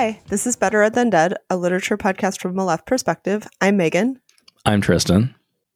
Hi, 0.00 0.18
this 0.28 0.46
is 0.46 0.56
Better 0.56 0.78
Read 0.78 0.94
Than 0.94 1.10
Dead, 1.10 1.34
a 1.50 1.58
literature 1.58 1.98
podcast 1.98 2.40
from 2.40 2.58
a 2.58 2.64
left 2.64 2.86
perspective. 2.86 3.46
I'm 3.60 3.76
Megan. 3.76 4.18
I'm 4.64 4.80
Tristan. 4.80 5.34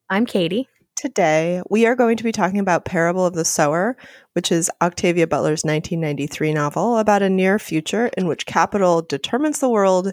I'm 0.09 0.25
Katie. 0.25 0.67
Today, 0.97 1.61
we 1.69 1.85
are 1.85 1.95
going 1.95 2.17
to 2.17 2.25
be 2.25 2.33
talking 2.33 2.59
about 2.59 2.87
Parable 2.87 3.27
of 3.27 3.35
the 3.35 3.45
Sower, 3.45 3.99
which 4.33 4.51
is 4.51 4.71
Octavia 4.81 5.27
Butler's 5.27 5.63
1993 5.63 6.55
novel 6.55 6.97
about 6.97 7.21
a 7.21 7.29
near 7.29 7.59
future 7.59 8.07
in 8.17 8.27
which 8.27 8.47
capital 8.47 9.03
determines 9.03 9.59
the 9.59 9.69
world 9.69 10.11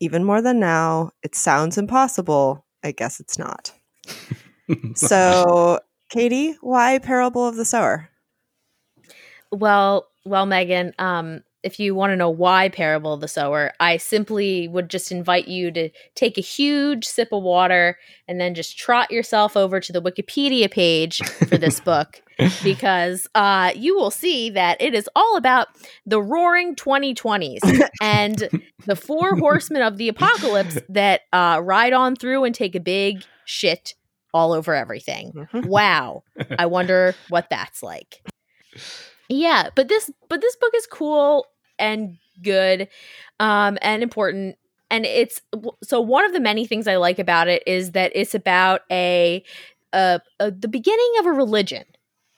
even 0.00 0.24
more 0.24 0.40
than 0.40 0.58
now. 0.58 1.10
It 1.22 1.34
sounds 1.34 1.76
impossible. 1.76 2.64
I 2.82 2.92
guess 2.92 3.20
it's 3.20 3.38
not. 3.38 3.74
so, 4.94 5.80
Katie, 6.08 6.56
why 6.62 6.98
Parable 6.98 7.46
of 7.46 7.56
the 7.56 7.66
Sower? 7.66 8.08
Well, 9.52 10.08
well, 10.24 10.46
Megan, 10.46 10.94
um, 10.98 11.42
if 11.64 11.80
you 11.80 11.94
want 11.94 12.10
to 12.12 12.16
know 12.16 12.28
why 12.30 12.68
Parable 12.68 13.14
of 13.14 13.20
the 13.20 13.28
Sower, 13.28 13.72
I 13.80 13.96
simply 13.96 14.68
would 14.68 14.90
just 14.90 15.10
invite 15.10 15.48
you 15.48 15.70
to 15.72 15.88
take 16.14 16.36
a 16.36 16.42
huge 16.42 17.04
sip 17.06 17.32
of 17.32 17.42
water 17.42 17.98
and 18.28 18.38
then 18.40 18.54
just 18.54 18.76
trot 18.78 19.10
yourself 19.10 19.56
over 19.56 19.80
to 19.80 19.92
the 19.92 20.02
Wikipedia 20.02 20.70
page 20.70 21.18
for 21.48 21.56
this 21.56 21.80
book 21.84 22.22
because 22.62 23.26
uh, 23.34 23.72
you 23.74 23.96
will 23.96 24.10
see 24.10 24.50
that 24.50 24.80
it 24.80 24.94
is 24.94 25.08
all 25.16 25.36
about 25.36 25.68
the 26.04 26.20
roaring 26.20 26.76
2020s 26.76 27.60
and 28.02 28.48
the 28.86 28.96
four 28.96 29.34
horsemen 29.36 29.82
of 29.82 29.96
the 29.96 30.08
apocalypse 30.08 30.78
that 30.90 31.22
uh, 31.32 31.60
ride 31.64 31.92
on 31.94 32.14
through 32.14 32.44
and 32.44 32.54
take 32.54 32.74
a 32.74 32.80
big 32.80 33.24
shit 33.46 33.94
all 34.34 34.52
over 34.52 34.74
everything. 34.74 35.32
Mhm. 35.32 35.66
Wow. 35.66 36.24
I 36.58 36.66
wonder 36.66 37.14
what 37.28 37.48
that's 37.50 37.82
like. 37.82 38.20
Yeah, 39.30 39.70
but 39.74 39.88
this 39.88 40.10
but 40.28 40.42
this 40.42 40.54
book 40.56 40.72
is 40.76 40.86
cool 40.86 41.46
and 41.78 42.16
good 42.42 42.88
um 43.40 43.78
and 43.82 44.02
important 44.02 44.56
and 44.90 45.06
it's 45.06 45.40
so 45.82 46.00
one 46.00 46.24
of 46.24 46.32
the 46.32 46.40
many 46.40 46.66
things 46.66 46.86
I 46.86 46.96
like 46.96 47.18
about 47.18 47.48
it 47.48 47.62
is 47.66 47.92
that 47.92 48.12
it's 48.14 48.34
about 48.34 48.82
a 48.92 49.42
uh, 49.92 50.18
uh 50.38 50.50
the 50.56 50.68
beginning 50.68 51.12
of 51.18 51.26
a 51.26 51.32
religion. 51.32 51.84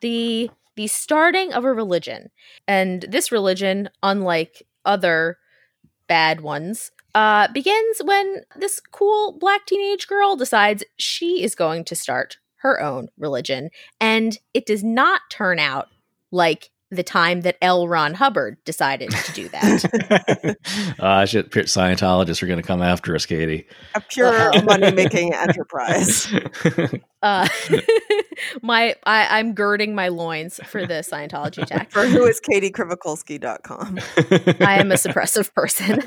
The 0.01 0.51
the 0.77 0.87
starting 0.87 1.53
of 1.53 1.64
a 1.64 1.73
religion. 1.73 2.31
And 2.67 3.03
this 3.09 3.31
religion 3.33 3.91
unlike 4.03 4.62
other 4.87 5.39
bad 6.09 6.41
ones 6.41 6.92
uh 7.14 7.48
begins 7.53 8.01
when 8.05 8.42
this 8.57 8.81
cool 8.81 9.33
black 9.39 9.67
teenage 9.67 10.07
girl 10.07 10.37
decides 10.37 10.84
she 10.97 11.42
is 11.42 11.55
going 11.55 11.84
to 11.84 11.97
start 11.97 12.39
her 12.59 12.81
own 12.81 13.09
religion 13.19 13.69
and 14.01 14.39
it 14.55 14.64
does 14.67 14.83
not 14.83 15.20
turn 15.31 15.59
out 15.59 15.89
like 16.31 16.70
the 16.91 17.03
time 17.03 17.41
that 17.41 17.56
L. 17.61 17.89
Ron 17.89 18.15
Hubbard 18.15 18.59
decided 18.65 19.11
to 19.11 19.33
do 19.33 19.48
that. 19.48 20.56
uh, 21.01 21.27
shit, 21.27 21.51
Scientologists 21.51 22.42
are 22.42 22.47
going 22.47 22.61
to 22.61 22.67
come 22.67 22.83
after 22.83 23.15
us, 23.15 23.27
Katie. 23.27 23.67
A 23.95 24.01
pure 24.01 24.62
money 24.65 24.92
making 24.92 25.34
enterprise. 25.34 26.33
uh, 27.23 27.48
my 28.62 28.95
I, 29.05 29.39
I'm 29.39 29.55
girding 29.55 29.95
my 29.95 30.09
loins 30.09 30.61
for 30.64 30.87
the 30.87 30.95
Scientology 30.95 31.62
attack. 31.62 31.91
For 31.91 32.07
who 32.07 32.25
is 32.27 32.41
katiekrivickolsky.com. 32.41 33.98
I 34.61 34.79
am 34.79 34.92
a 34.92 34.97
suppressive 34.97 35.53
person. 35.55 36.01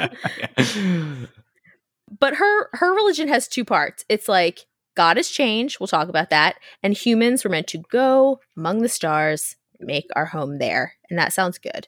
but 2.20 2.36
her 2.36 2.70
her 2.74 2.94
religion 2.94 3.28
has 3.28 3.48
two 3.48 3.66
parts. 3.66 4.06
It's 4.08 4.30
like 4.30 4.66
God 4.96 5.18
has 5.18 5.30
changed. 5.30 5.80
We'll 5.80 5.88
talk 5.88 6.10
about 6.10 6.30
that. 6.30 6.56
And 6.84 6.94
humans 6.94 7.44
were 7.44 7.50
meant 7.50 7.68
to 7.68 7.84
go 7.90 8.40
among 8.58 8.82
the 8.82 8.90
stars, 8.90 9.56
make 9.80 10.08
our 10.16 10.26
home 10.26 10.58
there. 10.58 10.94
And 11.10 11.18
that 11.18 11.34
sounds 11.34 11.58
good. 11.58 11.88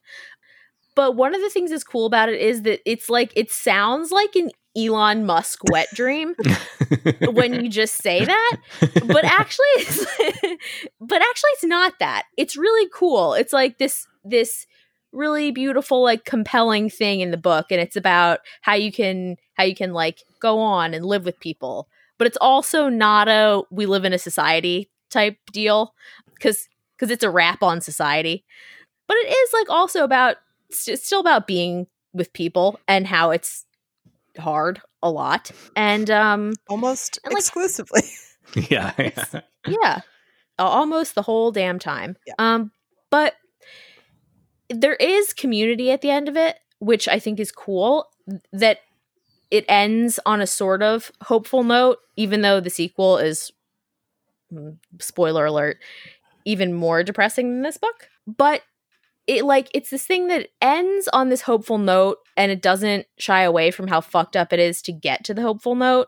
But 0.96 1.16
one 1.16 1.34
of 1.34 1.42
the 1.42 1.50
things 1.50 1.72
that's 1.72 1.84
cool 1.84 2.06
about 2.06 2.30
it 2.30 2.40
is 2.40 2.64
that 2.64 2.82
it's 2.86 3.10
like 3.10 3.32
it 3.36 3.52
sounds 3.52 4.12
like 4.12 4.36
an 4.36 4.52
Elon 4.76 5.26
Musk 5.26 5.62
wet 5.70 5.88
dream 5.94 6.36
when 7.32 7.64
you 7.64 7.70
just 7.70 8.02
say 8.02 8.26
that. 8.26 8.58
But 9.06 9.24
actually 9.24 9.66
it's 9.78 10.00
but 11.02 11.22
actually 11.22 11.50
it's 11.52 11.64
not 11.64 11.94
that. 12.00 12.24
It's 12.38 12.58
really 12.58 12.90
cool. 12.94 13.34
It's 13.34 13.54
like 13.54 13.78
this 13.78 14.06
this 14.24 14.66
really 15.14 15.52
beautiful 15.52 16.04
like 16.04 16.26
compelling 16.26 16.90
thing 16.90 17.20
in 17.20 17.32
the 17.32 17.38
book 17.38 17.68
and 17.70 17.82
it's 17.82 17.98
about 17.98 18.40
how 18.62 18.74
you 18.74 18.92
can 18.92 19.36
how 19.56 19.64
you 19.64 19.76
can 19.76 19.92
like 19.92 20.24
go 20.40 20.60
on 20.60 20.94
and 20.94 21.06
live 21.06 21.26
with 21.26 21.38
people 21.42 21.90
but 22.18 22.28
it's 22.28 22.38
also 22.40 22.88
not 22.88 23.28
a 23.28 23.62
we 23.72 23.86
live 23.86 24.06
in 24.06 24.14
a 24.14 24.18
society 24.18 24.90
type 25.10 25.38
deal 25.52 25.94
because 26.34 26.70
because 27.02 27.12
it's 27.12 27.24
a 27.24 27.30
rap 27.32 27.64
on 27.64 27.82
society 27.82 28.46
but 29.08 29.18
it 29.18 29.28
is 29.30 29.54
like 29.54 29.70
also 29.72 30.04
about 30.04 30.38
it's 30.70 31.04
still 31.06 31.20
about 31.20 31.48
being 31.48 31.88
with 32.14 32.32
people 32.34 32.80
and 32.88 33.08
how 33.08 33.32
it's 33.32 33.66
hard 34.38 34.80
a 35.02 35.10
lot 35.10 35.50
and 35.76 36.12
um 36.12 36.54
Almost 36.70 37.20
And, 37.26 37.34
like- 37.34 37.40
exclusively. 37.42 38.04
yeah. 38.70 38.94
It's- 39.00 39.36
yeah 39.68 40.02
almost 40.60 41.16
the 41.16 41.24
whole 41.24 41.52
damn 41.52 41.80
time 41.80 42.16
Yeah. 42.28 42.36
um 42.38 42.72
but 43.10 43.34
there 44.70 44.94
is 44.96 45.34
community 45.34 45.92
at 45.92 46.02
the 46.02 46.12
end 46.12 46.30
of 46.30 46.38
it 46.38 46.58
which 46.80 47.08
i 47.08 47.18
think 47.20 47.40
is 47.40 47.52
cool 47.52 48.06
that 48.54 48.78
it 49.50 49.66
ends 49.68 50.20
on 50.26 50.40
a 50.40 50.48
sort 50.48 50.82
of 50.84 51.12
hopeful 51.24 51.64
note 51.64 51.98
even 52.16 52.42
though 52.42 52.60
the 52.60 52.70
sequel 52.70 53.18
is 53.18 53.52
mm, 54.54 54.78
spoiler 55.00 55.46
alert 55.48 55.78
even 56.46 56.74
more 56.74 57.04
depressing 57.04 57.50
than 57.50 57.62
this 57.62 57.78
book. 57.78 58.10
But 58.28 58.62
it 59.28 59.46
like 59.46 59.70
it's 59.74 59.90
this 59.90 60.06
thing 60.06 60.28
that 60.28 60.50
ends 60.62 61.08
on 61.14 61.30
this 61.30 61.42
hopeful 61.42 61.78
note 61.78 62.18
and 62.36 62.52
it 62.52 62.62
doesn't 62.62 63.06
shy 63.18 63.44
away 63.44 63.72
from 63.72 63.88
how 63.88 64.02
fucked 64.02 64.36
up 64.36 64.52
it 64.52 64.60
is 64.60 64.82
to 64.84 64.92
get 64.92 65.24
to 65.26 65.34
the 65.34 65.42
hopeful 65.42 65.76
note. 65.76 66.08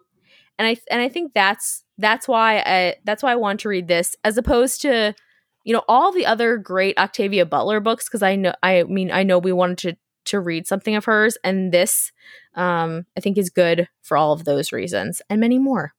And 0.59 0.67
i 0.67 0.75
and 0.91 1.01
i 1.01 1.09
think 1.09 1.33
that's 1.33 1.83
that's 1.97 2.27
why 2.27 2.59
i 2.59 2.95
that's 3.05 3.23
why 3.23 3.31
i 3.31 3.35
want 3.35 3.59
to 3.61 3.69
read 3.69 3.87
this 3.87 4.15
as 4.23 4.37
opposed 4.37 4.81
to 4.83 5.15
you 5.63 5.73
know 5.73 5.83
all 5.87 6.11
the 6.11 6.27
other 6.27 6.57
great 6.57 6.97
octavia 6.97 7.43
butler 7.43 7.79
books 7.79 8.07
because 8.07 8.21
i 8.21 8.35
know 8.35 8.53
i 8.61 8.83
mean 8.83 9.11
i 9.11 9.23
know 9.23 9.39
we 9.39 9.51
wanted 9.51 9.77
to 9.79 9.97
to 10.25 10.39
read 10.39 10.67
something 10.67 10.95
of 10.95 11.05
hers 11.05 11.37
and 11.43 11.71
this 11.71 12.11
um 12.53 13.05
i 13.17 13.19
think 13.19 13.35
is 13.35 13.49
good 13.49 13.89
for 14.03 14.15
all 14.15 14.31
of 14.31 14.45
those 14.45 14.71
reasons 14.71 15.21
and 15.27 15.39
many 15.39 15.57
more. 15.57 15.93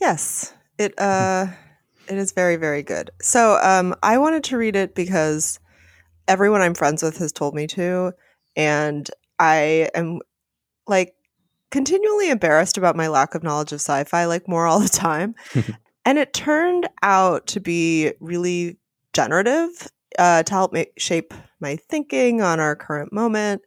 Yes, 0.00 0.52
it 0.78 0.98
uh, 0.98 1.46
it 2.08 2.18
is 2.18 2.32
very 2.32 2.56
very 2.56 2.82
good. 2.82 3.10
So 3.20 3.58
um, 3.62 3.94
I 4.02 4.18
wanted 4.18 4.44
to 4.44 4.56
read 4.56 4.76
it 4.76 4.94
because 4.94 5.58
everyone 6.28 6.62
I'm 6.62 6.74
friends 6.74 7.02
with 7.02 7.18
has 7.18 7.32
told 7.32 7.54
me 7.54 7.66
to, 7.68 8.12
and 8.56 9.10
I 9.38 9.90
am 9.94 10.20
like 10.86 11.14
continually 11.70 12.30
embarrassed 12.30 12.76
about 12.76 12.96
my 12.96 13.08
lack 13.08 13.34
of 13.34 13.42
knowledge 13.42 13.72
of 13.72 13.80
sci-fi, 13.80 14.26
like 14.26 14.48
more 14.48 14.66
all 14.66 14.80
the 14.80 14.88
time. 14.88 15.34
and 16.04 16.18
it 16.18 16.32
turned 16.32 16.88
out 17.02 17.46
to 17.48 17.60
be 17.60 18.12
really 18.20 18.76
generative 19.12 19.88
uh, 20.18 20.42
to 20.42 20.52
help 20.52 20.72
me 20.72 20.86
shape 20.98 21.34
my 21.60 21.76
thinking 21.76 22.42
on 22.42 22.60
our 22.60 22.76
current 22.76 23.12
moment. 23.12 23.62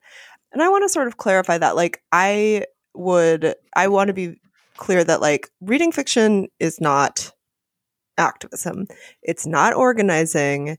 And 0.52 0.62
I 0.62 0.70
want 0.70 0.84
to 0.84 0.90
sort 0.90 1.08
of 1.08 1.18
clarify 1.18 1.58
that, 1.58 1.76
like, 1.76 2.02
I 2.12 2.66
would, 2.94 3.56
I 3.76 3.88
want 3.90 4.08
to 4.08 4.14
be 4.14 4.40
clear 4.78 5.04
that 5.04 5.22
like 5.22 5.50
reading 5.62 5.92
fiction 5.92 6.48
is 6.60 6.82
not 6.82 7.32
activism. 8.18 8.88
It's 9.22 9.46
not 9.46 9.74
organizing. 9.74 10.78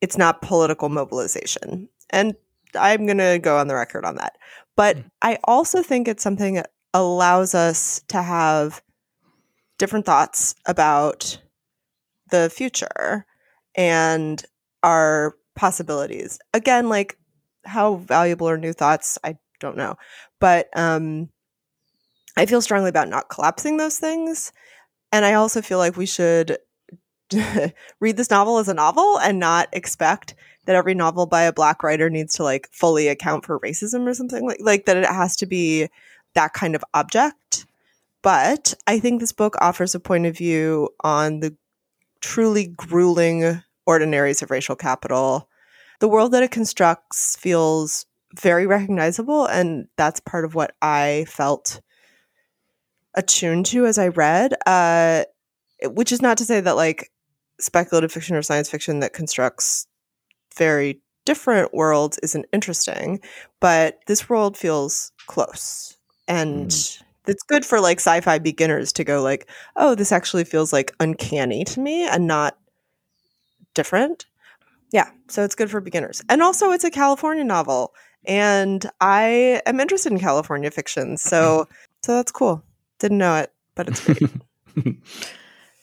It's 0.00 0.18
not 0.18 0.42
political 0.42 0.88
mobilization. 0.88 1.88
And 2.10 2.34
I'm 2.78 3.06
going 3.06 3.18
to 3.18 3.38
go 3.40 3.58
on 3.58 3.68
the 3.68 3.74
record 3.74 4.04
on 4.04 4.16
that. 4.16 4.36
But 4.76 4.98
I 5.22 5.38
also 5.44 5.82
think 5.82 6.06
it's 6.06 6.22
something 6.22 6.54
that 6.54 6.70
allows 6.92 7.54
us 7.54 8.02
to 8.08 8.22
have 8.22 8.82
different 9.78 10.06
thoughts 10.06 10.54
about 10.66 11.40
the 12.30 12.50
future 12.50 13.26
and 13.74 14.42
our 14.82 15.36
possibilities. 15.54 16.38
Again, 16.54 16.88
like 16.88 17.18
how 17.64 17.96
valuable 17.96 18.48
are 18.48 18.58
new 18.58 18.72
thoughts? 18.72 19.18
I 19.24 19.36
don't 19.60 19.76
know. 19.76 19.96
But 20.40 20.68
um 20.76 21.30
I 22.36 22.46
feel 22.46 22.60
strongly 22.60 22.90
about 22.90 23.08
not 23.08 23.30
collapsing 23.30 23.78
those 23.78 23.98
things. 23.98 24.52
And 25.12 25.24
I 25.24 25.34
also 25.34 25.62
feel 25.62 25.78
like 25.78 25.96
we 25.96 26.06
should 26.06 26.58
read 28.00 28.16
this 28.16 28.30
novel 28.30 28.58
as 28.58 28.68
a 28.68 28.74
novel 28.74 29.18
and 29.18 29.38
not 29.38 29.68
expect 29.72 30.34
that 30.66 30.76
every 30.76 30.94
novel 30.94 31.26
by 31.26 31.42
a 31.42 31.52
black 31.52 31.82
writer 31.82 32.10
needs 32.10 32.34
to 32.34 32.42
like 32.42 32.68
fully 32.72 33.08
account 33.08 33.44
for 33.44 33.58
racism 33.60 34.06
or 34.06 34.14
something 34.14 34.46
like 34.46 34.58
like 34.60 34.86
that 34.86 34.96
it 34.96 35.06
has 35.06 35.36
to 35.36 35.46
be 35.46 35.88
that 36.34 36.52
kind 36.52 36.74
of 36.74 36.84
object. 36.94 37.66
But 38.22 38.74
I 38.86 38.98
think 38.98 39.20
this 39.20 39.32
book 39.32 39.56
offers 39.60 39.94
a 39.94 40.00
point 40.00 40.26
of 40.26 40.36
view 40.36 40.90
on 41.00 41.40
the 41.40 41.56
truly 42.20 42.66
grueling 42.66 43.62
ordinaries 43.86 44.42
of 44.42 44.50
racial 44.50 44.76
capital. 44.76 45.48
The 46.00 46.08
world 46.08 46.32
that 46.32 46.42
it 46.42 46.50
constructs 46.50 47.36
feels 47.36 48.06
very 48.34 48.66
recognizable 48.66 49.46
and 49.46 49.88
that's 49.96 50.20
part 50.20 50.44
of 50.44 50.54
what 50.54 50.74
I 50.82 51.24
felt 51.28 51.80
attuned 53.14 53.66
to 53.66 53.86
as 53.86 53.98
I 53.98 54.08
read. 54.08 54.54
Uh, 54.66 55.24
which 55.84 56.12
is 56.12 56.22
not 56.22 56.38
to 56.38 56.44
say 56.44 56.60
that 56.60 56.76
like 56.76 57.10
speculative 57.60 58.12
fiction 58.12 58.36
or 58.36 58.42
science 58.42 58.70
fiction 58.70 59.00
that 59.00 59.12
constructs 59.12 59.86
very 60.56 61.00
different 61.24 61.74
worlds 61.74 62.18
isn't 62.22 62.46
interesting, 62.52 63.20
but 63.60 63.98
this 64.06 64.28
world 64.28 64.56
feels 64.56 65.12
close. 65.26 65.96
And 66.28 66.68
mm. 66.68 67.02
it's 67.26 67.42
good 67.42 67.64
for 67.64 67.80
like 67.80 67.98
sci-fi 67.98 68.38
beginners 68.38 68.92
to 68.94 69.04
go 69.04 69.22
like, 69.22 69.48
"Oh, 69.76 69.94
this 69.94 70.12
actually 70.12 70.44
feels 70.44 70.72
like 70.72 70.92
uncanny 71.00 71.64
to 71.64 71.80
me 71.80 72.06
and 72.06 72.26
not 72.26 72.56
different." 73.74 74.26
Yeah, 74.92 75.10
so 75.28 75.42
it's 75.44 75.54
good 75.54 75.70
for 75.70 75.80
beginners. 75.80 76.22
And 76.28 76.42
also 76.42 76.70
it's 76.70 76.84
a 76.84 76.90
California 76.90 77.44
novel 77.44 77.92
and 78.26 78.88
I 79.00 79.62
am 79.66 79.80
interested 79.80 80.12
in 80.12 80.18
California 80.18 80.70
fiction. 80.70 81.16
So 81.16 81.68
so 82.04 82.14
that's 82.14 82.32
cool. 82.32 82.62
Didn't 82.98 83.18
know 83.18 83.36
it, 83.36 83.52
but 83.74 83.88
it's 83.88 84.00
great. 84.00 84.30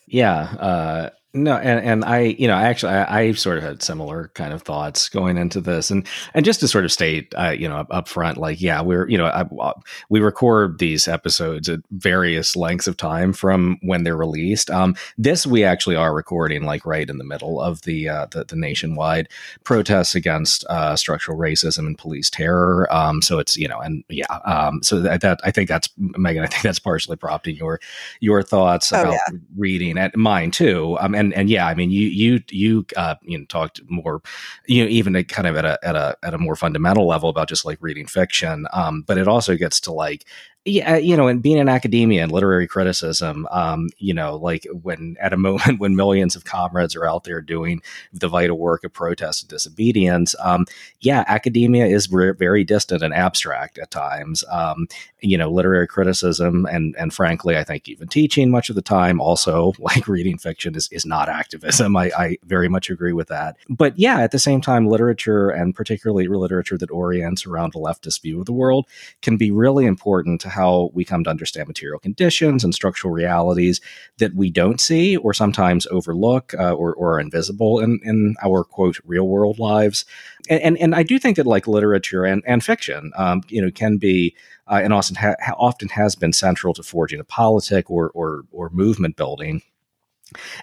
yeah, 0.07 0.39
uh 0.59 1.09
no, 1.35 1.55
and, 1.55 1.83
and 1.83 2.05
I, 2.05 2.19
you 2.19 2.47
know, 2.47 2.53
actually, 2.53 2.93
I, 2.93 3.21
I, 3.21 3.31
sort 3.31 3.57
of 3.57 3.63
had 3.63 3.81
similar 3.81 4.29
kind 4.35 4.53
of 4.53 4.61
thoughts 4.61 5.09
going 5.09 5.35
into 5.37 5.61
this, 5.61 5.89
and 5.89 6.07
and 6.35 6.45
just 6.45 6.59
to 6.59 6.67
sort 6.67 6.85
of 6.85 6.91
state, 6.91 7.33
uh, 7.35 7.55
you 7.57 7.67
know, 7.67 7.77
up, 7.77 7.87
up, 7.89 8.07
front, 8.07 8.37
like, 8.37 8.61
yeah, 8.61 8.81
we're, 8.81 9.09
you 9.09 9.17
know, 9.17 9.25
I, 9.25 9.41
uh, 9.41 9.73
we 10.09 10.19
record 10.19 10.77
these 10.77 11.07
episodes 11.07 11.69
at 11.69 11.79
various 11.89 12.55
lengths 12.55 12.85
of 12.85 12.97
time 12.97 13.33
from 13.33 13.79
when 13.81 14.03
they're 14.03 14.15
released. 14.15 14.69
Um, 14.69 14.95
this 15.17 15.47
we 15.47 15.63
actually 15.63 15.95
are 15.95 16.13
recording 16.13 16.65
like 16.65 16.85
right 16.85 17.09
in 17.09 17.17
the 17.17 17.23
middle 17.23 17.59
of 17.59 17.81
the 17.81 18.09
uh, 18.09 18.27
the, 18.29 18.43
the, 18.45 18.55
nationwide 18.55 19.27
protests 19.63 20.13
against 20.13 20.63
uh, 20.65 20.95
structural 20.95 21.35
racism 21.35 21.87
and 21.87 21.97
police 21.97 22.29
terror. 22.29 22.87
Um, 22.93 23.23
so 23.23 23.39
it's 23.39 23.57
you 23.57 23.67
know, 23.67 23.79
and 23.79 24.03
yeah, 24.07 24.25
um, 24.45 24.83
so 24.83 24.99
that, 24.99 25.21
that 25.21 25.39
I 25.43 25.49
think 25.49 25.67
that's 25.67 25.89
Megan. 25.97 26.43
I 26.43 26.47
think 26.47 26.61
that's 26.61 26.77
partially 26.77 27.17
prompting 27.17 27.55
your 27.55 27.79
your 28.19 28.43
thoughts 28.43 28.93
oh, 28.93 29.01
about 29.01 29.13
yeah. 29.13 29.39
reading, 29.57 29.97
and 29.97 30.15
mine 30.15 30.51
too. 30.51 30.95
Um, 30.99 31.15
and 31.15 31.22
and 31.23 31.33
and 31.33 31.49
yeah, 31.49 31.67
I 31.67 31.73
mean, 31.73 31.91
you 31.91 32.07
you 32.07 32.39
you 32.51 32.85
uh, 32.95 33.15
you 33.21 33.37
know 33.37 33.45
talked 33.45 33.81
more, 33.89 34.21
you 34.67 34.83
know, 34.83 34.89
even 34.89 35.21
kind 35.25 35.47
of 35.47 35.55
at 35.55 35.65
a 35.65 35.79
at 35.83 35.95
a 35.95 36.17
at 36.23 36.33
a 36.33 36.37
more 36.37 36.55
fundamental 36.55 37.07
level 37.07 37.29
about 37.29 37.49
just 37.49 37.65
like 37.65 37.77
reading 37.81 38.07
fiction. 38.07 38.67
Um, 38.73 39.01
but 39.01 39.17
it 39.17 39.27
also 39.27 39.55
gets 39.55 39.79
to 39.81 39.91
like 39.91 40.25
yeah, 40.65 40.95
you 40.95 41.17
know, 41.17 41.27
and 41.27 41.41
being 41.41 41.57
in 41.57 41.67
academia 41.67 42.23
and 42.23 42.31
literary 42.31 42.67
criticism, 42.67 43.45
um, 43.51 43.89
you 43.97 44.13
know, 44.13 44.37
like 44.37 44.65
when 44.81 45.17
at 45.19 45.33
a 45.33 45.37
moment 45.43 45.79
when 45.79 45.95
millions 45.95 46.35
of 46.35 46.45
comrades 46.45 46.95
are 46.95 47.05
out 47.05 47.25
there 47.25 47.41
doing 47.41 47.81
the 48.13 48.29
vital 48.29 48.57
work 48.57 48.83
of 48.83 48.93
protest 48.93 49.43
and 49.43 49.49
disobedience, 49.49 50.35
um, 50.39 50.65
yeah, 51.01 51.25
academia 51.27 51.85
is 51.85 52.09
re- 52.09 52.31
very 52.31 52.63
distant 52.63 53.03
and 53.03 53.13
abstract 53.13 53.77
at 53.77 53.91
times. 53.91 54.43
Um, 54.49 54.87
you 55.19 55.37
know, 55.37 55.51
literary 55.51 55.87
criticism 55.87 56.65
and 56.71 56.95
and 56.97 57.13
frankly, 57.13 57.57
I 57.57 57.63
think 57.65 57.89
even 57.89 58.07
teaching 58.07 58.49
much 58.49 58.69
of 58.69 58.75
the 58.75 58.81
time, 58.81 59.19
also 59.19 59.73
like 59.79 60.07
reading 60.07 60.37
fiction 60.37 60.75
is 60.75 60.87
is 60.91 61.05
not 61.05 61.27
activism. 61.27 61.97
I, 61.97 62.11
I 62.17 62.37
very 62.45 62.69
much 62.69 62.89
agree 62.89 63.13
with 63.13 63.27
that. 63.27 63.57
But 63.69 63.99
yeah, 63.99 64.19
at 64.19 64.31
the 64.31 64.39
same 64.39 64.61
time, 64.61 64.87
literature 64.87 65.49
and 65.49 65.75
particularly 65.75 66.27
literature 66.27 66.77
that 66.77 66.91
orients 66.91 67.45
around 67.45 67.75
a 67.75 67.79
leftist 67.79 68.21
view 68.21 68.39
of 68.39 68.45
the 68.45 68.53
world 68.53 68.87
can 69.21 69.35
be 69.35 69.51
really 69.51 69.85
important 69.85 70.39
to 70.41 70.52
how 70.53 70.91
we 70.93 71.03
come 71.03 71.23
to 71.23 71.29
understand 71.29 71.67
material 71.67 71.99
conditions 71.99 72.63
and 72.63 72.73
structural 72.73 73.13
realities 73.13 73.81
that 74.17 74.33
we 74.33 74.49
don't 74.49 74.79
see 74.79 75.17
or 75.17 75.33
sometimes 75.33 75.87
overlook 75.87 76.53
uh, 76.53 76.73
or, 76.73 76.93
or, 76.93 77.15
are 77.15 77.19
invisible 77.19 77.79
in, 77.79 77.99
in 78.03 78.35
our 78.43 78.63
quote 78.63 78.99
real 79.05 79.27
world 79.27 79.59
lives. 79.59 80.05
And, 80.49 80.61
and, 80.61 80.77
and 80.77 80.95
I 80.95 81.03
do 81.03 81.19
think 81.19 81.37
that 81.37 81.47
like 81.47 81.67
literature 81.67 82.23
and, 82.23 82.43
and 82.45 82.63
fiction, 82.63 83.11
um, 83.15 83.41
you 83.49 83.61
know, 83.61 83.71
can 83.71 83.97
be 83.97 84.35
uh, 84.67 84.79
and 84.83 84.93
often 84.93 85.15
ha- 85.15 85.35
often 85.57 85.89
has 85.89 86.15
been 86.15 86.33
central 86.33 86.73
to 86.73 86.83
forging 86.83 87.19
a 87.19 87.25
politic 87.25 87.89
or 87.89 88.11
or, 88.11 88.43
or 88.51 88.69
movement 88.69 89.17
building 89.17 89.61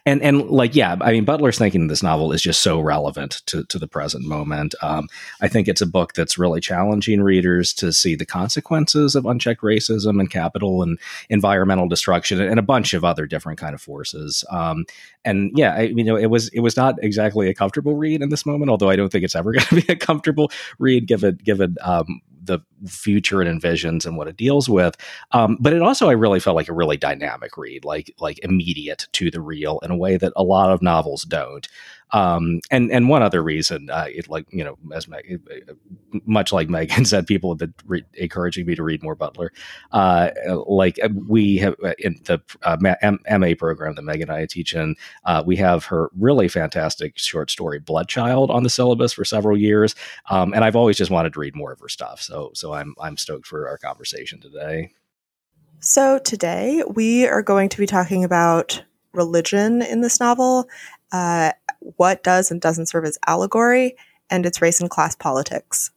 and 0.07 0.23
and 0.23 0.49
like 0.51 0.75
yeah 0.75 0.97
i 1.01 1.13
mean 1.13 1.25
butler's 1.25 1.59
thinking 1.59 1.83
in 1.83 1.87
this 1.87 2.03
novel 2.03 2.33
is 2.33 2.43
just 2.43 2.61
so 2.61 2.81
relevant 2.81 3.43
to, 3.47 3.65
to 3.65 3.79
the 3.79 3.89
present 3.89 4.25
moment. 4.25 4.75
Um, 4.83 5.09
i 5.41 5.49
think 5.49 5.69
it's 5.69 5.81
a 5.81 5.87
book 5.87 6.15
that's 6.15 6.39
really 6.39 6.61
challenging 6.61 7.23
readers 7.23 7.73
to 7.75 7.93
see 7.93 8.15
the 8.15 8.27
consequences 8.27 9.15
of 9.15 9.27
unchecked 9.27 9.63
racism 9.63 10.21
and 10.21 10.31
capital 10.31 10.83
and 10.83 10.99
environmental 11.29 11.89
destruction 11.89 12.41
and 12.41 12.59
a 12.59 12.63
bunch 12.63 12.95
of 12.95 13.05
other 13.05 13.27
different 13.27 13.59
kind 13.59 13.75
of 13.75 13.81
forces. 13.81 14.45
Um, 14.51 14.85
and 15.25 15.51
yeah 15.55 15.75
I, 15.75 15.81
you 15.83 16.05
know 16.05 16.17
it 16.17 16.27
was 16.27 16.49
it 16.49 16.61
was 16.61 16.77
not 16.77 16.97
exactly 17.03 17.49
a 17.49 17.55
comfortable 17.55 17.95
read 17.95 18.23
in 18.23 18.31
this 18.31 18.47
moment 18.47 18.71
although 18.71 18.89
i 18.89 18.97
don't 18.97 19.11
think 19.11 19.25
it's 19.25 19.37
ever 19.37 19.53
going 19.53 19.67
to 19.67 19.83
be 19.83 19.93
a 19.93 19.97
comfortable 19.97 20.51
read 20.79 21.07
given 21.07 21.37
given 21.43 21.77
um, 21.83 22.21
the 22.43 22.61
future 22.87 23.43
it 23.43 23.49
envisions 23.49 24.07
and 24.07 24.17
what 24.17 24.29
it 24.29 24.37
deals 24.37 24.69
with. 24.69 24.97
Um, 25.33 25.57
but 25.61 25.73
it 25.73 25.83
also, 25.83 26.09
I 26.09 26.13
really 26.13 26.41
felt 26.41 26.57
like 26.57 26.69
a 26.69 26.75
really 26.75 26.97
dynamic 26.97 27.57
read, 27.57 27.85
like 27.85 28.15
like 28.19 28.39
immediate 28.43 29.07
to 29.13 29.31
the 29.31 29.41
real 29.41 29.79
in 29.81 29.91
a 29.91 29.97
way 29.97 30.17
that 30.17 30.33
a 30.37 30.43
lot 30.43 30.71
of 30.71 30.83
novels 30.83 31.25
don't. 31.25 31.69
Um, 32.13 32.61
and 32.71 32.91
and 32.91 33.09
one 33.09 33.23
other 33.23 33.43
reason, 33.43 33.89
uh, 33.91 34.07
it 34.09 34.29
like 34.29 34.47
you 34.51 34.65
know, 34.65 34.77
as 34.93 35.07
much 36.27 36.53
like 36.53 36.69
Megan 36.69 37.05
said, 37.05 37.27
people 37.27 37.51
have 37.51 37.59
been 37.59 37.75
re- 37.87 38.05
encouraging 38.15 38.67
me 38.67 38.75
to 38.75 38.83
read 38.83 39.03
more 39.03 39.15
Butler. 39.15 39.53
Uh, 39.93 40.31
like 40.67 40.99
uh, 41.03 41.09
we 41.29 41.59
have 41.59 41.75
uh, 41.85 41.95
in 41.99 42.21
the 42.25 42.41
uh, 42.63 42.77
MA 43.39 43.55
program 43.57 43.95
that 43.95 44.03
Megan 44.03 44.29
and 44.29 44.39
I 44.39 44.47
teach 44.47 44.75
in, 44.75 44.97
uh, 45.25 45.43
we 45.47 45.57
have 45.57 45.85
her 45.87 46.11
really 46.19 46.49
fantastic 46.49 47.19
short 47.19 47.51
story 47.51 47.81
Bloodchild 47.81 48.51
on 48.51 48.63
the 48.63 48.71
syllabus 48.71 49.13
for 49.13 49.25
several 49.25 49.57
years, 49.57 49.95
um, 50.31 50.53
and 50.53 50.65
I've 50.65 50.77
always 50.77 50.97
just 50.97 51.11
wanted 51.11 51.33
to 51.35 51.41
read 51.41 51.55
more 51.55 51.73
of 51.73 51.81
her 51.81 51.89
stuff. 51.89 52.21
So 52.21 52.51
so 52.55 52.73
I'm 52.73 52.95
I'm 53.01 53.17
stoked 53.17 53.47
for 53.47 53.69
our 53.69 53.79
conversation 53.79 54.41
today. 54.41 54.91
So 55.81 56.19
today 56.19 56.83
we 56.95 57.27
are 57.27 57.43
going 57.43 57.71
to 57.71 57.79
be 57.79 57.87
talking 57.87 58.25
about 58.25 58.83
religion 59.13 59.83
in 59.83 60.03
this 60.03 60.21
novel 60.21 60.69
uh, 61.13 61.53
what 61.81 62.23
does 62.23 62.51
and 62.51 62.61
doesn't 62.61 62.87
serve 62.87 63.05
as 63.05 63.19
allegory, 63.27 63.97
and 64.31 64.47
its 64.47 64.63
race 64.63 64.81
and 64.81 64.91
class 64.91 65.15
politics. 65.15 65.91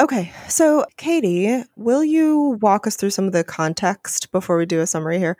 Okay, 0.00 0.32
so 0.48 0.84
Katie, 0.96 1.64
will 1.76 2.04
you 2.04 2.58
walk 2.62 2.86
us 2.86 2.96
through 2.96 3.10
some 3.10 3.26
of 3.26 3.32
the 3.32 3.44
context 3.44 4.32
before 4.32 4.56
we 4.56 4.66
do 4.66 4.80
a 4.80 4.86
summary 4.86 5.18
here? 5.18 5.36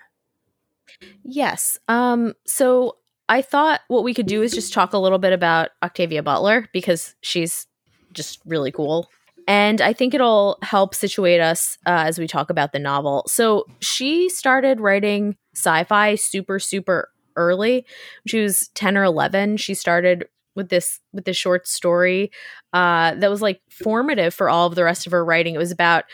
Yes. 1.25 1.78
Um, 1.88 2.34
so 2.46 2.96
I 3.28 3.40
thought 3.43 3.81
what 3.88 4.04
we 4.04 4.14
could 4.14 4.26
do 4.26 4.43
is 4.43 4.52
just 4.52 4.72
talk 4.72 4.93
a 4.93 4.99
little 4.99 5.19
bit 5.19 5.32
about 5.32 5.70
Octavia 5.82 6.22
Butler 6.22 6.69
because 6.72 7.14
she's 7.22 7.66
just 8.12 8.40
really 8.44 8.70
cool. 8.70 9.08
And 9.48 9.81
I 9.81 9.93
think 9.93 10.14
it'll 10.14 10.58
help 10.62 10.94
situate 10.94 11.40
us 11.40 11.78
uh, 11.86 12.05
as 12.06 12.19
we 12.19 12.27
talk 12.27 12.50
about 12.50 12.72
the 12.72 12.79
novel. 12.79 13.24
So 13.27 13.65
she 13.81 14.29
started 14.29 14.81
writing 14.81 15.36
sci 15.55 15.84
fi 15.84 16.15
super, 16.15 16.58
super 16.58 17.08
early. 17.36 17.86
She 18.27 18.41
was 18.41 18.69
10 18.74 18.96
or 18.96 19.05
11. 19.05 19.56
She 19.58 19.74
started 19.74 20.27
with 20.55 20.69
this 20.69 21.01
with 21.12 21.24
this 21.24 21.36
short 21.36 21.67
story 21.67 22.31
uh, 22.72 23.15
that 23.15 23.31
was 23.31 23.43
like 23.43 23.60
formative 23.70 24.34
for 24.34 24.51
all 24.51 24.67
of 24.67 24.74
the 24.74 24.84
rest 24.84 25.06
of 25.06 25.12
her 25.12 25.24
writing. 25.24 25.55
It 25.55 25.58
was 25.58 25.70
about 25.70 26.05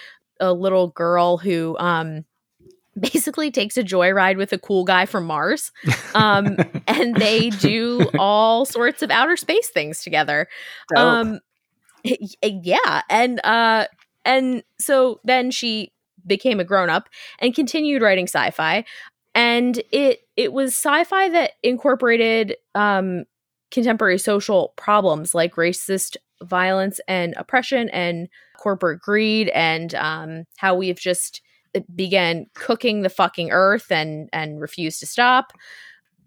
a 0.41 0.53
little 0.53 0.89
girl 0.89 1.39
who 1.39 1.77
um, 1.79 2.25
basically 2.99 3.51
takes 3.51 3.77
a 3.77 3.83
joyride 3.83 4.37
with 4.37 4.53
a 4.53 4.59
cool 4.59 4.85
guy 4.85 5.07
from 5.07 5.25
Mars. 5.25 5.73
Um, 6.15 6.57
and 6.87 7.17
they 7.17 7.51
do 7.51 8.09
all 8.19 8.65
sorts 8.65 9.03
of 9.03 9.11
outer 9.11 9.37
space 9.37 9.69
things 9.69 10.03
together. 10.03 10.49
Dope. 10.95 10.99
Um, 10.99 11.41
yeah. 12.43 13.03
And 13.11 13.45
uh, 13.45 13.87
and 14.25 14.63
so 14.79 15.21
then 15.25 15.51
she 15.51 15.93
became 16.27 16.61
a 16.61 16.65
grown 16.65 16.91
up 16.91 17.09
and 17.39 17.55
continued 17.55 18.03
writing 18.03 18.27
sci-fi 18.27 18.85
and 19.35 19.81
it 19.93 20.28
it 20.39 20.53
was 20.53 20.69
sci-fi 20.69 21.29
that 21.31 21.55
incorporated 21.65 22.57
um, 22.77 23.25
contemporary 23.73 24.19
social 24.19 24.73
problems 24.77 25.35
like 25.35 25.57
racist 25.57 26.17
violence 26.45 27.01
and 27.09 27.35
oppression 27.37 27.89
and 27.91 28.29
corporate 28.57 29.01
greed 29.01 29.49
and 29.49 29.97
um, 29.97 30.45
how 30.57 30.77
we've 30.77 31.01
just 31.01 31.43
began 31.95 32.47
cooking 32.55 33.03
the 33.03 33.11
fucking 33.11 33.51
earth 33.51 33.91
and 33.91 34.29
and 34.33 34.61
refused 34.61 35.01
to 35.01 35.07
stop. 35.07 35.53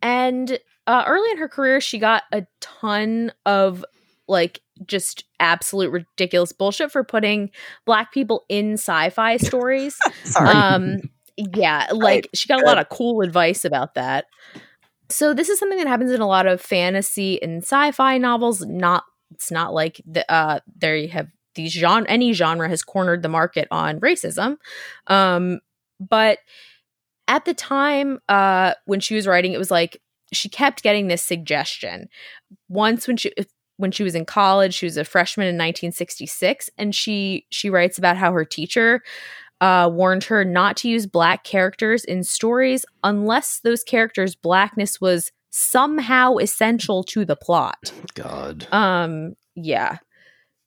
And 0.02 0.60
uh, 0.88 1.06
early 1.08 1.32
in 1.32 1.38
her 1.38 1.48
career, 1.48 1.80
she 1.80 1.98
got 1.98 2.24
a 2.34 2.46
ton 2.60 3.32
of 3.46 3.86
like 4.28 4.60
just 4.86 5.24
absolute 5.40 5.90
ridiculous 5.90 6.52
bullshit 6.52 6.92
for 6.92 7.06
putting 7.06 7.50
black 7.86 8.12
people 8.12 8.44
in 8.50 8.74
sci-fi 8.74 9.38
stories. 9.38 9.98
Sorry. 10.26 10.50
Um, 10.50 11.00
yeah, 11.56 11.88
like 11.94 12.30
she 12.34 12.48
got 12.48 12.62
a 12.62 12.66
lot 12.66 12.78
of 12.78 12.90
cool 12.90 13.22
advice 13.22 13.66
about 13.66 13.96
that. 13.96 14.26
So 15.10 15.34
this 15.34 15.50
is 15.50 15.60
something 15.60 15.78
that 15.78 15.88
happens 15.88 16.12
in 16.12 16.22
a 16.22 16.28
lot 16.28 16.48
of 16.48 16.62
fantasy 16.62 17.42
and 17.42 17.62
sci-fi 17.64 18.18
novels. 18.18 18.66
Not 18.66 19.04
it's 19.32 19.52
not 19.52 19.74
like 19.74 20.02
the 20.06 20.30
uh 20.32 20.60
there 20.76 20.96
you 20.96 21.10
have 21.10 21.28
these 21.56 21.74
genre 21.74 22.10
any 22.10 22.34
genre 22.34 22.68
has 22.70 22.84
cornered 22.84 23.22
the 23.22 23.30
market 23.30 23.68
on 23.72 24.00
racism. 24.00 24.58
Um 25.08 25.60
but 26.00 26.40
at 27.28 27.46
the 27.46 27.54
time 27.54 28.20
uh 28.30 28.74
when 28.86 29.00
she 29.00 29.16
was 29.16 29.28
writing 29.28 29.54
it 29.54 29.60
was 29.60 29.72
like 29.72 30.02
she 30.34 30.50
kept 30.50 30.84
getting 30.84 31.08
this 31.08 31.22
suggestion. 31.22 32.08
Once 32.70 33.08
when 33.08 33.18
she 33.18 33.34
when 33.78 33.92
she 33.92 34.04
was 34.04 34.16
in 34.16 34.26
college, 34.26 34.76
she 34.76 34.86
was 34.86 34.96
a 34.96 35.04
freshman 35.04 35.48
in 35.48 35.56
1966 35.56 36.70
and 36.78 36.94
she 36.96 37.46
she 37.50 37.70
writes 37.70 37.98
about 37.98 38.16
how 38.16 38.32
her 38.32 38.46
teacher 38.46 39.02
uh, 39.62 39.90
warned 39.94 40.26
her 40.26 40.44
not 40.44 40.76
to 40.76 40.90
use 40.90 41.06
black 41.06 41.44
characters 41.44 42.04
in 42.04 42.24
stories 42.24 42.84
unless 43.04 43.60
those 43.60 43.84
characters' 43.84 44.36
blackness 44.36 45.00
was 45.00 45.32
somehow 45.52 46.38
essential 46.38 47.04
to 47.04 47.24
the 47.24 47.36
plot. 47.36 47.94
God. 48.16 48.68
Um, 48.74 49.36
yeah. 49.56 50.00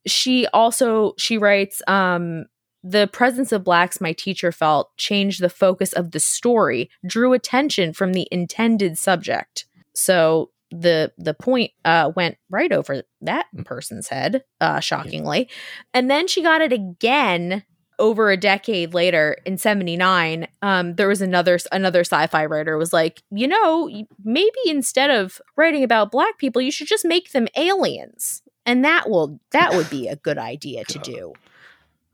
She 0.07 0.47
also 0.49 1.15
she 1.19 1.39
writes, 1.39 1.83
um, 1.89 2.45
the 2.85 3.09
presence 3.09 3.51
of 3.51 3.65
blacks 3.65 4.01
my 4.01 4.13
teacher 4.13 4.53
felt 4.53 4.95
changed 4.97 5.41
the 5.41 5.49
focus 5.49 5.93
of 5.95 6.13
the 6.13 6.21
story, 6.21 6.91
drew 7.07 7.33
attention 7.33 7.95
from 7.95 8.13
the 8.13 8.29
intended 8.31 8.97
subject. 8.99 9.67
So 9.95 10.51
the 10.71 11.13
the 11.19 11.35
point 11.35 11.71
uh 11.85 12.11
went 12.15 12.37
right 12.51 12.73
over 12.73 13.03
that 13.23 13.47
person's 13.65 14.09
head, 14.09 14.45
uh 14.61 14.81
shockingly. 14.81 15.49
And 15.95 16.11
then 16.11 16.29
she 16.29 16.43
got 16.43 16.61
it 16.61 16.73
again 16.73 17.65
over 17.99 18.31
a 18.31 18.37
decade 18.37 18.95
later 18.95 19.37
in 19.45 19.59
79 19.59 20.47
um 20.63 20.95
there 20.95 21.09
was 21.09 21.21
another 21.21 21.59
another 21.73 22.01
sci-fi 22.01 22.45
writer 22.47 22.77
was 22.77 22.93
like 22.93 23.23
you 23.31 23.47
know 23.47 23.91
maybe 24.25 24.51
instead 24.67 25.11
of 25.11 25.41
writing 25.57 25.85
about 25.85 26.11
black 26.11 26.39
people 26.39 26.61
you 26.63 26.71
should 26.71 26.87
just 26.87 27.05
make 27.05 27.33
them 27.33 27.49
aliens. 27.57 28.43
And 28.67 28.85
that 28.85 29.11
will 29.11 29.39
that 29.53 29.75
would 29.75 29.91
be 29.91 30.09
a 30.09 30.17
good 30.17 30.39
idea 30.39 30.85
to 30.85 30.99
do. 31.05 31.33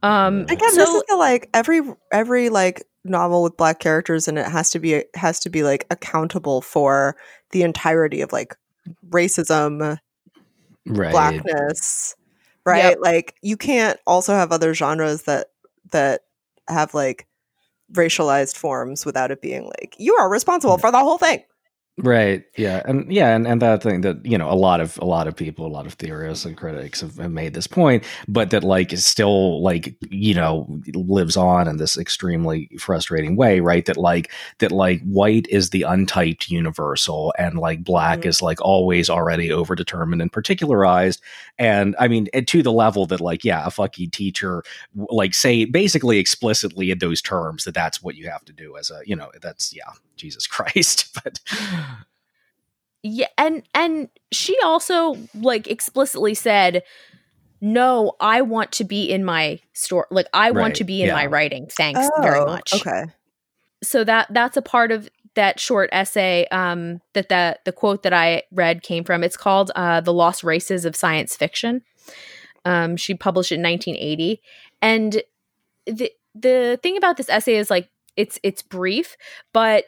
Um 0.02 0.42
Again, 0.42 0.58
this 0.58 0.88
is 0.88 1.02
the 1.08 1.16
like 1.16 1.48
every 1.54 1.80
every 2.12 2.48
like 2.48 2.84
novel 3.04 3.42
with 3.42 3.56
black 3.56 3.78
characters 3.78 4.28
and 4.28 4.38
it 4.38 4.46
has 4.46 4.70
to 4.70 4.78
be 4.78 5.04
has 5.14 5.40
to 5.40 5.50
be 5.50 5.62
like 5.62 5.86
accountable 5.90 6.60
for 6.60 7.16
the 7.52 7.62
entirety 7.62 8.20
of 8.20 8.32
like 8.32 8.54
racism, 9.10 9.98
Right. 10.86 11.12
blackness, 11.12 12.16
right? 12.66 13.00
Like 13.00 13.34
you 13.42 13.56
can't 13.56 13.98
also 14.06 14.34
have 14.34 14.52
other 14.52 14.74
genres 14.74 15.22
that 15.22 15.48
that 15.92 16.22
have 16.68 16.94
like 16.94 17.26
racialized 17.92 18.56
forms 18.56 19.04
without 19.04 19.30
it 19.30 19.42
being 19.42 19.64
like 19.64 19.96
you 19.98 20.14
are 20.14 20.28
responsible 20.28 20.78
for 20.78 20.90
the 20.92 20.98
whole 20.98 21.18
thing. 21.18 21.42
Right. 22.02 22.44
Yeah. 22.56 22.80
And 22.86 23.12
yeah, 23.12 23.36
and, 23.36 23.46
and 23.46 23.60
that 23.60 23.82
thing 23.82 24.00
that, 24.00 24.24
you 24.24 24.38
know, 24.38 24.50
a 24.50 24.54
lot 24.54 24.80
of 24.80 24.96
a 25.02 25.04
lot 25.04 25.26
of 25.26 25.36
people, 25.36 25.66
a 25.66 25.68
lot 25.68 25.84
of 25.84 25.92
theorists 25.94 26.46
and 26.46 26.56
critics 26.56 27.02
have, 27.02 27.16
have 27.18 27.30
made 27.30 27.52
this 27.52 27.66
point, 27.66 28.04
but 28.26 28.48
that 28.50 28.64
like 28.64 28.90
is 28.94 29.04
still 29.04 29.62
like, 29.62 29.94
you 30.08 30.32
know, 30.34 30.80
lives 30.94 31.36
on 31.36 31.68
in 31.68 31.76
this 31.76 31.98
extremely 31.98 32.70
frustrating 32.78 33.36
way, 33.36 33.60
right? 33.60 33.84
That 33.84 33.98
like 33.98 34.32
that 34.60 34.72
like 34.72 35.02
white 35.02 35.46
is 35.50 35.70
the 35.70 35.82
untyped 35.82 36.48
universal 36.48 37.34
and 37.38 37.58
like 37.58 37.84
black 37.84 38.20
Mhm. 38.20 38.26
is 38.26 38.40
like 38.40 38.62
always 38.62 39.10
already 39.10 39.50
overdetermined 39.50 40.22
and 40.22 40.32
particularized. 40.32 41.20
And 41.58 41.94
I 41.98 42.08
mean, 42.08 42.28
and 42.32 42.48
to 42.48 42.62
the 42.62 42.72
level 42.72 43.04
that 43.06 43.20
like, 43.20 43.44
yeah, 43.44 43.66
a 43.66 43.70
fucking 43.70 44.10
teacher 44.10 44.62
like 45.10 45.34
say 45.34 45.66
basically 45.66 46.18
explicitly 46.18 46.90
in 46.90 46.98
those 46.98 47.20
terms 47.20 47.64
that 47.64 47.74
that's 47.74 48.02
what 48.02 48.14
you 48.16 48.30
have 48.30 48.44
to 48.46 48.54
do 48.54 48.78
as 48.78 48.90
a, 48.90 49.00
you 49.04 49.14
know, 49.14 49.30
that's 49.42 49.74
yeah, 49.76 49.90
Jesus 50.20 50.46
Christ. 50.46 51.16
But 51.24 51.40
yeah 53.02 53.28
and 53.38 53.62
and 53.74 54.08
she 54.30 54.58
also 54.62 55.16
like 55.34 55.66
explicitly 55.68 56.34
said 56.34 56.82
no 57.62 58.12
i 58.20 58.42
want 58.42 58.72
to 58.72 58.84
be 58.84 59.10
in 59.10 59.24
my 59.24 59.58
store 59.72 60.06
like 60.10 60.26
i 60.34 60.50
want 60.50 60.74
to 60.76 60.84
be 60.84 61.02
in 61.02 61.10
my 61.10 61.26
writing. 61.26 61.66
Thanks 61.70 62.06
very 62.20 62.40
Oh, 62.40 62.46
much. 62.46 62.74
Okay. 62.74 63.04
so 63.82 64.04
that 64.04 64.28
that's 64.30 64.56
a 64.58 64.62
part 64.62 64.92
of 64.92 65.08
that 65.34 65.58
short 65.58 65.88
essay 65.92 66.46
um 66.50 67.00
that 67.14 67.28
the 67.30 67.58
the 67.64 67.72
quote 67.72 68.02
that 68.02 68.12
i 68.12 68.42
read 68.52 68.82
came 68.82 69.02
from. 69.04 69.24
It's 69.24 69.36
called 69.36 69.70
uh 69.74 70.00
the 70.02 70.12
lost 70.12 70.44
races 70.44 70.84
of 70.84 70.94
science 70.94 71.36
fiction. 71.36 71.82
Um 72.66 72.96
she 72.96 73.14
published 73.14 73.52
it 73.52 73.56
in 73.56 73.62
1980 73.62 74.42
and 74.82 75.22
the 75.86 76.12
the 76.34 76.78
thing 76.82 76.96
about 76.98 77.16
this 77.16 77.28
essay 77.30 77.56
is 77.56 77.70
like 77.70 77.88
it's 78.16 78.38
it's 78.42 78.60
brief 78.62 79.16
but 79.52 79.84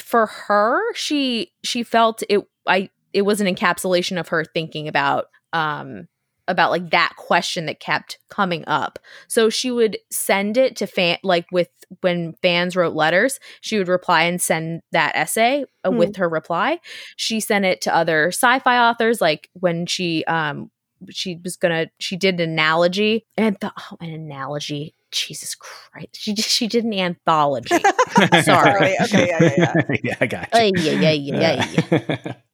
for 0.00 0.26
her 0.26 0.80
she 0.94 1.52
she 1.62 1.82
felt 1.82 2.22
it 2.28 2.40
i 2.66 2.88
it 3.12 3.22
was 3.22 3.40
an 3.40 3.46
encapsulation 3.46 4.18
of 4.18 4.28
her 4.28 4.44
thinking 4.44 4.88
about 4.88 5.26
um 5.52 6.08
about 6.46 6.70
like 6.70 6.90
that 6.90 7.12
question 7.16 7.64
that 7.66 7.80
kept 7.80 8.18
coming 8.28 8.64
up 8.66 8.98
so 9.28 9.48
she 9.48 9.70
would 9.70 9.96
send 10.10 10.56
it 10.56 10.76
to 10.76 10.86
fan 10.86 11.16
like 11.22 11.46
with 11.52 11.68
when 12.00 12.34
fans 12.42 12.76
wrote 12.76 12.94
letters 12.94 13.38
she 13.60 13.78
would 13.78 13.88
reply 13.88 14.24
and 14.24 14.42
send 14.42 14.82
that 14.92 15.14
essay 15.14 15.64
uh, 15.84 15.90
Hmm. 15.90 15.96
with 15.96 16.16
her 16.16 16.28
reply 16.28 16.80
she 17.16 17.40
sent 17.40 17.64
it 17.64 17.80
to 17.82 17.94
other 17.94 18.28
sci-fi 18.28 18.88
authors 18.90 19.20
like 19.20 19.48
when 19.54 19.86
she 19.86 20.24
um 20.24 20.70
she 21.10 21.38
was 21.42 21.56
gonna 21.56 21.86
she 21.98 22.16
did 22.16 22.40
an 22.40 22.50
analogy 22.50 23.24
and 23.38 23.56
oh 23.62 23.96
an 24.00 24.10
analogy 24.10 24.94
jesus 25.14 25.54
christ 25.54 26.08
she 26.12 26.34
just 26.34 26.50
she 26.50 26.66
did 26.66 26.84
an 26.84 26.92
anthology 26.92 27.74
Sorry. 28.42 28.96
Okay, 29.00 29.28
yeah, 29.28 29.42
yeah, 29.42 29.54
yeah. 29.56 29.96
yeah, 30.04 30.16
I 30.20 30.26
got 30.26 30.48
you. 30.52 30.58
Ay, 30.58 30.72
yeah, 30.76 30.92
yeah, 30.92 31.10
yeah, 31.10 31.66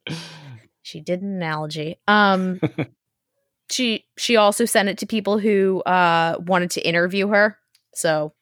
yeah. 0.08 0.16
she 0.82 1.00
did 1.00 1.22
an 1.22 1.34
analogy 1.36 1.96
um 2.08 2.60
she 3.70 4.04
she 4.16 4.36
also 4.36 4.64
sent 4.64 4.88
it 4.88 4.98
to 4.98 5.06
people 5.06 5.38
who 5.38 5.80
uh 5.82 6.36
wanted 6.40 6.70
to 6.70 6.80
interview 6.80 7.28
her 7.28 7.58
so 7.94 8.32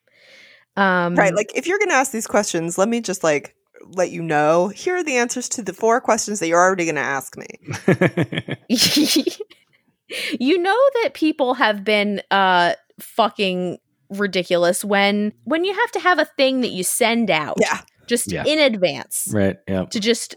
um 0.77 1.15
right. 1.15 1.35
Like 1.35 1.51
if 1.55 1.67
you're 1.67 1.79
gonna 1.79 1.93
ask 1.93 2.11
these 2.11 2.27
questions, 2.27 2.77
let 2.77 2.87
me 2.87 3.01
just 3.01 3.23
like 3.23 3.55
let 3.95 4.11
you 4.11 4.21
know. 4.21 4.69
Here 4.69 4.95
are 4.95 5.03
the 5.03 5.17
answers 5.17 5.49
to 5.49 5.61
the 5.61 5.73
four 5.73 5.99
questions 5.99 6.39
that 6.39 6.47
you're 6.47 6.59
already 6.59 6.85
gonna 6.85 7.01
ask 7.01 7.35
me. 7.37 7.47
you 10.39 10.57
know 10.57 10.77
that 11.03 11.13
people 11.13 11.55
have 11.55 11.83
been 11.83 12.21
uh 12.31 12.73
fucking 12.99 13.79
ridiculous 14.09 14.83
when 14.83 15.33
when 15.43 15.63
you 15.63 15.73
have 15.73 15.91
to 15.91 15.99
have 15.99 16.19
a 16.19 16.25
thing 16.25 16.61
that 16.61 16.69
you 16.71 16.83
send 16.83 17.29
out 17.29 17.57
Yeah. 17.59 17.81
just 18.07 18.31
Yeah. 18.31 18.43
in 18.45 18.59
advance 18.59 19.27
right. 19.31 19.57
Yeah. 19.67 19.85
to 19.85 19.99
just 19.99 20.35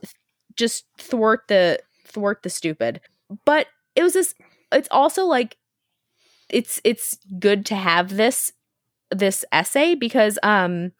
just 0.56 0.84
thwart 0.98 1.42
the 1.48 1.78
thwart 2.06 2.42
the 2.42 2.50
stupid 2.50 3.00
but 3.46 3.66
it 3.96 4.02
was 4.02 4.12
this 4.14 4.34
it's 4.72 4.88
also 4.90 5.24
like 5.24 5.56
it's 6.50 6.80
it's 6.84 7.18
good 7.38 7.64
to 7.66 7.74
have 7.74 8.16
this 8.16 8.52
this 9.10 9.44
essay 9.52 9.94
because 9.94 10.38
um 10.42 10.92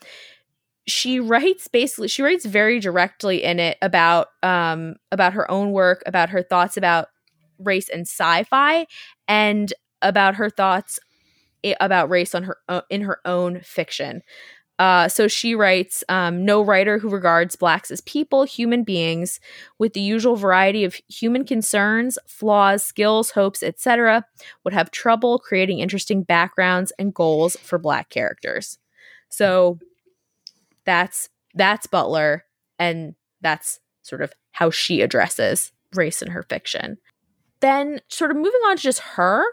she 0.86 1.20
writes 1.20 1.68
basically 1.68 2.08
she 2.08 2.22
writes 2.22 2.44
very 2.44 2.80
directly 2.80 3.42
in 3.42 3.60
it 3.60 3.76
about 3.82 4.28
um 4.42 4.96
about 5.12 5.32
her 5.34 5.50
own 5.50 5.72
work 5.72 6.02
about 6.06 6.30
her 6.30 6.42
thoughts 6.42 6.76
about 6.76 7.08
race 7.58 7.88
and 7.88 8.02
sci-fi 8.02 8.86
and 9.28 9.72
about 10.00 10.34
her 10.36 10.50
thoughts 10.50 10.98
i- 10.98 11.11
about 11.80 12.10
race 12.10 12.34
on 12.34 12.44
her 12.44 12.58
o- 12.68 12.82
in 12.90 13.02
her 13.02 13.20
own 13.24 13.60
fiction. 13.60 14.22
Uh, 14.78 15.06
so 15.06 15.28
she 15.28 15.54
writes 15.54 16.02
um, 16.08 16.44
no 16.44 16.60
writer 16.62 16.98
who 16.98 17.08
regards 17.08 17.56
blacks 17.56 17.90
as 17.90 18.00
people 18.00 18.42
human 18.44 18.82
beings 18.82 19.38
with 19.78 19.92
the 19.92 20.00
usual 20.00 20.34
variety 20.34 20.82
of 20.82 20.96
human 21.08 21.44
concerns 21.44 22.18
flaws 22.26 22.82
skills 22.82 23.30
hopes 23.30 23.62
etc 23.62 24.24
would 24.64 24.74
have 24.74 24.90
trouble 24.90 25.38
creating 25.38 25.78
interesting 25.78 26.22
backgrounds 26.22 26.90
and 26.98 27.14
goals 27.14 27.56
for 27.62 27.78
black 27.78 28.08
characters. 28.08 28.78
So 29.28 29.78
that's 30.84 31.28
that's 31.54 31.86
butler 31.86 32.44
and 32.78 33.14
that's 33.40 33.78
sort 34.02 34.22
of 34.22 34.32
how 34.52 34.70
she 34.70 35.00
addresses 35.00 35.70
race 35.94 36.22
in 36.22 36.30
her 36.30 36.42
fiction. 36.42 36.98
Then 37.60 38.00
sort 38.08 38.30
of 38.30 38.36
moving 38.36 38.60
on 38.66 38.76
to 38.76 38.82
just 38.82 39.00
her 39.00 39.44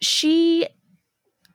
she 0.00 0.66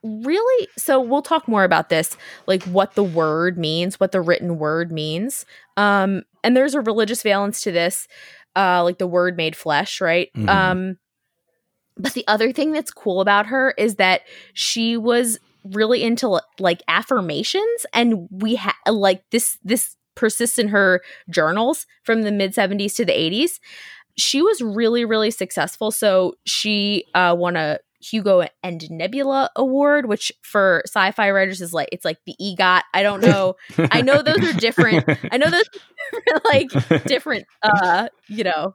really 0.04 0.68
so 0.76 1.00
we'll 1.00 1.22
talk 1.22 1.48
more 1.48 1.64
about 1.64 1.88
this 1.88 2.16
like 2.46 2.62
what 2.64 2.94
the 2.94 3.02
word 3.02 3.56
means 3.56 3.98
what 3.98 4.12
the 4.12 4.20
written 4.20 4.58
word 4.58 4.92
means. 4.92 5.46
Um 5.76 6.22
and 6.42 6.56
there's 6.56 6.74
a 6.74 6.80
religious 6.82 7.22
valence 7.22 7.62
to 7.62 7.72
this 7.72 8.06
uh 8.54 8.82
like 8.84 8.98
the 8.98 9.06
word 9.06 9.36
made 9.36 9.56
flesh 9.56 10.00
right? 10.00 10.28
Mhm. 10.36 10.48
um 10.48 10.98
but 11.96 12.12
the 12.14 12.26
other 12.26 12.52
thing 12.52 12.72
that's 12.72 12.90
cool 12.90 13.20
about 13.20 13.46
her 13.46 13.72
is 13.78 13.94
that 13.96 14.22
she 14.52 14.96
was 14.96 15.38
really 15.64 16.02
into 16.02 16.38
like 16.58 16.82
affirmations 16.88 17.86
and 17.94 18.28
we 18.30 18.56
had 18.56 18.74
like 18.86 19.22
this 19.30 19.58
this 19.64 19.96
persists 20.14 20.58
in 20.58 20.68
her 20.68 21.00
journals 21.30 21.86
from 22.02 22.22
the 22.22 22.32
mid 22.32 22.52
70s 22.54 22.94
to 22.96 23.04
the 23.04 23.12
80s 23.12 23.58
she 24.16 24.42
was 24.42 24.60
really 24.60 25.04
really 25.04 25.30
successful. 25.30 25.90
So 25.90 26.34
she 26.44 27.04
uh 27.14 27.34
won 27.36 27.56
a 27.56 27.78
hugo 28.04 28.44
and 28.62 28.90
nebula 28.90 29.50
award 29.56 30.06
which 30.06 30.30
for 30.42 30.82
sci-fi 30.86 31.30
writers 31.30 31.60
is 31.60 31.72
like 31.72 31.88
it's 31.92 32.04
like 32.04 32.18
the 32.26 32.34
egot. 32.40 32.82
I 32.92 33.02
don't 33.02 33.20
know. 33.28 33.54
I 33.78 34.02
know 34.02 34.22
those 34.22 34.42
are 34.42 34.58
different. 34.58 35.04
I 35.30 35.36
know 35.36 35.50
those 35.50 35.68
are 36.32 36.40
like 36.44 36.70
different 37.06 37.46
uh 37.62 38.08
you 38.28 38.44
know 38.44 38.74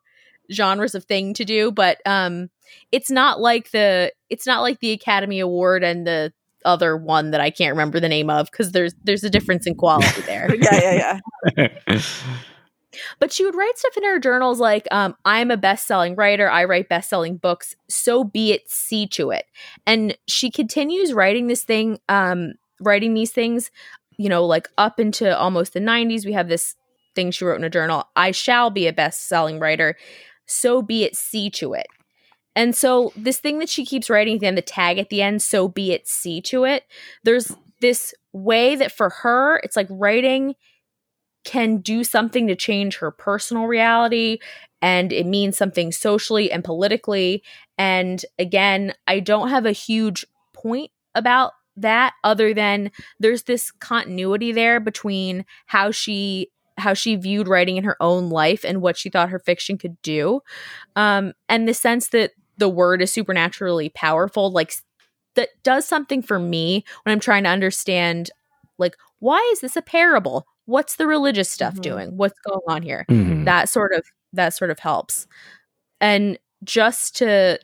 genres 0.51 0.95
of 0.95 1.05
thing 1.05 1.33
to 1.36 1.45
do 1.45 1.71
but 1.71 2.00
um 2.07 2.50
it's 2.91 3.12
not 3.12 3.39
like 3.39 3.69
the 3.71 4.12
it's 4.29 4.48
not 4.48 4.62
like 4.62 4.79
the 4.79 4.91
academy 4.91 5.39
award 5.39 5.83
and 5.83 6.07
the 6.07 6.33
other 6.65 6.98
one 6.98 7.31
that 7.31 7.39
i 7.39 7.51
can't 7.51 7.71
remember 7.71 8.00
the 8.00 8.09
name 8.09 8.29
of 8.29 8.50
because 8.51 8.71
there's 8.71 8.93
there's 9.03 9.24
a 9.24 9.29
difference 9.29 9.67
in 9.67 9.75
quality 9.75 10.21
there. 10.21 10.50
Yeah, 10.59 10.79
yeah, 10.81 11.19
yeah. 11.57 12.01
But 13.19 13.31
she 13.31 13.46
would 13.46 13.55
write 13.55 13.77
stuff 13.77 13.98
in 13.98 14.03
her 14.03 14.19
journals 14.19 14.60
like 14.60 14.88
um, 14.91 15.15
i'm 15.25 15.51
a 15.51 15.58
best-selling 15.58 16.15
writer 16.15 16.50
i 16.50 16.63
write 16.63 16.89
best-selling 16.89 17.38
books 17.38 17.75
so 17.88 18.24
be 18.24 18.51
it 18.51 18.69
see 18.69 19.05
to 19.08 19.31
it 19.31 19.46
and 19.86 20.17
she 20.27 20.50
continues 20.50 21.13
writing 21.13 21.48
this 21.48 21.63
thing 21.63 22.00
um, 22.10 22.53
writing 22.81 23.13
these 23.13 23.31
things 23.31 23.72
you 24.17 24.29
know 24.29 24.46
like 24.46 24.67
up 24.77 25.00
into 25.00 25.38
almost 25.38 25.74
the 25.74 25.79
90s 25.79 26.25
we 26.25 26.34
have 26.34 26.50
this 26.50 26.75
thing 27.15 27.31
she 27.31 27.46
wrote 27.46 27.58
in 27.58 27.63
a 27.63 27.69
journal. 27.69 28.05
I 28.15 28.31
shall 28.31 28.69
be 28.69 28.88
a 28.88 28.93
best-selling 28.93 29.60
writer. 29.60 29.96
So 30.46 30.81
be 30.81 31.03
it. 31.03 31.15
See 31.15 31.50
to 31.51 31.74
it. 31.74 31.88
And 32.55 32.75
so 32.75 33.12
this 33.15 33.39
thing 33.39 33.60
that 33.60 33.69
she 33.69 33.86
keeps 33.86 34.10
writing 34.10 34.36
at 34.36 34.39
the 34.41 34.48
end, 34.48 34.58
the 34.58 34.62
tag 34.62 34.98
at 34.98 35.10
the 35.10 35.22
end, 35.22 35.41
so 35.41 35.67
be 35.67 35.91
it. 35.91 36.08
See 36.08 36.41
to 36.43 36.65
it. 36.65 36.84
There's 37.24 37.51
this 37.81 38.13
way 38.34 38.75
that 38.75 38.91
for 38.91 39.10
her, 39.10 39.58
it's 39.63 39.75
like 39.75 39.88
writing 39.89 40.55
can 41.49 41.77
do 41.77 42.03
something 42.03 42.45
to 42.45 42.55
change 42.55 42.97
her 42.97 43.09
personal 43.09 43.65
reality 43.65 44.37
and 44.83 45.11
it 45.11 45.25
means 45.25 45.57
something 45.57 45.91
socially 45.91 46.51
and 46.51 46.63
politically. 46.63 47.41
And 47.75 48.23
again, 48.37 48.93
I 49.07 49.19
don't 49.19 49.49
have 49.49 49.65
a 49.65 49.71
huge 49.71 50.23
point 50.53 50.91
about 51.15 51.53
that 51.75 52.13
other 52.23 52.53
than 52.53 52.91
there's 53.19 53.43
this 53.43 53.71
continuity 53.71 54.51
there 54.51 54.79
between 54.79 55.43
how 55.65 55.89
she 55.89 56.51
how 56.77 56.93
she 56.93 57.15
viewed 57.15 57.47
writing 57.47 57.77
in 57.77 57.83
her 57.83 57.97
own 57.99 58.29
life 58.29 58.63
and 58.63 58.79
what 58.79 58.95
she 58.95 59.09
thought 59.09 59.29
her 59.29 59.39
fiction 59.39 59.77
could 59.77 59.99
do 60.01 60.41
um 60.95 61.33
and 61.47 61.67
the 61.67 61.73
sense 61.73 62.09
that 62.09 62.31
the 62.57 62.69
word 62.69 63.01
is 63.01 63.11
supernaturally 63.11 63.89
powerful 63.89 64.51
like 64.51 64.73
that 65.35 65.49
does 65.63 65.85
something 65.85 66.21
for 66.21 66.37
me 66.37 66.83
when 67.03 67.13
i'm 67.13 67.19
trying 67.19 67.43
to 67.43 67.49
understand 67.49 68.29
like 68.77 68.95
why 69.19 69.39
is 69.53 69.61
this 69.61 69.77
a 69.77 69.81
parable 69.81 70.45
what's 70.69 70.95
the 70.95 71.07
religious 71.07 71.49
stuff 71.49 71.73
mm-hmm. 71.73 71.81
doing 71.81 72.17
what's 72.17 72.39
going 72.41 72.61
on 72.67 72.81
here 72.81 73.05
mm-hmm. 73.09 73.43
that 73.43 73.67
sort 73.67 73.91
of 73.93 74.03
that 74.33 74.53
sort 74.53 74.71
of 74.71 74.79
helps 74.79 75.27
and 75.99 76.38
just 76.63 77.15
to 77.15 77.59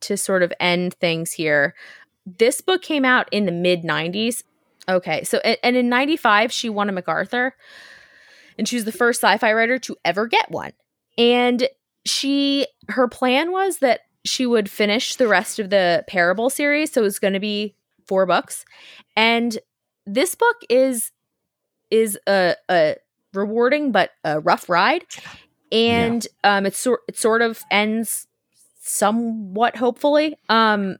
to 0.00 0.16
sort 0.16 0.42
of 0.42 0.52
end 0.60 0.94
things 0.94 1.32
here 1.32 1.74
this 2.38 2.60
book 2.60 2.82
came 2.82 3.04
out 3.04 3.28
in 3.32 3.46
the 3.46 3.52
mid 3.52 3.82
90s. 3.82 4.42
Okay, 4.88 5.24
so 5.24 5.38
and 5.38 5.76
in 5.76 5.88
95 5.88 6.52
she 6.52 6.68
won 6.68 6.88
a 6.88 6.92
MacArthur 6.92 7.54
and 8.58 8.68
she 8.68 8.76
was 8.76 8.84
the 8.84 8.92
first 8.92 9.20
sci-fi 9.20 9.52
writer 9.52 9.78
to 9.78 9.96
ever 10.04 10.26
get 10.26 10.50
one. 10.50 10.72
And 11.16 11.68
she 12.04 12.66
her 12.88 13.08
plan 13.08 13.52
was 13.52 13.78
that 13.78 14.00
she 14.24 14.46
would 14.46 14.70
finish 14.70 15.16
the 15.16 15.28
rest 15.28 15.58
of 15.58 15.70
the 15.70 16.04
Parable 16.08 16.50
series, 16.50 16.92
so 16.92 17.00
it 17.00 17.04
was 17.04 17.18
going 17.18 17.34
to 17.34 17.40
be 17.40 17.74
four 18.06 18.26
books. 18.26 18.64
And 19.16 19.58
this 20.06 20.34
book 20.34 20.56
is 20.68 21.12
is 21.90 22.18
a, 22.26 22.56
a 22.68 22.96
rewarding 23.32 23.92
but 23.92 24.10
a 24.24 24.40
rough 24.40 24.68
ride. 24.68 25.04
And 25.72 26.26
yeah. 26.44 26.56
um 26.56 26.66
it's 26.66 26.78
sort 26.78 27.00
it 27.08 27.16
sort 27.16 27.42
of 27.42 27.62
ends 27.70 28.26
somewhat 28.80 29.76
hopefully. 29.76 30.36
Um 30.48 30.96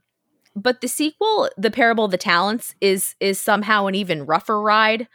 but 0.53 0.81
the 0.81 0.87
sequel, 0.87 1.49
The 1.57 1.71
Parable 1.71 2.05
of 2.05 2.11
the 2.11 2.17
Talents, 2.17 2.75
is 2.81 3.15
is 3.19 3.39
somehow 3.39 3.87
an 3.87 3.95
even 3.95 4.25
rougher 4.25 4.61
ride. 4.61 5.07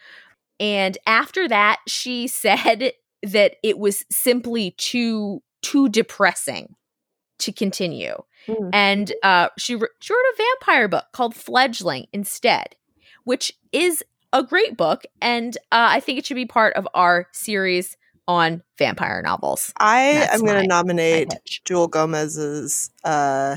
And 0.59 0.97
after 1.07 1.47
that, 1.49 1.81
she 1.87 2.27
said 2.27 2.93
that 3.23 3.57
it 3.63 3.79
was 3.79 4.05
simply 4.11 4.73
too 4.73 5.43
too 5.63 5.89
depressing 5.89 6.77
to 7.39 7.53
continue. 7.53 8.15
Mm. 8.47 8.71
And 8.73 9.13
uh, 9.23 9.49
she, 9.59 9.75
re- 9.75 9.89
she 10.01 10.13
wrote 10.13 10.19
a 10.19 10.37
vampire 10.37 10.89
book 10.89 11.07
called 11.13 11.35
Fledgling 11.35 12.07
instead, 12.13 12.77
which 13.25 13.53
is 13.73 14.05
a 14.39 14.43
great 14.43 14.77
book, 14.77 15.05
and 15.21 15.57
uh, 15.73 15.89
I 15.91 16.01
think 16.01 16.19
it 16.19 16.27
should 16.27 16.35
be 16.35 16.47
part 16.47 16.75
of 16.75 16.87
our 16.95 17.27
series 17.33 17.97
on 18.29 18.63
vampire 18.79 19.23
novels. 19.23 19.73
I 19.77 20.01
am 20.33 20.41
going 20.41 20.63
to 20.63 20.67
nominate 20.67 21.31
Jewelle 21.65 21.91
Gomez's 21.91 22.91
uh, 23.05 23.57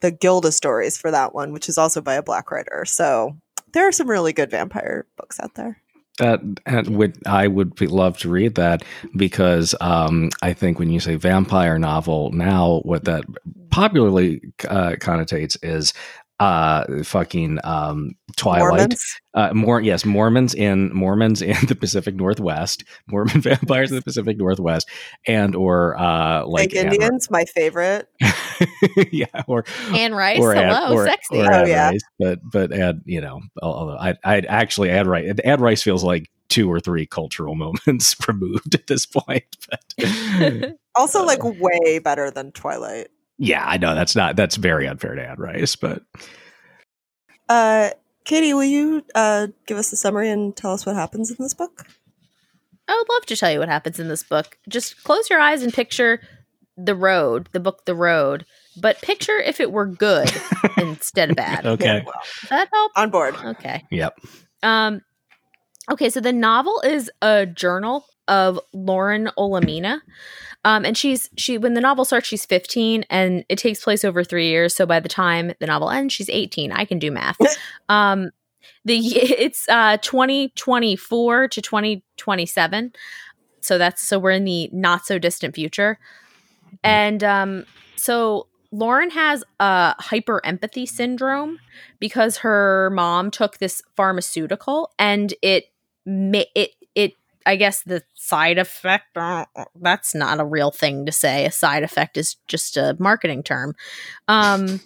the 0.00 0.10
Gilda 0.10 0.52
stories 0.52 0.96
for 0.98 1.10
that 1.10 1.34
one, 1.34 1.52
which 1.52 1.68
is 1.68 1.78
also 1.78 2.00
by 2.00 2.14
a 2.14 2.22
black 2.22 2.50
writer. 2.50 2.84
So 2.84 3.36
there 3.72 3.88
are 3.88 3.92
some 3.92 4.08
really 4.08 4.32
good 4.32 4.50
vampire 4.50 5.06
books 5.16 5.40
out 5.40 5.54
there. 5.54 5.80
That 6.18 6.40
and 6.66 6.96
would 6.96 7.16
I 7.26 7.46
would 7.46 7.76
be, 7.76 7.86
love 7.86 8.18
to 8.18 8.28
read 8.28 8.56
that 8.56 8.82
because 9.16 9.74
um, 9.80 10.30
I 10.42 10.52
think 10.52 10.78
when 10.78 10.90
you 10.90 10.98
say 10.98 11.14
vampire 11.14 11.78
novel 11.78 12.32
now, 12.32 12.80
what 12.84 13.04
that 13.04 13.24
popularly 13.70 14.40
uh, 14.68 14.96
connotates 15.00 15.56
is 15.62 15.94
uh 16.40 17.02
fucking 17.02 17.58
um 17.64 18.12
twilight. 18.36 18.60
Mormons? 18.60 19.20
uh 19.34 19.52
more 19.52 19.80
yes 19.80 20.04
mormons 20.04 20.54
in 20.54 20.92
mormons 20.94 21.42
in 21.42 21.56
the 21.66 21.74
pacific 21.74 22.14
northwest 22.14 22.84
mormon 23.06 23.40
vampires 23.40 23.90
in 23.90 23.96
the 23.96 24.02
pacific 24.02 24.36
northwest 24.38 24.88
and 25.26 25.54
or 25.54 25.98
uh 25.98 26.44
like 26.46 26.74
indians 26.74 27.30
my 27.30 27.44
favorite. 27.44 28.08
Yeah 29.12 29.26
or 29.46 29.64
Anne 29.94 30.14
Rice 30.14 30.40
or 30.40 30.52
hello 30.52 30.94
or, 30.94 31.06
sexy. 31.06 31.38
or 31.40 31.52
oh 31.52 31.64
yeah. 31.64 31.90
Rice, 31.90 32.00
but 32.18 32.40
but 32.42 32.72
add 32.72 33.02
you 33.04 33.20
know 33.20 33.40
although 33.62 33.96
i 33.96 34.14
i'd 34.24 34.46
actually 34.46 34.90
Anne 34.90 35.06
Rice 35.06 35.32
Anne 35.44 35.60
Rice 35.60 35.82
feels 35.82 36.02
like 36.02 36.28
two 36.48 36.70
or 36.70 36.80
three 36.80 37.06
cultural 37.06 37.54
moments 37.86 38.16
removed 38.26 38.74
at 38.74 38.86
this 38.88 39.06
point 39.06 39.44
but 39.68 40.76
also 40.96 41.24
like 41.24 41.42
way 41.44 42.00
better 42.00 42.30
than 42.30 42.50
twilight 42.52 43.08
yeah, 43.38 43.64
I 43.64 43.78
know 43.78 43.94
that's 43.94 44.16
not 44.16 44.36
that's 44.36 44.56
very 44.56 44.86
unfair 44.86 45.14
to 45.14 45.28
Anne 45.28 45.38
Rice, 45.38 45.76
but 45.76 46.02
uh, 47.48 47.90
Katie, 48.24 48.52
will 48.52 48.64
you 48.64 49.04
uh, 49.14 49.48
give 49.66 49.78
us 49.78 49.92
a 49.92 49.96
summary 49.96 50.30
and 50.30 50.54
tell 50.54 50.72
us 50.72 50.84
what 50.84 50.96
happens 50.96 51.30
in 51.30 51.36
this 51.38 51.54
book? 51.54 51.86
I 52.88 52.94
would 52.94 53.14
love 53.14 53.26
to 53.26 53.36
tell 53.36 53.50
you 53.50 53.58
what 53.58 53.68
happens 53.68 54.00
in 54.00 54.08
this 54.08 54.22
book. 54.22 54.58
Just 54.68 55.02
close 55.04 55.30
your 55.30 55.40
eyes 55.40 55.62
and 55.62 55.72
picture 55.72 56.20
the 56.76 56.94
road, 56.94 57.48
the 57.52 57.60
book, 57.60 57.84
The 57.84 57.94
Road, 57.94 58.46
but 58.80 59.00
picture 59.02 59.36
if 59.38 59.60
it 59.60 59.72
were 59.72 59.86
good 59.86 60.30
instead 60.76 61.30
of 61.30 61.36
bad. 61.36 61.66
Okay, 61.66 62.02
well, 62.04 62.14
that 62.50 62.68
help 62.72 62.92
on 62.96 63.10
board. 63.10 63.34
Okay. 63.36 63.84
Yep. 63.90 64.18
Um. 64.62 65.02
Okay, 65.90 66.10
so 66.10 66.20
the 66.20 66.32
novel 66.32 66.80
is 66.84 67.10
a 67.22 67.46
journal 67.46 68.04
of 68.26 68.60
Lauren 68.72 69.30
Olamina. 69.38 70.00
Um, 70.64 70.84
and 70.84 70.96
she's 70.96 71.30
she 71.36 71.56
when 71.56 71.74
the 71.74 71.80
novel 71.80 72.04
starts, 72.04 72.26
she's 72.26 72.44
15, 72.44 73.04
and 73.10 73.44
it 73.48 73.58
takes 73.58 73.82
place 73.82 74.04
over 74.04 74.24
three 74.24 74.48
years. 74.48 74.74
So 74.74 74.86
by 74.86 75.00
the 75.00 75.08
time 75.08 75.52
the 75.60 75.66
novel 75.66 75.90
ends, 75.90 76.12
she's 76.14 76.28
18. 76.28 76.72
I 76.72 76.84
can 76.84 76.98
do 76.98 77.10
math. 77.10 77.38
um, 77.88 78.30
the 78.84 78.98
it's 79.16 79.68
uh 79.68 79.98
2024 79.98 81.48
to 81.48 81.62
2027. 81.62 82.92
So 83.60 83.78
that's 83.78 84.06
so 84.06 84.18
we're 84.18 84.32
in 84.32 84.44
the 84.44 84.68
not 84.72 85.06
so 85.06 85.18
distant 85.18 85.54
future, 85.54 85.98
and 86.82 87.22
um, 87.24 87.64
so 87.96 88.46
Lauren 88.70 89.10
has 89.10 89.44
a 89.60 89.94
hyper 89.98 90.44
empathy 90.44 90.86
syndrome 90.86 91.58
because 91.98 92.38
her 92.38 92.90
mom 92.90 93.30
took 93.30 93.58
this 93.58 93.82
pharmaceutical 93.96 94.92
and 94.98 95.34
it 95.42 95.72
it 96.06 96.48
it 96.54 96.70
I 97.46 97.56
guess 97.56 97.82
the 97.82 98.02
side 98.14 98.58
effect 98.58 99.16
uh, 99.16 99.46
that's 99.80 100.14
not 100.14 100.40
a 100.40 100.44
real 100.44 100.70
thing 100.70 101.06
to 101.06 101.12
say. 101.12 101.46
A 101.46 101.52
side 101.52 101.82
effect 101.82 102.16
is 102.16 102.36
just 102.46 102.76
a 102.76 102.96
marketing 102.98 103.42
term. 103.42 103.74
Um 104.26 104.80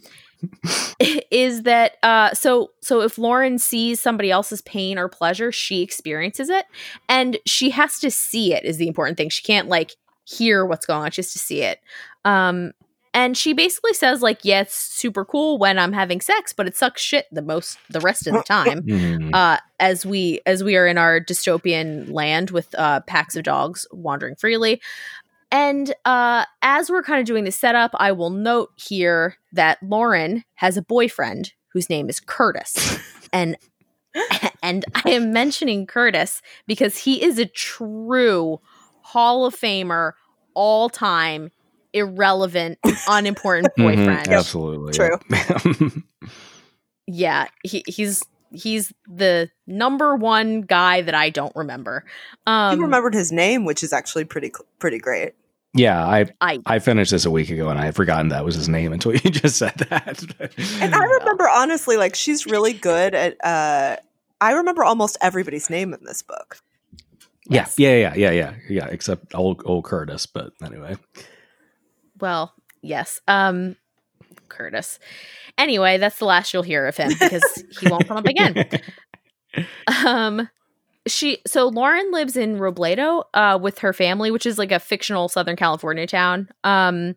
is 1.30 1.62
that 1.62 1.96
uh 2.02 2.32
so 2.34 2.72
so 2.80 3.00
if 3.00 3.16
Lauren 3.16 3.58
sees 3.58 4.00
somebody 4.00 4.30
else's 4.30 4.62
pain 4.62 4.98
or 4.98 5.08
pleasure, 5.08 5.52
she 5.52 5.82
experiences 5.82 6.48
it 6.48 6.66
and 7.08 7.38
she 7.46 7.70
has 7.70 7.98
to 8.00 8.10
see 8.10 8.54
it 8.54 8.64
is 8.64 8.76
the 8.76 8.88
important 8.88 9.16
thing. 9.16 9.28
She 9.28 9.42
can't 9.42 9.68
like 9.68 9.96
hear 10.24 10.64
what's 10.64 10.86
going 10.86 11.02
on, 11.02 11.10
she 11.10 11.22
just 11.22 11.32
to 11.32 11.38
see 11.38 11.62
it. 11.62 11.80
Um 12.24 12.72
and 13.14 13.36
she 13.36 13.52
basically 13.52 13.94
says 13.94 14.22
like 14.22 14.40
yeah 14.42 14.60
it's 14.60 14.74
super 14.74 15.24
cool 15.24 15.58
when 15.58 15.78
i'm 15.78 15.92
having 15.92 16.20
sex 16.20 16.52
but 16.52 16.66
it 16.66 16.76
sucks 16.76 17.00
shit 17.00 17.26
the 17.32 17.42
most 17.42 17.78
the 17.90 18.00
rest 18.00 18.26
of 18.26 18.34
the 18.34 18.42
time 18.42 18.82
mm-hmm. 18.82 19.30
uh, 19.34 19.56
as 19.80 20.06
we 20.06 20.40
as 20.46 20.64
we 20.64 20.76
are 20.76 20.86
in 20.86 20.98
our 20.98 21.20
dystopian 21.20 22.10
land 22.10 22.50
with 22.50 22.74
uh, 22.78 23.00
packs 23.00 23.36
of 23.36 23.44
dogs 23.44 23.86
wandering 23.92 24.34
freely. 24.36 24.80
And 25.50 25.92
uh, 26.06 26.46
as 26.62 26.88
we're 26.88 27.02
kind 27.02 27.20
of 27.20 27.26
doing 27.26 27.44
the 27.44 27.52
setup 27.52 27.90
i 27.98 28.12
will 28.12 28.30
note 28.30 28.70
here 28.76 29.36
that 29.52 29.82
lauren 29.82 30.44
has 30.54 30.76
a 30.76 30.82
boyfriend 30.82 31.52
whose 31.72 31.88
name 31.90 32.08
is 32.08 32.20
curtis. 32.20 32.98
And 33.34 33.56
and 34.62 34.84
i 35.06 35.10
am 35.10 35.32
mentioning 35.32 35.86
curtis 35.86 36.42
because 36.66 36.98
he 36.98 37.22
is 37.22 37.38
a 37.38 37.46
true 37.46 38.60
hall 39.00 39.46
of 39.46 39.56
famer 39.56 40.12
all 40.52 40.90
time 40.90 41.50
irrelevant, 41.92 42.78
unimportant 43.08 43.68
mm-hmm. 43.78 43.82
boyfriend. 43.82 44.26
Mm-hmm, 44.26 44.32
absolutely. 44.32 44.92
True. 44.92 46.02
yeah, 47.06 47.46
he, 47.64 47.84
he's 47.86 48.24
he's 48.50 48.92
the 49.06 49.50
number 49.66 50.14
one 50.14 50.62
guy 50.62 51.02
that 51.02 51.14
I 51.14 51.30
don't 51.30 51.54
remember. 51.56 52.04
Um, 52.46 52.76
you 52.76 52.84
remembered 52.84 53.14
his 53.14 53.32
name, 53.32 53.64
which 53.64 53.82
is 53.82 53.92
actually 53.92 54.24
pretty 54.24 54.52
pretty 54.78 54.98
great. 54.98 55.34
Yeah, 55.74 56.04
I, 56.04 56.26
I 56.40 56.60
I 56.66 56.78
finished 56.80 57.12
this 57.12 57.24
a 57.24 57.30
week 57.30 57.48
ago 57.48 57.70
and 57.70 57.78
I 57.78 57.86
had 57.86 57.96
forgotten 57.96 58.28
that 58.28 58.44
was 58.44 58.54
his 58.54 58.68
name 58.68 58.92
until 58.92 59.12
you 59.16 59.30
just 59.30 59.56
said 59.56 59.74
that. 59.90 60.22
and 60.80 60.94
I 60.94 61.02
remember 61.02 61.48
honestly, 61.48 61.96
like 61.96 62.14
she's 62.14 62.46
really 62.46 62.72
good 62.72 63.14
at. 63.14 63.44
uh 63.44 63.96
I 64.40 64.54
remember 64.54 64.82
almost 64.82 65.16
everybody's 65.20 65.70
name 65.70 65.94
in 65.94 66.02
this 66.02 66.20
book. 66.20 66.58
Yes. 67.48 67.76
Yeah, 67.78 67.94
yeah, 67.94 68.14
yeah, 68.16 68.30
yeah, 68.32 68.54
yeah. 68.68 68.86
Except 68.86 69.36
old 69.36 69.62
old 69.64 69.84
Curtis, 69.84 70.26
but 70.26 70.52
anyway 70.62 70.96
well, 72.22 72.54
yes. 72.80 73.20
Um 73.28 73.76
Curtis. 74.48 74.98
Anyway, 75.58 75.98
that's 75.98 76.18
the 76.18 76.24
last 76.24 76.52
you'll 76.52 76.62
hear 76.62 76.86
of 76.86 76.96
him 76.96 77.10
because 77.10 77.64
he 77.80 77.88
won't 77.88 78.08
come 78.08 78.16
up 78.16 78.26
again. 78.26 78.68
Um 80.06 80.48
she 81.06 81.42
so 81.46 81.68
Lauren 81.68 82.10
lives 82.10 82.36
in 82.36 82.56
Robledo 82.56 83.24
uh, 83.34 83.58
with 83.60 83.80
her 83.80 83.92
family, 83.92 84.30
which 84.30 84.46
is 84.46 84.58
like 84.58 84.72
a 84.72 84.78
fictional 84.78 85.28
Southern 85.28 85.56
California 85.56 86.06
town. 86.06 86.48
Um, 86.64 87.16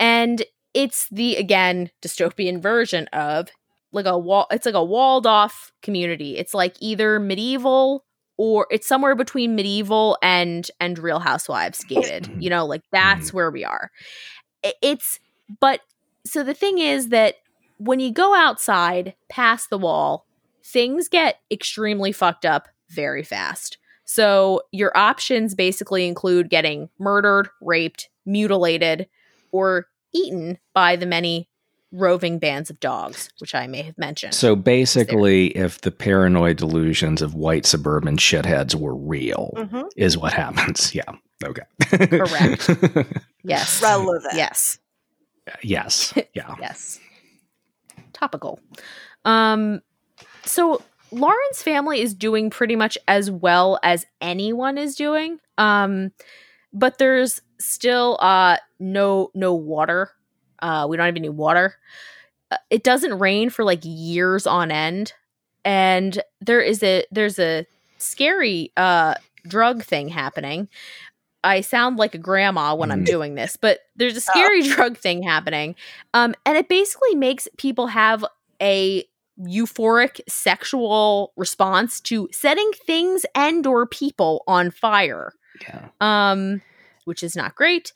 and 0.00 0.42
it's 0.74 1.08
the 1.10 1.36
again 1.36 1.90
dystopian 2.02 2.60
version 2.60 3.06
of 3.12 3.48
like 3.92 4.06
a 4.06 4.18
wall. 4.18 4.46
It's 4.50 4.66
like 4.66 4.74
a 4.74 4.84
walled 4.84 5.26
off 5.26 5.72
community. 5.82 6.36
It's 6.36 6.54
like 6.54 6.74
either 6.80 7.20
medieval 7.20 8.04
or 8.36 8.66
it's 8.70 8.86
somewhere 8.86 9.14
between 9.14 9.54
medieval 9.54 10.18
and 10.22 10.70
and 10.80 10.98
Real 10.98 11.20
Housewives 11.20 11.84
gated. 11.84 12.24
Mm-hmm. 12.24 12.40
you 12.40 12.50
know, 12.50 12.66
like 12.66 12.82
that's 12.92 13.28
mm-hmm. 13.28 13.36
where 13.36 13.50
we 13.50 13.64
are. 13.64 13.90
It's 14.80 15.18
but 15.60 15.80
so 16.24 16.42
the 16.42 16.54
thing 16.54 16.78
is 16.78 17.08
that 17.08 17.36
when 17.78 18.00
you 18.00 18.12
go 18.12 18.34
outside 18.34 19.14
past 19.28 19.70
the 19.70 19.78
wall, 19.78 20.26
things 20.64 21.08
get 21.08 21.40
extremely 21.50 22.12
fucked 22.12 22.44
up 22.44 22.68
very 22.88 23.24
fast. 23.24 23.78
So 24.04 24.62
your 24.72 24.96
options 24.96 25.54
basically 25.54 26.06
include 26.06 26.50
getting 26.50 26.90
murdered, 26.98 27.48
raped, 27.60 28.08
mutilated, 28.26 29.08
or 29.50 29.86
eaten 30.12 30.58
by 30.74 30.96
the 30.96 31.06
many 31.06 31.48
roving 31.92 32.38
bands 32.38 32.70
of 32.70 32.80
dogs, 32.80 33.28
which 33.38 33.54
I 33.54 33.66
may 33.66 33.82
have 33.82 33.98
mentioned. 33.98 34.34
So 34.34 34.56
basically, 34.56 35.48
if 35.48 35.80
the 35.82 35.90
paranoid 35.90 36.56
delusions 36.56 37.20
of 37.22 37.34
white 37.34 37.66
suburban 37.66 38.16
shitheads 38.16 38.74
were 38.74 38.94
real, 38.96 39.52
Mhm. 39.56 39.88
is 39.96 40.16
what 40.16 40.32
happens. 40.44 40.94
Yeah. 40.94 41.02
Okay. 41.44 41.62
Correct. 42.06 42.70
yes. 43.44 43.82
Relevant. 43.82 44.34
Yes. 44.34 44.78
yes. 45.62 46.14
Yeah. 46.34 46.54
Yes. 46.60 46.98
Topical. 48.12 48.60
Um 49.24 49.80
so 50.44 50.82
Lauren's 51.10 51.62
family 51.62 52.00
is 52.00 52.14
doing 52.14 52.48
pretty 52.48 52.74
much 52.76 52.96
as 53.06 53.30
well 53.30 53.78
as 53.82 54.06
anyone 54.20 54.78
is 54.78 54.94
doing. 54.94 55.38
Um 55.58 56.12
but 56.72 56.98
there's 56.98 57.40
still 57.60 58.18
uh 58.20 58.56
no 58.80 59.30
no 59.34 59.54
water. 59.54 60.10
Uh 60.62 60.86
we 60.88 60.96
don't 60.96 61.06
have 61.06 61.16
any 61.16 61.28
water. 61.28 61.74
Uh, 62.50 62.56
it 62.70 62.82
doesn't 62.84 63.18
rain 63.18 63.50
for 63.50 63.64
like 63.64 63.80
years 63.82 64.46
on 64.46 64.70
end 64.70 65.12
and 65.64 66.22
there 66.40 66.60
is 66.60 66.82
a 66.82 67.04
there's 67.10 67.38
a 67.38 67.66
scary 67.98 68.72
uh 68.76 69.14
drug 69.46 69.82
thing 69.82 70.08
happening. 70.08 70.68
I 71.44 71.60
sound 71.60 71.96
like 71.96 72.14
a 72.14 72.18
grandma 72.18 72.74
when 72.76 72.92
I'm 72.92 73.02
Mm. 73.02 73.06
doing 73.06 73.34
this, 73.34 73.56
but 73.56 73.80
there's 73.96 74.16
a 74.16 74.20
scary 74.20 74.62
drug 74.68 74.96
thing 74.96 75.24
happening. 75.24 75.74
Um, 76.14 76.34
and 76.46 76.56
it 76.56 76.68
basically 76.68 77.16
makes 77.16 77.48
people 77.58 77.88
have 77.88 78.24
a 78.60 79.04
euphoric 79.40 80.20
sexual 80.28 81.32
response 81.36 82.00
to 82.02 82.28
setting 82.32 82.70
things 82.86 83.24
and 83.34 83.66
or 83.66 83.86
people 83.86 84.44
on 84.46 84.70
fire 84.70 85.32
Yeah. 85.62 85.88
um 86.00 86.60
which 87.06 87.22
is 87.22 87.34
not 87.34 87.54
great 87.56 87.92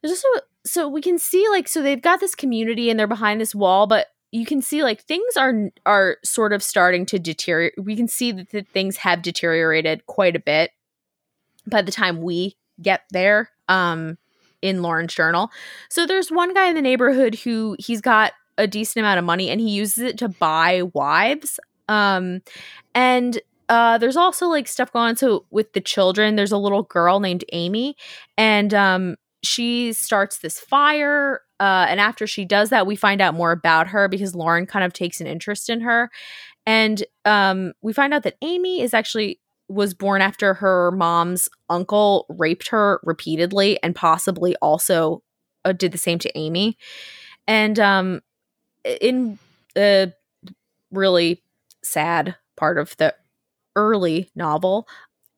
there's 0.00 0.12
also 0.24 0.44
so 0.66 0.88
we 0.88 1.00
can 1.00 1.18
see 1.18 1.46
like 1.48 1.68
so 1.68 1.82
they've 1.82 2.02
got 2.02 2.20
this 2.20 2.34
community 2.34 2.90
and 2.90 2.98
they're 2.98 3.06
behind 3.06 3.40
this 3.40 3.54
wall 3.54 3.86
but 3.86 4.08
you 4.32 4.44
can 4.44 4.60
see 4.60 4.82
like 4.82 5.02
things 5.02 5.36
are 5.36 5.70
are 5.86 6.16
sort 6.24 6.52
of 6.52 6.62
starting 6.62 7.06
to 7.06 7.18
deteriorate 7.18 7.74
we 7.78 7.96
can 7.96 8.08
see 8.08 8.32
that 8.32 8.50
the 8.50 8.62
things 8.62 8.96
have 8.96 9.22
deteriorated 9.22 10.06
quite 10.06 10.34
a 10.34 10.40
bit 10.40 10.70
by 11.66 11.82
the 11.82 11.92
time 11.92 12.20
we 12.22 12.56
get 12.82 13.02
there 13.10 13.50
um 13.68 14.18
in 14.64 14.80
Lauren's 14.80 15.14
journal. 15.14 15.50
So 15.90 16.06
there's 16.06 16.32
one 16.32 16.54
guy 16.54 16.68
in 16.68 16.74
the 16.74 16.80
neighborhood 16.80 17.34
who 17.34 17.76
he's 17.78 18.00
got 18.00 18.32
a 18.56 18.66
decent 18.66 19.04
amount 19.04 19.18
of 19.18 19.24
money 19.24 19.50
and 19.50 19.60
he 19.60 19.68
uses 19.68 19.98
it 19.98 20.18
to 20.18 20.28
buy 20.28 20.82
wives 20.94 21.60
um 21.88 22.40
and 22.94 23.40
uh 23.68 23.98
there's 23.98 24.16
also 24.16 24.46
like 24.46 24.66
stuff 24.66 24.90
going 24.90 25.10
on. 25.10 25.16
So 25.16 25.44
with 25.50 25.74
the 25.74 25.82
children 25.82 26.36
there's 26.36 26.52
a 26.52 26.56
little 26.56 26.84
girl 26.84 27.20
named 27.20 27.44
amy 27.52 27.94
and 28.38 28.72
um 28.72 29.16
she 29.46 29.92
starts 29.92 30.38
this 30.38 30.58
fire 30.58 31.40
uh 31.60 31.86
and 31.88 32.00
after 32.00 32.26
she 32.26 32.44
does 32.44 32.70
that 32.70 32.86
we 32.86 32.96
find 32.96 33.20
out 33.20 33.34
more 33.34 33.52
about 33.52 33.88
her 33.88 34.08
because 34.08 34.34
lauren 34.34 34.66
kind 34.66 34.84
of 34.84 34.92
takes 34.92 35.20
an 35.20 35.26
interest 35.26 35.70
in 35.70 35.80
her. 35.80 36.10
And 36.66 37.04
um 37.24 37.72
we 37.82 37.92
find 37.92 38.14
out 38.14 38.22
that 38.24 38.36
amy 38.42 38.80
is 38.80 38.94
actually 38.94 39.40
was 39.68 39.94
born 39.94 40.20
after 40.20 40.54
her 40.54 40.90
mom's 40.90 41.48
uncle 41.70 42.26
raped 42.28 42.68
her 42.68 43.00
repeatedly 43.02 43.82
and 43.82 43.94
possibly 43.94 44.54
also 44.56 45.22
uh, 45.64 45.72
did 45.72 45.92
the 45.92 45.98
same 45.98 46.18
to 46.18 46.38
amy. 46.38 46.76
And 47.46 47.78
um 47.78 48.20
in 48.84 49.38
a 49.76 50.12
really 50.90 51.42
sad 51.82 52.36
part 52.56 52.78
of 52.78 52.96
the 52.96 53.14
early 53.76 54.30
novel, 54.34 54.88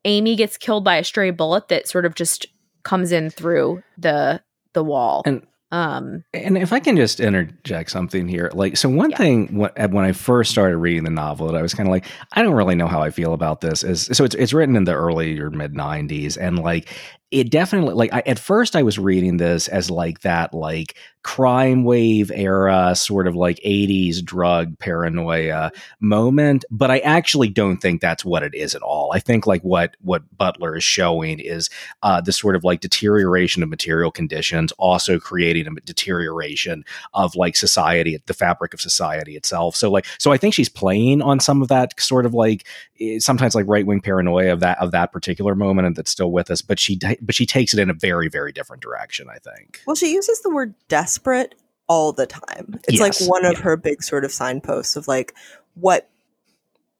Amy 0.04 0.36
gets 0.36 0.56
killed 0.56 0.84
by 0.84 0.96
a 0.96 1.04
stray 1.04 1.30
bullet 1.30 1.68
that 1.68 1.88
sort 1.88 2.06
of 2.06 2.14
just 2.14 2.46
comes 2.86 3.12
in 3.12 3.30
through 3.30 3.82
the 3.98 4.40
the 4.72 4.84
wall. 4.84 5.22
And 5.26 5.46
um 5.72 6.22
And 6.32 6.56
if 6.56 6.72
I 6.72 6.78
can 6.80 6.96
just 6.96 7.18
interject 7.18 7.90
something 7.90 8.28
here, 8.28 8.50
like, 8.54 8.76
so 8.76 8.88
one 8.88 9.10
Yeah. 9.10 9.16
thing 9.16 9.56
when, 9.58 9.70
when 9.90 10.04
I 10.04 10.12
first 10.12 10.52
started 10.52 10.76
reading 10.78 11.02
the 11.04 11.10
novel 11.10 11.48
that 11.48 11.56
I 11.56 11.62
was 11.62 11.74
kind 11.74 11.88
of 11.88 11.90
like, 11.90 12.06
I 12.34 12.42
don't 12.42 12.54
really 12.54 12.76
know 12.76 12.86
how 12.86 13.02
I 13.02 13.10
feel 13.10 13.32
about 13.32 13.60
this 13.62 13.82
is 13.82 14.08
so 14.12 14.22
it's, 14.24 14.36
it's 14.36 14.52
written 14.52 14.76
in 14.76 14.84
the 14.84 14.94
early 14.94 15.38
or 15.40 15.50
mid 15.50 15.74
90s. 15.74 16.36
And 16.40 16.60
like, 16.60 16.88
it 17.36 17.50
definitely, 17.50 17.94
like, 17.94 18.12
I, 18.12 18.22
at 18.26 18.38
first 18.38 18.74
I 18.74 18.82
was 18.82 18.98
reading 18.98 19.36
this 19.36 19.68
as 19.68 19.90
like 19.90 20.20
that, 20.20 20.54
like, 20.54 20.96
crime 21.26 21.82
wave 21.82 22.30
era, 22.32 22.94
sort 22.94 23.26
of 23.26 23.34
like 23.34 23.58
80s 23.66 24.22
drug 24.22 24.78
paranoia 24.78 25.72
moment. 25.98 26.64
But 26.70 26.92
I 26.92 27.00
actually 27.00 27.48
don't 27.48 27.78
think 27.78 28.00
that's 28.00 28.24
what 28.24 28.44
it 28.44 28.54
is 28.54 28.76
at 28.76 28.82
all. 28.82 29.10
I 29.12 29.18
think 29.18 29.44
like 29.44 29.60
what, 29.62 29.96
what 30.02 30.22
Butler 30.38 30.76
is 30.76 30.84
showing 30.84 31.40
is 31.40 31.68
uh, 32.04 32.20
the 32.20 32.32
sort 32.32 32.54
of 32.54 32.62
like 32.62 32.78
deterioration 32.78 33.64
of 33.64 33.68
material 33.68 34.12
conditions, 34.12 34.70
also 34.78 35.18
creating 35.18 35.66
a 35.66 35.80
deterioration 35.80 36.84
of 37.12 37.34
like 37.34 37.56
society, 37.56 38.22
the 38.26 38.32
fabric 38.32 38.72
of 38.72 38.80
society 38.80 39.34
itself. 39.34 39.74
So 39.74 39.90
like, 39.90 40.06
so 40.18 40.30
I 40.30 40.36
think 40.36 40.54
she's 40.54 40.68
playing 40.68 41.22
on 41.22 41.40
some 41.40 41.60
of 41.60 41.66
that 41.66 42.00
sort 42.00 42.24
of 42.24 42.34
like 42.34 42.68
eh, 43.00 43.18
sometimes 43.18 43.56
like 43.56 43.66
right 43.66 43.84
wing 43.84 44.00
paranoia 44.00 44.52
of 44.52 44.60
that 44.60 44.78
of 44.78 44.92
that 44.92 45.10
particular 45.10 45.56
moment, 45.56 45.88
and 45.88 45.96
that's 45.96 46.12
still 46.12 46.30
with 46.30 46.52
us. 46.52 46.62
But 46.62 46.78
she 46.78 47.00
but 47.26 47.34
she 47.34 47.44
takes 47.46 47.74
it 47.74 47.80
in 47.80 47.90
a 47.90 47.94
very 47.94 48.28
very 48.28 48.52
different 48.52 48.82
direction. 48.82 49.28
I 49.28 49.38
think. 49.38 49.80
Well, 49.86 49.96
she 49.96 50.12
uses 50.14 50.40
the 50.42 50.50
word 50.50 50.74
desperate 50.88 51.54
all 51.88 52.12
the 52.12 52.26
time. 52.26 52.80
It's 52.88 52.98
Yes, 53.00 53.20
like 53.20 53.30
one 53.30 53.44
of 53.44 53.52
yeah. 53.54 53.60
her 53.62 53.76
big 53.76 54.02
sort 54.02 54.24
of 54.24 54.32
signposts 54.32 54.96
of 54.96 55.06
like 55.08 55.34
what 55.74 56.08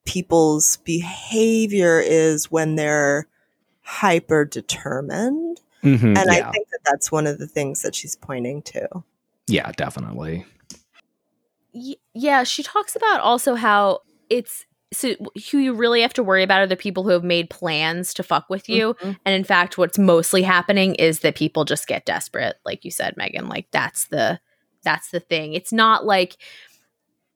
people's 0.05 0.77
behavior 0.79 2.01
is 2.01 2.51
when 2.51 2.77
they're 2.77 3.27
hyper 3.83 4.45
determined. 4.45 5.61
Mhm, 5.83 6.17
And 6.17 6.31
yeah, 6.31 6.49
I 6.49 6.51
think 6.53 6.69
that 6.71 6.81
that's 6.85 7.11
one 7.11 7.27
of 7.27 7.39
the 7.39 7.47
things 7.49 7.83
that 7.83 7.95
she's 7.95 8.17
pointing 8.17 8.63
to. 8.63 8.89
yeah, 9.49 9.71
definitely. 9.73 10.45
y- 11.73 11.97
yeah, 12.15 12.43
she 12.45 12.63
talks 12.63 12.97
about 12.97 13.21
also 13.21 13.55
how 13.55 14.01
it's 14.31 14.65
so 14.93 15.15
who 15.51 15.59
you 15.59 15.75
really 15.75 16.01
have 16.03 16.13
to 16.15 16.23
worry 16.23 16.43
about 16.43 16.61
are 16.61 16.67
the 16.67 16.77
people 16.77 17.03
who 17.03 17.11
have 17.11 17.25
made 17.25 17.51
plans 17.51 18.15
to 18.15 18.23
fuck 18.23 18.47
with 18.49 18.69
you. 18.69 18.95
Mhm. 19.03 19.17
And 19.25 19.35
in 19.35 19.45
fact, 19.45 19.77
what's 19.79 19.99
mostly 19.99 20.43
happening 20.43 20.95
is 20.95 21.21
that 21.21 21.35
people 21.35 21.65
just 21.65 21.87
get 21.89 22.07
desperate, 22.07 22.57
like 22.65 22.85
you 22.85 22.91
said, 22.91 23.17
Megan. 23.17 23.49
Like 23.49 23.67
that's 23.73 24.05
the 24.07 24.39
that's 24.85 25.11
the 25.11 25.21
thing. 25.21 25.55
It's 25.55 25.73
not 25.73 26.07
like 26.07 26.37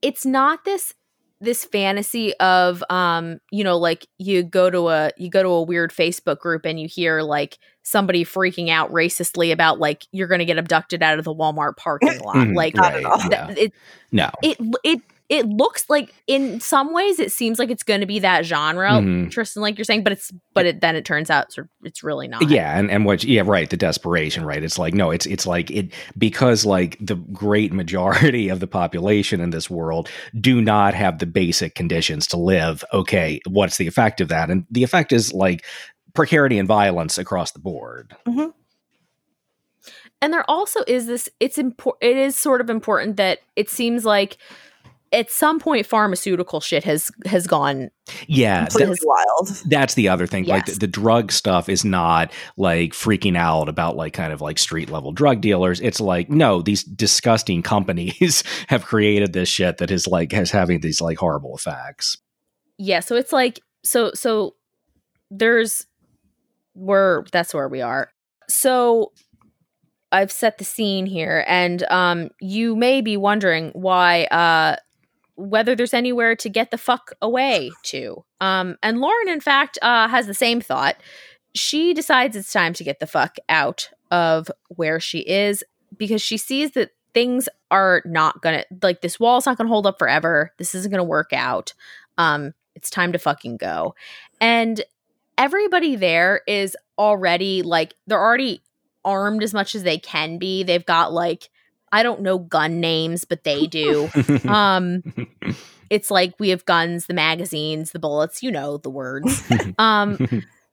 it's 0.03 0.25
not 0.25 0.65
this 0.65 0.95
this 1.43 1.65
fantasy 1.65 2.35
of 2.35 2.85
um 2.91 3.41
you 3.51 3.65
know 3.65 3.79
like 3.79 4.07
you 4.19 4.43
go 4.43 4.69
to 4.71 4.89
a 4.89 5.11
you 5.17 5.31
go 5.31 5.43
to 5.43 5.49
a 5.49 5.63
weird 5.63 5.91
facebook 5.91 6.39
group 6.39 6.67
and 6.67 6.79
you 6.79 6.87
hear 6.87 7.23
like 7.23 7.59
somebody 7.83 8.27
freaking 8.27 8.69
out 8.69 8.91
racistly 8.93 9.51
about 9.51 9.79
like 9.79 10.07
you're 10.13 10.29
going 10.29 10.41
to 10.41 10.45
get 10.45 10.59
abducted 10.59 11.03
out 11.03 11.19
of 11.19 11.25
the 11.25 11.35
walmart 11.35 11.79
parking 11.79 12.21
lot 12.25 12.37
Mhm, 12.37 12.55
like 12.55 12.75
Not 12.75 12.93
at 12.93 12.95
right, 12.97 13.05
all. 13.07 13.31
yeah. 13.31 13.49
it 13.57 13.73
No. 14.13 14.31
it 14.43 14.59
it 14.85 15.01
it 15.31 15.47
looks 15.47 15.89
like 15.89 16.13
in 16.27 16.59
some 16.61 16.93
ways 16.93 17.19
it 17.21 17.31
seems 17.33 17.59
like 17.59 17.71
it's 17.71 17.85
going 17.85 18.01
to 18.01 18.07
be 18.07 18.19
that 18.19 18.45
genre 18.45 18.91
Mhm. 18.91 19.31
tristan 19.31 19.63
like 19.63 19.79
you're 19.79 19.85
saying 19.87 20.03
but 20.03 20.13
it's 20.13 20.31
but 20.55 20.67
it 20.67 20.81
then 20.83 20.97
it 20.97 21.05
turns 21.07 21.31
out 21.31 21.53
sort 21.53 21.69
it's 21.85 22.03
really 22.03 22.27
not 22.29 22.51
Yeah, 22.51 22.77
and 22.79 22.91
and 22.91 23.05
what 23.07 23.23
yeah, 23.25 23.43
right, 23.47 23.71
the 23.71 23.77
desperation, 23.77 24.45
right? 24.45 24.63
It's 24.63 24.79
like 24.79 24.93
no, 24.93 25.11
it's 25.11 25.25
it's 25.27 25.47
like 25.47 25.71
it 25.71 25.93
because 26.19 26.67
like 26.67 26.99
the 27.01 27.15
great 27.15 27.73
majority 27.73 28.49
of 28.51 28.59
the 28.61 28.67
population 28.67 29.41
in 29.41 29.51
this 29.51 29.71
world 29.71 30.09
do 30.39 30.61
not 30.61 30.93
have 30.95 31.21
the 31.21 31.27
basic 31.27 31.75
conditions 31.77 32.27
to 32.29 32.37
live. 32.37 32.85
Okay, 32.93 33.41
what's 33.49 33.77
the 33.79 33.87
effect 33.87 34.21
of 34.21 34.29
that? 34.29 34.51
And 34.51 34.67
the 34.71 34.83
effect 34.83 35.13
is 35.13 35.33
like 35.33 35.65
precarity 36.13 36.59
and 36.59 36.67
violence 36.67 37.19
across 37.19 37.53
the 37.53 37.61
board. 37.61 38.17
and 38.27 38.53
there 40.33 40.45
also 40.51 40.81
is 40.87 41.07
this 41.07 41.29
it's 41.39 41.57
important 41.59 42.03
it 42.11 42.17
is 42.17 42.37
sort 42.37 42.61
of 42.61 42.69
important 42.69 43.17
that 43.17 43.39
it 43.57 43.71
seems 43.71 44.05
like 44.05 44.37
at 45.13 45.31
some 45.31 45.59
point 45.59 45.87
pharmaceutical 45.87 46.61
shit 46.61 46.85
has 46.85 47.11
has 47.27 47.47
gone 47.47 47.91
Yeah, 48.29 48.67
Completely 48.67 48.95
that- 48.95 49.07
wild. 49.07 49.49
that's 49.69 49.95
the 49.95 50.09
other 50.09 50.27
thing. 50.27 50.45
Like 50.45 50.67
the, 50.67 50.73
the 50.73 50.87
drug 50.87 51.33
stuff 51.33 51.69
is 51.69 51.85
not 51.85 52.33
like 52.57 52.93
freaking 52.93 53.37
out 53.37 53.69
about 53.69 53.97
like 53.97 54.13
kind 54.13 54.33
of 54.33 54.41
like 54.41 54.59
street 54.59 54.89
level 54.91 55.13
drug 55.13 55.41
dealers. 55.41 55.81
It's 55.81 56.01
like 56.01 56.31
no, 56.31 56.63
these 56.63 56.85
disgusting 56.85 57.63
companies 57.63 58.45
have 58.69 58.85
created 58.87 59.33
this 59.33 59.49
shit 59.49 59.79
that 59.79 59.91
is 59.91 60.07
like 60.07 60.33
has 60.33 60.51
having 60.51 60.81
these 60.81 61.01
like 61.01 61.19
horrible 61.19 61.57
effects. 61.57 62.17
yeah 62.79 63.01
so 63.01 63.17
it's 63.17 63.33
like 63.33 63.61
so 63.83 64.13
so 64.15 64.55
there's 65.31 65.87
we're 66.75 67.25
that's 67.33 67.53
where 67.53 67.69
we 67.69 67.81
are. 67.83 68.11
So 68.49 69.13
I've 70.13 70.33
set 70.33 70.59
the 70.59 70.65
scene 70.65 71.07
here, 71.07 71.45
and 71.47 71.83
um, 71.85 72.31
you 72.41 72.75
may 72.75 73.01
be 73.01 73.17
wondering 73.17 73.71
why, 73.75 74.25
uh, 74.25 74.75
whether 75.41 75.75
there's 75.75 75.95
anywhere 75.95 76.37
to 76.37 76.49
get 76.49 76.71
the 76.71 76.79
fuck 76.79 77.13
away 77.23 77.71
to. 77.85 78.25
Um, 78.41 78.77
and 78.83 79.01
Lauren, 79.01 79.29
in 79.29 79.41
fact, 79.41 79.79
uh, 79.83 80.09
has 80.09 80.27
the 80.27 80.35
same 80.35 80.61
thought. 80.61 80.97
She 81.55 81.95
decides 81.95 82.37
it's 82.37 82.53
time 82.53 82.75
to 82.75 82.85
get 82.85 83.01
the 83.01 83.07
fuck 83.07 83.37
out 83.49 83.91
of 84.11 84.51
where 84.69 85.01
she 85.01 85.21
is 85.21 85.65
because 85.97 86.23
she 86.23 86.37
sees 86.37 86.73
that 86.73 86.91
things 87.13 87.49
are 87.71 88.03
not 88.05 88.41
gonna 88.41 88.65
like 88.83 89.01
this 89.01 89.19
wall's 89.19 89.47
not 89.47 89.57
gonna 89.57 89.69
hold 89.69 89.87
up 89.87 89.99
forever. 89.99 90.53
This 90.59 90.75
isn't 90.75 90.91
gonna 90.91 91.03
work 91.03 91.33
out. 91.33 91.75
Um, 92.19 92.55
it's 92.75 92.91
time 92.91 93.13
to 93.13 93.19
fucking 93.19 93.57
go. 93.57 93.95
And 94.41 94.81
everybody 95.37 95.97
there 95.97 96.43
is 96.47 96.77
already 96.99 97.63
like 97.63 97.95
they're 98.07 98.21
already 98.21 98.63
armed 99.05 99.43
as 99.43 99.55
much 99.55 99.75
as 99.75 99.83
they 99.83 99.99
can 99.99 100.39
be. 100.39 100.63
They've 100.63 100.85
got 100.85 101.13
like 101.13 101.51
I 101.93 102.03
don't 102.03 102.23
know 102.23 102.39
gun 102.39 102.81
names, 102.81 103.25
but 103.25 103.45
they 103.45 103.67
do. 103.67 104.09
um 104.49 105.03
it's 105.89 106.11
like 106.11 106.35
we 106.39 106.51
have 106.51 106.65
guns, 106.65 107.07
the 107.07 107.15
magazines, 107.15 107.91
the 107.93 107.99
bullets, 107.99 108.43
you 108.43 108.51
know, 108.51 108.77
the 108.77 108.91
words. 108.91 109.43
Um 109.79 110.19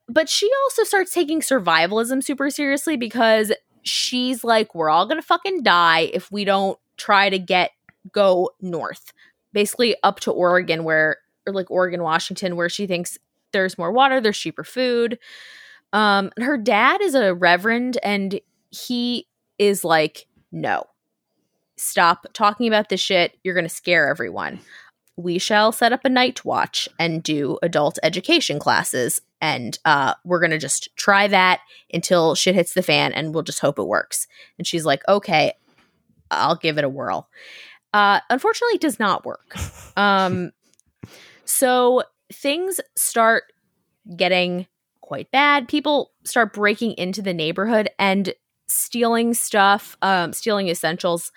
but 0.09 0.29
she 0.29 0.49
also 0.63 0.83
starts 0.83 1.11
taking 1.13 1.41
survivalism 1.41 2.23
super 2.23 2.49
seriously 2.49 2.95
because 2.97 3.51
she's 3.83 4.43
like 4.43 4.73
we're 4.73 4.89
all 4.89 5.05
going 5.05 5.19
to 5.19 5.25
fucking 5.25 5.63
die 5.63 6.09
if 6.13 6.31
we 6.31 6.45
don't 6.45 6.77
try 6.97 7.29
to 7.29 7.39
get 7.39 7.71
go 8.11 8.51
north. 8.61 9.11
Basically 9.53 9.95
up 10.03 10.19
to 10.21 10.31
Oregon 10.31 10.83
where 10.83 11.17
or 11.45 11.53
like 11.53 11.71
Oregon, 11.71 12.03
Washington 12.03 12.55
where 12.55 12.69
she 12.69 12.87
thinks 12.87 13.17
there's 13.51 13.77
more 13.77 13.91
water, 13.91 14.21
there's 14.21 14.37
cheaper 14.37 14.63
food. 14.63 15.17
Um, 15.93 16.31
her 16.39 16.57
dad 16.57 17.01
is 17.01 17.15
a 17.15 17.33
reverend, 17.33 17.97
and 18.03 18.39
he 18.69 19.27
is 19.57 19.83
like, 19.83 20.27
no, 20.51 20.83
stop 21.77 22.27
talking 22.33 22.67
about 22.67 22.89
this 22.89 22.99
shit. 22.99 23.37
You're 23.43 23.53
going 23.53 23.65
to 23.67 23.69
scare 23.69 24.09
everyone. 24.09 24.59
We 25.15 25.37
shall 25.39 25.71
set 25.71 25.93
up 25.93 26.05
a 26.05 26.09
night 26.09 26.45
watch 26.45 26.87
and 26.99 27.23
do 27.23 27.57
adult 27.63 27.97
education 28.03 28.59
classes. 28.59 29.21
And 29.41 29.77
uh, 29.85 30.15
we're 30.23 30.39
going 30.39 30.51
to 30.51 30.57
just 30.57 30.95
try 30.95 31.27
that 31.27 31.61
until 31.93 32.35
shit 32.35 32.55
hits 32.55 32.73
the 32.73 32.83
fan 32.83 33.13
and 33.13 33.33
we'll 33.33 33.43
just 33.43 33.59
hope 33.59 33.79
it 33.79 33.83
works. 33.83 34.27
And 34.57 34.67
she's 34.67 34.85
like, 34.85 35.01
okay, 35.07 35.53
I'll 36.29 36.55
give 36.55 36.77
it 36.77 36.83
a 36.83 36.89
whirl. 36.89 37.29
Uh, 37.93 38.19
unfortunately, 38.29 38.75
it 38.75 38.81
does 38.81 38.99
not 38.99 39.25
work. 39.25 39.55
Um, 39.97 40.51
so 41.43 42.03
things 42.31 42.79
start 42.95 43.45
getting 44.15 44.67
quite 45.01 45.31
bad. 45.31 45.67
People 45.67 46.11
start 46.23 46.53
breaking 46.53 46.93
into 46.99 47.23
the 47.23 47.33
neighborhood 47.33 47.89
and 47.97 48.31
stealing 48.67 49.33
stuff, 49.33 49.97
um, 50.01 50.33
stealing 50.33 50.67
essentials. 50.67 51.31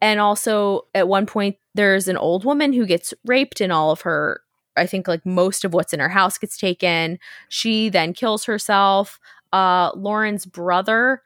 And 0.00 0.20
also, 0.20 0.82
at 0.94 1.08
one 1.08 1.26
point, 1.26 1.56
there's 1.74 2.08
an 2.08 2.16
old 2.16 2.44
woman 2.44 2.72
who 2.72 2.86
gets 2.86 3.12
raped, 3.24 3.60
and 3.60 3.72
all 3.72 3.90
of 3.90 4.02
her, 4.02 4.42
I 4.76 4.86
think, 4.86 5.08
like 5.08 5.24
most 5.26 5.64
of 5.64 5.74
what's 5.74 5.92
in 5.92 6.00
her 6.00 6.08
house 6.08 6.38
gets 6.38 6.56
taken. 6.56 7.18
She 7.48 7.88
then 7.88 8.12
kills 8.12 8.44
herself. 8.44 9.18
Uh, 9.52 9.90
Lauren's 9.94 10.46
brother, 10.46 11.22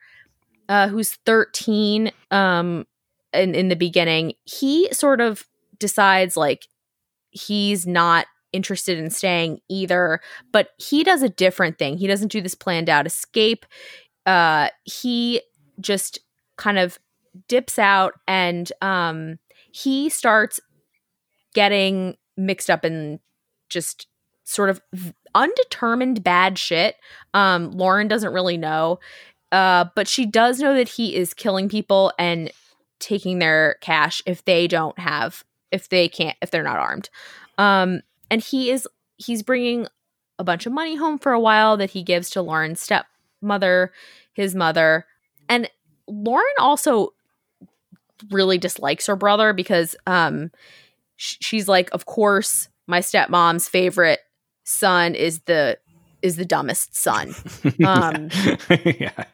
uh, 0.69 0.87
who's 0.87 1.13
13, 1.25 2.11
um, 2.31 2.85
in, 3.33 3.55
in 3.55 3.67
the 3.67 3.75
beginning, 3.75 4.33
he 4.45 4.91
sort 4.93 5.21
of 5.21 5.47
decides 5.79 6.37
like 6.37 6.67
he's 7.31 7.85
not 7.85 8.27
interested 8.53 8.97
in 8.99 9.09
staying 9.09 9.59
either, 9.67 10.21
but 10.51 10.69
he 10.77 11.03
does 11.03 11.23
a 11.23 11.29
different 11.29 11.77
thing. 11.77 11.97
He 11.97 12.07
doesn't 12.07 12.31
do 12.31 12.41
this 12.41 12.55
planned 12.55 12.89
out 12.89 13.07
escape. 13.07 13.65
Uh, 14.25 14.69
he 14.83 15.41
just 15.79 16.19
kind 16.57 16.77
of 16.77 16.99
dips 17.47 17.79
out 17.79 18.13
and 18.27 18.71
um, 18.81 19.39
he 19.71 20.09
starts 20.09 20.59
getting 21.53 22.15
mixed 22.37 22.69
up 22.69 22.85
in 22.85 23.19
just 23.69 24.07
sort 24.43 24.69
of 24.69 24.81
undetermined 25.35 26.23
bad 26.23 26.57
shit. 26.57 26.95
Um, 27.33 27.71
Lauren 27.71 28.07
doesn't 28.07 28.33
really 28.33 28.57
know, 28.57 28.99
uh, 29.51 29.85
but 29.95 30.07
she 30.07 30.25
does 30.25 30.59
know 30.59 30.75
that 30.75 30.89
he 30.89 31.15
is 31.15 31.33
killing 31.33 31.69
people 31.69 32.11
and 32.19 32.51
taking 32.99 33.39
their 33.39 33.75
cash 33.81 34.21
if 34.25 34.45
they 34.45 34.67
don't 34.67 34.97
have 34.97 35.43
if 35.71 35.89
they 35.89 36.07
can't 36.07 36.37
if 36.41 36.51
they're 36.51 36.63
not 36.63 36.77
armed. 36.77 37.09
Um, 37.57 38.01
and 38.29 38.41
he 38.41 38.69
is 38.71 38.87
he's 39.17 39.43
bringing 39.43 39.87
a 40.39 40.43
bunch 40.43 40.65
of 40.65 40.73
money 40.73 40.95
home 40.95 41.17
for 41.17 41.31
a 41.31 41.39
while 41.39 41.77
that 41.77 41.91
he 41.91 42.03
gives 42.03 42.29
to 42.31 42.41
Lauren's 42.41 42.81
stepmother, 43.43 43.91
his 44.33 44.55
mother, 44.55 45.05
and 45.49 45.69
Lauren 46.07 46.45
also 46.59 47.09
really 48.31 48.57
dislikes 48.57 49.07
her 49.07 49.17
brother 49.17 49.51
because 49.51 49.97
um 50.07 50.49
sh- 51.17 51.35
she's 51.41 51.67
like 51.67 51.89
of 51.91 52.05
course 52.05 52.69
my 52.87 52.99
stepmom's 52.99 53.67
favorite 53.67 54.19
son 54.63 55.13
is 55.13 55.41
the 55.41 55.77
is 56.21 56.37
the 56.37 56.45
dumbest 56.45 56.95
son. 56.95 57.35
Um 57.85 58.29
yeah. 58.85 59.25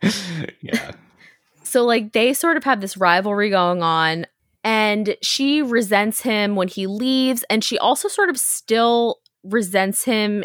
Yeah. 0.62 0.92
So 1.64 1.86
like 1.86 2.14
they 2.14 2.34
sort 2.34 2.58
of 2.58 2.64
have 2.64 2.82
this 2.82 2.98
rivalry 2.98 3.52
going 3.52 3.84
on 3.84 4.26
and 4.64 5.16
she 5.22 5.62
resents 5.62 6.22
him 6.22 6.56
when 6.56 6.68
he 6.68 6.88
leaves 6.88 7.44
and 7.48 7.64
she 7.64 7.78
also 7.78 8.08
sort 8.08 8.30
of 8.30 8.40
still 8.40 9.20
resents 9.44 10.04
him 10.04 10.44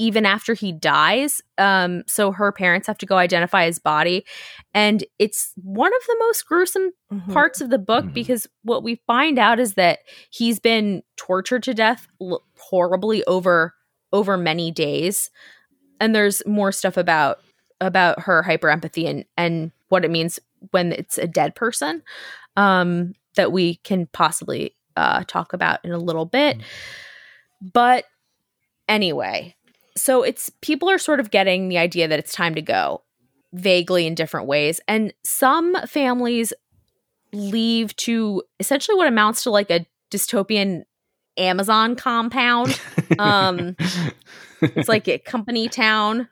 even 0.00 0.24
after 0.24 0.54
he 0.54 0.72
dies 0.72 1.42
um 1.58 2.02
so 2.06 2.32
her 2.32 2.50
parents 2.50 2.86
have 2.86 2.98
to 2.98 3.06
go 3.06 3.16
identify 3.16 3.66
his 3.66 3.78
body 3.78 4.24
and 4.72 5.04
it's 5.18 5.52
one 5.56 5.92
of 5.94 6.02
the 6.06 6.16
most 6.20 6.46
gruesome 6.46 6.90
mm-hmm. 7.12 7.32
parts 7.32 7.60
of 7.60 7.70
the 7.70 7.78
book 7.78 8.04
mm-hmm. 8.04 8.14
because 8.14 8.46
what 8.62 8.82
we 8.82 9.00
find 9.06 9.38
out 9.38 9.60
is 9.60 9.74
that 9.74 10.00
he's 10.30 10.58
been 10.58 11.02
tortured 11.16 11.62
to 11.62 11.74
death 11.74 12.08
l- 12.20 12.42
horribly 12.58 13.22
over 13.24 13.74
over 14.12 14.36
many 14.36 14.70
days 14.70 15.30
and 16.00 16.14
there's 16.14 16.42
more 16.46 16.72
stuff 16.72 16.96
about 16.96 17.38
about 17.80 18.20
her 18.20 18.42
hyper 18.42 18.70
empathy 18.70 19.06
and 19.06 19.24
and 19.36 19.70
what 19.90 20.04
it 20.04 20.10
means 20.10 20.40
when 20.70 20.92
it's 20.92 21.18
a 21.18 21.26
dead 21.26 21.54
person 21.54 22.02
um 22.56 23.12
that 23.36 23.52
we 23.52 23.76
can 23.76 24.06
possibly 24.06 24.74
uh, 24.96 25.24
talk 25.26 25.52
about 25.52 25.84
in 25.84 25.92
a 25.92 25.98
little 25.98 26.26
bit. 26.26 26.58
Mm-hmm. 26.58 27.68
But 27.72 28.04
anyway, 28.88 29.56
so 30.00 30.22
it's 30.22 30.50
people 30.60 30.90
are 30.90 30.98
sort 30.98 31.20
of 31.20 31.30
getting 31.30 31.68
the 31.68 31.78
idea 31.78 32.08
that 32.08 32.18
it's 32.18 32.32
time 32.32 32.54
to 32.54 32.62
go 32.62 33.02
vaguely 33.52 34.06
in 34.06 34.14
different 34.14 34.46
ways. 34.46 34.80
And 34.88 35.12
some 35.24 35.76
families 35.86 36.52
leave 37.32 37.94
to 37.96 38.42
essentially 38.58 38.96
what 38.96 39.06
amounts 39.06 39.42
to 39.44 39.50
like 39.50 39.70
a 39.70 39.86
dystopian 40.10 40.82
Amazon 41.36 41.96
compound. 41.96 42.80
Um, 43.18 43.74
it's 44.62 44.88
like 44.88 45.08
a 45.08 45.18
company 45.18 45.68
town. 45.68 46.28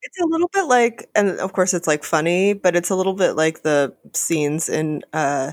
It's 0.00 0.18
a 0.20 0.24
little 0.24 0.48
bit 0.48 0.62
like, 0.62 1.08
and 1.14 1.38
of 1.38 1.52
course 1.52 1.74
it's 1.74 1.86
like 1.86 2.02
funny, 2.02 2.54
but 2.54 2.74
it's 2.74 2.88
a 2.88 2.96
little 2.96 3.12
bit 3.12 3.32
like 3.32 3.62
the 3.62 3.94
scenes 4.14 4.70
in 4.70 5.02
uh, 5.12 5.52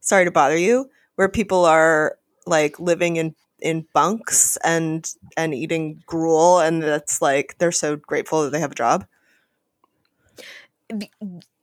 sorry 0.00 0.26
to 0.26 0.30
bother 0.30 0.56
you, 0.56 0.90
where 1.14 1.30
people 1.30 1.64
are 1.64 2.18
like 2.46 2.78
living 2.78 3.16
in 3.16 3.34
in 3.60 3.86
bunks 3.92 4.56
and 4.58 5.12
and 5.36 5.54
eating 5.54 6.02
gruel 6.06 6.60
and 6.60 6.82
that's 6.82 7.22
like 7.22 7.56
they're 7.58 7.72
so 7.72 7.96
grateful 7.96 8.42
that 8.42 8.50
they 8.50 8.60
have 8.60 8.72
a 8.72 8.76
job. 8.76 9.06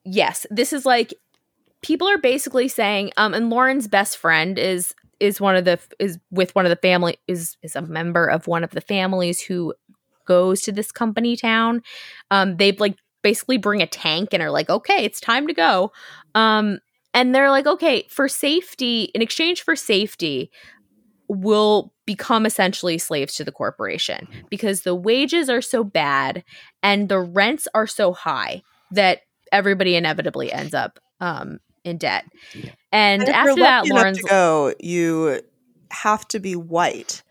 Yes, 0.03 0.45
this 0.49 0.73
is 0.73 0.85
like 0.85 1.13
people 1.81 2.07
are 2.09 2.17
basically 2.17 2.67
saying 2.67 3.11
um 3.17 3.33
and 3.33 3.49
Lauren's 3.49 3.87
best 3.87 4.17
friend 4.17 4.57
is 4.57 4.95
is 5.19 5.39
one 5.39 5.55
of 5.55 5.65
the 5.65 5.79
is 5.99 6.19
with 6.31 6.53
one 6.55 6.65
of 6.65 6.69
the 6.69 6.75
family 6.75 7.17
is 7.27 7.57
is 7.61 7.75
a 7.75 7.81
member 7.81 8.25
of 8.25 8.47
one 8.47 8.63
of 8.63 8.71
the 8.71 8.81
families 8.81 9.41
who 9.41 9.73
goes 10.25 10.61
to 10.61 10.71
this 10.71 10.91
company 10.91 11.35
town. 11.35 11.81
Um 12.31 12.57
they 12.57 12.71
like 12.73 12.95
basically 13.21 13.57
bring 13.57 13.81
a 13.81 13.87
tank 13.87 14.29
and 14.33 14.41
are 14.43 14.51
like, 14.51 14.69
"Okay, 14.69 15.05
it's 15.05 15.21
time 15.21 15.47
to 15.47 15.53
go." 15.53 15.91
Um 16.33 16.79
and 17.13 17.33
they're 17.33 17.51
like, 17.51 17.67
okay, 17.67 18.07
for 18.09 18.27
safety, 18.27 19.03
in 19.13 19.21
exchange 19.21 19.61
for 19.61 19.75
safety, 19.75 20.49
we'll 21.33 21.93
become 22.05 22.45
essentially 22.45 22.97
slaves 22.97 23.35
to 23.35 23.43
the 23.43 23.51
corporation 23.51 24.27
because 24.49 24.81
the 24.81 24.95
wages 24.95 25.49
are 25.49 25.61
so 25.61 25.83
bad 25.83 26.43
and 26.81 27.09
the 27.09 27.19
rents 27.19 27.67
are 27.73 27.87
so 27.87 28.13
high 28.13 28.61
that 28.91 29.21
everybody 29.51 29.95
inevitably 29.95 30.51
ends 30.51 30.73
up 30.73 30.99
um, 31.19 31.59
in 31.83 31.97
debt. 31.97 32.25
Yeah. 32.53 32.71
And, 32.91 33.23
and 33.23 33.31
after 33.31 33.55
that, 33.55 33.87
Lauren's 33.87 34.17
to 34.17 34.23
go, 34.23 34.73
you 34.79 35.41
have 35.91 36.27
to 36.29 36.39
be 36.39 36.55
white 36.55 37.23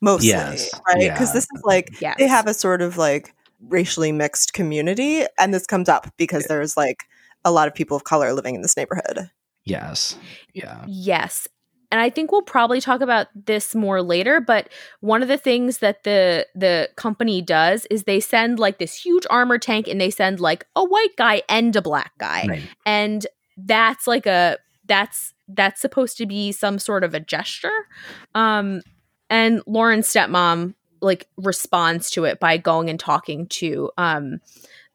mostly, 0.00 0.28
yes. 0.28 0.70
right? 0.88 1.10
Because 1.10 1.28
yeah. 1.28 1.34
this 1.34 1.44
is 1.44 1.62
like 1.64 2.00
yes. 2.00 2.16
they 2.18 2.28
have 2.28 2.46
a 2.46 2.54
sort 2.54 2.82
of 2.82 2.96
like 2.96 3.34
racially 3.68 4.12
mixed 4.12 4.52
community, 4.52 5.24
and 5.38 5.52
this 5.52 5.66
comes 5.66 5.88
up 5.88 6.12
because 6.16 6.44
there's 6.44 6.76
like 6.76 7.04
a 7.44 7.50
lot 7.50 7.68
of 7.68 7.74
people 7.74 7.96
of 7.96 8.04
color 8.04 8.32
living 8.32 8.54
in 8.54 8.62
this 8.62 8.76
neighborhood. 8.76 9.30
Yes. 9.64 10.16
Yeah. 10.54 10.84
Yes. 10.86 11.48
And 11.90 12.00
I 12.00 12.08
think 12.08 12.30
we'll 12.30 12.42
probably 12.42 12.80
talk 12.80 13.00
about 13.00 13.26
this 13.34 13.74
more 13.74 14.00
later, 14.00 14.40
but 14.40 14.68
one 15.00 15.22
of 15.22 15.28
the 15.28 15.36
things 15.36 15.78
that 15.78 16.04
the 16.04 16.46
the 16.54 16.88
company 16.96 17.42
does 17.42 17.86
is 17.90 18.04
they 18.04 18.20
send 18.20 18.58
like 18.58 18.78
this 18.78 18.94
huge 18.94 19.26
armor 19.28 19.58
tank 19.58 19.88
and 19.88 20.00
they 20.00 20.10
send 20.10 20.40
like 20.40 20.66
a 20.76 20.84
white 20.84 21.16
guy 21.16 21.42
and 21.48 21.74
a 21.74 21.82
black 21.82 22.12
guy. 22.18 22.46
Right. 22.48 22.62
And 22.86 23.26
that's 23.56 24.06
like 24.06 24.26
a 24.26 24.58
that's 24.86 25.34
that's 25.48 25.80
supposed 25.80 26.16
to 26.18 26.26
be 26.26 26.52
some 26.52 26.78
sort 26.78 27.02
of 27.02 27.14
a 27.14 27.20
gesture. 27.20 27.86
Um 28.34 28.82
and 29.28 29.62
Lauren's 29.66 30.06
stepmom 30.06 30.74
like 31.00 31.26
responds 31.36 32.10
to 32.10 32.24
it 32.24 32.38
by 32.38 32.56
going 32.56 32.88
and 32.88 33.00
talking 33.00 33.46
to 33.46 33.90
um 33.98 34.40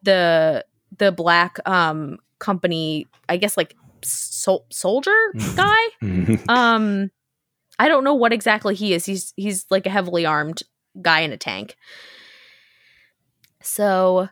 the 0.02 0.64
the 0.96 1.12
black 1.12 1.58
um 1.68 2.18
company, 2.38 3.06
I 3.28 3.36
guess 3.36 3.56
like 3.56 3.76
sol- 4.06 4.66
soldier 4.70 5.16
Mhm. 5.34 5.56
guy? 5.56 5.84
Mhm. 6.02 6.50
um 6.50 7.10
i 7.78 7.88
don't 7.88 8.04
know 8.04 8.14
what 8.14 8.32
exactly 8.32 8.74
he 8.74 8.94
is. 8.94 9.04
He's 9.06 9.32
he's 9.36 9.66
like 9.70 9.86
a 9.86 9.90
heavily 9.90 10.24
armed 10.24 10.62
guy 11.02 11.20
in 11.20 11.32
a 11.32 11.36
tank. 11.36 11.76
So 13.62 14.28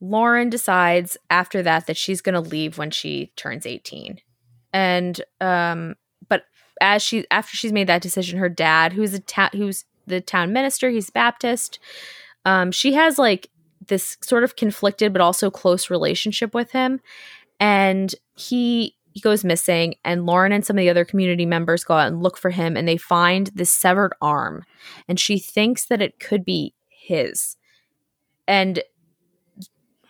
lauren 0.00 0.48
decides 0.48 1.16
after 1.28 1.60
that 1.62 1.86
that 1.88 1.96
she's 1.96 2.20
going 2.20 2.34
to 2.34 2.40
leave 2.40 2.78
when 2.78 2.88
she 2.90 3.32
turns 3.34 3.66
18 3.66 4.18
and 4.72 5.20
um 5.40 5.96
but 6.28 6.44
as 6.80 7.02
she 7.02 7.26
after 7.32 7.56
she's 7.56 7.72
made 7.72 7.88
that 7.88 8.00
decision 8.00 8.38
her 8.38 8.48
dad 8.48 8.92
who's 8.92 9.12
a 9.12 9.18
ta- 9.18 9.50
who's 9.52 9.84
the 10.06 10.20
town 10.20 10.52
minister 10.52 10.88
he's 10.88 11.10
baptist 11.10 11.80
um 12.44 12.70
she 12.70 12.92
has 12.92 13.18
like 13.18 13.50
this 13.88 14.16
sort 14.20 14.44
of 14.44 14.54
conflicted 14.54 15.12
but 15.12 15.20
also 15.20 15.50
close 15.50 15.90
relationship 15.90 16.54
with 16.54 16.70
him 16.70 17.00
and 17.60 18.14
he 18.36 18.94
he 19.12 19.20
goes 19.20 19.44
missing 19.44 19.94
and 20.04 20.26
lauren 20.26 20.52
and 20.52 20.64
some 20.64 20.76
of 20.76 20.80
the 20.80 20.90
other 20.90 21.04
community 21.04 21.46
members 21.46 21.82
go 21.82 21.94
out 21.94 22.06
and 22.06 22.22
look 22.22 22.36
for 22.36 22.50
him 22.50 22.76
and 22.76 22.86
they 22.86 22.96
find 22.96 23.48
this 23.48 23.70
severed 23.70 24.12
arm 24.20 24.64
and 25.08 25.18
she 25.18 25.38
thinks 25.38 25.86
that 25.86 26.02
it 26.02 26.20
could 26.20 26.44
be 26.44 26.74
his. 27.08 27.56
And 28.46 28.82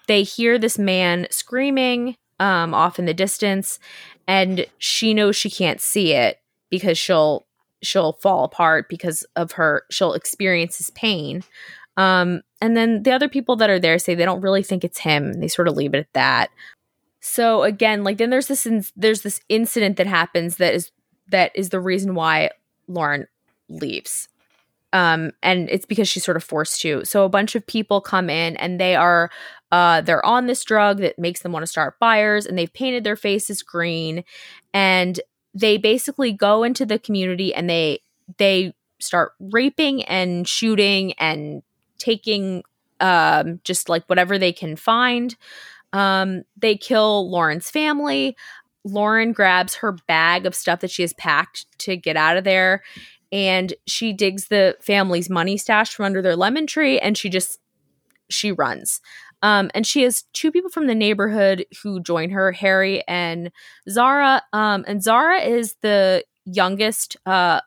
they 0.09 0.23
hear 0.23 0.59
this 0.59 0.79
man 0.79 1.27
screaming 1.31 2.17
um, 2.41 2.75
off 2.75 2.99
in 2.99 3.07
the 3.07 3.15
distance 3.15 3.79
and 4.27 4.67
she 4.79 5.15
knows 5.15 5.37
she 5.37 5.51
can't 5.51 5.81
see 5.81 6.13
it 6.13 6.41
because 6.71 6.99
she'll 6.99 7.47
she'll 7.83 8.15
fall 8.15 8.45
apart 8.45 8.89
because 8.89 9.25
of 9.37 9.53
her 9.53 9.85
she'll 9.91 10.15
experience 10.15 10.79
his 10.79 10.91
pain. 10.91 11.43
Um, 11.97 12.43
and 12.61 12.77
then 12.77 13.03
the 13.03 13.13
other 13.13 13.29
people 13.29 13.57
that 13.57 13.71
are 13.71 13.81
there 13.81 13.99
say 13.99 14.15
they 14.15 14.25
don't 14.25 14.41
really 14.41 14.63
think 14.63 14.85
it's 14.85 14.99
him. 14.99 15.35
They 15.35 15.49
sort 15.49 15.69
of 15.69 15.77
leave 15.77 15.95
it 15.95 16.01
at 16.01 16.13
that 16.13 16.51
so 17.21 17.63
again 17.63 18.05
like 18.05 18.19
then 18.19 18.31
there's 18.31 18.47
this 18.49 18.67
in- 18.67 18.85
there's 18.97 19.23
this 19.23 19.41
incident 19.49 19.97
that 19.97 20.07
happens 20.07 20.57
that 20.57 20.75
is 20.75 20.91
that 21.31 21.51
is 21.55 21.71
the 21.71 21.81
reason 21.81 22.15
why 22.15 22.51
lauren 22.87 23.27
leaves. 23.69 24.29
Um 24.93 25.33
and 25.43 25.69
it's 25.69 25.85
because 25.85 26.09
she's 26.09 26.25
sort 26.25 26.37
of 26.37 26.45
forced 26.45 26.81
to. 26.81 27.05
So 27.05 27.25
a 27.25 27.29
bunch 27.29 27.55
of 27.55 27.67
people 27.67 28.01
come 28.01 28.31
in 28.31 28.57
and 28.57 28.81
they 28.81 28.97
are 28.97 29.31
uh 29.71 30.01
they're 30.01 30.25
on 30.25 30.47
this 30.47 30.65
drug 30.65 30.99
that 30.99 31.19
makes 31.19 31.43
them 31.43 31.53
want 31.53 31.63
to 31.63 31.67
start 31.67 31.97
fires 32.01 32.47
and 32.47 32.57
they've 32.57 32.73
painted 32.73 33.05
their 33.05 33.17
faces 33.17 33.63
green. 33.63 34.25
And 34.73 35.21
they 35.55 35.77
basically 35.77 36.33
go 36.33 36.63
into 36.63 36.87
the 36.87 36.99
community 36.99 37.53
and 37.55 37.69
they 37.69 38.01
they 38.39 38.75
start 39.01 39.33
raping 39.41 40.05
and 40.05 40.49
shooting 40.49 41.13
and 41.15 41.63
taking 41.99 42.63
um 43.01 43.61
just 43.65 43.89
like 43.89 44.05
whatever 44.07 44.39
they 44.39 44.53
can 44.53 44.77
find 44.77 45.37
um, 45.93 46.43
they 46.57 46.77
kill 46.77 47.31
Lauren's 47.31 47.71
family. 47.71 48.37
Lauren 48.85 49.33
grabs 49.33 49.77
her 49.77 49.93
bag 50.07 50.47
of 50.47 50.55
stuff 50.55 50.81
that 50.81 50.91
she 50.91 51.03
has 51.03 51.13
packed 51.13 51.67
to 51.79 51.97
get 51.97 52.17
out 52.17 52.37
of 52.37 52.45
there, 52.45 52.83
and 53.33 53.75
she 53.87 54.13
digs 54.13 54.49
the 54.49 54.77
family's 54.81 55.29
money 55.29 55.57
stash 55.57 55.95
from 55.95 56.07
under 56.07 56.23
their 56.23 56.37
lemon 56.37 56.67
tree, 56.67 56.99
and 56.99 57.17
she 57.17 57.29
just 57.29 57.61
she 58.31 58.53
runs. 58.53 59.01
Um, 59.43 59.71
and 59.75 59.87
she 59.87 60.03
has 60.03 60.25
two 60.33 60.51
people 60.51 60.71
from 60.71 60.87
the 60.87 60.95
neighborhood 60.95 61.65
who 61.83 62.01
join 62.01 62.31
her, 62.31 62.53
Harry 62.53 63.07
and 63.07 63.53
Zahra. 63.89 64.43
Um, 64.53 64.85
and 64.89 65.03
Zahra 65.03 65.41
is 65.41 65.77
the 65.81 66.25
youngest 66.45 67.17
uh, 67.25 67.61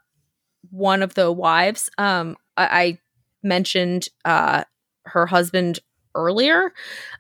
one 0.70 1.02
of 1.02 1.14
the 1.14 1.32
wives. 1.32 1.90
Um, 1.98 2.36
I, 2.58 2.66
I 2.82 3.00
mentioned 3.44 4.10
uh, 4.26 4.66
her 5.06 5.26
husband 5.26 5.80
earlier. 6.16 6.74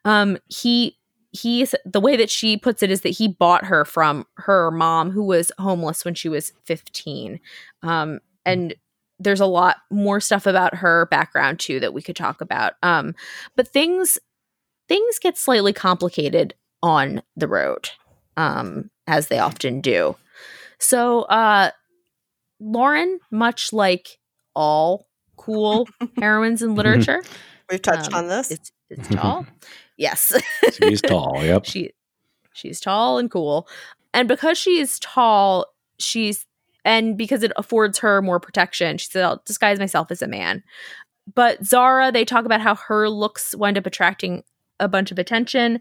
Um 0.06 0.38
he 0.48 0.98
he's 1.32 1.74
the 1.86 2.02
way 2.02 2.18
that 2.18 2.30
she 2.30 2.58
puts 2.58 2.84
it 2.84 2.92
is 2.92 3.02
that 3.02 3.10
he 3.10 3.28
bought 3.28 3.66
her 3.66 3.86
from 3.86 4.26
her 4.36 4.70
mom 4.70 5.12
who 5.12 5.24
was 5.24 5.52
homeless 5.58 6.04
when 6.04 6.14
she 6.14 6.28
was 6.28 6.52
15 6.66 7.40
um 7.84 8.20
and 8.46 8.76
there's 9.18 9.40
a 9.40 9.46
lot 9.46 9.78
more 9.90 10.20
stuff 10.20 10.46
about 10.46 10.76
her 10.76 11.06
background 11.06 11.60
too 11.60 11.80
that 11.80 11.94
we 11.94 12.02
could 12.02 12.16
talk 12.16 12.42
about. 12.42 12.74
Um 12.84 13.16
but 13.56 13.68
things 13.68 14.18
things 14.90 15.20
get 15.20 15.38
slightly 15.38 15.72
complicated 15.74 16.54
on 16.84 17.22
the 17.38 17.48
road 17.48 17.90
um 18.36 18.90
as 19.08 19.28
they 19.28 19.40
often 19.40 19.80
do. 19.80 20.16
So 20.80 21.22
uh 21.24 21.72
lauren 22.60 23.20
much 23.32 23.72
like 23.74 24.20
all 24.54 25.08
cool 25.38 25.88
heroines 26.20 26.62
in 26.62 26.76
literature 26.76 27.24
We've 27.72 27.82
touched 27.82 28.14
um, 28.14 28.20
on 28.20 28.28
this. 28.28 28.52
It's, 28.52 28.72
it's 28.90 29.08
tall. 29.08 29.46
yes. 29.98 30.34
She's 30.74 31.02
tall. 31.02 31.38
Yep. 31.44 31.66
she 31.66 31.92
she's 32.54 32.80
tall 32.80 33.18
and 33.18 33.32
cool. 33.32 33.68
And 34.14 34.28
because 34.28 34.58
she's 34.58 35.00
tall, 35.00 35.68
she's 35.98 36.46
and 36.84 37.18
because 37.18 37.44
it 37.44 37.54
affords 37.56 38.00
her 38.00 38.22
more 38.22 38.40
protection, 38.40 38.98
she 38.98 39.08
said, 39.08 39.24
I'll 39.24 39.42
disguise 39.46 39.80
myself 39.80 40.12
as 40.12 40.22
a 40.22 40.28
man. 40.28 40.64
But 41.34 41.64
Zahra, 41.64 42.12
they 42.12 42.26
talk 42.26 42.46
about 42.46 42.62
how 42.62 42.76
her 42.76 43.08
looks 43.08 43.56
wind 43.56 43.78
up 43.78 43.86
attracting 43.86 44.44
a 44.80 44.88
bunch 44.88 45.12
of 45.12 45.20
attention. 45.20 45.80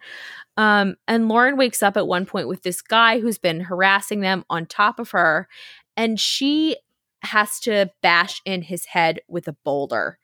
Um, 0.57 0.97
and 1.09 1.29
Lauren 1.29 1.57
wakes 1.57 1.83
up 1.83 1.97
at 1.97 2.07
one 2.07 2.27
point 2.27 2.49
with 2.49 2.63
this 2.63 2.83
guy 2.83 3.19
who's 3.19 3.39
been 3.39 3.61
harassing 3.61 4.21
them 4.21 4.45
on 4.51 4.67
top 4.67 5.01
of 5.01 5.11
her, 5.13 5.49
and 5.97 6.21
she 6.21 6.77
has 7.23 7.59
to 7.61 7.91
bash 8.03 8.43
in 8.45 8.63
his 8.63 8.87
head 8.87 9.21
with 9.27 9.49
a 9.49 9.57
boulder 9.65 10.19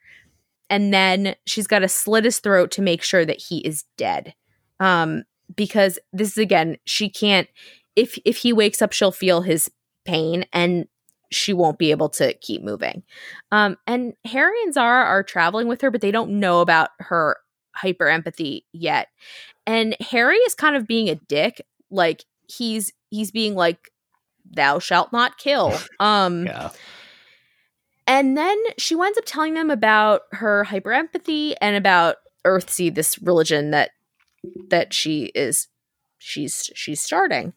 and 0.69 0.93
then 0.93 1.35
she's 1.47 1.67
got 1.67 1.81
to 1.81 1.89
slit 1.89 2.25
his 2.25 2.39
throat 2.39 2.71
to 2.73 2.83
make 2.83 3.03
sure 3.03 3.25
that 3.25 3.41
he 3.41 3.59
is 3.59 3.85
dead. 3.97 4.35
Um 4.81 5.25
because 5.55 5.99
this 6.13 6.31
is 6.33 6.39
again 6.39 6.77
she 6.85 7.09
can't 7.09 7.49
if 7.95 8.19
if 8.25 8.39
he 8.39 8.53
wakes 8.53 8.83
up 8.83 8.93
she'll 8.93 9.13
feel 9.13 9.43
his 9.43 9.71
pain 10.05 10.45
and 10.53 10.87
she 11.31 11.53
won't 11.53 11.79
be 11.79 11.91
able 11.91 12.09
to 12.09 12.35
keep 12.35 12.63
moving. 12.63 13.03
Um 13.53 13.77
and 13.87 14.15
harry 14.25 14.61
and 14.65 14.75
zahra 14.75 15.05
are 15.05 15.23
traveling 15.23 15.69
with 15.69 15.81
her 15.81 15.91
but 15.91 16.01
they 16.01 16.11
don't 16.11 16.39
know 16.41 16.61
about 16.61 16.91
her 16.99 17.37
hyper 17.75 18.09
empathy 18.09 18.67
yet. 18.73 19.09
And 19.67 19.97
harry 20.01 20.37
is 20.37 20.55
kind 20.55 20.77
of 20.77 20.87
being 20.87 21.09
a 21.09 21.15
dick 21.15 21.65
like 21.91 22.25
he's 22.49 22.93
he's 23.11 23.31
being 23.31 23.55
like 23.55 23.91
thou 24.51 24.79
shalt 24.79 25.13
not 25.13 25.39
kill. 25.39 25.79
Um 26.01 26.47
Yeah. 26.47 26.71
And 28.07 28.37
then 28.37 28.57
she 28.79 28.95
winds 28.95 29.19
up 29.19 29.25
telling 29.27 29.55
them 29.55 29.71
about 29.71 30.23
her 30.33 30.65
hyper 30.65 30.93
empathy 30.93 31.57
and 31.61 31.77
about 31.77 32.17
Earthseed, 32.47 32.95
this 32.95 33.19
religion 33.21 33.71
that 33.73 33.91
that 34.69 34.93
she 34.95 35.27
is 35.35 35.69
she's 36.19 36.71
she's 36.75 37.01
starting. 37.01 37.53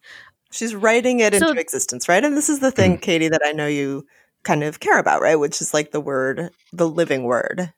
She's 0.52 0.74
writing 0.74 1.20
it 1.20 1.34
So- 1.34 1.48
into 1.50 1.60
existence, 1.60 2.08
right? 2.08 2.24
And 2.24 2.36
this 2.36 2.48
is 2.48 2.58
the 2.60 2.72
thing, 2.72 2.98
Katie, 2.98 3.28
that 3.28 3.42
I 3.44 3.52
know 3.52 3.68
you 3.68 4.06
kind 4.42 4.64
of 4.64 4.80
care 4.80 4.98
about, 4.98 5.22
right? 5.22 5.36
Which 5.36 5.60
is 5.60 5.72
like 5.72 5.92
the 5.92 6.00
word, 6.00 6.50
the 6.72 6.88
living 6.88 7.24
word. 7.24 7.72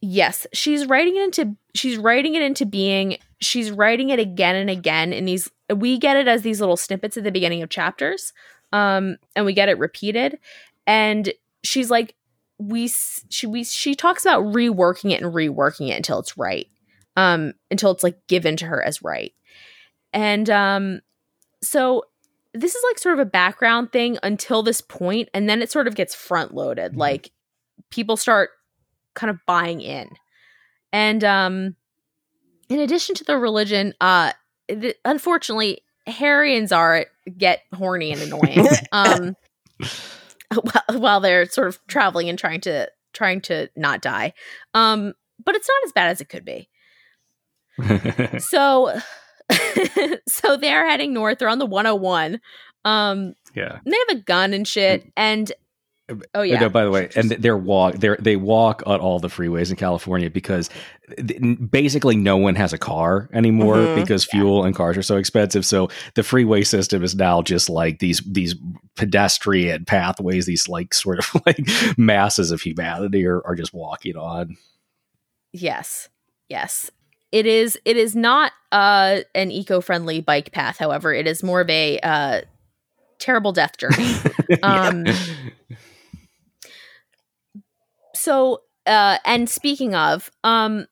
Yes, 0.00 0.46
she's 0.52 0.84
writing 0.86 1.16
it 1.16 1.22
into 1.22 1.56
she's 1.74 1.96
writing 1.96 2.34
it 2.34 2.42
into 2.42 2.66
being. 2.66 3.16
She's 3.40 3.70
writing 3.70 4.10
it 4.10 4.18
again 4.18 4.56
and 4.56 4.68
again 4.68 5.12
in 5.12 5.24
these 5.24 5.50
we 5.74 5.98
get 5.98 6.18
it 6.18 6.28
as 6.28 6.42
these 6.42 6.60
little 6.60 6.76
snippets 6.76 7.16
at 7.16 7.24
the 7.24 7.32
beginning 7.32 7.62
of 7.62 7.70
chapters. 7.70 8.34
Um 8.72 9.16
and 9.34 9.46
we 9.46 9.54
get 9.54 9.70
it 9.70 9.78
repeated 9.78 10.38
and 10.86 11.32
she's 11.64 11.90
like 11.90 12.14
we 12.58 12.86
she 12.88 13.46
we 13.48 13.64
she 13.64 13.94
talks 13.96 14.24
about 14.24 14.44
reworking 14.44 15.10
it 15.10 15.20
and 15.22 15.34
reworking 15.34 15.88
it 15.88 15.96
until 15.96 16.20
it's 16.20 16.36
right. 16.38 16.68
Um 17.16 17.54
until 17.70 17.90
it's 17.90 18.02
like 18.04 18.18
given 18.28 18.56
to 18.58 18.66
her 18.66 18.82
as 18.82 19.02
right. 19.02 19.32
And 20.12 20.48
um 20.50 21.00
so 21.62 22.04
this 22.52 22.74
is 22.76 22.82
like 22.88 22.98
sort 22.98 23.14
of 23.14 23.26
a 23.26 23.28
background 23.30 23.90
thing 23.90 24.18
until 24.22 24.62
this 24.62 24.80
point 24.80 25.28
and 25.34 25.48
then 25.48 25.60
it 25.62 25.70
sort 25.72 25.88
of 25.88 25.96
gets 25.96 26.14
front 26.14 26.54
loaded 26.54 26.92
Mhm. 26.92 26.98
like 26.98 27.30
people 27.90 28.16
start 28.16 28.50
kind 29.14 29.30
of 29.30 29.38
buying 29.46 29.80
in 29.80 30.08
and 30.92 31.24
um 31.24 31.74
in 32.68 32.78
addition 32.80 33.14
to 33.16 33.24
the 33.24 33.36
religion 33.38 33.94
uh 34.00 34.32
th- 34.68 34.96
unfortunately 35.04 35.82
harry 36.06 36.56
and 36.56 36.68
zahra 36.68 37.06
get 37.36 37.62
horny 37.74 38.12
and 38.12 38.22
annoying 38.22 38.66
um 38.92 39.34
while, 40.62 41.00
while 41.00 41.20
they're 41.20 41.46
sort 41.46 41.68
of 41.68 41.78
traveling 41.86 42.28
and 42.28 42.38
trying 42.38 42.60
to 42.62 42.88
trying 43.12 43.40
to 43.42 43.68
not 43.76 44.02
die. 44.02 44.32
Um 44.74 45.14
but 45.44 45.54
it's 45.54 45.68
not 45.68 45.86
as 45.86 45.92
bad 45.92 46.10
as 46.10 46.20
it 46.20 46.28
could 46.28 46.44
be. 46.44 46.68
So 48.40 48.98
so 50.28 50.56
they're 50.56 50.88
heading 50.88 51.12
north. 51.12 51.38
They're 51.38 51.48
on 51.48 51.58
the 51.58 51.66
101 51.66 52.40
Um, 52.84 53.34
yeah. 53.54 53.78
they 53.84 53.96
have 54.08 54.18
a 54.18 54.22
gun 54.22 54.54
and 54.54 54.66
shit, 54.66 55.10
and 55.16 55.52
oh 56.34 56.42
yeah. 56.42 56.60
No, 56.60 56.68
by 56.68 56.84
the 56.84 56.90
way, 56.90 57.08
and 57.16 57.30
they're 57.30 57.56
walk 57.56 57.94
they 57.96 58.14
they 58.18 58.36
walk 58.36 58.82
on 58.86 59.00
all 59.00 59.18
the 59.18 59.28
freeways 59.28 59.70
in 59.70 59.76
California 59.76 60.28
because 60.30 60.68
th- 61.16 61.40
basically 61.70 62.14
no 62.16 62.36
one 62.36 62.54
has 62.56 62.72
a 62.72 62.78
car 62.78 63.28
anymore 63.32 63.76
Mhm. 63.76 63.94
because 63.96 64.24
fuel 64.24 64.64
and 64.64 64.74
cars 64.74 64.96
are 64.98 65.02
so 65.02 65.16
expensive. 65.16 65.64
So 65.64 65.88
the 66.14 66.22
freeway 66.22 66.62
system 66.62 67.02
is 67.02 67.14
now 67.14 67.40
just 67.42 67.70
like 67.70 68.00
these 68.00 68.20
these 68.26 68.54
pedestrian 68.96 69.84
pathways, 69.86 70.46
these 70.46 70.68
like 70.68 70.92
sort 70.92 71.18
of 71.20 71.42
like 71.46 71.58
masses 71.96 72.50
of 72.50 72.60
humanity 72.60 73.24
are, 73.26 73.40
are 73.46 73.54
just 73.54 73.72
walking 73.72 74.16
on. 74.16 74.56
Yes. 75.52 76.08
Yes. 76.48 76.90
It 77.32 77.46
is 77.46 77.78
it 77.84 77.96
is 77.96 78.14
not 78.14 78.52
uh 78.72 79.20
an 79.34 79.50
eco-friendly 79.50 80.20
bike 80.20 80.52
path, 80.52 80.78
however. 80.78 81.12
It 81.14 81.26
is 81.26 81.42
more 81.42 81.60
of 81.62 81.70
a 81.70 81.98
uh 82.00 82.40
terrible 83.18 83.52
death 83.52 83.78
journey. 83.78 84.14
um 84.62 85.06
so 88.24 88.62
uh 88.86 89.18
and 89.24 89.48
speaking 89.48 89.94
of, 89.94 90.30
um 90.44 90.86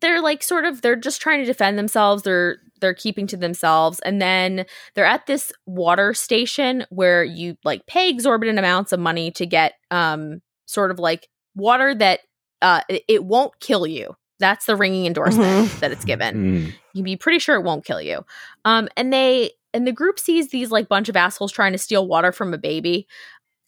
they're 0.00 0.20
like 0.20 0.42
sort 0.42 0.64
of 0.64 0.82
they're 0.82 0.96
just 0.96 1.20
trying 1.20 1.40
to 1.40 1.44
defend 1.46 1.78
themselves. 1.78 2.22
They're 2.22 2.58
they're 2.80 2.94
keeping 2.94 3.26
to 3.26 3.36
themselves 3.36 4.00
and 4.00 4.22
then 4.22 4.64
they're 4.94 5.04
at 5.04 5.26
this 5.26 5.52
water 5.66 6.14
station 6.14 6.86
where 6.90 7.22
you 7.22 7.56
like 7.64 7.84
pay 7.86 8.08
exorbitant 8.08 8.58
amounts 8.58 8.92
of 8.92 9.00
money 9.00 9.30
to 9.32 9.44
get 9.46 9.74
um 9.90 10.40
sort 10.66 10.90
of 10.90 10.98
like 10.98 11.28
water 11.54 11.94
that 11.94 12.20
uh 12.62 12.80
it, 12.88 13.02
it 13.08 13.24
won't 13.24 13.52
kill 13.60 13.86
you. 13.86 14.16
That's 14.38 14.64
the 14.64 14.76
ringing 14.76 15.04
endorsement 15.06 15.70
that 15.80 15.92
it's 15.92 16.04
given 16.06 16.34
Mm. 16.34 16.66
you 16.66 16.72
can 16.94 17.04
be 17.04 17.16
pretty 17.16 17.38
sure 17.38 17.56
it 17.56 17.64
won't 17.64 17.84
kill 17.84 18.00
you. 18.00 18.24
Um, 18.64 18.88
and 18.96 19.12
they 19.12 19.50
and 19.74 19.86
the 19.86 19.92
group 19.92 20.18
sees 20.18 20.48
these 20.50 20.70
like 20.70 20.88
bunch 20.88 21.08
of 21.10 21.16
assholes 21.16 21.52
trying 21.52 21.72
to 21.72 21.78
steal 21.78 22.06
water 22.08 22.32
from 22.32 22.54
a 22.54 22.58
baby, 22.58 23.06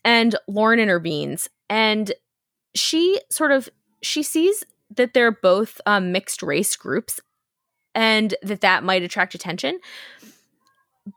and 0.04 0.34
Lauren 0.48 0.80
intervenes, 0.80 1.48
and 1.68 2.10
she 2.74 3.20
sort 3.30 3.52
of 3.52 3.68
she 4.02 4.22
sees 4.22 4.64
that 4.96 5.14
they're 5.14 5.32
both 5.32 5.80
um, 5.86 6.12
mixed 6.12 6.42
race 6.42 6.76
groups, 6.76 7.20
and 7.94 8.34
that 8.42 8.60
that 8.60 8.84
might 8.84 9.02
attract 9.02 9.34
attention. 9.34 9.78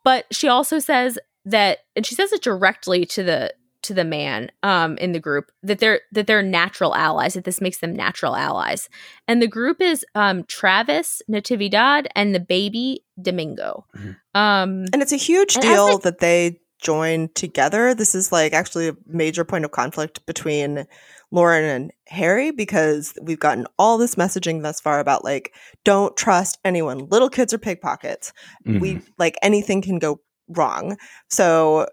But 0.04 0.26
she 0.32 0.48
also 0.48 0.80
says 0.80 1.20
that, 1.46 1.80
and 1.96 2.06
she 2.06 2.16
says 2.16 2.32
it 2.34 2.42
directly 2.42 3.06
to 3.08 3.24
the 3.24 3.54
to 3.84 3.94
the 3.94 4.04
man 4.04 4.50
um, 4.64 4.98
in 4.98 5.12
the 5.12 5.20
group 5.20 5.52
that 5.62 5.78
they're 5.78 6.02
that 6.12 6.26
they're 6.26 6.42
natural 6.42 6.96
allies. 6.96 7.36
That 7.36 7.44
this 7.44 7.62
makes 7.62 7.78
them 7.78 7.96
natural 7.96 8.36
allies. 8.36 8.90
And 9.28 9.42
the 9.42 9.48
group 9.48 9.80
is 9.80 10.04
um, 10.16 10.44
Travis 10.46 11.22
Natividad 11.30 12.08
and 12.16 12.34
the 12.34 12.40
baby 12.40 13.04
Domingo. 13.22 13.86
Mhm. 13.96 14.16
Um, 14.34 14.86
And 14.92 15.02
it's 15.04 15.12
a 15.12 15.18
huge 15.18 15.54
deal 15.56 16.00
they- 16.00 16.10
that 16.10 16.20
they 16.20 16.62
join 16.82 17.30
together. 17.36 17.94
This 17.94 18.16
is 18.16 18.32
like 18.32 18.54
actually 18.54 18.88
a 18.90 18.96
major 19.06 19.46
point 19.46 19.66
of 19.66 19.72
conflict 19.72 20.26
between 20.26 20.88
Lauren 21.32 21.64
and 21.66 21.92
Harry 22.08 22.52
because 22.52 23.14
we've 23.22 23.40
gotten 23.40 23.68
all 23.80 23.98
this 23.98 24.16
messaging 24.16 24.62
thus 24.62 24.80
far 24.80 25.00
about 25.00 25.24
like 25.24 25.54
don't 25.84 26.16
trust 26.16 26.60
anyone. 26.64 27.08
Little 27.10 27.30
kids 27.30 27.54
are 27.54 27.58
pickpockets. 27.58 28.32
Mhm. 28.66 28.80
We 28.80 29.02
like 29.18 29.36
anything 29.42 29.82
can 29.82 30.00
go 30.00 30.20
wrong. 30.50 30.98
So 31.30 31.88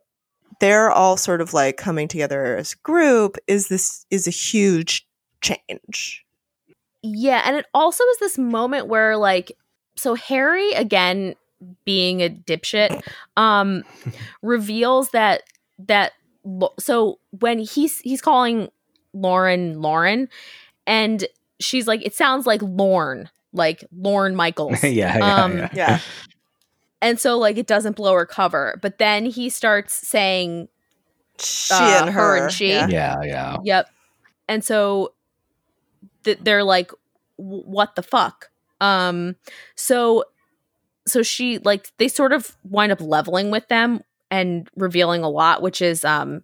they're 0.60 0.90
all 0.90 1.16
sort 1.16 1.40
of 1.40 1.54
like 1.54 1.76
coming 1.76 2.06
together 2.08 2.56
as 2.56 2.74
a 2.74 2.76
group 2.84 3.36
is 3.46 3.68
this 3.68 4.06
is 4.10 4.26
a 4.26 4.30
huge 4.30 5.06
change. 5.40 6.24
yeah, 7.02 7.42
and 7.44 7.56
it 7.56 7.66
also 7.74 8.04
is 8.04 8.18
this 8.18 8.38
moment 8.38 8.86
where 8.86 9.16
like 9.16 9.50
so 9.96 10.14
Harry 10.14 10.72
again 10.72 11.34
being 11.84 12.20
a 12.22 12.28
dipshit 12.28 13.02
um 13.36 13.82
reveals 14.42 15.10
that 15.10 15.42
that 15.78 16.12
so 16.78 17.18
when 17.40 17.58
he's 17.58 17.98
he's 18.00 18.20
calling 18.20 18.68
Lauren 19.12 19.80
Lauren 19.80 20.28
and 20.86 21.26
she's 21.60 21.86
like 21.86 22.04
it 22.04 22.14
sounds 22.14 22.46
like 22.46 22.60
Lorne 22.62 23.28
like 23.52 23.84
Lorne 23.96 24.34
Michaels 24.34 24.82
yeah, 24.84 25.18
yeah, 25.18 25.42
Um, 25.44 25.58
yeah. 25.58 25.68
Yeah. 25.74 25.98
and 27.00 27.20
so 27.20 27.38
like 27.38 27.58
it 27.58 27.66
doesn't 27.66 27.96
blow 27.96 28.14
her 28.14 28.26
cover 28.26 28.78
but 28.82 28.98
then 28.98 29.26
he 29.26 29.48
starts 29.50 29.94
saying 30.08 30.68
She 31.38 31.74
Uh, 31.74 32.00
and 32.06 32.10
her 32.10 32.20
her. 32.20 32.44
and 32.44 32.52
she. 32.52 32.68
Yeah. 32.70 32.86
yeah, 32.88 33.16
yeah. 33.22 33.56
Yep. 33.64 33.88
And 34.48 34.64
so 34.64 35.12
th- 36.24 36.38
they're 36.42 36.62
like, 36.64 36.90
what 37.36 37.94
the 37.96 38.02
fuck? 38.02 38.50
Um, 38.80 39.36
so, 39.74 40.24
so 41.06 41.22
she 41.22 41.58
like 41.58 41.90
they 41.96 42.08
sort 42.08 42.32
of 42.32 42.56
wind 42.64 42.92
up 42.92 43.00
leveling 43.00 43.50
with 43.50 43.66
them 43.68 44.02
and 44.30 44.68
revealing 44.76 45.22
a 45.24 45.28
lot, 45.30 45.62
which 45.62 45.80
is 45.80 46.04
um, 46.04 46.42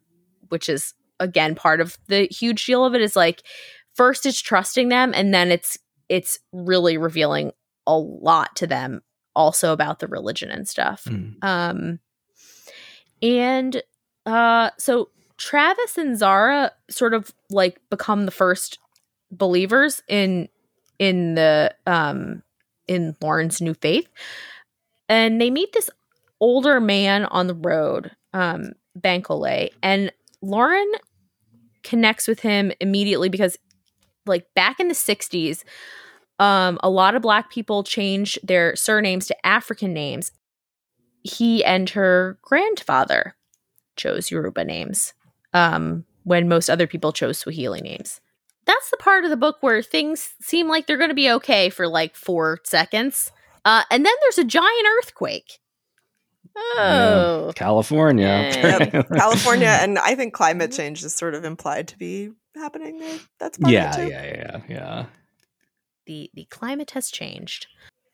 which 0.48 0.68
is 0.68 0.94
again 1.20 1.54
part 1.54 1.80
of 1.80 1.96
the 2.06 2.26
huge 2.30 2.64
deal 2.66 2.84
of 2.84 2.94
it 2.94 3.00
is 3.00 3.16
like 3.16 3.42
first 3.94 4.26
it's 4.26 4.40
trusting 4.40 4.88
them 4.88 5.12
and 5.14 5.34
then 5.34 5.50
it's 5.50 5.78
it's 6.08 6.38
really 6.52 6.96
revealing 6.96 7.52
a 7.86 7.96
lot 7.96 8.54
to 8.56 8.66
them 8.66 9.02
also 9.34 9.72
about 9.72 10.00
the 10.00 10.08
religion 10.08 10.50
and 10.50 10.68
stuff. 10.68 11.04
Mm. 11.04 11.42
Um, 11.42 11.98
and 13.22 13.82
uh, 14.26 14.70
so 14.78 15.10
Travis 15.36 15.96
and 15.96 16.18
Zahra 16.18 16.72
sort 16.90 17.14
of 17.14 17.32
like 17.50 17.80
become 17.88 18.24
the 18.26 18.32
first 18.32 18.78
believers 19.30 20.02
in 20.08 20.48
in 20.98 21.34
the 21.34 21.74
um 21.86 22.42
in 22.88 23.14
Lauren's 23.20 23.60
new 23.60 23.74
faith, 23.74 24.08
and 25.08 25.40
they 25.40 25.50
meet 25.50 25.72
this 25.72 25.90
older 26.40 26.80
man 26.80 27.24
on 27.26 27.46
the 27.46 27.54
road, 27.54 28.10
um, 28.32 28.72
Bankole, 28.98 29.70
and 29.82 30.12
Lauren 30.40 30.90
connects 31.82 32.28
with 32.28 32.40
him 32.40 32.72
immediately 32.80 33.28
because, 33.28 33.56
like, 34.26 34.46
back 34.54 34.80
in 34.80 34.88
the 34.88 34.94
'60s. 34.94 35.64
Um, 36.40 36.78
a 36.84 36.88
lot 36.88 37.16
of 37.16 37.22
black 37.22 37.50
people 37.50 37.82
changed 37.82 38.38
their 38.46 38.76
surnames 38.76 39.26
to 39.26 39.46
African 39.46 39.92
names 39.92 40.30
he 41.22 41.64
and 41.64 41.90
her 41.90 42.38
grandfather 42.42 43.36
chose 43.96 44.30
Yoruba 44.30 44.64
names 44.64 45.14
um, 45.52 46.04
when 46.24 46.48
most 46.48 46.68
other 46.68 46.86
people 46.86 47.12
chose 47.12 47.38
Swahili 47.38 47.80
names. 47.80 48.20
That's 48.64 48.90
the 48.90 48.98
part 48.98 49.24
of 49.24 49.30
the 49.30 49.36
book 49.36 49.56
where 49.60 49.82
things 49.82 50.34
seem 50.40 50.68
like 50.68 50.86
they're 50.86 50.98
going 50.98 51.10
to 51.10 51.14
be 51.14 51.30
okay 51.32 51.70
for 51.70 51.88
like 51.88 52.16
four 52.16 52.58
seconds. 52.64 53.32
Uh, 53.64 53.82
and 53.90 54.04
then 54.04 54.12
there's 54.22 54.38
a 54.38 54.44
giant 54.44 54.86
earthquake. 54.98 55.58
Oh. 56.56 57.52
California. 57.54 58.50
Yep. 58.58 59.08
California 59.14 59.68
and 59.80 59.98
I 59.98 60.14
think 60.14 60.34
climate 60.34 60.72
change 60.72 61.02
is 61.04 61.14
sort 61.14 61.34
of 61.34 61.44
implied 61.44 61.88
to 61.88 61.98
be 61.98 62.30
happening 62.54 62.98
there. 62.98 63.18
That's 63.38 63.58
part 63.58 63.72
yeah, 63.72 63.94
of 63.94 63.98
it 64.00 64.04
too. 64.04 64.10
yeah, 64.10 64.24
yeah, 64.24 64.60
yeah. 64.68 65.04
the 66.06 66.30
the 66.34 66.44
climate 66.46 66.90
has 66.92 67.10
changed. 67.10 67.66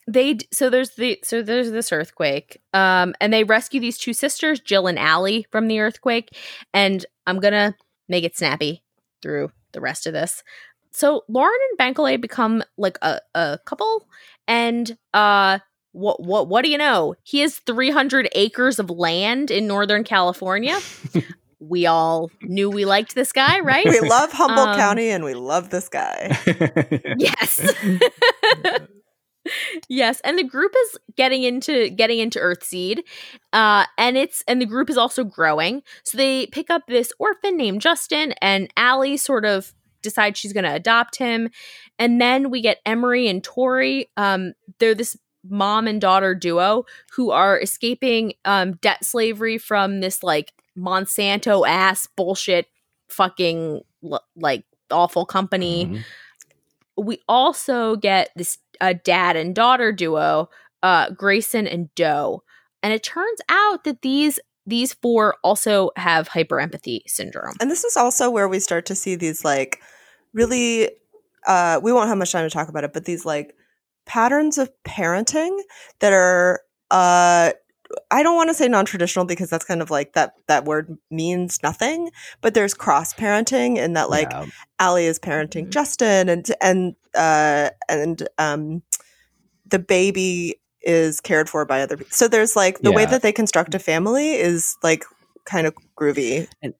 They 0.07 0.39
so 0.53 0.69
there's 0.71 0.91
the 0.91 1.19
so 1.23 1.43
there's 1.43 1.71
this 1.71 1.93
earthquake, 1.93 2.61
um, 2.75 3.15
and 3.21 3.33
they 3.33 3.45
rescue 3.45 3.81
these 3.81 3.99
two 3.99 4.13
sisters, 4.13 4.61
Jill 4.61 4.87
and 4.87 4.99
Allie, 4.99 5.47
from 5.51 5.67
the 5.69 5.81
earthquake. 5.81 6.37
And 6.75 7.05
I'm 7.27 7.41
gonna 7.41 7.75
make 8.09 8.25
it 8.25 8.37
snappy 8.37 8.83
through 9.23 9.51
the 9.73 9.81
rest 9.81 10.07
of 10.07 10.13
this. 10.13 10.43
So 10.91 11.25
Lauren 11.29 11.59
and 11.71 11.79
Bankole 11.97 12.21
become 12.21 12.63
like 12.77 12.99
a, 13.03 13.21
a 13.35 13.59
couple, 13.65 14.07
and 14.47 14.97
uh, 15.15 15.59
what 15.95 16.21
what 16.21 16.49
what 16.49 16.65
do 16.65 16.71
you 16.71 16.79
know? 16.79 17.15
He 17.23 17.41
has 17.41 17.59
300 17.61 18.29
acres 18.33 18.79
of 18.79 18.91
land 18.91 19.51
in 19.51 19.67
Northern 19.67 20.03
California. 20.03 20.79
we 21.61 21.87
all 21.87 22.31
knew 22.43 22.69
we 22.69 22.85
liked 22.85 23.15
this 23.15 23.33
guy, 23.33 23.61
right? 23.61 23.87
We 23.87 24.01
love 24.01 24.33
Humboldt 24.33 24.71
Um, 24.71 24.77
County 24.77 25.11
and 25.11 25.25
we 25.25 25.35
love 25.35 25.71
this 25.71 25.89
guy. 25.89 26.37
yes 27.17 27.61
yes 29.89 30.21
and 30.25 30.37
the 30.37 30.45
group 30.45 30.73
is 30.85 30.99
getting 31.17 31.45
into 31.45 31.91
getting 31.91 32.19
into 32.19 32.39
earthseed 32.39 33.01
uh 33.53 33.85
and 33.99 34.17
it's 34.17 34.43
and 34.49 34.61
the 34.61 34.67
group 34.67 34.89
is 34.89 34.97
also 34.97 35.23
growing 35.23 35.83
so 36.03 36.17
they 36.17 36.47
pick 36.47 36.71
up 36.71 36.81
this 36.89 37.13
orphan 37.19 37.55
named 37.55 37.83
justin 37.83 38.33
and 38.41 38.73
Allie 38.79 39.19
sort 39.19 39.45
of 39.45 39.75
decides 40.01 40.39
she's 40.39 40.55
going 40.55 40.65
to 40.65 40.75
adopt 40.75 41.17
him 41.17 41.51
and 41.99 42.23
then 42.23 42.51
we 42.51 42.63
get 42.63 42.79
emery 42.87 43.29
and 43.29 43.45
tori 43.45 44.09
um 44.17 44.55
they're 44.79 44.95
this 44.95 45.15
mom 45.49 45.87
and 45.87 46.01
daughter 46.01 46.35
duo 46.35 46.85
who 47.17 47.31
are 47.31 47.59
escaping 47.61 48.33
um 48.45 48.73
debt 48.77 49.05
slavery 49.05 49.59
from 49.59 50.01
this 50.01 50.23
like 50.23 50.53
monsanto 50.77 51.67
ass 51.69 52.09
bullshit 52.17 52.67
fucking 53.09 53.81
like 54.37 54.65
awful 54.91 55.25
company 55.27 55.87
Mhm. 55.87 56.03
we 56.97 57.19
also 57.29 57.97
get 57.97 58.31
this 58.37 58.59
uh, 58.81 58.95
dad 59.05 59.37
and 59.37 59.55
daughter 59.55 59.93
duo, 59.93 60.49
uh, 60.83 61.11
Grayson 61.11 61.67
and 61.67 61.93
Doe, 61.95 62.43
and 62.83 62.93
it 62.93 63.03
turns 63.03 63.41
out 63.49 63.85
that 63.85 64.03
these 64.03 64.39
these 64.67 64.95
four 64.95 65.37
also 65.45 65.91
have 65.97 66.29
hyperempathy 66.29 67.01
syndrome. 67.07 67.55
And 67.61 67.71
this 67.71 67.85
is 67.85 67.97
also 67.97 68.31
where 68.31 68.49
we 68.49 68.59
start 68.61 68.87
to 68.87 68.95
see 68.95 69.15
these 69.15 69.45
like 69.45 69.81
really 70.33 70.91
uh 71.47 71.81
we 71.83 71.93
won't 71.93 72.09
have 72.09 72.19
much 72.19 72.33
time 72.33 72.49
to 72.49 72.53
talk 72.53 72.69
about 72.69 72.85
it, 72.85 72.93
but 72.93 73.05
these 73.05 73.25
like 73.25 73.55
patterns 74.07 74.59
of 74.59 74.71
parenting 74.87 75.59
that 76.01 76.13
are 76.13 76.61
uh 76.91 77.53
I 78.11 78.23
don't 78.25 78.35
want 78.35 78.51
to 78.51 78.55
say 78.55 78.67
non-traditional 78.67 79.25
because 79.25 79.51
that's 79.51 79.65
kind 79.65 79.81
of 79.83 79.91
like 79.91 80.15
that 80.15 80.35
that 80.49 80.65
word 80.65 80.97
means 81.11 81.61
nothing, 81.63 82.11
but 82.41 82.55
there's 82.55 82.75
cross 82.75 83.15
parenting 83.15 83.77
in 83.77 83.93
that 83.93 84.11
like 84.11 84.31
Yeah. 84.31 84.47
Allie 84.81 85.07
is 85.07 85.19
parenting 85.19 85.67
Mhm. 85.67 85.71
Justin 85.71 86.29
and 86.29 86.47
and 86.61 86.95
uh 87.15 87.71
and 87.89 88.29
um 88.39 88.83
the 89.67 89.79
baby 89.79 90.61
is 90.83 91.21
cared 91.21 91.49
for 91.49 91.65
by 91.65 91.81
other 91.83 91.97
people. 91.97 92.13
So 92.13 92.29
there's 92.29 92.57
like 92.57 92.81
the 92.81 92.93
way 92.93 93.07
that 93.07 93.23
they 93.23 93.33
construct 93.33 93.75
a 93.75 93.79
family 93.79 94.33
is 94.33 94.77
like 94.83 95.05
kind 95.47 95.67
of 95.67 95.75
groovy. 95.99 96.49
and 96.63 96.75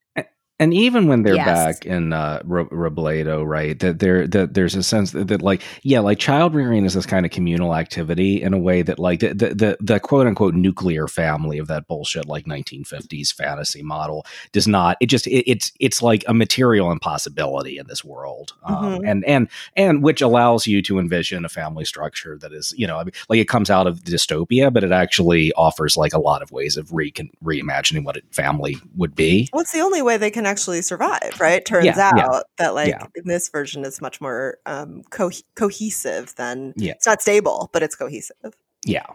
even 0.61 1.09
when 1.09 1.23
they're 1.25 1.35
Yes. 1.35 1.47
back 1.47 1.85
in 1.87 2.13
uh, 2.13 2.41
Ro- 2.45 2.67
Robledo, 2.69 3.45
right? 3.45 3.77
That 3.81 3.99
there, 3.99 4.27
that 4.29 4.55
there's 4.55 4.77
a 4.77 4.85
sense 4.85 5.11
that, 5.11 5.27
that, 5.29 5.43
like, 5.43 5.63
yeah, 5.83 5.99
like 5.99 6.19
child 6.21 6.55
rearing 6.55 6.85
is 6.85 6.95
this 6.95 7.07
kind 7.07 7.27
of 7.27 7.33
communal 7.33 7.75
activity 7.75 8.41
in 8.41 8.55
a 8.55 8.59
way 8.59 8.83
that, 8.83 8.99
like, 9.01 9.19
the 9.21 9.35
the, 9.35 9.49
the, 9.55 9.77
the 9.81 9.99
quote 10.01 10.27
unquote 10.29 10.55
nuclear 10.55 11.09
family 11.09 11.59
of 11.59 11.67
that 11.67 11.89
bullshit, 11.89 12.27
like 12.27 12.45
1950s 12.47 13.35
fantasy 13.35 13.83
model, 13.83 14.25
does 14.53 14.69
not. 14.69 14.97
It 15.01 15.07
just 15.07 15.27
it, 15.27 15.49
it's 15.51 15.73
it's 15.81 16.03
like 16.03 16.25
a 16.29 16.35
material 16.35 16.93
impossibility 16.93 17.77
in 17.79 17.89
this 17.89 18.05
world, 18.05 18.53
um, 18.65 18.77
Mhm. 18.77 19.01
and 19.05 19.25
and 19.25 19.49
and 19.77 20.03
which 20.05 20.23
allows 20.23 20.67
you 20.69 20.83
to 20.83 21.01
envision 21.01 21.45
a 21.45 21.49
family 21.49 21.85
structure 21.85 22.39
that 22.39 22.53
is, 22.53 22.73
you 22.77 22.87
know, 22.87 22.99
I 22.99 23.05
mean, 23.05 23.13
like 23.29 23.41
it 23.41 23.49
comes 23.49 23.71
out 23.71 23.89
of 23.89 24.01
dystopia, 24.05 24.73
but 24.73 24.85
it 24.85 24.93
actually 24.93 25.53
offers 25.55 25.97
like 25.97 26.13
a 26.13 26.21
lot 26.21 26.43
of 26.43 26.53
ways 26.53 26.77
of 26.77 26.93
re- 26.93 27.13
reimagining 27.43 28.05
what 28.05 28.17
a 28.17 28.23
family 28.31 28.77
would 28.97 29.17
be. 29.17 29.49
Well, 29.53 29.63
it's 29.63 29.73
the 29.73 29.81
only 29.81 30.01
way 30.01 30.17
they 30.17 30.31
can 30.31 30.44
actually 30.47 30.83
survive, 30.83 31.33
right? 31.41 31.65
Turns 31.65 31.85
Yeah, 31.87 31.99
out 32.13 32.17
yeah. 32.17 32.41
that 32.59 32.75
like 32.75 32.89
Yeah. 32.91 33.07
in 33.15 33.27
this 33.27 33.49
version 33.49 33.85
is 33.85 34.01
much 34.01 34.21
more 34.21 34.59
um 34.67 35.03
co- 35.11 35.31
cohesive 35.57 36.35
than 36.37 36.73
Yeah. 36.77 36.93
it's 36.93 37.07
not 37.07 37.23
stable, 37.23 37.71
but 37.73 37.83
it's 37.83 37.95
cohesive. 37.97 38.55
Yeah. 38.85 39.07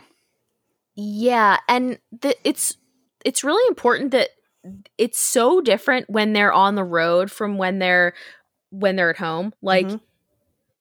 Yeah, 0.96 1.58
and 1.68 2.00
the, 2.12 2.36
it's 2.44 2.78
it's 3.26 3.44
really 3.44 3.66
important 3.68 4.12
that 4.12 4.30
it's 4.98 5.20
so 5.20 5.62
different 5.62 6.10
when 6.10 6.34
they're 6.34 6.54
on 6.54 6.76
the 6.76 6.84
road 6.84 7.32
from 7.32 7.58
when 7.58 7.80
they're 7.80 8.14
when 8.72 8.96
they're 8.96 9.10
at 9.12 9.18
home. 9.18 9.54
Like 9.62 9.88
Mhm. 9.88 10.02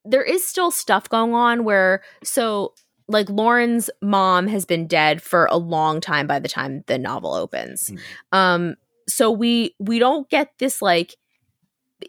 there 0.05 0.23
is 0.23 0.45
still 0.45 0.71
stuff 0.71 1.09
going 1.09 1.35
on 1.35 1.65
where 1.65 2.03
so 2.23 2.75
like 3.07 3.31
Lauren's 3.31 3.89
mom 4.03 4.49
has 4.49 4.65
been 4.67 4.87
dead 4.87 5.23
for 5.23 5.47
a 5.51 5.57
long 5.57 6.01
time 6.01 6.27
by 6.27 6.39
the 6.39 6.49
time 6.49 6.83
the 6.87 6.99
novel 6.99 7.33
opens. 7.35 7.91
Mm. 7.91 7.99
Um 8.37 8.75
so 9.09 9.31
we 9.31 9.75
we 9.79 9.99
don't 9.99 10.29
get 10.31 10.53
this 10.59 10.83
like 10.83 11.17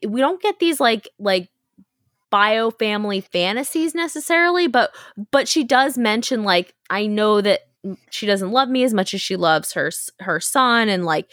we 0.07 0.21
don't 0.21 0.41
get 0.41 0.59
these 0.59 0.79
like 0.79 1.09
like 1.19 1.49
bio 2.29 2.69
family 2.69 3.21
fantasies 3.21 3.95
necessarily 3.95 4.67
but 4.67 4.93
but 5.31 5.47
she 5.47 5.63
does 5.63 5.97
mention 5.97 6.43
like 6.43 6.75
I 6.89 7.07
know 7.07 7.41
that 7.41 7.61
she 8.11 8.27
doesn't 8.27 8.51
love 8.51 8.69
me 8.69 8.83
as 8.83 8.93
much 8.93 9.13
as 9.13 9.21
she 9.21 9.35
loves 9.35 9.73
her 9.73 9.89
her 10.19 10.39
son 10.39 10.89
and 10.89 11.05
like 11.05 11.31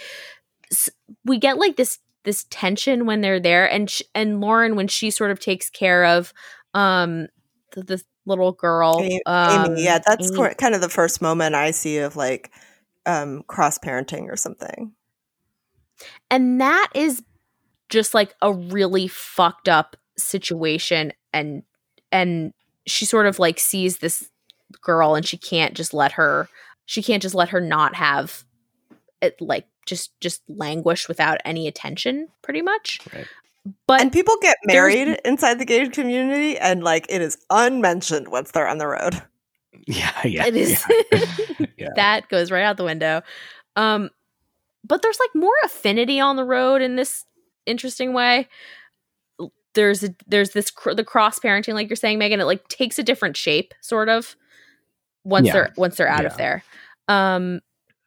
s- 0.73 0.91
we 1.25 1.39
get 1.39 1.59
like 1.59 1.77
this 1.77 1.99
this 2.25 2.47
tension 2.51 3.07
when 3.07 3.21
they're 3.21 3.41
there 3.41 3.71
and 3.71 3.91
sh- 3.91 4.03
and 4.15 4.41
Lauren 4.41 4.77
when 4.77 4.89
she 4.89 5.11
sort 5.11 5.31
of 5.31 5.41
takes 5.41 5.71
care 5.71 6.05
of 6.05 6.33
um 6.75 7.29
the, 7.75 7.83
the 7.83 8.03
little 8.27 8.53
girl 8.53 9.13
A- 9.13 9.21
um, 9.27 9.67
Amy, 9.67 9.85
yeah, 9.85 9.99
that's 10.05 10.31
Amy. 10.31 10.49
kind 10.59 10.75
of 10.75 10.81
the 10.81 10.89
first 10.89 11.23
moment 11.23 11.55
I 11.55 11.71
see 11.71 11.99
of 11.99 12.17
like 12.17 12.51
um 13.07 13.43
cross 13.49 13.79
parenting 13.79 14.25
or 14.31 14.37
something. 14.37 14.93
And 16.31 16.61
that 16.61 16.89
is 16.95 17.23
just 17.89 18.15
like 18.15 18.35
a 18.43 18.53
really 18.53 19.07
fucked 19.09 19.69
up 19.69 19.97
situation 20.17 21.13
and 21.33 21.63
and 22.13 22.53
she 22.87 23.05
sort 23.05 23.27
of 23.27 23.39
like 23.39 23.59
sees 23.59 23.99
this 23.99 24.31
girl 24.83 25.15
and 25.15 25.27
she 25.27 25.37
can't 25.37 25.75
just 25.75 25.93
let 25.95 26.13
her 26.13 26.49
she 26.87 27.03
can't 27.03 27.23
just 27.23 27.35
let 27.35 27.49
her 27.51 27.61
not 27.61 27.95
have 27.95 28.45
it 29.21 29.41
like 29.41 29.67
just 29.87 30.19
just 30.21 30.43
languish 30.49 31.07
without 31.09 31.39
any 31.45 31.69
attention 31.69 32.29
pretty 32.43 32.63
much 32.63 32.99
Right. 33.15 33.27
but 33.87 34.01
and 34.01 34.13
people 34.13 34.37
get 34.43 34.57
married 34.65 35.19
inside 35.25 35.59
the 35.59 35.65
gay 35.65 35.89
community 35.89 36.59
and 36.59 36.83
like 36.83 37.07
it 37.09 37.21
is 37.23 37.39
unmentioned 37.51 38.29
once 38.29 38.51
they're 38.51 38.69
on 38.69 38.79
the 38.79 38.87
road. 38.89 39.23
Yeah. 39.87 40.11
Yeah. 40.25 40.47
it 40.47 40.57
is 40.57 40.83
Yeah. 41.13 41.21
Yeah. 41.79 41.89
that 41.97 42.29
goes 42.29 42.51
right 42.51 42.65
out 42.65 42.77
the 42.79 42.83
window 42.85 43.23
um 43.77 44.11
but 44.87 45.03
there's 45.03 45.19
like 45.21 45.35
more 45.35 45.55
affinity 45.65 46.21
on 46.21 46.37
the 46.37 46.45
road 46.45 46.83
in 46.83 46.97
this 46.97 47.25
interesting 47.67 48.13
way. 48.13 48.49
There's 49.75 50.03
a, 50.05 50.15
there's 50.27 50.51
this 50.53 50.71
cr- 50.71 50.95
the 50.95 51.05
cross 51.05 51.39
parenting 51.39 51.75
like 51.75 51.91
you're 51.91 51.97
saying 51.97 52.19
megan 52.19 52.41
it 52.41 52.45
like 52.45 52.67
takes 52.69 52.99
a 52.99 53.03
different 53.03 53.37
shape 53.37 53.75
sort 53.83 54.09
of 54.09 54.35
once 55.23 55.47
Yeah. 55.49 55.53
they're 55.53 55.73
once 55.77 55.97
they're 55.97 56.09
out 56.09 56.25
of 56.25 56.37
there. 56.39 56.65
Um 57.09 57.61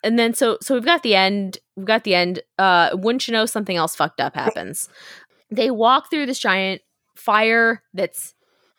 and 0.03 0.17
then 0.17 0.33
so 0.33 0.57
so 0.61 0.73
we've 0.73 0.85
got 0.85 1.03
the 1.03 1.13
end 1.13 1.59
we've 1.75 1.85
got 1.85 2.05
the 2.05 2.15
end 2.15 2.41
uh 2.57 2.89
wouldn't 2.93 3.27
you 3.27 3.33
know 3.33 3.45
something 3.45 3.75
else 3.75 3.95
fucked 3.95 4.19
up 4.19 4.33
happens. 4.33 4.89
They 5.51 5.69
walk 5.69 6.09
through 6.09 6.25
this 6.25 6.39
giant 6.39 6.81
fire 7.15 7.83
that's 7.93 8.33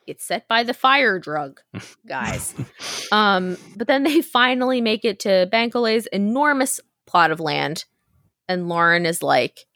it's 0.09 0.24
set 0.24 0.48
by 0.48 0.64
the 0.64 0.74
fire 0.74 1.20
drug 1.20 1.61
guys. 2.09 2.55
Um, 3.12 3.57
but 3.76 3.86
then 3.86 4.03
they 4.03 4.20
finally 4.20 4.80
make 4.80 5.05
it 5.05 5.20
to 5.20 5.46
Bankole's 5.53 6.07
enormous 6.07 6.80
plot 7.11 7.30
of 7.30 7.40
land, 7.40 7.84
and 8.48 8.68
Lauren 8.68 9.06
is 9.06 9.22
like, 9.22 9.66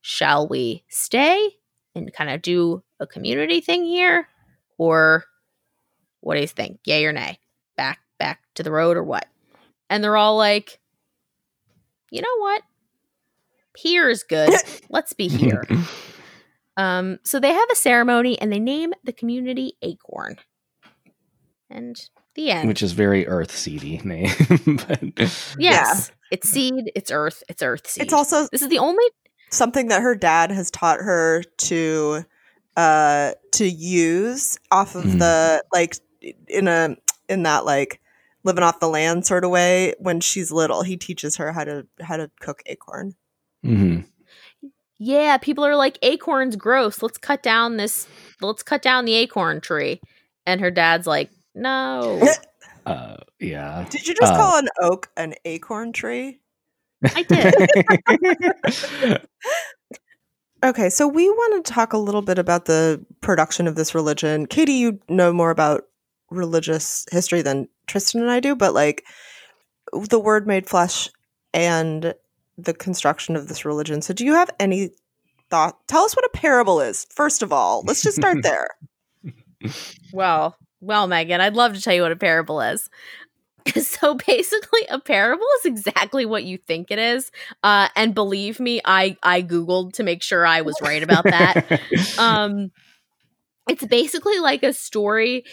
"Shall 0.00 0.46
we 0.46 0.84
stay 0.88 1.50
and 1.94 2.12
kind 2.12 2.30
of 2.30 2.42
do 2.42 2.82
a 3.00 3.06
community 3.06 3.60
thing 3.60 3.84
here, 3.84 4.28
or 4.78 5.24
what 6.20 6.34
do 6.34 6.40
you 6.40 6.46
think? 6.46 6.80
Yay 6.84 7.04
or 7.04 7.12
nay? 7.12 7.38
Back 7.76 8.00
back 8.18 8.40
to 8.54 8.62
the 8.62 8.72
road 8.72 8.96
or 8.96 9.04
what?" 9.04 9.26
And 9.88 10.02
they're 10.02 10.16
all 10.16 10.36
like, 10.36 10.78
"You 12.10 12.22
know 12.22 12.38
what? 12.38 12.62
Here 13.76 14.08
is 14.08 14.22
good. 14.22 14.52
Let's 14.90 15.12
be 15.12 15.28
here." 15.28 15.64
Um, 16.76 17.18
so 17.22 17.38
they 17.38 17.52
have 17.52 17.68
a 17.70 17.76
ceremony 17.76 18.40
and 18.40 18.50
they 18.50 18.58
name 18.58 18.92
the 19.04 19.12
community 19.12 19.74
Acorn. 19.82 20.36
And 21.68 22.00
the 22.34 22.50
end. 22.50 22.68
Which 22.68 22.82
is 22.82 22.92
very 22.92 23.26
earth 23.26 23.54
seedy 23.54 23.98
name. 24.04 24.30
but, 24.66 25.54
yes. 25.58 26.10
It's 26.32 26.48
seed, 26.48 26.90
it's 26.96 27.10
earth, 27.10 27.42
it's 27.48 27.62
earth 27.62 27.86
seed. 27.86 28.04
It's 28.04 28.12
also 28.12 28.48
this 28.50 28.62
is 28.62 28.68
the 28.68 28.78
only 28.78 29.04
something 29.50 29.88
that 29.88 30.02
her 30.02 30.14
dad 30.14 30.50
has 30.50 30.70
taught 30.70 30.98
her 31.00 31.42
to 31.58 32.24
uh 32.76 33.32
to 33.52 33.68
use 33.68 34.58
off 34.70 34.94
of 34.94 35.04
Mhm. 35.04 35.18
the 35.18 35.62
like 35.72 35.96
in 36.48 36.66
a 36.68 36.96
in 37.28 37.42
that 37.42 37.64
like 37.66 38.00
living 38.44 38.64
off 38.64 38.80
the 38.80 38.88
land 38.88 39.26
sort 39.26 39.44
of 39.44 39.50
way 39.50 39.94
when 39.98 40.20
she's 40.20 40.50
little 40.50 40.82
he 40.82 40.96
teaches 40.96 41.36
her 41.36 41.52
how 41.52 41.64
to 41.64 41.86
how 42.00 42.16
to 42.16 42.30
cook 42.40 42.62
acorn 42.66 43.14
mm-hmm. 43.64 44.00
Yeah, 45.04 45.36
people 45.38 45.64
are 45.64 45.74
like 45.74 45.98
acorns 46.02 46.54
gross. 46.54 47.02
Let's 47.02 47.18
cut 47.18 47.42
down 47.42 47.76
this 47.76 48.06
let's 48.40 48.62
cut 48.62 48.82
down 48.82 49.04
the 49.04 49.14
acorn 49.14 49.60
tree. 49.60 50.00
And 50.46 50.60
her 50.60 50.70
dad's 50.70 51.08
like, 51.08 51.30
"No." 51.56 52.22
Uh, 52.86 53.16
yeah. 53.38 53.86
did 53.90 54.06
you 54.06 54.14
just 54.14 54.32
Uh, 54.32 54.36
call 54.36 54.58
an 54.58 54.68
oak 54.80 55.10
an 55.16 55.34
acorn 55.44 55.92
tree 55.92 56.40
I 57.16 57.22
did. 57.22 59.22
okay 60.64 60.90
so 60.90 61.06
we 61.08 61.28
want 61.28 61.64
to 61.64 61.72
talk 61.72 61.92
a 61.92 61.98
little 61.98 62.22
bit 62.22 62.38
about 62.38 62.64
the 62.66 63.04
production 63.20 63.66
of 63.66 63.74
this 63.76 63.94
religion 63.94 64.46
katie 64.46 64.72
you 64.74 64.98
know 65.08 65.32
more 65.32 65.50
about 65.50 65.84
religious 66.30 67.04
history 67.12 67.42
than 67.42 67.68
tristan 67.86 68.22
and 68.22 68.30
i 68.30 68.40
do 68.40 68.54
but 68.56 68.74
like 68.74 69.04
the 70.08 70.20
word 70.20 70.46
made 70.46 70.68
flesh 70.68 71.08
and 71.52 72.14
the 72.58 72.74
construction 72.74 73.36
of 73.36 73.48
this 73.48 73.64
religion 73.64 74.00
so 74.02 74.12
do 74.14 74.24
you 74.24 74.34
have 74.34 74.50
any 74.60 74.90
thought 75.50 75.76
tell 75.88 76.02
us 76.04 76.14
what 76.16 76.24
a 76.24 76.30
parable 76.30 76.80
is 76.80 77.06
first 77.10 77.42
of 77.42 77.52
all 77.52 77.82
let's 77.86 78.02
just 78.02 78.16
start 78.16 78.38
there 78.42 78.68
well, 80.12 80.56
well, 80.82 81.06
Megan, 81.06 81.40
I'd 81.40 81.54
love 81.54 81.74
to 81.74 81.80
tell 81.80 81.94
you 81.94 82.02
what 82.02 82.12
a 82.12 82.16
parable 82.16 82.60
is. 82.60 82.88
So 83.80 84.14
basically, 84.14 84.80
a 84.90 84.98
parable 84.98 85.46
is 85.60 85.66
exactly 85.66 86.26
what 86.26 86.42
you 86.42 86.58
think 86.58 86.90
it 86.90 86.98
is. 86.98 87.30
Uh, 87.62 87.88
and 87.94 88.12
believe 88.12 88.58
me, 88.58 88.80
I 88.84 89.16
I 89.22 89.40
googled 89.42 89.92
to 89.94 90.02
make 90.02 90.20
sure 90.20 90.44
I 90.44 90.62
was 90.62 90.74
right 90.82 91.00
about 91.00 91.22
that. 91.22 91.80
um 92.18 92.72
it's 93.68 93.84
basically 93.84 94.38
like 94.38 94.62
a 94.62 94.72
story 94.72 95.44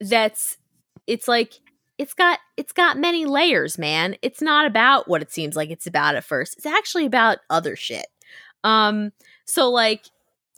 that's 0.00 0.58
it's 1.06 1.28
like 1.28 1.54
it's 1.98 2.14
got 2.14 2.38
it's 2.56 2.72
got 2.72 2.98
many 2.98 3.24
layers 3.24 3.78
man 3.78 4.16
it's 4.22 4.42
not 4.42 4.66
about 4.66 5.08
what 5.08 5.22
it 5.22 5.32
seems 5.32 5.56
like 5.56 5.70
it's 5.70 5.86
about 5.86 6.14
at 6.14 6.24
first 6.24 6.56
it's 6.56 6.66
actually 6.66 7.06
about 7.06 7.38
other 7.48 7.76
shit 7.76 8.06
um 8.64 9.12
so 9.44 9.70
like 9.70 10.04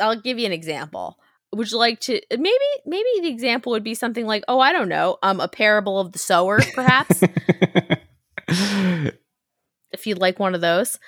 i'll 0.00 0.20
give 0.20 0.38
you 0.38 0.46
an 0.46 0.52
example 0.52 1.18
would 1.52 1.70
you 1.70 1.78
like 1.78 2.00
to 2.00 2.20
maybe 2.30 2.64
maybe 2.84 3.08
the 3.22 3.28
example 3.28 3.72
would 3.72 3.84
be 3.84 3.94
something 3.94 4.26
like 4.26 4.44
oh 4.48 4.60
i 4.60 4.72
don't 4.72 4.88
know 4.88 5.16
um 5.22 5.40
a 5.40 5.48
parable 5.48 5.98
of 5.98 6.12
the 6.12 6.18
sower 6.18 6.60
perhaps 6.74 7.22
if 9.96 10.06
you'd 10.06 10.18
like 10.18 10.38
one 10.38 10.54
of 10.54 10.60
those. 10.60 10.98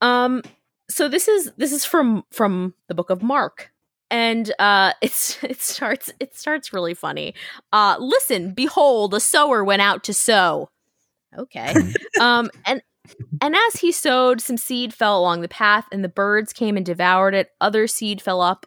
Um 0.00 0.42
so 0.90 1.08
this 1.08 1.28
is 1.28 1.52
this 1.56 1.72
is 1.72 1.84
from 1.84 2.24
from 2.30 2.74
the 2.88 2.94
book 2.94 3.10
of 3.10 3.22
Mark. 3.22 3.70
And 4.10 4.52
uh 4.58 4.92
it's 5.02 5.42
it 5.42 5.60
starts 5.60 6.12
it 6.20 6.36
starts 6.36 6.72
really 6.72 6.94
funny. 6.94 7.34
Uh 7.72 7.96
listen, 7.98 8.52
behold, 8.52 9.14
a 9.14 9.20
sower 9.20 9.64
went 9.64 9.82
out 9.82 10.04
to 10.04 10.14
sow. 10.14 10.70
Okay. 11.36 11.74
um, 12.20 12.50
and 12.66 12.82
and 13.40 13.54
as 13.54 13.80
he 13.80 13.90
sowed, 13.90 14.40
some 14.40 14.58
seed 14.58 14.92
fell 14.92 15.18
along 15.18 15.40
the 15.40 15.48
path, 15.48 15.86
and 15.90 16.04
the 16.04 16.10
birds 16.10 16.52
came 16.52 16.76
and 16.76 16.84
devoured 16.84 17.34
it. 17.34 17.50
Other 17.58 17.86
seed 17.86 18.20
fell 18.20 18.42
up 18.42 18.66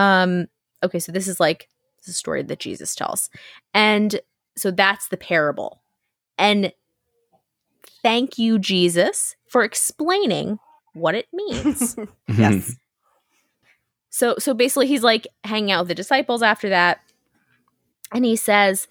Um, 0.00 0.46
okay, 0.82 0.98
so 0.98 1.12
this 1.12 1.28
is 1.28 1.38
like 1.38 1.68
the 2.06 2.12
story 2.14 2.42
that 2.42 2.58
Jesus 2.58 2.94
tells. 2.94 3.28
And 3.74 4.18
so 4.56 4.70
that's 4.70 5.08
the 5.08 5.18
parable. 5.18 5.82
And 6.38 6.72
thank 8.02 8.38
you, 8.38 8.58
Jesus, 8.58 9.36
for 9.46 9.62
explaining 9.62 10.58
what 10.94 11.14
it 11.14 11.28
means. 11.34 11.96
yes. 12.28 12.76
So 14.08 14.36
so 14.38 14.54
basically 14.54 14.86
he's 14.86 15.02
like 15.02 15.26
hanging 15.44 15.70
out 15.70 15.82
with 15.82 15.88
the 15.88 15.94
disciples 15.94 16.42
after 16.42 16.70
that. 16.70 17.00
And 18.12 18.24
he 18.24 18.36
says, 18.36 18.88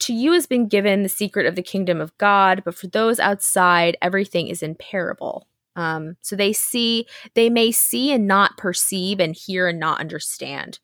To 0.00 0.12
you 0.12 0.32
has 0.32 0.46
been 0.46 0.68
given 0.68 1.02
the 1.02 1.08
secret 1.08 1.46
of 1.46 1.56
the 1.56 1.62
kingdom 1.62 2.02
of 2.02 2.16
God, 2.18 2.62
but 2.66 2.74
for 2.74 2.86
those 2.86 3.18
outside, 3.18 3.96
everything 4.02 4.48
is 4.48 4.62
in 4.62 4.74
parable. 4.74 5.48
Um, 5.76 6.16
so 6.20 6.36
they 6.36 6.52
see, 6.52 7.06
they 7.34 7.50
may 7.50 7.72
see 7.72 8.12
and 8.12 8.26
not 8.26 8.56
perceive, 8.56 9.20
and 9.20 9.34
hear 9.34 9.68
and 9.68 9.80
not 9.80 10.00
understand. 10.00 10.78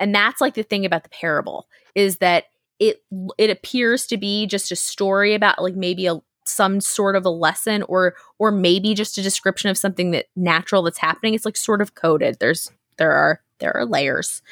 And 0.00 0.14
that's 0.14 0.40
like 0.40 0.54
the 0.54 0.62
thing 0.62 0.84
about 0.84 1.04
the 1.04 1.10
parable 1.10 1.68
is 1.94 2.18
that 2.18 2.44
it 2.80 3.02
it 3.38 3.50
appears 3.50 4.06
to 4.08 4.16
be 4.16 4.46
just 4.46 4.72
a 4.72 4.76
story 4.76 5.34
about 5.34 5.62
like 5.62 5.76
maybe 5.76 6.06
a 6.06 6.20
some 6.44 6.80
sort 6.80 7.14
of 7.14 7.24
a 7.24 7.30
lesson 7.30 7.82
or 7.84 8.14
or 8.38 8.50
maybe 8.50 8.94
just 8.94 9.16
a 9.18 9.22
description 9.22 9.70
of 9.70 9.78
something 9.78 10.10
that 10.10 10.26
natural 10.34 10.82
that's 10.82 10.98
happening. 10.98 11.34
It's 11.34 11.44
like 11.44 11.56
sort 11.56 11.80
of 11.80 11.94
coded. 11.94 12.38
There's 12.40 12.70
there 12.98 13.12
are 13.12 13.40
there 13.60 13.76
are 13.76 13.86
layers. 13.86 14.42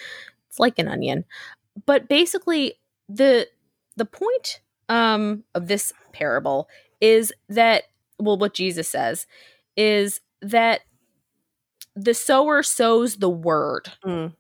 It's 0.49 0.61
like 0.61 0.79
an 0.79 0.89
onion. 0.89 1.25
But 1.87 2.09
basically 2.09 2.75
the 3.09 3.49
the 3.97 4.05
point 4.05 4.61
um 4.89 5.45
of 5.55 5.67
this 5.67 5.93
parable 6.13 6.69
is 7.01 7.33
that 7.49 7.85
well 8.19 8.39
what 8.39 8.55
jesus 8.55 8.89
says 8.89 9.27
is 9.81 10.21
that 10.43 10.81
the 11.97 12.15
sower 12.15 12.63
sows 12.63 13.17
the 13.17 13.31
word 13.31 13.93
Mm. 14.05 14.35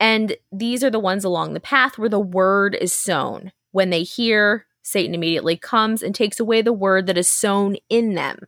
and 0.00 0.36
these 0.52 0.82
are 0.84 0.90
the 0.90 0.98
ones 1.00 1.24
along 1.24 1.54
the 1.54 1.60
path 1.60 1.98
where 1.98 2.08
the 2.08 2.20
word 2.20 2.76
is 2.80 2.92
sown 2.92 3.52
when 3.72 3.90
they 3.90 4.02
hear 4.02 4.66
satan 4.82 5.14
immediately 5.14 5.56
comes 5.56 6.02
and 6.02 6.14
takes 6.14 6.40
away 6.40 6.62
the 6.62 6.72
word 6.72 7.06
that 7.06 7.18
is 7.18 7.28
sown 7.28 7.76
in 7.88 8.14
them 8.14 8.38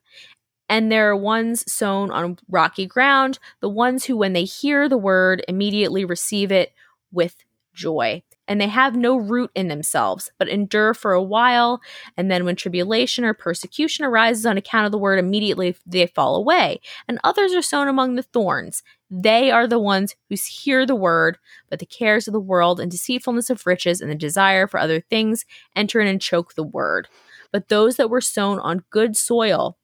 and 0.68 0.90
there 0.90 1.10
are 1.10 1.16
ones 1.16 1.70
sown 1.70 2.12
on 2.12 2.38
rocky 2.48 2.86
ground, 2.86 3.40
the 3.60 3.68
ones 3.68 4.04
who, 4.04 4.16
when 4.16 4.34
they 4.34 4.44
hear 4.44 4.88
the 4.88 4.96
word, 4.96 5.44
immediately 5.48 6.04
receive 6.04 6.52
it 6.52 6.72
with 7.10 7.34
joy. 7.74 8.22
And 8.50 8.60
they 8.60 8.66
have 8.66 8.96
no 8.96 9.16
root 9.16 9.52
in 9.54 9.68
themselves, 9.68 10.32
but 10.36 10.48
endure 10.48 10.92
for 10.92 11.12
a 11.12 11.22
while. 11.22 11.80
And 12.16 12.30
then, 12.30 12.44
when 12.44 12.56
tribulation 12.56 13.24
or 13.24 13.32
persecution 13.32 14.04
arises 14.04 14.44
on 14.44 14.58
account 14.58 14.86
of 14.86 14.92
the 14.92 14.98
word, 14.98 15.20
immediately 15.20 15.76
they 15.86 16.08
fall 16.08 16.34
away. 16.34 16.80
And 17.06 17.20
others 17.22 17.54
are 17.54 17.62
sown 17.62 17.86
among 17.86 18.16
the 18.16 18.24
thorns. 18.24 18.82
They 19.08 19.52
are 19.52 19.68
the 19.68 19.78
ones 19.78 20.16
who 20.28 20.36
hear 20.36 20.84
the 20.84 20.96
word, 20.96 21.38
but 21.68 21.78
the 21.78 21.86
cares 21.86 22.26
of 22.26 22.32
the 22.32 22.40
world 22.40 22.80
and 22.80 22.90
deceitfulness 22.90 23.50
of 23.50 23.66
riches 23.66 24.00
and 24.00 24.10
the 24.10 24.16
desire 24.16 24.66
for 24.66 24.80
other 24.80 25.00
things 25.00 25.44
enter 25.76 26.00
in 26.00 26.08
and 26.08 26.20
choke 26.20 26.54
the 26.54 26.64
word. 26.64 27.06
But 27.52 27.68
those 27.68 27.96
that 27.96 28.10
were 28.10 28.20
sown 28.20 28.58
on 28.58 28.84
good 28.90 29.16
soil, 29.16 29.78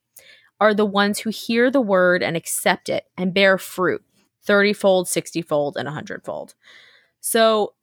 are 0.61 0.75
the 0.75 0.87
ones 0.87 1.21
who 1.21 1.31
hear 1.31 1.71
the 1.71 1.81
word 1.81 2.23
and 2.23 2.37
accept 2.37 2.89
it 2.89 3.05
and 3.17 3.35
bear 3.35 3.59
fruit 3.59 4.03
30 4.45 4.73
fold, 4.73 5.09
60 5.09 5.43
fold, 5.43 5.77
and 5.77 5.87
100 5.87 6.25
fold. 6.25 6.55
So 7.21 7.75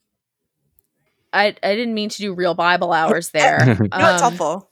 I, 1.34 1.48
I 1.64 1.76
didn't 1.76 1.94
mean 1.96 2.10
to 2.10 2.18
do 2.18 2.34
real 2.34 2.54
Bible 2.54 2.94
hours 2.94 3.30
there. 3.32 3.58
No, 3.66 3.76
it's 3.80 3.92
Um, 3.94 4.20
helpful. 4.22 4.70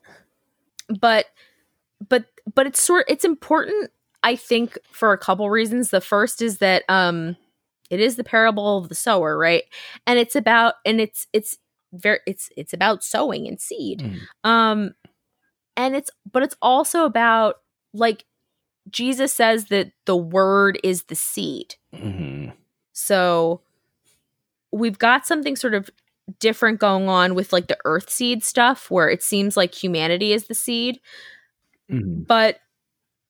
but 0.99 1.26
but 2.07 2.26
but 2.53 2.66
it's 2.68 2.82
sort 2.84 3.05
it's 3.07 3.24
important 3.24 3.91
i 4.24 4.36
think 4.36 4.78
for 4.91 5.14
a 5.14 5.18
couple 5.18 5.49
reasons 5.49 5.89
the 5.89 6.01
first 6.01 6.41
is 6.41 6.57
that 6.57 6.84
um 6.89 7.36
it 7.91 7.99
is 7.99 8.16
the 8.16 8.24
parable 8.24 8.78
of 8.80 8.89
the 8.89 8.95
sower 8.95 9.38
right 9.38 9.64
and 10.07 10.18
it's 10.18 10.36
about 10.36 10.76
and 10.86 10.99
it's 10.99 11.28
it's 11.34 11.57
very 11.93 12.20
it's 12.26 12.49
it's 12.57 12.74
about 12.74 13.03
sowing 13.03 13.47
and 13.47 13.59
seed 13.62 13.99
Mm. 13.99 14.20
um 14.49 14.95
and 15.78 15.95
it's 15.95 16.09
but 16.32 16.41
it's 16.43 16.55
also 16.62 17.05
about 17.05 17.57
like 17.93 18.26
jesus 18.89 19.32
says 19.34 19.66
that 19.66 19.91
the 20.05 20.18
word 20.18 20.80
is 20.84 21.03
the 21.03 21.16
seed 21.16 21.76
Mhm. 21.93 22.53
so 22.93 23.62
we've 24.72 24.97
got 24.99 25.26
something 25.28 25.55
sort 25.55 25.74
of 25.74 25.89
different 26.40 26.80
going 26.80 27.10
on 27.10 27.36
with 27.36 27.52
like 27.52 27.68
the 27.68 27.78
earth 27.86 28.10
seed 28.10 28.44
stuff 28.44 28.90
where 28.92 29.10
it 29.10 29.22
seems 29.24 29.58
like 29.58 29.74
humanity 29.74 30.34
is 30.34 30.46
the 30.46 30.54
seed 30.56 31.00
Mhm. 31.90 32.26
but 32.26 32.60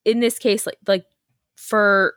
in 0.06 0.20
this 0.20 0.38
case 0.38 0.66
like 0.66 0.78
like 0.88 1.06
for 1.56 2.14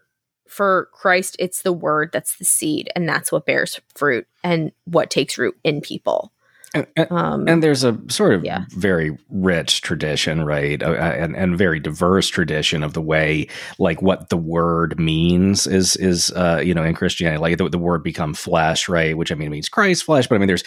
for 0.48 0.88
Christ 0.92 1.36
it's 1.38 1.62
the 1.62 1.72
word 1.72 2.10
that's 2.12 2.36
the 2.36 2.44
seed 2.44 2.90
and 2.94 3.08
that's 3.08 3.32
what 3.32 3.46
bears 3.46 3.80
fruit 3.94 4.26
and 4.42 4.72
what 4.84 5.10
takes 5.10 5.38
root 5.38 5.56
in 5.64 5.80
people 5.80 6.32
And, 6.74 6.86
and, 6.96 7.12
um 7.12 7.48
and 7.48 7.62
there's 7.62 7.84
a 7.84 7.96
sort 8.08 8.34
of 8.34 8.44
Yeah. 8.44 8.64
very 8.70 9.16
rich 9.30 9.80
tradition, 9.80 10.44
right, 10.44 10.82
uh, 10.82 10.92
and 10.92 11.36
and 11.36 11.56
very 11.56 11.78
diverse 11.80 12.28
tradition 12.28 12.82
of 12.82 12.92
the 12.94 13.00
way 13.00 13.46
like 13.78 14.02
what 14.02 14.28
the 14.28 14.36
word 14.36 14.98
means 14.98 15.66
is 15.68 15.94
is 15.96 16.32
uh, 16.32 16.60
you 16.64 16.74
know 16.74 16.82
in 16.82 16.94
Christianity, 16.94 17.38
like 17.40 17.58
the, 17.58 17.68
the 17.68 17.78
word 17.78 18.02
become 18.02 18.34
flesh, 18.34 18.88
right? 18.88 19.16
Which 19.16 19.30
I 19.30 19.36
mean 19.36 19.50
means 19.50 19.68
Christ 19.68 20.04
flesh, 20.04 20.26
but 20.26 20.34
I 20.34 20.38
mean 20.38 20.48
there's 20.48 20.64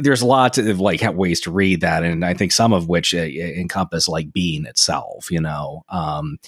there's 0.00 0.22
lots 0.22 0.56
of 0.58 0.80
like 0.80 1.02
ways 1.14 1.40
to 1.42 1.50
read 1.50 1.82
that, 1.82 2.02
and 2.02 2.24
I 2.24 2.34
think 2.34 2.52
some 2.52 2.72
of 2.72 2.88
which 2.88 3.14
uh, 3.14 3.18
encompass 3.18 4.08
like 4.08 4.32
being 4.32 4.64
itself, 4.66 5.30
you 5.30 5.40
know, 5.40 5.84
um, 5.90 6.38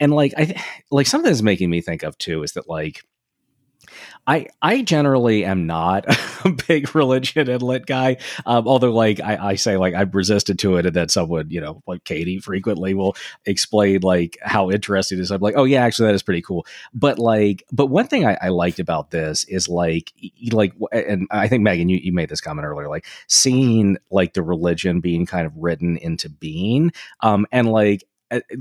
and 0.00 0.12
like 0.12 0.34
I 0.36 0.44
th- 0.46 0.60
like 0.90 1.06
something 1.06 1.30
that's 1.30 1.42
making 1.42 1.70
me 1.70 1.80
think 1.80 2.02
of 2.02 2.18
too 2.18 2.42
is 2.42 2.52
that 2.52 2.68
like. 2.68 3.02
I 4.28 4.46
I 4.60 4.82
generally 4.82 5.46
am 5.46 5.66
not 5.66 6.04
a 6.44 6.50
big 6.68 6.94
religion 6.94 7.48
and 7.48 7.62
lit 7.62 7.86
guy. 7.86 8.18
Um, 8.44 8.68
although, 8.68 8.92
like 8.92 9.20
I, 9.20 9.36
I 9.38 9.54
say, 9.54 9.78
like 9.78 9.94
I've 9.94 10.14
resisted 10.14 10.58
to 10.60 10.76
it, 10.76 10.84
and 10.84 10.94
then 10.94 11.08
someone, 11.08 11.50
you 11.50 11.62
know, 11.62 11.82
like 11.86 12.04
Katie, 12.04 12.38
frequently 12.38 12.92
will 12.92 13.16
explain 13.46 14.00
like 14.02 14.36
how 14.42 14.70
interesting 14.70 15.18
it 15.18 15.22
is. 15.22 15.32
I'm 15.32 15.40
like, 15.40 15.54
oh 15.56 15.64
yeah, 15.64 15.82
actually, 15.82 16.08
that 16.08 16.14
is 16.14 16.22
pretty 16.22 16.42
cool. 16.42 16.66
But 16.92 17.18
like, 17.18 17.64
but 17.72 17.86
one 17.86 18.06
thing 18.06 18.26
I, 18.26 18.36
I 18.42 18.48
liked 18.48 18.78
about 18.78 19.10
this 19.10 19.44
is 19.44 19.66
like, 19.66 20.12
like, 20.52 20.74
and 20.92 21.26
I 21.30 21.48
think 21.48 21.62
Megan, 21.62 21.88
you, 21.88 21.96
you 21.96 22.12
made 22.12 22.28
this 22.28 22.42
comment 22.42 22.66
earlier, 22.66 22.88
like 22.88 23.06
seeing 23.28 23.96
like 24.10 24.34
the 24.34 24.42
religion 24.42 25.00
being 25.00 25.24
kind 25.24 25.46
of 25.46 25.56
written 25.56 25.96
into 25.96 26.28
being, 26.28 26.92
um, 27.20 27.46
and 27.50 27.72
like 27.72 28.04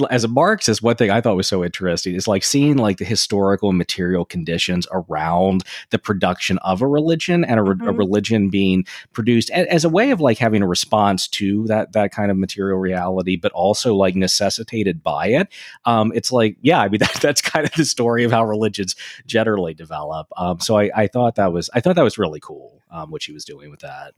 as 0.09 0.23
a 0.23 0.27
Marxist, 0.27 0.81
one 0.81 0.95
thing 0.95 1.11
I 1.11 1.21
thought 1.21 1.35
was 1.35 1.47
so 1.47 1.63
interesting 1.63 2.15
is 2.15 2.27
like 2.27 2.43
seeing 2.43 2.77
like 2.77 2.97
the 2.97 3.05
historical 3.05 3.69
and 3.69 3.77
material 3.77 4.25
conditions 4.25 4.87
around 4.91 5.63
the 5.89 5.99
production 5.99 6.57
of 6.59 6.81
a 6.81 6.87
religion 6.87 7.43
and 7.43 7.59
a, 7.59 7.63
re- 7.63 7.87
a 7.87 7.91
religion 7.91 8.49
being 8.49 8.85
produced 9.13 9.49
a- 9.49 9.71
as 9.71 9.83
a 9.83 9.89
way 9.89 10.11
of 10.11 10.21
like 10.21 10.37
having 10.37 10.61
a 10.61 10.67
response 10.67 11.27
to 11.27 11.65
that 11.67 11.93
that 11.93 12.11
kind 12.11 12.31
of 12.31 12.37
material 12.37 12.77
reality, 12.77 13.35
but 13.35 13.51
also 13.51 13.93
like 13.95 14.15
necessitated 14.15 15.03
by 15.03 15.27
it. 15.27 15.47
Um, 15.85 16.11
it's 16.15 16.31
like, 16.31 16.57
yeah, 16.61 16.79
I 16.79 16.89
mean 16.89 16.99
that, 16.99 17.19
that's 17.21 17.41
kind 17.41 17.65
of 17.65 17.73
the 17.73 17.85
story 17.85 18.23
of 18.23 18.31
how 18.31 18.45
religions 18.45 18.95
generally 19.25 19.73
develop. 19.73 20.27
Um, 20.37 20.59
so 20.59 20.77
I, 20.77 20.89
I 20.95 21.07
thought 21.07 21.35
that 21.35 21.51
was 21.51 21.69
I 21.73 21.81
thought 21.81 21.95
that 21.95 22.03
was 22.03 22.17
really 22.17 22.39
cool 22.39 22.81
um, 22.91 23.11
what 23.11 23.21
she 23.21 23.33
was 23.33 23.45
doing 23.45 23.69
with 23.69 23.81
that. 23.81 24.13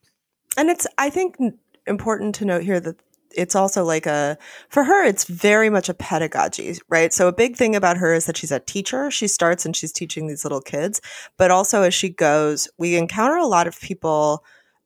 And 0.58 0.70
it's, 0.70 0.88
I 0.98 1.10
think, 1.10 1.38
important 1.88 2.36
to 2.36 2.46
note 2.46 2.64
here 2.64 2.80
that 2.80 2.98
it's 3.36 3.56
also 3.56 3.84
like 3.84 4.06
a, 4.06 4.38
for 4.70 4.84
her, 4.84 5.04
it's 5.06 5.26
very 5.26 5.70
much 5.70 5.90
a 5.90 5.94
pedagogy, 5.94 6.78
right? 6.90 7.14
So 7.14 7.28
a 7.28 7.34
big 7.34 7.56
thing 7.56 7.76
about 7.76 7.98
her 7.98 8.14
is 8.14 8.26
that 8.26 8.38
she's 8.38 8.52
a 8.52 8.60
teacher. 8.60 9.12
She 9.12 9.28
starts 9.28 9.66
and 9.66 9.76
she's 9.76 9.92
teaching 9.92 10.28
these 10.28 10.44
little 10.46 10.62
kids, 10.62 11.02
but 11.38 11.52
also 11.52 11.84
as 11.84 11.94
she 11.94 12.10
goes, 12.10 12.68
we 12.78 12.96
encounter 12.96 13.38
a 13.38 13.46
lot 13.48 13.68
of 13.68 13.80
people, 13.80 14.44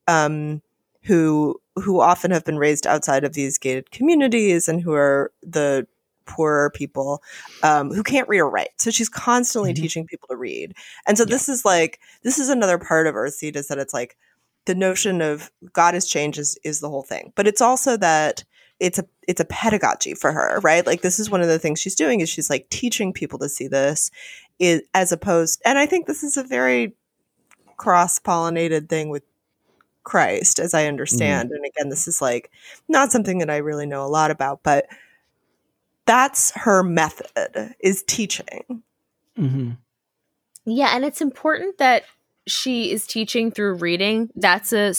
um, 0.07 0.61
who, 1.03 1.59
who 1.75 1.99
often 1.99 2.31
have 2.31 2.45
been 2.45 2.57
raised 2.57 2.87
outside 2.87 3.23
of 3.23 3.33
these 3.33 3.57
gated 3.57 3.91
communities 3.91 4.67
and 4.69 4.81
who 4.81 4.93
are 4.93 5.31
the 5.41 5.85
poorer 6.25 6.69
people 6.69 7.21
um, 7.63 7.91
who 7.91 8.03
can't 8.03 8.29
read 8.29 8.39
or 8.39 8.49
write. 8.49 8.69
So 8.77 8.91
she's 8.91 9.09
constantly 9.09 9.73
Mhm. 9.73 9.81
teaching 9.81 10.05
people 10.07 10.27
to 10.29 10.37
read. 10.37 10.73
And 11.05 11.17
so 11.17 11.23
Yeah. 11.23 11.31
this 11.31 11.49
is 11.49 11.65
like 11.65 11.99
this 12.23 12.39
is 12.39 12.47
another 12.49 12.77
part 12.77 13.07
of 13.07 13.15
Earthseed 13.15 13.55
is 13.57 13.67
that 13.67 13.77
it's 13.77 13.93
like 13.93 14.15
the 14.65 14.75
notion 14.75 15.21
of 15.21 15.51
God 15.73 15.93
has 15.93 16.07
changed 16.07 16.39
is, 16.39 16.57
is 16.63 16.79
the 16.79 16.89
whole 16.89 17.03
thing. 17.03 17.33
But 17.35 17.47
it's 17.47 17.61
also 17.61 17.97
that 17.97 18.43
it's 18.79 18.99
a 18.99 19.05
it's 19.27 19.39
a 19.39 19.45
pedagogy 19.45 20.13
for 20.13 20.31
her, 20.31 20.59
right? 20.61 20.85
Like 20.85 21.01
this 21.01 21.19
is 21.19 21.29
one 21.29 21.41
of 21.41 21.47
the 21.47 21.59
things 21.59 21.79
she's 21.79 21.95
doing 21.95 22.19
is 22.19 22.29
she's 22.29 22.49
like 22.49 22.69
teaching 22.69 23.13
people 23.13 23.39
to 23.39 23.49
see 23.49 23.67
this 23.67 24.11
is 24.59 24.81
as 24.93 25.11
opposed 25.11 25.61
and 25.65 25.77
I 25.77 25.85
think 25.85 26.05
this 26.05 26.23
is 26.23 26.37
a 26.37 26.43
very 26.43 26.93
cross-pollinated 27.77 28.89
thing 28.89 29.09
with 29.09 29.23
Christ 30.03 30.59
as 30.59 30.73
I 30.73 30.87
understand. 30.87 31.49
Mm. 31.49 31.55
And 31.55 31.65
again, 31.65 31.89
this 31.89 32.07
is 32.07 32.21
like 32.21 32.51
not 32.87 33.11
something 33.11 33.39
that 33.39 33.49
I 33.49 33.57
really 33.57 33.85
know 33.85 34.03
a 34.03 34.07
lot 34.07 34.31
about, 34.31 34.61
but 34.63 34.85
that's 36.05 36.51
her 36.51 36.83
method 36.83 37.75
is 37.79 38.03
teaching. 38.03 38.83
Mm-hmm. 39.37 39.71
Yeah, 40.65 40.95
and 40.95 41.05
it's 41.05 41.21
important 41.21 41.77
that 41.77 42.03
she 42.47 42.91
is 42.91 43.07
teaching 43.07 43.51
through 43.51 43.75
reading. 43.75 44.29
That's 44.35 44.73
a 44.73 44.93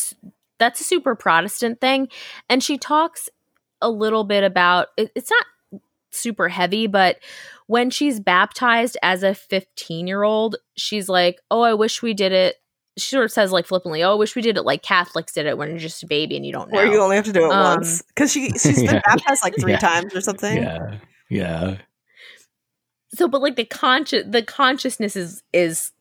that's 0.58 0.80
a 0.80 0.84
super 0.84 1.14
Protestant 1.14 1.80
thing, 1.80 2.08
and 2.48 2.62
she 2.62 2.78
talks 2.78 3.28
a 3.80 3.90
little 3.90 4.24
bit 4.24 4.44
about 4.44 4.88
it, 4.96 5.10
it's 5.14 5.30
not 5.30 5.80
super 6.10 6.48
heavy, 6.48 6.86
but 6.86 7.18
when 7.66 7.90
she's 7.90 8.20
baptized 8.20 8.96
as 9.02 9.22
a 9.22 9.34
15 9.34 10.06
year 10.06 10.22
old, 10.22 10.56
she's 10.76 11.08
like, 11.08 11.40
"Oh, 11.50 11.62
I 11.62 11.74
wish 11.74 12.02
we 12.02 12.14
did 12.14 12.32
it." 12.32 12.56
She 12.96 13.10
sort 13.10 13.24
of 13.24 13.32
says 13.32 13.52
like 13.52 13.66
flippantly, 13.66 14.02
"Oh, 14.02 14.12
I 14.12 14.14
wish 14.14 14.36
we 14.36 14.42
did 14.42 14.56
it 14.56 14.62
like 14.62 14.82
Catholics 14.82 15.32
did 15.32 15.46
it 15.46 15.58
when 15.58 15.68
you're 15.70 15.78
just 15.78 16.02
a 16.02 16.06
baby 16.06 16.36
and 16.36 16.46
you 16.46 16.52
don't 16.52 16.70
know." 16.70 16.80
Or 16.80 16.86
you 16.86 17.00
only 17.00 17.16
have 17.16 17.24
to 17.26 17.32
do 17.32 17.46
it 17.46 17.52
um, 17.52 17.76
once 17.76 18.02
because 18.02 18.32
she 18.32 18.50
she's 18.58 18.76
been 18.76 18.96
yeah. 18.96 19.00
baptized 19.04 19.42
like 19.42 19.56
three 19.58 19.72
yeah. 19.72 19.78
times 19.78 20.14
or 20.14 20.20
something. 20.20 20.62
Yeah, 20.62 20.98
yeah. 21.30 21.76
So, 23.14 23.28
but 23.28 23.40
like 23.40 23.56
the 23.56 23.64
conscious 23.64 24.24
the 24.28 24.42
consciousness 24.42 25.16
is 25.16 25.42
is 25.52 25.92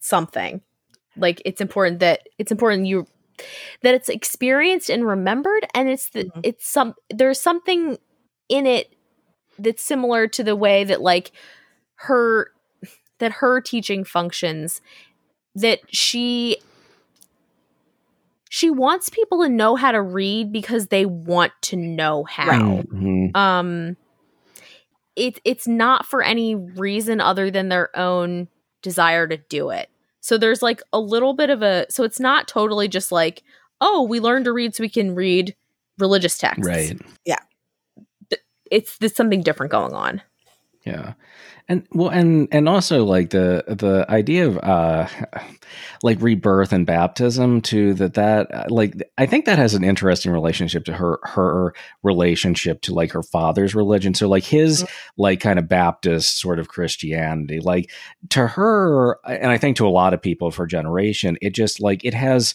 something. 0.00 0.62
Like 1.16 1.42
it's 1.44 1.60
important 1.60 2.00
that 2.00 2.20
it's 2.38 2.52
important 2.52 2.86
you 2.86 3.06
that 3.82 3.94
it's 3.94 4.08
experienced 4.08 4.90
and 4.90 5.06
remembered 5.06 5.66
and 5.74 5.88
it's 5.88 6.10
the 6.10 6.24
mm-hmm. 6.24 6.40
it's 6.42 6.68
some 6.68 6.94
there's 7.10 7.40
something 7.40 7.98
in 8.48 8.66
it 8.66 8.94
that's 9.58 9.82
similar 9.82 10.26
to 10.26 10.42
the 10.42 10.56
way 10.56 10.84
that 10.84 11.00
like 11.00 11.32
her 11.96 12.50
that 13.18 13.32
her 13.32 13.60
teaching 13.60 14.04
functions 14.04 14.80
that 15.54 15.80
she 15.88 16.58
she 18.48 18.70
wants 18.70 19.08
people 19.08 19.42
to 19.42 19.48
know 19.48 19.76
how 19.76 19.92
to 19.92 20.02
read 20.02 20.52
because 20.52 20.88
they 20.88 21.06
want 21.06 21.52
to 21.62 21.76
know 21.76 22.24
how 22.24 22.82
mm-hmm. 22.82 23.36
um 23.36 23.96
it, 25.16 25.40
it's 25.44 25.68
not 25.68 26.06
for 26.06 26.22
any 26.22 26.54
reason 26.54 27.20
other 27.20 27.50
than 27.50 27.68
their 27.68 27.94
own 27.98 28.48
desire 28.80 29.26
to 29.26 29.36
do 29.36 29.70
it 29.70 29.90
so 30.20 30.38
there's 30.38 30.62
like 30.62 30.82
a 30.92 31.00
little 31.00 31.34
bit 31.34 31.50
of 31.50 31.62
a 31.62 31.86
so 31.90 32.04
it's 32.04 32.20
not 32.20 32.46
totally 32.46 32.88
just 32.88 33.10
like, 33.10 33.42
oh, 33.80 34.02
we 34.02 34.20
learn 34.20 34.44
to 34.44 34.52
read 34.52 34.74
so 34.74 34.82
we 34.82 34.88
can 34.88 35.14
read 35.14 35.54
religious 35.98 36.38
texts. 36.38 36.66
Right. 36.66 36.98
Yeah. 37.24 37.38
It's 38.70 38.98
there's 38.98 39.16
something 39.16 39.42
different 39.42 39.72
going 39.72 39.94
on. 39.94 40.22
Yeah 40.84 41.14
and 41.70 41.86
well 41.92 42.08
and 42.08 42.48
and 42.50 42.68
also 42.68 43.04
like 43.04 43.30
the 43.30 43.62
the 43.68 44.04
idea 44.10 44.46
of 44.48 44.58
uh 44.58 45.06
like 46.02 46.20
rebirth 46.20 46.72
and 46.72 46.84
baptism 46.84 47.60
to 47.60 47.94
that 47.94 48.14
that 48.14 48.52
uh, 48.52 48.64
like 48.68 49.00
i 49.18 49.24
think 49.24 49.44
that 49.44 49.56
has 49.56 49.72
an 49.72 49.84
interesting 49.84 50.32
relationship 50.32 50.84
to 50.84 50.92
her 50.92 51.20
her 51.22 51.72
relationship 52.02 52.82
to 52.82 52.92
like 52.92 53.12
her 53.12 53.22
father's 53.22 53.72
religion 53.72 54.14
so 54.14 54.28
like 54.28 54.42
his 54.42 54.82
mm-hmm. 54.82 55.22
like 55.22 55.40
kind 55.40 55.60
of 55.60 55.68
baptist 55.68 56.40
sort 56.40 56.58
of 56.58 56.66
christianity 56.66 57.60
like 57.60 57.88
to 58.28 58.48
her 58.48 59.20
and 59.24 59.52
i 59.52 59.56
think 59.56 59.76
to 59.76 59.86
a 59.86 59.88
lot 59.88 60.12
of 60.12 60.20
people 60.20 60.48
of 60.48 60.56
her 60.56 60.66
generation 60.66 61.38
it 61.40 61.54
just 61.54 61.80
like 61.80 62.04
it 62.04 62.14
has 62.14 62.52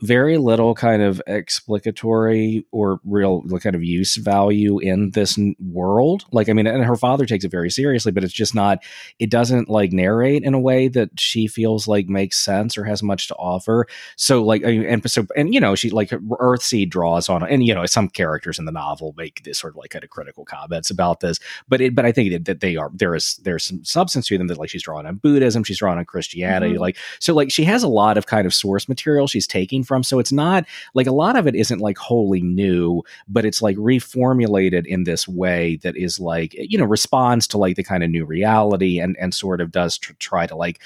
very 0.00 0.38
little 0.38 0.74
kind 0.74 1.02
of 1.02 1.20
explicatory 1.26 2.64
or 2.70 3.00
real 3.04 3.42
kind 3.60 3.74
of 3.74 3.82
use 3.82 4.16
value 4.16 4.78
in 4.78 5.10
this 5.10 5.38
world. 5.58 6.24
Like, 6.30 6.48
I 6.48 6.52
mean, 6.52 6.66
and 6.66 6.84
her 6.84 6.96
father 6.96 7.26
takes 7.26 7.44
it 7.44 7.50
very 7.50 7.70
seriously, 7.70 8.12
but 8.12 8.22
it's 8.22 8.32
just 8.32 8.54
not, 8.54 8.82
it 9.18 9.30
doesn't 9.30 9.68
like 9.68 9.92
narrate 9.92 10.44
in 10.44 10.54
a 10.54 10.60
way 10.60 10.88
that 10.88 11.18
she 11.18 11.46
feels 11.46 11.88
like 11.88 12.08
makes 12.08 12.38
sense 12.38 12.78
or 12.78 12.84
has 12.84 13.02
much 13.02 13.28
to 13.28 13.34
offer. 13.34 13.86
So, 14.16 14.42
like, 14.42 14.62
and 14.62 15.10
so, 15.10 15.26
and 15.36 15.52
you 15.52 15.60
know, 15.60 15.74
she 15.74 15.90
like 15.90 16.10
Earthseed 16.10 16.90
draws 16.90 17.28
on, 17.28 17.42
and 17.42 17.66
you 17.66 17.74
know, 17.74 17.86
some 17.86 18.08
characters 18.08 18.58
in 18.58 18.64
the 18.66 18.72
novel 18.72 19.14
make 19.16 19.42
this 19.42 19.58
sort 19.58 19.72
of 19.72 19.78
like 19.78 19.90
kind 19.90 20.04
of 20.04 20.10
critical 20.10 20.44
comments 20.44 20.90
about 20.90 21.20
this, 21.20 21.40
but 21.68 21.80
it, 21.80 21.94
but 21.94 22.04
I 22.04 22.12
think 22.12 22.44
that 22.44 22.60
they 22.60 22.76
are, 22.76 22.90
there 22.94 23.14
is, 23.14 23.40
there's 23.42 23.64
some 23.64 23.84
substance 23.84 24.28
to 24.28 24.38
them 24.38 24.46
that 24.46 24.58
like 24.58 24.70
she's 24.70 24.82
drawing 24.82 25.06
on 25.06 25.16
Buddhism, 25.16 25.64
she's 25.64 25.78
drawing 25.78 25.98
on 25.98 26.04
Christianity. 26.04 26.74
Mm-hmm. 26.74 26.82
Like, 26.82 26.96
so 27.18 27.34
like 27.34 27.50
she 27.50 27.64
has 27.64 27.82
a 27.82 27.88
lot 27.88 28.16
of 28.16 28.26
kind 28.26 28.46
of 28.46 28.54
source 28.54 28.88
material 28.88 29.26
she's 29.26 29.46
taking 29.46 29.84
from. 29.88 30.04
So 30.04 30.18
it's 30.18 30.30
not 30.30 30.64
like 30.94 31.08
a 31.08 31.12
lot 31.12 31.36
of 31.36 31.46
it 31.46 31.56
isn't 31.56 31.80
like 31.80 31.98
wholly 31.98 32.42
new, 32.42 33.02
but 33.26 33.44
it's 33.44 33.60
like 33.60 33.76
reformulated 33.76 34.86
in 34.86 35.04
this 35.04 35.26
way 35.26 35.76
that 35.82 35.96
is 35.96 36.20
like, 36.20 36.54
you 36.54 36.78
know, 36.78 36.84
responds 36.84 37.48
to 37.48 37.58
like 37.58 37.76
the 37.76 37.82
kind 37.82 38.04
of 38.04 38.10
new 38.10 38.24
reality 38.24 39.00
and, 39.00 39.16
and 39.18 39.34
sort 39.34 39.60
of 39.60 39.72
does 39.72 39.98
tr- 39.98 40.12
try 40.20 40.46
to 40.46 40.54
like, 40.54 40.80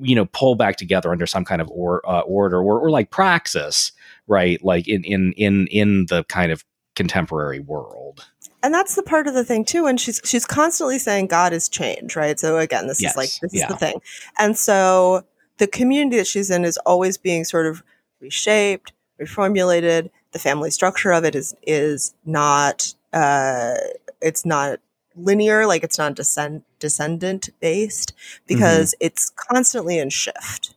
you 0.00 0.14
know, 0.14 0.26
pull 0.26 0.54
back 0.54 0.76
together 0.76 1.10
under 1.12 1.26
some 1.26 1.44
kind 1.44 1.60
of 1.60 1.68
or, 1.70 2.00
uh, 2.08 2.20
order 2.20 2.60
or, 2.62 2.80
or 2.80 2.90
like 2.90 3.10
praxis, 3.10 3.92
right? 4.26 4.64
Like 4.64 4.88
in, 4.88 5.04
in, 5.04 5.32
in, 5.32 5.66
in 5.66 6.06
the 6.06 6.24
kind 6.24 6.52
of 6.52 6.64
contemporary 6.94 7.60
world 7.60 8.26
and 8.62 8.74
that's 8.74 8.96
the 8.96 9.02
part 9.02 9.26
of 9.26 9.34
the 9.34 9.44
thing 9.44 9.64
too 9.64 9.86
and 9.86 10.00
she's 10.00 10.20
she's 10.24 10.44
constantly 10.44 10.98
saying 10.98 11.26
god 11.26 11.52
is 11.52 11.68
change 11.68 12.16
right 12.16 12.40
so 12.40 12.58
again 12.58 12.86
this 12.86 13.00
yes. 13.00 13.12
is 13.12 13.16
like 13.16 13.30
this 13.40 13.54
yeah. 13.54 13.64
is 13.64 13.68
the 13.68 13.76
thing 13.76 14.00
and 14.38 14.56
so 14.58 15.22
the 15.58 15.66
community 15.66 16.16
that 16.16 16.26
she's 16.26 16.50
in 16.50 16.64
is 16.64 16.76
always 16.78 17.16
being 17.16 17.44
sort 17.44 17.66
of 17.66 17.82
reshaped, 18.20 18.92
reformulated. 19.20 20.10
The 20.32 20.38
family 20.38 20.70
structure 20.70 21.12
of 21.12 21.24
it 21.24 21.34
is 21.34 21.54
is 21.62 22.14
not 22.24 22.94
uh, 23.12 23.74
it's 24.20 24.44
not 24.44 24.80
linear, 25.16 25.66
like 25.66 25.82
it's 25.82 25.98
not 25.98 26.14
descend 26.14 26.62
descendant 26.78 27.50
based 27.60 28.12
because 28.46 28.94
mm-hmm. 28.94 29.06
it's 29.06 29.30
constantly 29.30 29.98
in 29.98 30.10
shift. 30.10 30.74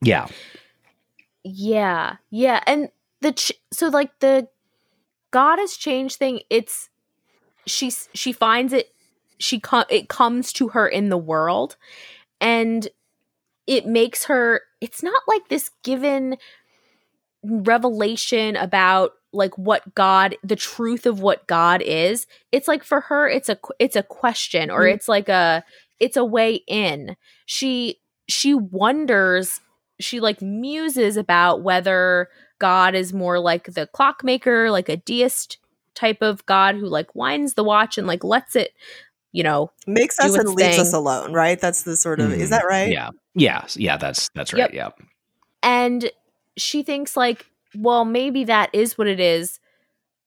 Yeah. 0.00 0.26
Yeah. 1.44 2.16
Yeah, 2.30 2.62
and 2.66 2.88
the 3.20 3.32
ch- 3.32 3.52
so 3.72 3.88
like 3.88 4.18
the 4.20 4.48
goddess 5.30 5.76
change 5.76 6.16
thing, 6.16 6.40
it's 6.50 6.88
she 7.66 7.92
she 8.14 8.32
finds 8.32 8.72
it 8.72 8.92
she 9.38 9.60
com- 9.60 9.84
it 9.90 10.08
comes 10.08 10.52
to 10.52 10.68
her 10.68 10.86
in 10.86 11.08
the 11.08 11.18
world 11.18 11.76
and 12.40 12.88
it 13.66 13.86
makes 13.86 14.24
her 14.24 14.62
it's 14.82 15.02
not 15.02 15.22
like 15.28 15.48
this 15.48 15.70
given 15.84 16.36
revelation 17.44 18.56
about 18.56 19.12
like 19.32 19.56
what 19.56 19.94
god 19.94 20.36
the 20.44 20.56
truth 20.56 21.06
of 21.06 21.20
what 21.20 21.46
god 21.46 21.80
is 21.80 22.26
it's 22.50 22.68
like 22.68 22.84
for 22.84 23.00
her 23.00 23.28
it's 23.28 23.48
a 23.48 23.58
it's 23.78 23.96
a 23.96 24.02
question 24.02 24.70
or 24.70 24.80
mm-hmm. 24.80 24.94
it's 24.94 25.08
like 25.08 25.28
a 25.28 25.64
it's 25.98 26.16
a 26.16 26.24
way 26.24 26.56
in 26.66 27.16
she 27.46 27.96
she 28.28 28.54
wonders 28.54 29.60
she 30.00 30.20
like 30.20 30.42
muses 30.42 31.16
about 31.16 31.62
whether 31.62 32.28
god 32.60 32.94
is 32.94 33.12
more 33.12 33.38
like 33.38 33.72
the 33.74 33.86
clockmaker 33.88 34.70
like 34.70 34.88
a 34.88 34.96
deist 34.96 35.58
type 35.94 36.22
of 36.22 36.44
god 36.46 36.74
who 36.74 36.86
like 36.86 37.14
winds 37.14 37.54
the 37.54 37.64
watch 37.64 37.98
and 37.98 38.06
like 38.06 38.22
lets 38.22 38.54
it 38.54 38.72
you 39.32 39.42
know 39.42 39.70
makes 39.86 40.18
us 40.18 40.34
and 40.34 40.48
leaves 40.50 40.78
us 40.78 40.92
alone 40.92 41.32
right? 41.32 41.60
That's 41.60 41.82
the 41.82 41.96
sort 41.96 42.20
of 42.20 42.30
mm, 42.30 42.36
is 42.36 42.50
that 42.50 42.64
right? 42.66 42.92
Yeah. 42.92 43.10
Yeah 43.34 43.64
yeah 43.74 43.96
that's 43.96 44.28
that's 44.34 44.52
right. 44.52 44.72
Yep. 44.72 44.72
yeah. 44.72 44.90
And 45.62 46.10
she 46.56 46.82
thinks 46.82 47.16
like 47.16 47.46
well 47.74 48.04
maybe 48.04 48.44
that 48.44 48.70
is 48.72 48.98
what 48.98 49.06
it 49.06 49.20
is 49.20 49.58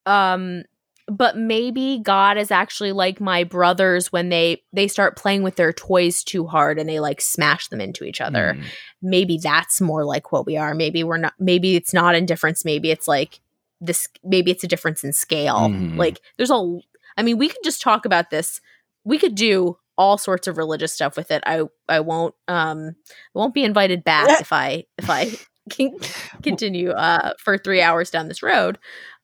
um 0.06 0.64
but 1.08 1.38
maybe 1.38 2.00
god 2.04 2.38
is 2.38 2.50
actually 2.50 2.92
like 2.92 3.22
my 3.22 3.44
brothers 3.44 4.12
when 4.12 4.30
they 4.30 4.64
they 4.74 4.88
start 4.88 5.16
playing 5.16 5.44
with 5.44 5.56
their 5.56 5.72
toys 5.72 6.24
too 6.24 6.48
hard 6.48 6.80
and 6.80 6.90
they 6.90 7.00
like 7.00 7.22
smash 7.22 7.68
them 7.68 7.80
into 7.80 8.04
each 8.04 8.22
other. 8.22 8.58
Mm. 8.58 8.64
maybe 9.02 9.38
that's 9.38 9.80
more 9.80 10.04
like 10.04 10.32
what 10.32 10.46
we 10.46 10.58
are. 10.58 10.74
Maybe 10.74 11.04
we're 11.04 11.18
not 11.18 11.34
maybe 11.40 11.76
it's 11.76 11.94
not 11.94 12.16
indifference. 12.16 12.66
Maybe 12.66 12.90
it's 12.90 13.08
like 13.08 13.40
this 13.80 14.08
maybe 14.24 14.50
it's 14.50 14.64
a 14.64 14.68
difference 14.68 15.04
in 15.04 15.14
scale. 15.14 15.70
Mm. 15.70 15.98
like 15.98 16.22
there's 16.38 16.52
a 16.52 16.80
i 17.18 17.24
mean 17.24 17.38
we 17.38 17.50
could 17.50 17.64
just 17.64 17.82
talk 17.82 18.06
about 18.06 18.32
this 18.32 18.62
we 19.06 19.18
could 19.18 19.36
do 19.36 19.78
all 19.98 20.18
sorts 20.18 20.48
of 20.48 20.58
religious 20.58 20.94
stuff 20.94 21.16
with 21.16 21.32
it. 21.32 21.42
I 21.46 21.64
I 21.88 22.02
won't 22.02 22.36
um 22.48 22.96
I 23.08 23.40
won't 23.40 23.54
be 23.54 23.64
invited 23.64 24.04
back 24.04 24.42
if 24.42 24.52
I 24.52 24.86
if 24.98 25.10
I 25.10 25.32
can 25.70 25.98
continue 26.44 26.92
uh 26.92 27.34
for 27.40 27.58
3 27.58 27.82
hours 27.82 28.10
down 28.10 28.28
this 28.28 28.44
road. 28.44 28.78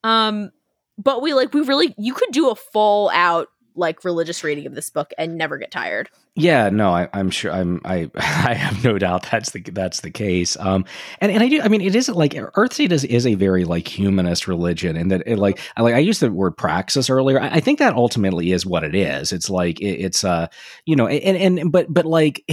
Um 0.03 0.51
but 0.97 1.21
we 1.21 1.33
like 1.33 1.53
we 1.53 1.61
really 1.61 1.93
you 1.97 2.13
could 2.13 2.31
do 2.31 2.49
a 2.49 2.55
full 2.55 3.09
out 3.13 3.47
like 3.75 4.03
religious 4.03 4.43
reading 4.43 4.65
of 4.65 4.75
this 4.75 4.89
book 4.89 5.13
and 5.17 5.37
never 5.37 5.57
get 5.57 5.71
tired. 5.71 6.09
Yeah, 6.35 6.69
no, 6.69 6.91
I, 6.91 7.09
am 7.13 7.29
sure. 7.29 7.51
I'm. 7.51 7.81
I. 7.83 8.09
I 8.15 8.53
have 8.53 8.83
no 8.83 8.97
doubt 8.97 9.27
that's 9.29 9.51
the 9.51 9.61
that's 9.61 10.01
the 10.01 10.11
case. 10.11 10.55
Um, 10.57 10.85
and 11.19 11.31
and 11.31 11.43
I 11.43 11.49
do. 11.49 11.61
I 11.61 11.67
mean, 11.67 11.81
it 11.81 11.95
is 11.95 12.07
like 12.07 12.33
Earthseed 12.33 12.91
is 12.91 13.03
is 13.03 13.27
a 13.27 13.35
very 13.35 13.65
like 13.65 13.87
humanist 13.87 14.47
religion, 14.47 14.95
and 14.95 15.11
that 15.11 15.23
it 15.25 15.37
like 15.37 15.59
I 15.75 15.81
like 15.81 15.95
I 15.95 15.99
used 15.99 16.21
the 16.21 16.31
word 16.31 16.55
praxis 16.55 17.09
earlier. 17.09 17.41
I, 17.41 17.55
I 17.55 17.59
think 17.59 17.79
that 17.79 17.95
ultimately 17.95 18.51
is 18.51 18.65
what 18.65 18.83
it 18.83 18.95
is. 18.95 19.33
It's 19.33 19.49
like 19.49 19.79
it, 19.81 19.99
it's 19.99 20.23
uh 20.23 20.47
you 20.85 20.95
know 20.95 21.07
and 21.07 21.59
and 21.59 21.71
but 21.71 21.93
but 21.93 22.05
like 22.05 22.45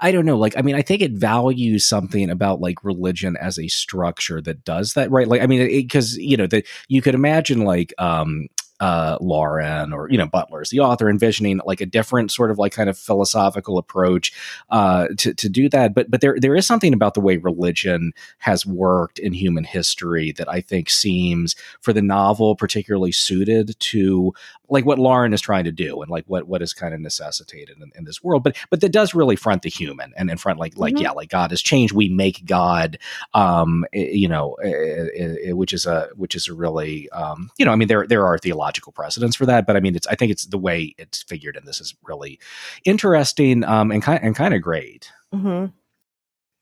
I 0.00 0.10
don't 0.10 0.26
know. 0.26 0.36
Like, 0.36 0.58
I 0.58 0.62
mean, 0.62 0.74
I 0.74 0.82
think 0.82 1.02
it 1.02 1.12
values 1.12 1.86
something 1.86 2.30
about 2.30 2.60
like 2.60 2.82
religion 2.82 3.36
as 3.40 3.60
a 3.60 3.68
structure 3.68 4.40
that 4.40 4.64
does 4.64 4.94
that, 4.94 5.08
right? 5.12 5.28
Like, 5.28 5.40
I 5.40 5.46
mean, 5.46 5.68
because 5.68 6.16
you 6.16 6.36
know 6.36 6.48
that 6.48 6.66
you 6.88 7.00
could 7.00 7.14
imagine 7.14 7.62
like 7.64 7.94
um 7.98 8.48
uh, 8.82 9.16
Lauren 9.20 9.92
or 9.92 10.10
you 10.10 10.18
know 10.18 10.26
Butler's 10.26 10.70
the 10.70 10.80
author 10.80 11.08
envisioning 11.08 11.60
like 11.64 11.80
a 11.80 11.86
different 11.86 12.32
sort 12.32 12.50
of 12.50 12.58
like 12.58 12.72
kind 12.72 12.90
of 12.90 12.98
philosophical 12.98 13.78
approach 13.78 14.32
uh, 14.70 15.06
to 15.18 15.32
to 15.34 15.48
do 15.48 15.68
that. 15.68 15.94
But 15.94 16.10
but 16.10 16.20
there 16.20 16.36
there 16.40 16.56
is 16.56 16.66
something 16.66 16.92
about 16.92 17.14
the 17.14 17.20
way 17.20 17.36
religion 17.36 18.12
has 18.38 18.66
worked 18.66 19.20
in 19.20 19.34
human 19.34 19.62
history 19.62 20.32
that 20.32 20.48
I 20.48 20.60
think 20.60 20.90
seems 20.90 21.54
for 21.80 21.92
the 21.92 22.02
novel 22.02 22.56
particularly 22.56 23.12
suited 23.12 23.78
to 23.78 24.34
like 24.68 24.84
what 24.84 24.98
Lauren 24.98 25.32
is 25.32 25.40
trying 25.40 25.64
to 25.64 25.70
do 25.70 26.02
and 26.02 26.10
like 26.10 26.24
what 26.26 26.48
what 26.48 26.60
is 26.60 26.74
kind 26.74 26.92
of 26.92 26.98
necessitated 26.98 27.76
in, 27.80 27.92
in 27.94 28.02
this 28.02 28.20
world. 28.20 28.42
But 28.42 28.56
but 28.68 28.80
that 28.80 28.90
does 28.90 29.14
really 29.14 29.36
front 29.36 29.62
the 29.62 29.70
human 29.70 30.12
and 30.16 30.28
in 30.28 30.38
front 30.38 30.58
like 30.58 30.76
like 30.76 30.94
mm-hmm. 30.94 31.04
yeah 31.04 31.12
like 31.12 31.30
God 31.30 31.52
has 31.52 31.62
changed. 31.62 31.94
We 31.94 32.08
make 32.08 32.44
God, 32.46 32.98
um, 33.32 33.84
you 33.92 34.26
know, 34.26 34.56
which 35.52 35.72
is 35.72 35.86
a 35.86 36.08
which 36.16 36.34
is 36.34 36.48
a 36.48 36.52
really 36.52 37.08
um, 37.10 37.48
you 37.58 37.64
know 37.64 37.70
I 37.70 37.76
mean 37.76 37.86
there 37.86 38.08
there 38.08 38.26
are 38.26 38.38
theological 38.38 38.71
precedents 38.80 39.36
for 39.36 39.46
that, 39.46 39.66
but 39.66 39.76
I 39.76 39.80
mean 39.80 39.94
it's 39.94 40.06
I 40.06 40.14
think 40.14 40.32
it's 40.32 40.46
the 40.46 40.58
way 40.58 40.94
it's 40.98 41.22
figured 41.22 41.56
in 41.56 41.64
this 41.64 41.80
is 41.80 41.94
really 42.02 42.38
interesting 42.84 43.64
um, 43.64 43.90
and 43.90 44.02
kind 44.02 44.20
and 44.22 44.34
kind 44.34 44.54
of 44.54 44.62
great. 44.62 45.12
Mm-hmm. 45.34 45.66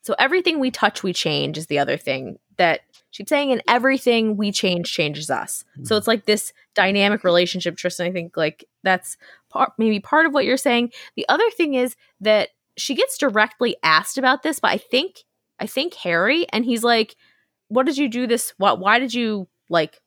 So 0.03 0.15
everything 0.19 0.59
we 0.59 0.71
touch, 0.71 1.03
we 1.03 1.13
change 1.13 1.59
is 1.59 1.67
the 1.67 1.79
other 1.79 1.97
thing 1.97 2.39
that 2.57 2.81
she's 3.11 3.29
saying, 3.29 3.53
and 3.53 3.63
everything 3.69 4.37
we 4.37 4.51
change 4.51 4.93
changes 4.93 5.31
us. 5.31 5.65
Mm-hmm. 5.73 5.85
So 5.85 5.97
it's 5.97 6.07
like 6.07 6.25
this 6.25 6.53
dynamic 6.75 7.23
relationship, 7.23 7.77
Tristan. 7.77 8.07
I 8.07 8.13
think 8.13 8.37
like 8.37 8.65
that's 8.83 9.17
part, 9.51 9.73
maybe 9.79 10.01
part 10.01 10.27
of 10.27 10.33
what 10.33 10.45
you're 10.45 10.57
saying. 10.57 10.93
The 11.17 11.29
other 11.29 11.49
thing 11.51 11.75
is 11.75 11.97
that 12.21 12.49
she 12.77 12.95
gets 12.95 13.19
directly 13.19 13.77
asked 13.83 14.17
about 14.17 14.43
this, 14.43 14.59
but 14.59 14.71
I 14.71 14.79
think 14.79 15.25
I 15.59 15.67
think 15.67 15.95
Harry, 15.95 16.47
and 16.51 16.65
he's 16.65 16.83
like, 16.83 17.17
"What 17.69 17.85
did 17.85 17.99
you 17.99 18.09
do 18.09 18.27
this? 18.27 18.55
What? 18.57 18.81
Why 18.81 18.99
did 18.99 19.13
you 19.13 19.49
like 19.69 20.01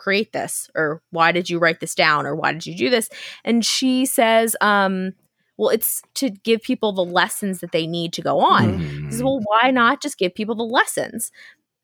create 0.00 0.32
this, 0.32 0.68
or 0.74 1.02
why 1.10 1.32
did 1.32 1.48
you 1.48 1.58
write 1.58 1.80
this 1.80 1.94
down, 1.94 2.26
or 2.26 2.34
why 2.34 2.52
did 2.52 2.66
you 2.66 2.76
do 2.76 2.90
this?" 2.90 3.08
And 3.44 3.64
she 3.64 4.06
says, 4.06 4.56
um, 4.60 5.12
well, 5.60 5.68
it's 5.68 6.00
to 6.14 6.30
give 6.30 6.62
people 6.62 6.92
the 6.92 7.04
lessons 7.04 7.60
that 7.60 7.72
they 7.72 7.86
need 7.86 8.14
to 8.14 8.22
go 8.22 8.40
on. 8.40 8.80
Mm-hmm. 8.80 9.10
Says, 9.10 9.22
well, 9.22 9.40
why 9.44 9.70
not 9.70 10.00
just 10.00 10.16
give 10.16 10.34
people 10.34 10.54
the 10.54 10.62
lessons? 10.62 11.30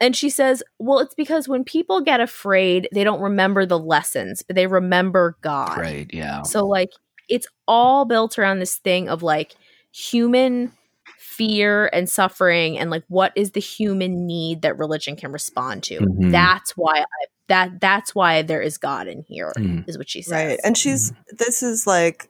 And 0.00 0.16
she 0.16 0.30
says, 0.30 0.62
well, 0.78 0.98
it's 1.00 1.14
because 1.14 1.46
when 1.46 1.62
people 1.62 2.00
get 2.00 2.20
afraid, 2.20 2.88
they 2.92 3.04
don't 3.04 3.20
remember 3.20 3.66
the 3.66 3.78
lessons, 3.78 4.42
but 4.42 4.56
they 4.56 4.66
remember 4.66 5.36
God. 5.42 5.76
Right. 5.76 6.10
Yeah. 6.10 6.40
So, 6.42 6.66
like, 6.66 6.88
it's 7.28 7.46
all 7.68 8.06
built 8.06 8.38
around 8.38 8.60
this 8.60 8.76
thing 8.76 9.10
of 9.10 9.22
like 9.22 9.54
human 9.92 10.72
fear 11.18 11.90
and 11.92 12.08
suffering 12.08 12.78
and 12.78 12.90
like 12.90 13.04
what 13.08 13.32
is 13.36 13.50
the 13.50 13.60
human 13.60 14.26
need 14.26 14.62
that 14.62 14.78
religion 14.78 15.16
can 15.16 15.32
respond 15.32 15.82
to 15.82 15.98
mm-hmm. 15.98 16.30
that's 16.30 16.76
why 16.76 17.00
I, 17.00 17.26
that 17.48 17.80
that's 17.80 18.14
why 18.14 18.42
there 18.42 18.62
is 18.62 18.78
god 18.78 19.08
in 19.08 19.22
here, 19.22 19.52
mm. 19.56 19.88
is 19.88 19.98
what 19.98 20.08
she 20.08 20.22
says 20.22 20.32
right 20.32 20.60
and 20.64 20.76
she's 20.76 21.10
mm-hmm. 21.12 21.36
this 21.36 21.62
is 21.62 21.86
like 21.86 22.28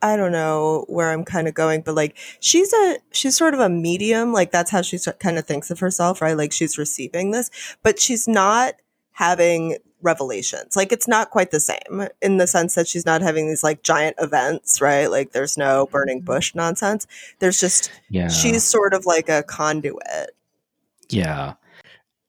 I 0.00 0.16
don't 0.16 0.32
know 0.32 0.84
where 0.88 1.10
I'm 1.10 1.24
kind 1.24 1.48
of 1.48 1.54
going, 1.54 1.80
but 1.80 1.94
like 1.94 2.16
she's 2.40 2.72
a 2.72 2.98
she's 3.10 3.36
sort 3.36 3.54
of 3.54 3.60
a 3.60 3.68
medium, 3.68 4.32
like 4.32 4.52
that's 4.52 4.70
how 4.70 4.82
she 4.82 4.98
kind 5.18 5.38
of 5.38 5.44
thinks 5.44 5.70
of 5.70 5.80
herself, 5.80 6.22
right? 6.22 6.36
Like 6.36 6.52
she's 6.52 6.78
receiving 6.78 7.32
this, 7.32 7.50
but 7.82 7.98
she's 7.98 8.28
not 8.28 8.74
having 9.12 9.78
revelations. 10.00 10.76
Like 10.76 10.92
it's 10.92 11.08
not 11.08 11.30
quite 11.30 11.50
the 11.50 11.58
same 11.58 12.08
in 12.22 12.36
the 12.36 12.46
sense 12.46 12.76
that 12.76 12.86
she's 12.86 13.04
not 13.04 13.22
having 13.22 13.48
these 13.48 13.64
like 13.64 13.82
giant 13.82 14.16
events, 14.20 14.80
right? 14.80 15.10
Like 15.10 15.32
there's 15.32 15.58
no 15.58 15.86
burning 15.86 16.18
mm-hmm. 16.18 16.26
bush 16.26 16.54
nonsense. 16.54 17.06
There's 17.40 17.58
just 17.58 17.90
yeah. 18.08 18.28
she's 18.28 18.62
sort 18.62 18.94
of 18.94 19.04
like 19.04 19.28
a 19.28 19.42
conduit. 19.42 20.30
Yeah. 21.08 21.54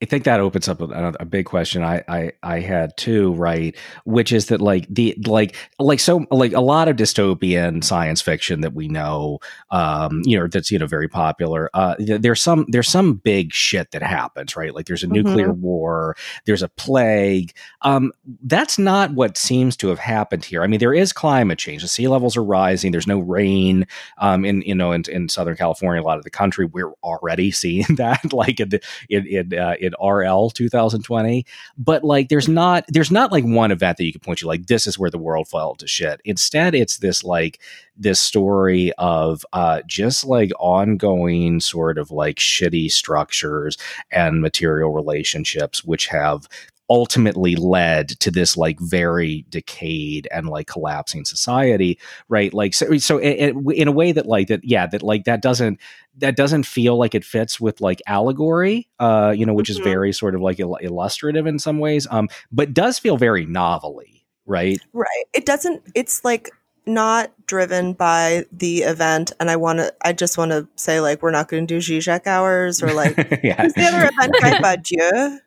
I 0.02 0.06
think 0.06 0.24
that 0.24 0.40
opens 0.40 0.66
up 0.66 0.80
a, 0.80 1.12
a, 1.20 1.26
big 1.26 1.44
question 1.44 1.82
I, 1.82 2.02
I 2.08 2.32
I 2.42 2.60
had 2.60 2.96
too, 2.96 3.34
right? 3.34 3.76
Which 4.04 4.32
is 4.32 4.46
that 4.46 4.62
like 4.62 4.86
the 4.88 5.14
like 5.26 5.54
like 5.78 6.00
so 6.00 6.24
like 6.30 6.54
a 6.54 6.60
lot 6.60 6.88
of 6.88 6.96
dystopian 6.96 7.84
science 7.84 8.22
fiction 8.22 8.62
that 8.62 8.72
we 8.72 8.88
know, 8.88 9.40
um, 9.70 10.22
you 10.24 10.38
know, 10.38 10.46
that's 10.46 10.70
you 10.70 10.78
know 10.78 10.86
very 10.86 11.08
popular. 11.08 11.68
Uh, 11.74 11.96
there's 11.98 12.40
some 12.40 12.64
there's 12.68 12.88
some 12.88 13.14
big 13.14 13.52
shit 13.52 13.90
that 13.90 14.02
happens, 14.02 14.56
right? 14.56 14.74
Like 14.74 14.86
there's 14.86 15.02
a 15.02 15.06
nuclear 15.06 15.48
mm-hmm. 15.48 15.60
war, 15.60 16.16
there's 16.46 16.62
a 16.62 16.68
plague. 16.68 17.52
Um, 17.82 18.12
that's 18.42 18.78
not 18.78 19.12
what 19.12 19.36
seems 19.36 19.76
to 19.78 19.88
have 19.88 19.98
happened 19.98 20.46
here. 20.46 20.62
I 20.62 20.66
mean, 20.66 20.80
there 20.80 20.94
is 20.94 21.12
climate 21.12 21.58
change. 21.58 21.82
The 21.82 21.88
sea 21.88 22.08
levels 22.08 22.38
are 22.38 22.44
rising. 22.44 22.90
There's 22.90 23.06
no 23.06 23.18
rain. 23.18 23.86
Um, 24.16 24.46
in 24.46 24.62
you 24.62 24.74
know 24.74 24.92
in, 24.92 25.02
in 25.10 25.28
Southern 25.28 25.58
California, 25.58 26.02
a 26.02 26.04
lot 26.04 26.16
of 26.16 26.24
the 26.24 26.30
country, 26.30 26.64
we're 26.64 26.92
already 27.02 27.50
seeing 27.60 27.84
that, 27.96 28.32
like 28.32 28.60
in 28.60 28.80
in 29.10 29.26
in, 29.26 29.58
uh, 29.58 29.74
in 29.78 29.89
RL 30.02 30.50
2020. 30.50 31.44
But 31.78 32.04
like, 32.04 32.28
there's 32.28 32.48
not 32.48 32.84
there's 32.88 33.10
not 33.10 33.32
like 33.32 33.44
one 33.44 33.70
event 33.70 33.98
that 33.98 34.04
you 34.04 34.12
can 34.12 34.20
point 34.20 34.38
to 34.40 34.46
like 34.46 34.66
this 34.66 34.86
is 34.86 34.98
where 34.98 35.10
the 35.10 35.18
world 35.18 35.48
fell 35.48 35.74
to 35.76 35.86
shit. 35.86 36.20
Instead, 36.24 36.74
it's 36.74 36.98
this 36.98 37.24
like 37.24 37.60
this 37.96 38.20
story 38.20 38.92
of 38.98 39.44
uh, 39.52 39.82
just 39.86 40.24
like 40.24 40.50
ongoing 40.58 41.60
sort 41.60 41.98
of 41.98 42.10
like 42.10 42.36
shitty 42.36 42.90
structures 42.90 43.76
and 44.10 44.40
material 44.40 44.92
relationships, 44.92 45.84
which 45.84 46.06
have 46.06 46.48
ultimately 46.90 47.56
led 47.56 48.08
to 48.08 48.30
this 48.30 48.56
like 48.56 48.78
very 48.80 49.46
decayed 49.48 50.28
and 50.32 50.48
like 50.48 50.66
collapsing 50.66 51.24
society 51.24 51.98
right? 52.28 52.52
Like 52.52 52.74
so, 52.74 52.98
so 52.98 53.18
it, 53.18 53.54
it, 53.56 53.56
in 53.74 53.88
a 53.88 53.92
way 53.92 54.12
that 54.12 54.26
like 54.26 54.48
that 54.48 54.64
yeah 54.64 54.86
that 54.88 55.02
like 55.02 55.24
that 55.24 55.40
doesn't 55.40 55.78
that 56.18 56.36
doesn't 56.36 56.64
feel 56.64 56.98
like 56.98 57.14
it 57.14 57.24
fits 57.24 57.60
with 57.60 57.80
like 57.80 58.02
allegory 58.06 58.88
uh 58.98 59.32
you 59.34 59.46
know 59.46 59.54
which 59.54 59.70
mm-hmm. 59.70 59.80
is 59.80 59.84
very 59.84 60.12
sort 60.12 60.34
of 60.34 60.40
like 60.40 60.58
il- 60.58 60.76
illustrative 60.76 61.46
in 61.46 61.58
some 61.58 61.78
ways 61.78 62.06
um 62.10 62.28
but 62.50 62.74
does 62.74 62.98
feel 62.98 63.16
very 63.16 63.46
novelly 63.46 64.20
right? 64.46 64.80
Right. 64.92 65.24
It 65.32 65.46
doesn't 65.46 65.82
it's 65.94 66.24
like 66.24 66.50
not 66.86 67.32
driven 67.46 67.92
by 67.92 68.44
the 68.50 68.78
event 68.78 69.32
and 69.38 69.50
i 69.50 69.54
want 69.54 69.78
to 69.78 69.94
i 70.02 70.12
just 70.12 70.38
want 70.38 70.50
to 70.50 70.66
say 70.76 70.98
like 70.98 71.22
we're 71.22 71.30
not 71.30 71.46
going 71.46 71.64
to 71.64 71.74
do 71.74 71.78
zizek 71.78 72.26
hours 72.26 72.82
or 72.82 72.92
like 72.94 73.16
yeah. 73.44 73.68
the 73.68 73.82
other 73.82 74.10
event 74.10 74.62
by 74.62 74.76
Dieu 74.82 75.38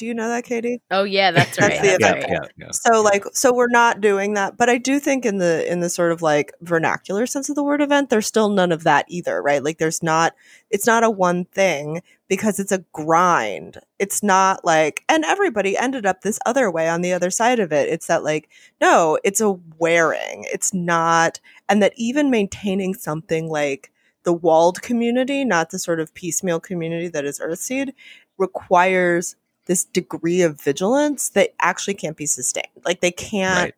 do 0.00 0.06
you 0.06 0.14
know 0.14 0.28
that, 0.28 0.44
Katie? 0.44 0.80
Oh 0.90 1.04
yeah, 1.04 1.30
that's, 1.30 1.60
right. 1.60 1.68
that's 1.68 1.80
right. 1.82 1.92
The 1.92 1.98
that's 2.00 2.24
event. 2.24 2.50
Yeah, 2.56 2.66
yeah, 2.66 2.70
So 2.72 3.02
like, 3.02 3.24
so 3.34 3.54
we're 3.54 3.68
not 3.68 4.00
doing 4.00 4.32
that, 4.34 4.56
but 4.56 4.70
I 4.70 4.78
do 4.78 4.98
think 4.98 5.26
in 5.26 5.36
the 5.38 5.70
in 5.70 5.80
the 5.80 5.90
sort 5.90 6.10
of 6.10 6.22
like 6.22 6.52
vernacular 6.62 7.26
sense 7.26 7.50
of 7.50 7.54
the 7.54 7.62
word 7.62 7.82
event, 7.82 8.08
there's 8.08 8.26
still 8.26 8.48
none 8.48 8.72
of 8.72 8.82
that 8.84 9.04
either, 9.08 9.42
right? 9.42 9.62
Like, 9.62 9.76
there's 9.76 10.02
not. 10.02 10.34
It's 10.70 10.86
not 10.86 11.04
a 11.04 11.10
one 11.10 11.44
thing 11.44 12.00
because 12.28 12.58
it's 12.58 12.72
a 12.72 12.84
grind. 12.92 13.78
It's 13.98 14.22
not 14.22 14.64
like, 14.64 15.04
and 15.08 15.24
everybody 15.24 15.76
ended 15.76 16.06
up 16.06 16.22
this 16.22 16.38
other 16.46 16.70
way 16.70 16.88
on 16.88 17.02
the 17.02 17.12
other 17.12 17.30
side 17.30 17.58
of 17.58 17.72
it. 17.72 17.88
It's 17.90 18.06
that 18.06 18.24
like, 18.24 18.48
no, 18.80 19.18
it's 19.22 19.40
a 19.40 19.58
wearing. 19.78 20.46
It's 20.50 20.72
not, 20.72 21.40
and 21.68 21.82
that 21.82 21.92
even 21.96 22.30
maintaining 22.30 22.94
something 22.94 23.50
like 23.50 23.90
the 24.22 24.32
walled 24.32 24.80
community, 24.80 25.44
not 25.44 25.70
the 25.70 25.78
sort 25.78 26.00
of 26.00 26.14
piecemeal 26.14 26.60
community 26.60 27.08
that 27.08 27.24
is 27.24 27.40
Earthseed, 27.40 27.92
requires 28.40 29.36
this 29.70 29.84
degree 29.84 30.42
of 30.42 30.60
vigilance 30.60 31.28
that 31.28 31.54
actually 31.60 31.94
can't 31.94 32.16
be 32.16 32.26
sustained. 32.26 32.66
Like 32.84 33.00
they 33.00 33.12
can't 33.12 33.72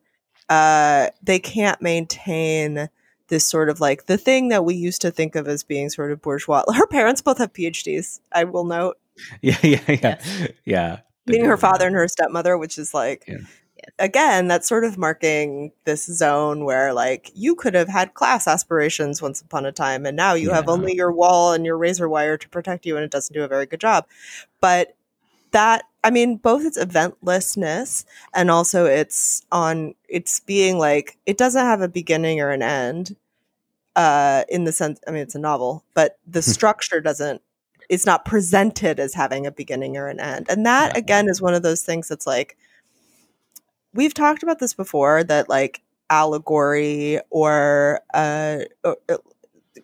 right. 0.49 1.07
uh 1.07 1.11
they 1.21 1.37
can't 1.37 1.79
maintain 1.83 2.89
this 3.27 3.45
sort 3.45 3.69
of 3.69 3.79
like 3.79 4.07
the 4.07 4.17
thing 4.17 4.47
that 4.49 4.65
we 4.65 4.73
used 4.73 5.01
to 5.01 5.11
think 5.11 5.35
of 5.35 5.47
as 5.47 5.61
being 5.61 5.91
sort 5.91 6.11
of 6.11 6.19
bourgeois. 6.19 6.63
Her 6.73 6.87
parents 6.87 7.21
both 7.21 7.37
have 7.37 7.53
PhDs, 7.53 8.21
I 8.31 8.43
will 8.43 8.65
note. 8.65 8.97
Yeah, 9.41 9.57
yeah, 9.61 9.79
yeah. 9.87 9.97
Yes. 10.01 10.51
Yeah. 10.65 10.99
Meaning 11.27 11.45
her 11.45 11.55
father 11.55 11.85
and 11.85 11.95
her 11.95 12.07
stepmother, 12.07 12.57
which 12.57 12.79
is 12.79 12.95
like 12.95 13.25
yeah. 13.27 13.37
Again, 13.99 14.47
that's 14.47 14.67
sort 14.67 14.85
of 14.85 14.97
marking 14.97 15.73
this 15.83 16.05
zone 16.05 16.63
where, 16.63 16.93
like, 16.93 17.29
you 17.35 17.53
could 17.53 17.73
have 17.73 17.89
had 17.89 18.13
class 18.13 18.47
aspirations 18.47 19.21
once 19.21 19.41
upon 19.41 19.65
a 19.65 19.73
time, 19.73 20.05
and 20.05 20.15
now 20.15 20.35
you 20.35 20.47
yeah. 20.47 20.55
have 20.55 20.69
only 20.69 20.95
your 20.95 21.11
wall 21.11 21.51
and 21.51 21.65
your 21.65 21.77
razor 21.77 22.07
wire 22.07 22.37
to 22.37 22.47
protect 22.47 22.85
you, 22.85 22.95
and 22.95 23.03
it 23.03 23.11
doesn't 23.11 23.33
do 23.33 23.43
a 23.43 23.47
very 23.47 23.65
good 23.65 23.81
job. 23.81 24.07
But 24.61 24.95
that 25.53 25.85
I 26.03 26.11
mean, 26.11 26.35
both 26.35 26.65
its 26.65 26.77
eventlessness 26.77 28.03
and 28.33 28.51
also 28.51 28.85
it's 28.85 29.41
on 29.51 29.95
it's 30.09 30.41
being 30.41 30.77
like 30.77 31.17
it 31.25 31.37
doesn't 31.37 31.65
have 31.65 31.81
a 31.81 31.87
beginning 31.87 32.41
or 32.41 32.51
an 32.51 32.61
end. 32.61 33.15
Uh, 33.95 34.43
in 34.49 34.63
the 34.63 34.71
sense, 34.71 34.99
I 35.07 35.11
mean, 35.11 35.21
it's 35.21 35.35
a 35.35 35.39
novel, 35.39 35.85
but 35.93 36.17
the 36.27 36.41
hmm. 36.41 36.51
structure 36.51 36.99
doesn't. 36.99 37.41
It's 37.89 38.05
not 38.05 38.25
presented 38.25 38.99
as 38.99 39.13
having 39.13 39.45
a 39.45 39.51
beginning 39.51 39.97
or 39.97 40.07
an 40.07 40.19
end, 40.19 40.47
and 40.49 40.65
that 40.65 40.97
again 40.97 41.27
is 41.29 41.41
one 41.41 41.53
of 41.53 41.63
those 41.63 41.83
things 41.83 42.07
that's 42.07 42.25
like 42.25 42.57
we've 43.93 44.13
talked 44.13 44.41
about 44.43 44.59
this 44.59 44.73
before. 44.73 45.23
That 45.23 45.47
like 45.47 45.81
allegory 46.09 47.19
or 47.29 48.01
uh, 48.13 48.59
uh 48.83 48.95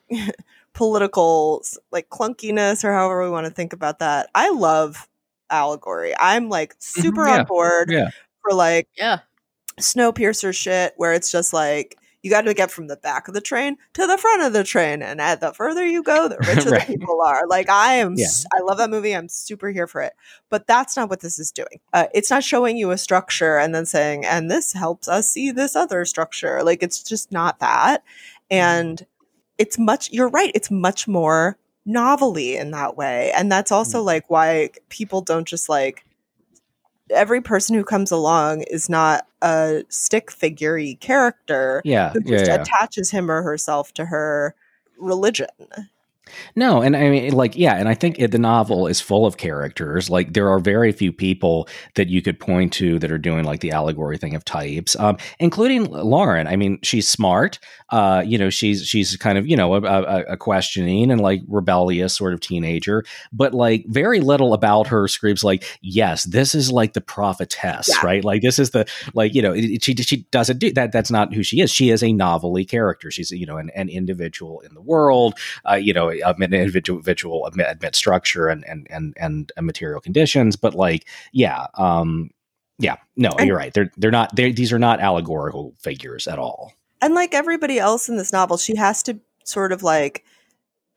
political 0.73 1.61
like 1.91 2.09
clunkiness 2.09 2.83
or 2.83 2.93
however 2.93 3.23
we 3.23 3.29
want 3.29 3.45
to 3.45 3.53
think 3.53 3.73
about 3.73 3.99
that. 3.99 4.29
I 4.33 4.49
love 4.49 5.08
allegory. 5.49 6.13
I'm 6.19 6.49
like 6.49 6.75
super 6.79 7.21
mm-hmm, 7.23 7.29
yeah, 7.29 7.39
on 7.39 7.45
board 7.45 7.91
yeah. 7.91 8.09
for 8.41 8.53
like 8.55 8.87
yeah. 8.97 9.19
Snowpiercer 9.79 10.53
shit 10.53 10.93
where 10.97 11.13
it's 11.13 11.31
just 11.31 11.53
like 11.53 11.95
you 12.21 12.29
got 12.29 12.41
to 12.41 12.53
get 12.53 12.69
from 12.69 12.87
the 12.87 12.97
back 12.97 13.29
of 13.29 13.33
the 13.33 13.39
train 13.39 13.77
to 13.93 14.05
the 14.05 14.17
front 14.17 14.43
of 14.43 14.51
the 14.51 14.65
train, 14.65 15.01
and 15.01 15.21
at 15.21 15.39
the 15.39 15.53
further 15.53 15.85
you 15.85 16.03
go, 16.03 16.27
the 16.27 16.37
richer 16.53 16.69
Right. 16.71 16.85
the 16.85 16.93
people 16.97 17.21
are. 17.21 17.47
Like 17.47 17.69
I 17.69 17.93
am, 17.93 18.15
Yeah. 18.17 18.25
s- 18.25 18.45
I 18.53 18.59
love 18.61 18.77
that 18.79 18.89
movie. 18.89 19.15
I'm 19.15 19.29
super 19.29 19.69
here 19.69 19.87
for 19.87 20.01
it. 20.01 20.11
But 20.49 20.67
that's 20.67 20.97
not 20.97 21.09
what 21.09 21.21
this 21.21 21.39
is 21.39 21.49
doing. 21.49 21.79
Uh, 21.93 22.07
it's 22.13 22.29
not 22.29 22.43
showing 22.43 22.75
you 22.75 22.91
a 22.91 22.97
structure 22.97 23.57
and 23.57 23.73
then 23.73 23.85
saying, 23.85 24.25
and 24.25 24.51
this 24.51 24.73
helps 24.73 25.07
us 25.07 25.29
see 25.29 25.51
this 25.51 25.77
other 25.77 26.03
structure. 26.03 26.61
Like 26.61 26.83
it's 26.83 27.01
just 27.01 27.31
not 27.31 27.59
that, 27.59 28.03
and 28.51 29.05
it's 29.57 29.79
much. 29.79 30.11
You're 30.11 30.27
right. 30.29 30.51
It's 30.53 30.69
much 30.69 31.07
more 31.07 31.57
novelty 31.89 32.55
in 32.55 32.71
that 32.71 32.95
way, 32.95 33.31
and 33.35 33.51
that's 33.51 33.71
also 33.71 34.01
mm. 34.01 34.05
like 34.05 34.29
why 34.29 34.69
people 34.89 35.21
don't 35.21 35.47
just 35.47 35.67
like 35.67 36.05
every 37.09 37.41
person 37.41 37.75
who 37.75 37.83
comes 37.83 38.11
along 38.11 38.61
is 38.63 38.89
not 38.89 39.25
a 39.41 39.83
stick 39.89 40.31
figure 40.31 40.79
character 40.99 41.81
Yeah, 41.83 42.11
who 42.11 42.21
yeah, 42.25 42.37
just 42.37 42.47
yeah. 42.49 42.61
attaches 42.61 43.11
him 43.11 43.29
or 43.31 43.41
herself 43.41 43.93
to 43.95 44.05
her 44.05 44.55
religion. 44.97 45.47
No, 46.55 46.81
and 46.81 46.95
I 46.95 47.09
mean, 47.09 47.33
like, 47.33 47.55
yeah, 47.55 47.75
and 47.75 47.87
I 47.89 47.93
think 47.93 48.19
it, 48.19 48.31
the 48.31 48.39
novel 48.39 48.87
is 48.87 48.99
full 49.01 49.25
of 49.25 49.37
characters. 49.37 50.09
Like, 50.09 50.33
there 50.33 50.49
are 50.49 50.59
very 50.59 50.91
few 50.91 51.11
people 51.11 51.67
that 51.95 52.07
you 52.09 52.21
could 52.21 52.39
point 52.39 52.73
to 52.73 52.99
that 52.99 53.11
are 53.11 53.17
doing 53.17 53.45
like 53.45 53.59
the 53.61 53.71
allegory 53.71 54.17
thing 54.17 54.35
of 54.35 54.45
types, 54.45 54.95
um, 54.99 55.17
including 55.39 55.85
Lauren. 55.85 56.47
I 56.47 56.55
mean, 56.55 56.79
she's 56.83 57.07
smart. 57.07 57.59
Uh, 57.89 58.23
you 58.25 58.37
know, 58.37 58.49
she's 58.49 58.85
she's 58.85 59.15
kind 59.17 59.37
of 59.37 59.47
you 59.47 59.55
know 59.57 59.73
a, 59.75 59.81
a, 59.81 60.23
a 60.33 60.37
questioning 60.37 61.11
and 61.11 61.19
like 61.21 61.41
rebellious 61.47 62.15
sort 62.15 62.33
of 62.33 62.39
teenager, 62.39 63.03
but 63.31 63.53
like 63.53 63.85
very 63.87 64.19
little 64.19 64.53
about 64.53 64.87
her 64.87 65.07
screams 65.07 65.43
like, 65.43 65.63
yes, 65.81 66.23
this 66.25 66.53
is 66.53 66.71
like 66.71 66.93
the 66.93 67.01
prophetess, 67.01 67.89
Yeah. 67.89 68.05
right? 68.05 68.23
Like, 68.23 68.41
this 68.41 68.59
is 68.59 68.71
the 68.71 68.85
like 69.13 69.33
you 69.33 69.41
know 69.41 69.53
it, 69.53 69.63
it- 69.65 69.83
she 69.83 69.95
she 69.95 70.17
doesn't 70.31 70.59
do 70.59 70.71
that. 70.73 70.91
That's 70.91 71.09
not 71.11 71.33
who 71.33 71.41
she 71.43 71.61
is. 71.61 71.71
She 71.71 71.89
is 71.89 72.03
a 72.03 72.13
novelty 72.13 72.65
character. 72.65 73.09
She's 73.09 73.31
you 73.31 73.45
know 73.45 73.57
an, 73.57 73.71
an 73.75 73.89
individual 73.89 74.59
in 74.61 74.73
the 74.75 74.81
world 74.81 75.33
uh, 75.69 75.75
you 75.75 75.93
know, 75.93 76.09
amid 76.25 76.53
individual, 76.53 76.99
individual 76.99 77.45
amid, 77.45 77.67
amid 77.81 77.95
structure 77.95 78.47
and 78.47 78.63
and 78.67 78.87
and 78.89 79.15
and 79.17 79.65
material 79.65 80.01
conditions. 80.01 80.55
But 80.55 80.73
like, 80.75 81.07
yeah, 81.31 81.67
um, 81.75 82.31
yeah, 82.77 82.97
no, 83.15 83.29
And- 83.37 83.47
you're 83.47 83.57
right. 83.57 83.73
They're 83.73 83.91
they're 83.97 84.11
not. 84.11 84.35
They 84.35 84.51
these 84.51 84.71
are 84.73 84.79
not 84.79 84.99
allegorical 84.99 85.73
figures 85.79 86.27
at 86.27 86.39
all. 86.39 86.73
And 87.01 87.13
like 87.13 87.33
everybody 87.33 87.79
else 87.79 88.09
in 88.09 88.17
this 88.17 88.33
novel, 88.33 88.57
she 88.57 88.75
has 88.75 89.01
to 89.03 89.19
sort 89.45 89.71
of 89.71 89.83
like 89.83 90.23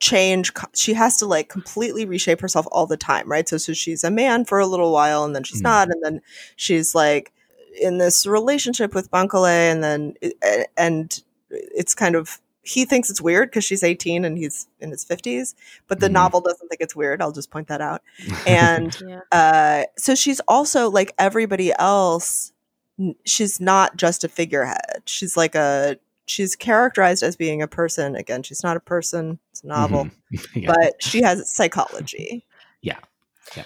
change 0.01 0.51
she 0.75 0.95
has 0.95 1.17
to 1.19 1.27
like 1.27 1.49
completely 1.49 2.05
reshape 2.05 2.41
herself 2.41 2.67
all 2.73 2.87
the 2.89 2.97
time 2.97 3.31
right 3.31 3.49
so 3.49 3.57
so 3.57 3.73
she's 3.73 4.03
a 4.03 4.11
man 4.11 4.45
for 4.45 4.59
a 4.59 4.67
little 4.67 4.91
while 4.91 5.23
and 5.25 5.33
then 5.37 5.45
she's 5.45 5.61
Mhm. 5.61 5.63
not 5.63 5.89
and 5.93 6.03
then 6.03 6.21
she's 6.57 6.93
like 6.93 7.33
in 7.81 7.99
this 7.99 8.27
relationship 8.27 8.95
with 8.97 9.09
Bankole 9.13 9.47
and 9.47 9.81
then 9.85 10.15
and 10.77 11.23
it's 11.51 11.95
kind 11.95 12.17
of 12.17 12.41
he 12.65 12.85
thinks 12.85 13.11
it's 13.11 13.21
weird 13.21 13.51
because 13.51 13.65
she's 13.65 13.83
18 13.83 14.25
and 14.25 14.39
he's 14.39 14.69
in 14.81 14.91
his 14.91 15.05
50s 15.05 15.55
but 15.89 15.99
the 16.01 16.09
Mhm. 16.09 16.13
novel 16.13 16.41
doesn't 16.41 16.69
think 16.69 16.81
it's 16.81 16.95
weird 16.95 17.21
i'll 17.21 17.33
just 17.33 17.51
point 17.51 17.69
that 17.69 17.81
out 17.81 18.03
and 18.47 18.97
Yeah. 19.07 19.21
uh 19.33 19.85
so 19.99 20.15
she's 20.15 20.41
also 20.49 20.89
like 20.91 21.13
everybody 21.19 21.73
else 21.79 22.53
she's 23.25 23.61
not 23.61 23.97
just 23.97 24.23
a 24.25 24.29
figurehead 24.29 25.03
she's 25.07 25.37
like 25.37 25.55
a 25.55 25.97
she's 26.27 26.55
characterized 26.55 27.23
as 27.25 27.35
being 27.37 27.63
a 27.63 27.67
person 27.69 28.15
again 28.15 28.43
she's 28.45 28.63
not 28.63 28.77
a 28.77 28.81
person 28.81 29.39
it's 29.51 29.63
a 29.65 29.67
novel 29.67 30.05
Mhm. 30.33 30.47
yeah, 30.55 30.73
but 30.73 31.03
she 31.03 31.23
has 31.23 31.51
psychology 31.53 32.45
yeah. 32.81 32.99
Yeah. 33.57 33.65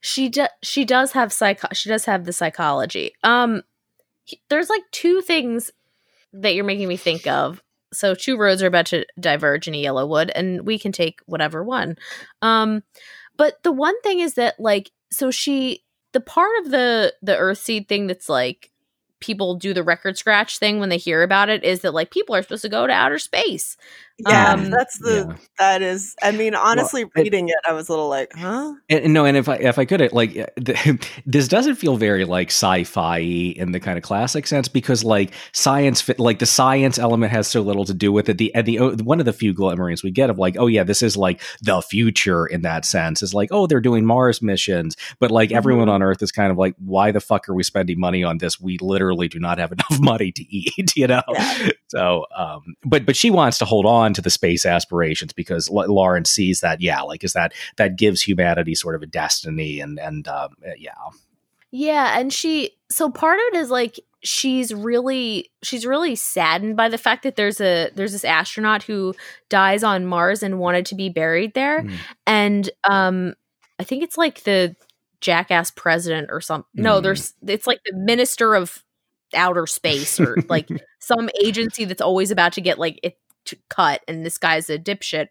she 0.00 0.28
does. 0.28 0.48
she 0.62 0.84
does 0.84 1.12
have 1.12 1.32
psycho 1.32 1.68
she 1.72 1.88
does 1.90 2.06
have 2.06 2.24
the 2.24 2.32
psychology 2.32 3.12
um 3.22 3.62
he- 4.24 4.40
there's 4.48 4.70
like 4.70 4.82
two 4.90 5.20
things 5.20 5.70
that 6.32 6.54
you're 6.54 6.64
making 6.64 6.88
me 6.88 6.96
think 6.96 7.26
of 7.26 7.62
so 7.92 8.14
two 8.14 8.36
roads 8.36 8.62
are 8.62 8.66
about 8.66 8.86
to 8.86 9.04
diverge 9.18 9.68
in 9.68 9.74
yellowwood 9.74 10.30
and 10.34 10.66
we 10.66 10.78
can 10.78 10.92
take 10.92 11.20
whatever 11.26 11.62
one. 11.62 11.96
Um 12.42 12.82
but 13.36 13.62
the 13.62 13.72
one 13.72 14.00
thing 14.02 14.20
is 14.20 14.34
that 14.34 14.58
like 14.58 14.90
so 15.10 15.30
she 15.30 15.84
the 16.12 16.20
part 16.20 16.50
of 16.60 16.70
the 16.70 17.14
the 17.22 17.36
Earthseed 17.36 17.88
thing 17.88 18.06
that's 18.06 18.28
like 18.28 18.70
people 19.20 19.54
do 19.54 19.74
the 19.74 19.82
record 19.82 20.16
scratch 20.18 20.58
thing 20.58 20.78
when 20.80 20.88
they 20.88 20.96
hear 20.98 21.22
about 21.22 21.48
it 21.48 21.64
is 21.64 21.80
that 21.80 21.94
like 21.94 22.10
people 22.10 22.34
are 22.34 22.42
supposed 22.42 22.62
to 22.62 22.68
go 22.68 22.86
to 22.86 22.92
outer 22.92 23.18
space 23.18 23.76
yeah 24.26 24.52
Um, 24.54 24.70
that's 24.70 24.98
the 24.98 25.26
Yeah. 25.28 25.36
that 25.58 25.82
is 25.82 26.16
i 26.22 26.32
mean 26.32 26.54
honestly 26.56 27.02
it- 27.02 27.10
reading 27.14 27.48
it 27.48 27.54
i 27.68 27.72
was 27.72 27.88
a 27.88 27.92
little 27.92 28.08
like 28.08 28.32
huh 28.34 28.74
And, 28.88 29.04
and 29.04 29.14
no, 29.14 29.24
and 29.24 29.36
if 29.36 29.48
I 29.48 29.56
if 29.56 29.78
I 29.78 29.84
could, 29.84 30.00
it 30.00 30.12
like 30.12 30.32
th- 30.64 31.08
this 31.26 31.46
doesn't 31.46 31.76
feel 31.76 31.96
very 31.96 32.24
like 32.24 32.48
sci-fi 32.48 33.18
in 33.18 33.72
the 33.72 33.78
kind 33.80 33.96
of 33.98 34.02
classic 34.02 34.46
sense 34.46 34.66
because 34.68 35.04
like 35.04 35.32
science, 35.52 36.08
like 36.18 36.38
the 36.38 36.46
science 36.46 36.98
element 36.98 37.32
has 37.32 37.46
so 37.48 37.60
little 37.62 37.84
to 37.84 37.94
do 37.94 38.10
with 38.12 38.28
it. 38.28 38.38
The 38.38 38.52
and 38.54 38.66
the 38.66 38.78
oh, 38.80 38.96
one 38.96 39.20
of 39.20 39.26
the 39.26 39.32
few 39.32 39.52
glimmerings 39.52 40.02
we 40.02 40.10
get 40.10 40.30
of 40.30 40.38
like, 40.38 40.56
oh 40.58 40.66
yeah, 40.66 40.84
this 40.84 41.02
is 41.02 41.16
like 41.16 41.40
the 41.60 41.80
future 41.82 42.46
in 42.46 42.62
that 42.62 42.84
sense 42.84 43.22
is 43.22 43.34
like, 43.34 43.50
oh, 43.52 43.66
they're 43.66 43.80
doing 43.80 44.04
Mars 44.06 44.40
missions, 44.42 44.96
but 45.20 45.30
like 45.30 45.52
everyone 45.52 45.88
Mhm. 45.88 45.92
on 45.92 46.02
Earth 46.02 46.22
is 46.22 46.32
kind 46.32 46.50
of 46.50 46.56
like, 46.58 46.74
why 46.78 47.12
the 47.12 47.20
fuck 47.20 47.48
are 47.48 47.54
we 47.54 47.62
spending 47.62 48.00
money 48.00 48.24
on 48.24 48.38
this? 48.38 48.58
We 48.60 48.78
literally 48.80 49.07
do 49.28 49.38
not 49.38 49.58
have 49.58 49.72
enough 49.78 50.00
money 50.00 50.32
to 50.32 50.42
eat, 50.54 50.96
you 50.96 51.06
know. 51.06 51.22
Yeah. 51.32 51.70
So, 51.88 52.26
um, 52.36 52.74
but 52.84 53.06
but 53.06 53.16
she 53.16 53.30
wants 53.30 53.58
to 53.58 53.64
hold 53.64 53.86
on 53.86 54.12
to 54.14 54.20
the 54.22 54.30
space 54.30 54.66
aspirations 54.66 55.32
because 55.32 55.68
L- 55.70 55.92
Lauren 55.92 56.24
sees 56.24 56.60
that, 56.60 56.80
yeah, 56.80 57.00
like 57.02 57.24
is 57.24 57.32
that 57.32 57.52
that 57.76 57.96
gives 57.96 58.20
humanity 58.22 58.74
sort 58.74 58.94
of 58.94 59.02
a 59.02 59.06
destiny, 59.06 59.80
and 59.80 59.98
and 59.98 60.28
um, 60.28 60.50
yeah, 60.76 60.92
Yeah, 61.70 62.18
and 62.18 62.32
she 62.32 62.72
so 62.90 63.10
part 63.10 63.38
of 63.38 63.54
it 63.54 63.58
is 63.58 63.70
like 63.70 64.00
she's 64.22 64.74
really 64.74 65.48
she's 65.62 65.86
really 65.86 66.16
saddened 66.16 66.76
by 66.76 66.88
the 66.88 66.98
fact 66.98 67.22
that 67.22 67.36
there's 67.36 67.60
a 67.60 67.90
there's 67.94 68.12
this 68.12 68.24
astronaut 68.24 68.82
who 68.82 69.14
dies 69.48 69.84
on 69.84 70.04
Mars 70.06 70.42
and 70.42 70.58
wanted 70.58 70.86
to 70.86 70.96
be 70.96 71.08
buried 71.08 71.54
there 71.54 71.82
Mm. 71.84 71.94
and 72.26 72.70
um 72.88 73.34
I 73.78 73.84
think 73.84 74.02
it's 74.02 74.18
like 74.18 74.42
the 74.42 74.74
jackass 75.20 75.70
president 75.70 76.30
or 76.32 76.40
something. 76.40 76.66
No, 76.74 76.98
Mm. 76.98 77.02
there's 77.04 77.34
it's 77.46 77.66
like 77.68 77.78
the 77.84 77.94
minister 77.96 78.56
of 78.56 78.82
outer 79.34 79.66
space 79.66 80.18
or 80.20 80.36
like 80.48 80.68
some 81.00 81.28
agency 81.42 81.84
that's 81.84 82.00
always 82.02 82.30
about 82.30 82.52
to 82.54 82.60
get 82.60 82.78
like 82.78 82.98
it 83.02 83.16
to 83.44 83.56
cut 83.70 84.02
and 84.08 84.24
this 84.26 84.36
guy's 84.38 84.68
a 84.68 84.78
dipshit 84.78 85.28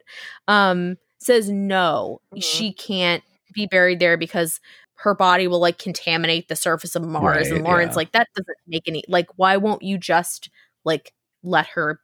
um 0.48 0.96
says 1.20 1.50
no 1.50 2.20
Mhm. 2.34 2.44
she 2.44 2.74
can't 2.74 3.24
be 3.54 3.68
buried 3.68 4.00
there 4.00 4.18
because 4.18 4.60
her 4.96 5.14
body 5.14 5.48
will 5.48 5.60
like 5.60 5.78
contaminate 5.78 6.48
the 6.48 6.56
surface 6.56 6.96
of 6.96 7.04
mars 7.06 7.50
Right, 7.50 7.58
and 7.58 7.64
lauren's 7.64 7.92
yeah. 7.92 7.96
like 7.98 8.12
that 8.14 8.28
doesn't 8.36 8.58
make 8.68 8.88
any 8.88 9.04
like 9.08 9.28
why 9.36 9.58
won't 9.58 9.84
you 9.84 9.98
just 9.98 10.50
like 10.84 11.14
let 11.44 11.68
her 11.68 12.00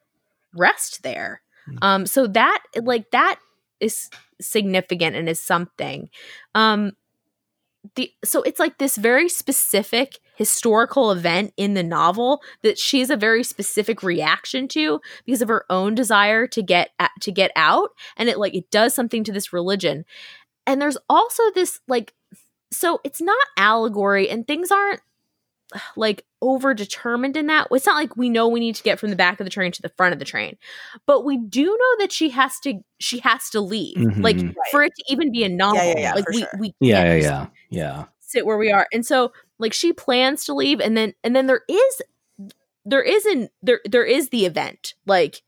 rest 0.56 1.04
there 1.04 1.42
Mm. 1.70 1.78
um 1.82 2.06
so 2.06 2.28
that 2.28 2.62
like 2.82 3.10
that 3.12 3.40
is 3.80 4.10
significant 4.42 5.16
and 5.16 5.30
is 5.30 5.40
something 5.40 6.10
um 6.56 6.92
the 7.96 8.12
so 8.24 8.42
it's 8.44 8.60
like 8.60 8.78
this 8.78 8.96
very 8.96 9.28
specific 9.28 10.20
historical 10.36 11.12
event 11.12 11.54
in 11.58 11.74
the 11.74 11.84
novel 11.84 12.42
that 12.62 12.80
she 12.80 13.00
has 13.00 13.10
a 13.10 13.18
very 13.18 13.44
specific 13.44 14.02
reaction 14.02 14.68
to 14.70 15.00
because 15.26 15.42
of 15.42 15.50
her 15.50 15.66
own 15.70 15.94
desire 15.94 16.48
to 16.48 16.64
get 16.64 16.92
to 17.22 17.32
get 17.32 17.52
out. 17.56 17.90
And 18.18 18.30
it 18.30 18.40
like 18.40 18.56
it 18.56 18.72
does 18.72 18.94
something 18.94 19.24
to 19.26 19.32
this 19.32 19.54
religion. 19.54 20.06
And 20.66 20.82
there's 20.82 20.98
also 21.10 21.44
this 21.54 21.80
like 21.88 22.14
so 22.72 23.00
it's 23.04 23.22
not 23.22 23.46
allegory 23.58 24.30
and 24.30 24.48
things 24.48 24.72
aren't 24.72 25.02
like 25.96 26.26
over 26.44 26.74
determined 26.74 27.38
in 27.38 27.48
that 27.48 27.68
it's 27.72 27.86
not 27.86 27.96
like 27.96 28.16
we 28.18 28.30
know 28.30 28.48
we 28.48 28.60
need 28.60 28.76
to 28.76 28.84
get 28.84 29.00
from 29.00 29.10
the 29.10 29.16
back 29.16 29.40
of 29.40 29.46
the 29.46 29.50
train 29.50 29.72
to 29.72 29.82
the 29.82 29.90
front 29.90 30.12
of 30.14 30.20
the 30.20 30.26
train 30.26 30.58
but 31.08 31.24
we 31.24 31.38
do 31.38 31.64
know 31.66 31.96
that 32.00 32.12
she 32.12 32.30
has 32.30 32.60
to 32.60 32.80
she 33.00 33.20
has 33.20 33.50
to 33.50 33.62
leave 33.62 33.96
like 34.20 34.36
Mhm. 34.36 34.54
for 34.72 34.84
it 34.84 34.94
to 34.96 35.04
even 35.08 35.32
be 35.32 35.44
a 35.44 35.50
novel 35.50 35.78
yeah, 35.84 35.94
yeah, 35.98 36.14
like 36.14 36.28
we 36.30 36.40
sure. 36.40 36.50
we 36.60 36.76
yeah, 36.80 36.96
can't 37.04 37.08
yeah, 37.08 37.16
just 37.20 37.52
yeah, 37.70 37.84
yeah. 37.86 38.06
sit 38.20 38.46
where 38.46 38.58
we 38.58 38.72
are 38.72 38.86
and 38.94 39.06
so 39.06 39.32
like 39.60 39.74
she 39.74 39.94
plans 39.94 40.44
to 40.46 40.54
leave 40.54 40.80
and 40.82 40.98
then 40.98 41.14
and 41.24 41.36
then 41.36 41.48
there 41.48 41.62
is 41.70 42.02
there 42.86 43.02
isn't 43.04 43.50
there 43.62 43.80
there 43.86 44.06
is 44.06 44.30
the 44.30 44.46
event 44.46 44.94
like 45.06 45.42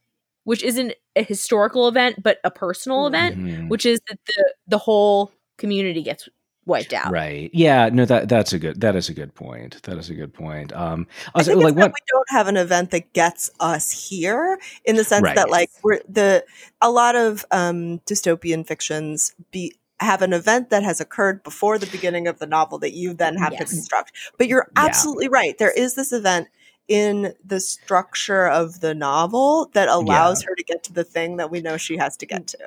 which 0.44 0.62
isn't 0.62 0.94
a 1.16 1.22
historical 1.22 1.88
event 1.88 2.22
but 2.22 2.38
a 2.44 2.50
personal 2.50 3.06
event 3.06 3.36
Mhm. 3.36 3.68
which 3.68 3.84
is 3.84 4.00
that 4.08 4.18
the 4.26 4.54
the 4.68 4.78
whole 4.78 5.30
community 5.58 6.02
gets 6.02 6.28
wiped 6.66 6.92
out 6.92 7.10
Right. 7.10 7.50
Yeah. 7.54 7.88
No. 7.92 8.04
That 8.04 8.28
that's 8.28 8.52
a 8.52 8.58
good. 8.58 8.80
That 8.80 8.96
is 8.96 9.08
a 9.08 9.14
good 9.14 9.34
point. 9.34 9.80
That 9.84 9.96
is 9.98 10.10
a 10.10 10.14
good 10.14 10.34
point. 10.34 10.72
Um. 10.72 11.06
I 11.34 11.38
Also, 11.38 11.52
think 11.52 11.64
like 11.64 11.76
what? 11.76 11.92
we 11.92 11.98
don't 12.10 12.30
have 12.30 12.48
an 12.48 12.56
event 12.56 12.90
that 12.90 13.12
gets 13.12 13.50
us 13.60 13.90
here 14.10 14.58
in 14.84 14.96
the 14.96 15.04
sense 15.04 15.22
Right. 15.22 15.36
that 15.36 15.48
like 15.50 15.70
we're 15.82 16.00
the 16.08 16.44
a 16.82 16.90
lot 16.90 17.14
of 17.16 17.44
um 17.50 18.00
dystopian 18.00 18.66
fictions 18.66 19.34
be 19.52 19.74
have 20.00 20.20
an 20.20 20.32
event 20.34 20.68
that 20.70 20.82
has 20.82 21.00
occurred 21.00 21.42
before 21.42 21.78
the 21.78 21.86
beginning 21.86 22.26
of 22.28 22.38
the 22.38 22.46
novel 22.46 22.78
that 22.78 22.92
you 22.92 23.14
then 23.14 23.36
have 23.38 23.56
to 23.56 23.64
construct. 23.64 24.12
But 24.36 24.46
you're 24.48 24.68
Yeah. 24.76 24.84
absolutely 24.84 25.28
right. 25.28 25.56
There 25.56 25.70
is 25.70 25.94
this 25.94 26.12
event 26.12 26.48
in 26.88 27.32
the 27.44 27.58
structure 27.60 28.46
of 28.46 28.80
the 28.80 28.94
novel 28.94 29.70
that 29.72 29.88
allows 29.88 30.42
her 30.42 30.54
to 30.54 30.62
get 30.62 30.82
to 30.84 30.92
the 30.92 31.02
thing 31.04 31.36
that 31.38 31.50
we 31.50 31.60
know 31.60 31.76
she 31.78 31.96
has 31.96 32.16
to 32.18 32.26
get 32.26 32.46
to. 32.48 32.58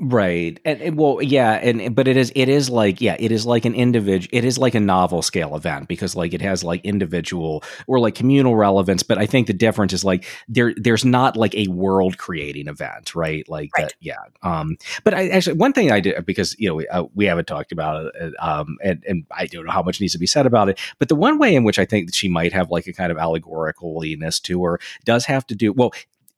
Right. 0.00 0.58
And, 0.64 0.96
well, 0.96 1.22
yeah, 1.22 1.52
and 1.52 1.94
but 1.94 2.08
it 2.08 2.16
is 2.16 2.32
it 2.34 2.48
is 2.48 2.70
like 2.70 3.00
yeah, 3.00 3.16
it 3.18 3.30
is 3.30 3.46
like 3.46 3.64
an 3.64 3.74
individual 3.74 4.28
it 4.32 4.44
is 4.44 4.58
like 4.58 4.74
a 4.74 4.80
novel 4.80 5.22
scale 5.22 5.54
event 5.54 5.86
because 5.86 6.16
like 6.16 6.34
it 6.34 6.40
has 6.40 6.64
like 6.64 6.84
individual 6.84 7.62
or 7.86 8.00
like 8.00 8.14
communal 8.14 8.56
relevance, 8.56 9.02
but 9.02 9.18
I 9.18 9.26
think 9.26 9.46
the 9.46 9.52
difference 9.52 9.92
is 9.92 10.04
like 10.04 10.24
there 10.48 10.74
there's 10.76 11.04
not 11.04 11.36
like 11.36 11.54
a 11.54 11.68
world 11.68 12.18
creating 12.18 12.68
event, 12.68 13.14
right? 13.14 13.48
Like 13.48 13.70
right. 13.76 13.88
that 13.88 13.94
yeah. 14.00 14.16
Um 14.42 14.76
but 15.04 15.14
I 15.14 15.28
actually 15.28 15.56
one 15.56 15.72
thing 15.72 15.92
I 15.92 16.00
did 16.00 16.24
because 16.26 16.56
you 16.58 16.68
know 16.68 16.74
we, 16.76 16.88
uh, 16.88 17.04
we 17.14 17.26
haven't 17.26 17.46
talked 17.46 17.70
about 17.70 18.12
it 18.14 18.34
um 18.40 18.78
and 18.82 19.04
and 19.06 19.26
I 19.30 19.46
don't 19.46 19.66
know 19.66 19.72
how 19.72 19.82
much 19.82 20.00
needs 20.00 20.14
to 20.14 20.18
be 20.18 20.26
said 20.26 20.46
about 20.46 20.68
it, 20.68 20.80
but 20.98 21.08
the 21.08 21.16
one 21.16 21.38
way 21.38 21.54
in 21.54 21.64
which 21.64 21.78
I 21.78 21.84
think 21.84 22.06
that 22.06 22.14
she 22.14 22.28
might 22.28 22.52
have 22.52 22.70
like 22.70 22.86
a 22.86 22.92
kind 22.92 23.12
of 23.12 23.18
allegoricaliness 23.18 24.40
to 24.42 24.64
her 24.64 24.80
does 25.04 25.26
have 25.26 25.46
to 25.48 25.54
do 25.54 25.72
well 25.72 25.92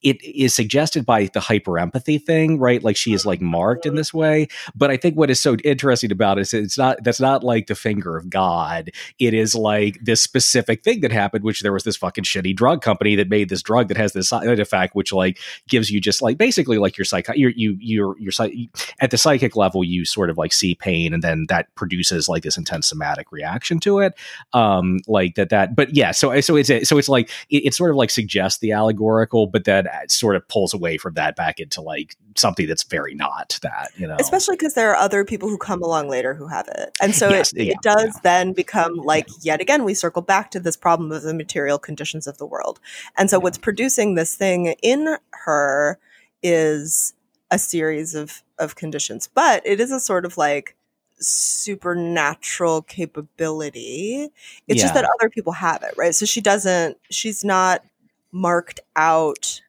it 0.05 0.23
is 0.23 0.53
suggested 0.53 1.07
by 1.07 1.31
the 1.33 1.41
hyper 1.41 1.79
empathy 1.79 2.19
thing, 2.19 2.59
right? 2.59 2.85
Like 2.85 2.97
she 2.97 3.15
is 3.15 3.25
like 3.25 3.41
marked 3.41 3.87
in 3.87 3.95
this 3.95 4.13
way. 4.13 4.49
But 4.75 4.91
I 4.91 4.99
think 4.99 5.17
what 5.17 5.31
is 5.31 5.41
so 5.41 5.57
interesting 5.65 6.13
about 6.13 6.39
it 6.39 6.43
is 6.43 6.55
it's 6.55 6.79
not 6.79 7.03
that's 7.03 7.21
not 7.21 7.43
like 7.43 7.67
the 7.67 7.75
finger 7.75 8.17
of 8.17 8.29
God. 8.29 8.91
It 9.19 9.33
is 9.33 9.55
like 9.55 9.99
this 10.03 10.21
specific 10.21 10.85
thing 10.85 11.01
that 11.01 11.11
happened, 11.11 11.43
which 11.43 11.63
there 11.63 11.73
was 11.73 11.85
this 11.85 11.97
fucking 11.97 12.25
shitty 12.25 12.55
drug 12.55 12.83
company 12.83 13.17
that 13.17 13.31
made 13.31 13.49
this 13.49 13.63
drug 13.63 13.89
that 13.89 13.97
has 13.97 14.13
this 14.13 14.29
side 14.29 14.61
effect, 14.61 14.95
which 14.95 15.11
like 15.11 15.39
gives 15.69 15.91
you 15.91 16.03
just 16.03 16.21
like 16.21 16.37
basically 16.37 16.77
like 16.77 16.99
your 16.99 17.07
psych 17.07 17.27
you 17.35 17.49
you 17.57 17.77
you're 17.81 18.19
you're 18.19 18.33
at 19.01 19.11
the 19.11 19.17
psychic 19.17 19.57
level 19.57 19.83
you 19.83 20.05
sort 20.05 20.29
of 20.29 20.37
like 20.37 20.53
see 20.53 20.75
pain 20.75 21.15
and 21.15 21.25
then 21.25 21.47
that 21.49 21.75
produces 21.77 22.29
like 22.29 22.43
this 22.43 22.59
intense 22.59 22.89
somatic 22.89 23.33
reaction 23.33 23.81
to 23.81 24.01
it. 24.01 24.13
Um, 24.53 24.99
like 25.09 25.37
that 25.37 25.49
that 25.49 25.75
but 25.75 25.97
yeah, 25.97 26.11
so 26.11 26.39
so 26.43 26.57
it's 26.57 26.69
so 26.87 26.99
it's 26.99 27.09
like 27.09 27.31
it, 27.49 27.67
it 27.67 27.75
sort 27.75 27.91
of 27.91 27.97
like 27.97 28.11
suggests 28.11 28.59
the 28.59 28.73
allegorical, 28.73 29.47
but 29.47 29.65
then 29.65 29.89
sort 30.11 30.37
of 30.37 30.47
pulls 30.49 30.75
away 30.75 30.99
from 30.99 31.15
that 31.15 31.37
back 31.37 31.61
into 31.61 31.81
like 31.81 32.17
something 32.37 32.67
that's 32.67 32.83
very 32.83 33.15
not 33.15 33.59
that, 33.63 33.91
you 33.97 34.07
know. 34.07 34.17
Especially 34.19 34.57
because 34.57 34.75
there 34.75 34.91
are 34.91 34.97
other 34.97 35.25
people 35.25 35.49
who 35.49 35.59
come 35.59 35.83
along 35.83 36.09
later 36.09 36.35
who 36.35 36.47
have 36.47 36.69
it. 36.69 36.91
And 37.01 37.15
so 37.15 37.29
yes, 37.29 37.53
it, 37.53 37.65
yeah, 37.65 37.73
it 37.73 37.79
does 37.83 38.15
yeah. 38.15 38.21
then 38.23 38.53
become 38.53 38.97
like, 38.97 39.29
yet 39.43 39.61
again, 39.61 39.85
we 39.85 39.95
circle 39.95 40.23
back 40.23 40.51
to 40.53 40.61
this 40.61 40.77
problem 40.77 41.13
of 41.13 41.23
the 41.23 41.35
material 41.35 41.79
conditions 41.79 42.27
of 42.27 42.39
the 42.39 42.47
world. 42.47 42.81
And 43.17 43.31
so 43.31 43.39
what's 43.39 43.59
producing 43.59 44.15
this 44.15 44.35
thing 44.35 44.75
in 44.83 45.17
her 45.33 45.99
is 46.43 47.15
a 47.51 47.59
series 47.59 48.15
of, 48.15 48.43
of 48.59 48.77
conditions, 48.77 49.29
but 49.35 49.63
it 49.65 49.81
is 49.81 49.93
a 49.93 50.01
sort 50.01 50.25
of 50.25 50.37
like, 50.37 50.77
supernatural 51.21 52.83
capability. 52.83 54.29
It's 54.67 54.79
yeah. 54.79 54.83
just 54.83 54.95
that 54.95 55.09
other 55.19 55.31
people 55.31 55.53
have 55.53 55.85
it, 55.85 55.95
right? 55.97 56.13
So 56.13 56.27
she 56.27 56.41
doesn't, 56.41 56.99
she's 57.09 57.45
not 57.45 57.83
marked 58.33 58.81
out 58.97 59.63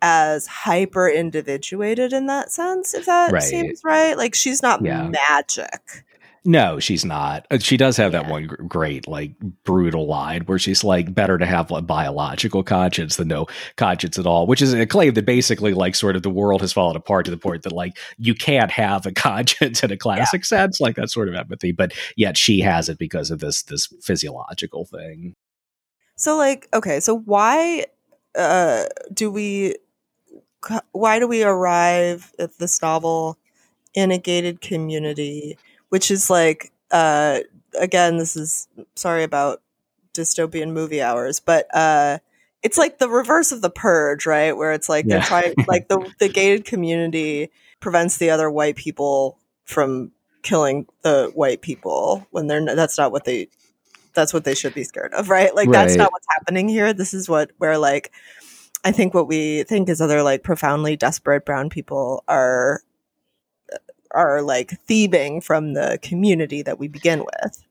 as 0.00 0.46
hyper 0.46 1.08
individuated 1.08 2.12
in 2.12 2.26
that 2.26 2.52
sense, 2.52 2.94
if 2.94 3.06
that 3.06 3.32
right. 3.32 3.42
seems 3.42 3.82
right. 3.84 4.16
Like 4.16 4.34
she's 4.34 4.62
not 4.62 4.84
yeah. 4.84 5.10
magic. 5.28 6.04
No, 6.44 6.78
she's 6.78 7.04
not. 7.04 7.46
Uh, 7.50 7.58
she 7.58 7.76
does 7.76 7.96
have 7.98 8.12
yeah. 8.12 8.22
that 8.22 8.30
one 8.30 8.46
great, 8.46 9.06
like, 9.06 9.38
brutal 9.64 10.06
line 10.06 10.42
where 10.42 10.58
she's 10.58 10.82
like, 10.82 11.14
better 11.14 11.36
to 11.36 11.44
have 11.44 11.70
a 11.70 11.82
biological 11.82 12.62
conscience 12.62 13.16
than 13.16 13.28
no 13.28 13.46
conscience 13.76 14.18
at 14.18 14.26
all, 14.26 14.46
which 14.46 14.62
is 14.62 14.72
a 14.72 14.86
claim 14.86 15.12
that 15.14 15.26
basically, 15.26 15.74
like, 15.74 15.94
sort 15.94 16.16
of 16.16 16.22
the 16.22 16.30
world 16.30 16.62
has 16.62 16.72
fallen 16.72 16.96
apart 16.96 17.26
to 17.26 17.30
the 17.30 17.36
point 17.36 17.64
that, 17.64 17.72
like, 17.72 17.98
you 18.16 18.34
can't 18.34 18.70
have 18.70 19.04
a 19.04 19.12
conscience 19.12 19.82
in 19.82 19.90
a 19.90 19.96
classic 19.98 20.40
yeah. 20.40 20.46
sense, 20.46 20.80
like 20.80 20.96
that 20.96 21.10
sort 21.10 21.28
of 21.28 21.34
empathy, 21.34 21.72
but 21.72 21.92
yet 22.16 22.38
she 22.38 22.60
has 22.60 22.88
it 22.88 22.98
because 22.98 23.30
of 23.30 23.40
this 23.40 23.62
this 23.64 23.86
physiological 24.00 24.86
thing. 24.86 25.34
So, 26.16 26.36
like, 26.36 26.68
okay, 26.72 27.00
so 27.00 27.18
why 27.18 27.84
uh, 28.34 28.84
do 29.12 29.30
we 29.30 29.74
why 30.92 31.18
do 31.18 31.26
we 31.26 31.42
arrive 31.42 32.32
at 32.38 32.58
this 32.58 32.82
novel 32.82 33.38
in 33.94 34.10
a 34.10 34.18
gated 34.18 34.60
community, 34.60 35.58
which 35.88 36.10
is 36.10 36.30
like, 36.30 36.72
uh, 36.90 37.40
again, 37.78 38.16
this 38.16 38.36
is 38.36 38.68
sorry 38.94 39.22
about 39.22 39.62
dystopian 40.14 40.72
movie 40.72 41.02
hours, 41.02 41.40
but 41.40 41.66
uh, 41.74 42.18
it's 42.62 42.78
like 42.78 42.98
the 42.98 43.08
reverse 43.08 43.52
of 43.52 43.62
the 43.62 43.70
purge, 43.70 44.26
right? 44.26 44.56
Where 44.56 44.72
it's 44.72 44.88
like 44.88 45.04
yeah. 45.06 45.16
they're 45.16 45.24
trying, 45.24 45.54
like 45.68 45.88
the 45.88 46.10
the 46.18 46.28
gated 46.28 46.64
community 46.64 47.50
prevents 47.80 48.18
the 48.18 48.30
other 48.30 48.50
white 48.50 48.76
people 48.76 49.38
from 49.64 50.12
killing 50.42 50.86
the 51.02 51.30
white 51.34 51.60
people 51.60 52.26
when 52.30 52.46
they're 52.46 52.64
that's 52.74 52.98
not 52.98 53.12
what 53.12 53.24
they 53.24 53.48
that's 54.14 54.34
what 54.34 54.44
they 54.44 54.54
should 54.54 54.74
be 54.74 54.84
scared 54.84 55.12
of, 55.14 55.28
right? 55.30 55.54
Like 55.54 55.68
right. 55.68 55.72
that's 55.72 55.96
not 55.96 56.10
what's 56.10 56.26
happening 56.36 56.68
here. 56.68 56.92
This 56.92 57.14
is 57.14 57.28
what 57.28 57.52
where 57.58 57.78
like 57.78 58.12
I 58.88 58.92
think 58.92 59.12
what 59.12 59.28
we 59.28 59.64
think 59.64 59.90
is 59.90 60.00
other 60.00 60.22
like 60.22 60.42
profoundly 60.42 60.96
desperate 60.96 61.44
brown 61.44 61.68
people 61.68 62.24
are 62.26 62.80
are 64.12 64.40
like 64.40 64.80
thieving 64.86 65.42
from 65.42 65.74
the 65.74 65.98
community 66.00 66.62
that 66.62 66.78
we 66.78 66.88
begin 66.88 67.18
with. 67.20 67.62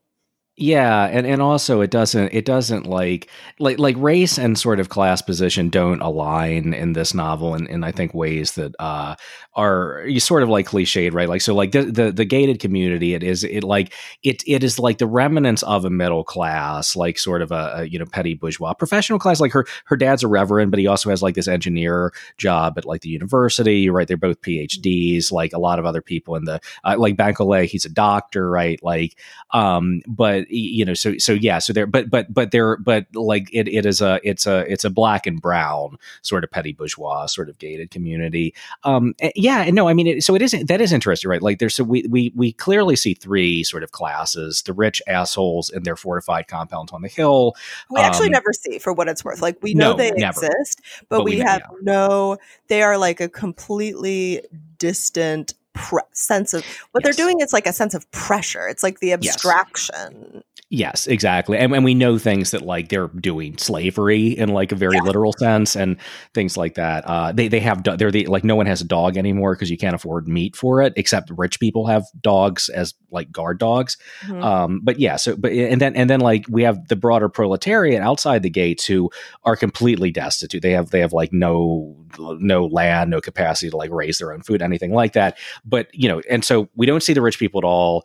Yeah, 0.56 1.06
and 1.06 1.26
and 1.26 1.42
also 1.42 1.80
it 1.80 1.90
doesn't 1.90 2.32
it 2.32 2.44
doesn't 2.44 2.86
like 2.86 3.28
like 3.58 3.80
like 3.80 3.96
race 3.98 4.38
and 4.38 4.56
sort 4.56 4.78
of 4.78 4.90
class 4.90 5.20
position 5.20 5.70
don't 5.70 6.00
align 6.00 6.72
in 6.72 6.92
this 6.92 7.14
novel 7.14 7.56
in, 7.56 7.66
in 7.66 7.82
I 7.82 7.90
think 7.90 8.14
ways 8.14 8.52
that 8.52 8.76
uh 8.78 9.16
are 9.58 10.04
you 10.06 10.20
sort 10.20 10.44
of 10.44 10.48
like 10.48 10.68
cliched, 10.68 11.12
right? 11.12 11.28
Like 11.28 11.40
so 11.40 11.52
like 11.52 11.72
the, 11.72 11.82
the 11.82 12.12
the 12.12 12.24
gated 12.24 12.60
community 12.60 13.12
it 13.14 13.24
is 13.24 13.42
it 13.42 13.64
like 13.64 13.92
it 14.22 14.44
it 14.46 14.62
is 14.62 14.78
like 14.78 14.98
the 14.98 15.06
remnants 15.06 15.64
of 15.64 15.84
a 15.84 15.90
middle 15.90 16.22
class, 16.22 16.94
like 16.94 17.18
sort 17.18 17.42
of 17.42 17.50
a, 17.50 17.72
a 17.78 17.84
you 17.84 17.98
know 17.98 18.06
petty 18.06 18.34
bourgeois 18.34 18.72
professional 18.72 19.18
class. 19.18 19.40
Like 19.40 19.52
her 19.52 19.66
her 19.86 19.96
dad's 19.96 20.22
a 20.22 20.28
reverend, 20.28 20.70
but 20.70 20.78
he 20.78 20.86
also 20.86 21.10
has 21.10 21.22
like 21.22 21.34
this 21.34 21.48
engineer 21.48 22.12
job 22.36 22.78
at 22.78 22.84
like 22.84 23.00
the 23.00 23.08
university, 23.08 23.90
right? 23.90 24.06
They're 24.06 24.16
both 24.16 24.40
PhDs, 24.42 25.32
like 25.32 25.52
a 25.52 25.58
lot 25.58 25.80
of 25.80 25.86
other 25.86 26.02
people 26.02 26.36
in 26.36 26.44
the 26.44 26.60
uh, 26.84 26.94
like 26.96 27.16
Bankole, 27.16 27.64
he's 27.64 27.84
a 27.84 27.90
doctor, 27.90 28.48
right? 28.48 28.80
Like 28.80 29.16
um 29.52 30.02
but 30.06 30.48
you 30.50 30.84
know 30.84 30.94
so 30.94 31.16
so 31.18 31.32
yeah 31.32 31.58
so 31.58 31.72
there 31.72 31.86
but 31.86 32.10
but 32.10 32.32
but 32.32 32.50
there 32.50 32.76
but 32.76 33.06
like 33.14 33.48
it, 33.52 33.66
it 33.66 33.86
is 33.86 34.00
a 34.00 34.20
it's 34.22 34.46
a 34.46 34.70
it's 34.70 34.84
a 34.84 34.90
black 34.90 35.26
and 35.26 35.40
brown 35.40 35.96
sort 36.22 36.44
of 36.44 36.50
petty 36.50 36.72
bourgeois 36.72 37.24
sort 37.26 37.48
of 37.48 37.58
gated 37.58 37.90
community 37.90 38.54
um 38.84 39.14
yeah 39.34 39.47
and 39.56 39.74
no 39.74 39.88
i 39.88 39.94
mean 39.94 40.06
it, 40.06 40.24
so 40.24 40.34
it 40.34 40.42
isn't 40.42 40.68
that 40.68 40.80
is 40.80 40.92
interesting 40.92 41.28
right 41.28 41.42
like 41.42 41.58
there's 41.58 41.74
so 41.74 41.84
we 41.84 42.04
we 42.08 42.32
we 42.34 42.52
clearly 42.52 42.96
see 42.96 43.14
three 43.14 43.64
sort 43.64 43.82
of 43.82 43.92
classes 43.92 44.62
the 44.62 44.72
rich 44.72 45.02
assholes 45.06 45.70
in 45.70 45.82
their 45.82 45.96
fortified 45.96 46.46
compounds 46.46 46.92
on 46.92 47.02
the 47.02 47.08
hill 47.08 47.54
we 47.90 48.00
um, 48.00 48.06
actually 48.06 48.28
never 48.28 48.52
see 48.52 48.78
for 48.78 48.92
what 48.92 49.08
it's 49.08 49.24
worth 49.24 49.40
like 49.40 49.56
we 49.62 49.74
know 49.74 49.92
no, 49.92 49.96
they 49.96 50.10
never. 50.12 50.44
exist 50.44 50.80
but, 51.08 51.18
but 51.18 51.24
we, 51.24 51.36
we, 51.36 51.38
have 51.38 51.60
yeah. 51.60 51.78
no 51.82 52.36
they 52.68 52.82
are 52.82 52.98
like 52.98 53.20
a 53.20 53.28
completely 53.28 54.42
distant 54.78 55.54
pre- 55.78 56.02
sense 56.12 56.54
of 56.54 56.64
what 56.92 57.04
yes. 57.04 57.16
they're 57.16 57.24
doing 57.24 57.40
It's 57.40 57.52
like 57.52 57.66
a 57.66 57.72
sense 57.72 57.94
of 57.94 58.10
pressure. 58.10 58.66
It's 58.68 58.82
like 58.82 59.00
the 59.00 59.12
abstraction. 59.12 60.30
Yes. 60.34 60.42
Yes, 60.70 61.06
exactly. 61.06 61.56
And, 61.56 61.74
and 61.74 61.82
we 61.82 61.94
know 61.94 62.18
things 62.18 62.50
that 62.50 62.60
like 62.60 62.90
they're 62.90 63.08
doing 63.08 63.56
slavery 63.56 64.36
in 64.36 64.50
like 64.50 64.70
a 64.70 64.74
very 64.74 64.96
yeah. 64.96 65.02
literal 65.02 65.32
sense 65.32 65.74
and 65.74 65.96
things 66.34 66.58
like 66.58 66.74
that. 66.74 67.06
Uh, 67.06 67.32
they, 67.32 67.48
they 67.48 67.60
have, 67.60 67.82
they're 67.84 68.10
the, 68.10 68.26
like 68.26 68.44
no 68.44 68.54
one 68.54 68.66
has 68.66 68.82
a 68.82 68.84
dog 68.84 69.16
anymore 69.16 69.54
because 69.54 69.70
you 69.70 69.78
can't 69.78 69.94
afford 69.94 70.28
meat 70.28 70.54
for 70.54 70.82
it, 70.82 70.92
except 70.96 71.30
rich 71.38 71.58
people 71.58 71.86
have 71.86 72.04
dogs 72.20 72.68
as 72.68 72.92
like 73.10 73.32
guard 73.32 73.58
dogs. 73.58 73.96
Mm-hmm. 74.26 74.42
Um, 74.42 74.80
but 74.82 74.98
yeah, 74.98 75.16
so, 75.16 75.36
but, 75.36 75.52
and 75.52 75.80
then, 75.80 75.96
and 75.96 76.10
then 76.10 76.20
like 76.20 76.44
we 76.50 76.64
have 76.64 76.88
the 76.88 76.96
broader 76.96 77.30
proletariat 77.30 78.02
outside 78.02 78.42
the 78.42 78.50
gates 78.50 78.84
who 78.84 79.10
are 79.44 79.56
completely 79.56 80.10
destitute. 80.10 80.60
They 80.60 80.72
have, 80.72 80.90
they 80.90 81.00
have 81.00 81.14
like 81.14 81.32
no, 81.32 81.96
no 82.18 82.66
land, 82.66 83.10
no 83.10 83.22
capacity 83.22 83.70
to 83.70 83.76
like 83.78 83.90
raise 83.90 84.18
their 84.18 84.34
own 84.34 84.42
food, 84.42 84.60
anything 84.60 84.92
like 84.92 85.14
that. 85.14 85.38
But, 85.64 85.88
you 85.94 86.10
know, 86.10 86.20
and 86.28 86.44
so 86.44 86.68
we 86.76 86.84
don't 86.84 87.02
see 87.02 87.14
the 87.14 87.22
rich 87.22 87.38
people 87.38 87.58
at 87.58 87.64
all 87.64 88.04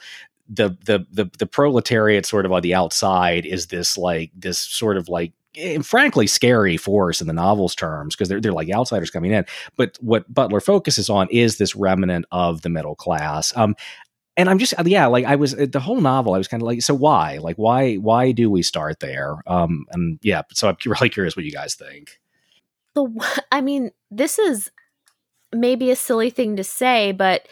the 0.50 0.70
the 0.86 1.06
the 1.12 1.30
the 1.38 1.46
proletariat 1.46 2.26
sort 2.26 2.46
of 2.46 2.52
on 2.52 2.62
the 2.62 2.74
outside 2.74 3.46
is 3.46 3.68
this 3.68 3.98
like 3.98 4.32
this 4.36 4.60
sort 4.60 4.98
of 4.98 5.08
like 5.08 5.32
eh, 5.56 5.80
frankly 5.82 6.28
scary 6.28 6.78
force 6.78 7.22
in 7.22 7.28
the 7.28 7.34
novel's 7.34 7.76
terms 7.76 8.16
because 8.16 8.30
they're 8.30 8.42
they're 8.42 8.52
like 8.52 8.70
outsiders 8.70 9.10
coming 9.10 9.32
in. 9.32 9.46
But 9.78 9.98
what 10.02 10.32
Butler 10.34 10.60
focuses 10.60 11.10
on 11.10 11.28
is 11.30 11.58
this 11.58 11.76
remnant 11.76 12.26
of 12.32 12.62
the 12.62 12.70
middle 12.70 12.96
class. 12.96 13.56
Um, 13.56 13.76
and 14.36 14.50
I'm 14.50 14.58
just 14.58 14.74
yeah, 14.86 15.06
like 15.06 15.26
I 15.26 15.36
was 15.36 15.56
the 15.56 15.80
whole 15.80 16.02
novel. 16.02 16.34
I 16.34 16.38
was 16.38 16.48
kind 16.48 16.62
of 16.62 16.68
like, 16.68 16.82
so 16.82 16.94
why? 16.94 17.38
Like 17.38 17.56
why 17.58 17.96
why 17.96 18.32
do 18.32 18.50
we 18.50 18.64
start 18.64 19.00
there? 19.00 19.38
Um, 19.48 19.86
and 19.92 20.20
yeah, 20.22 20.42
so 20.52 20.70
I'm 20.70 20.78
really 20.86 21.10
curious 21.10 21.36
what 21.36 21.46
you 21.46 21.52
guys 21.52 21.76
think. 21.76 22.20
The 22.96 23.42
I 23.52 23.62
mean, 23.62 23.92
this 24.12 24.40
is 24.40 24.72
maybe 25.54 25.92
a 25.92 25.96
silly 25.96 26.30
thing 26.30 26.56
to 26.56 26.64
say, 26.64 27.12
but 27.12 27.48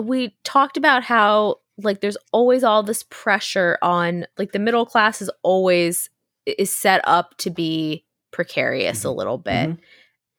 we 0.00 0.36
talked 0.44 0.76
about 0.76 1.02
how 1.02 1.56
like 1.84 2.00
there's 2.00 2.16
always 2.32 2.64
all 2.64 2.82
this 2.82 3.04
pressure 3.10 3.78
on 3.82 4.26
like 4.38 4.52
the 4.52 4.58
middle 4.58 4.86
class 4.86 5.22
is 5.22 5.30
always 5.42 6.10
is 6.46 6.74
set 6.74 7.00
up 7.04 7.36
to 7.38 7.50
be 7.50 8.04
precarious 8.30 9.00
mm-hmm. 9.00 9.08
a 9.08 9.12
little 9.12 9.38
bit 9.38 9.70
mm-hmm. 9.70 9.80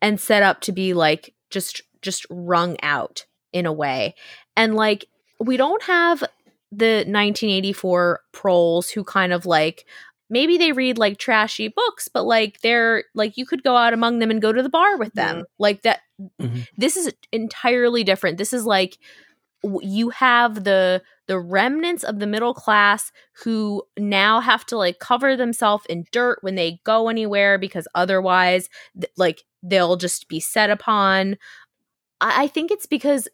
and 0.02 0.20
set 0.20 0.44
up 0.44 0.61
to 0.61 0.72
be 0.72 0.94
like 0.94 1.34
just 1.49 1.82
just 2.02 2.26
wrung 2.30 2.78
out 2.82 3.26
in 3.52 3.65
a 3.65 3.74
way 3.74 4.15
and 4.56 4.76
like 4.76 5.06
we 5.40 5.57
don't 5.57 5.84
have 5.84 6.22
the 6.72 7.03
1984 7.06 8.22
proles 8.32 8.90
who 8.90 9.03
kind 9.03 9.32
of 9.32 9.45
like 9.45 9.86
maybe 10.30 10.57
they 10.57 10.72
read 10.72 10.98
like 10.98 11.18
trashy 11.18 11.68
books 11.68 12.07
but 12.07 12.24
like 12.24 12.60
they're 12.61 13.03
like 13.14 13.38
you 13.38 13.45
could 13.45 13.64
go 13.64 13.76
out 13.76 13.94
among 13.94 14.20
them 14.20 14.32
and 14.32 14.41
go 14.41 14.52
to 14.52 14.64
the 14.64 14.70
bar 14.70 14.98
with 14.98 15.14
them 15.14 15.36
mm-hmm. 15.38 15.44
like 15.60 15.84
that 15.84 15.99
Mhm. 16.40 16.68
this 16.78 16.95
is 16.95 17.14
entirely 17.32 18.03
different. 18.03 18.38
This 18.38 18.53
is 18.53 18.65
like 18.65 18.98
w- 19.64 19.88
you 19.88 20.10
have 20.10 20.64
the 20.64 21.02
the 21.28 21.40
remnants 21.40 22.04
of 22.04 22.20
the 22.20 22.28
middle 22.28 22.54
class 22.54 23.12
who 23.44 23.84
now 23.98 24.40
have 24.41 24.66
to 24.66 24.78
like 24.78 25.00
cover 25.00 25.36
themselves 25.38 25.86
in 25.88 26.06
dirt 26.12 26.40
when 26.41 26.56
they 26.56 26.80
go 26.84 27.08
anywhere 27.08 27.58
because 27.58 27.88
otherwise 27.95 28.70
th- 29.00 29.12
like 29.16 29.44
they'll 29.62 29.95
just 29.95 30.28
be 30.28 30.40
set 30.40 30.70
upon 30.70 31.38
I-, 32.20 32.44
I 32.44 32.48
think 32.48 32.72
it's 32.72 32.86
because 32.86 33.28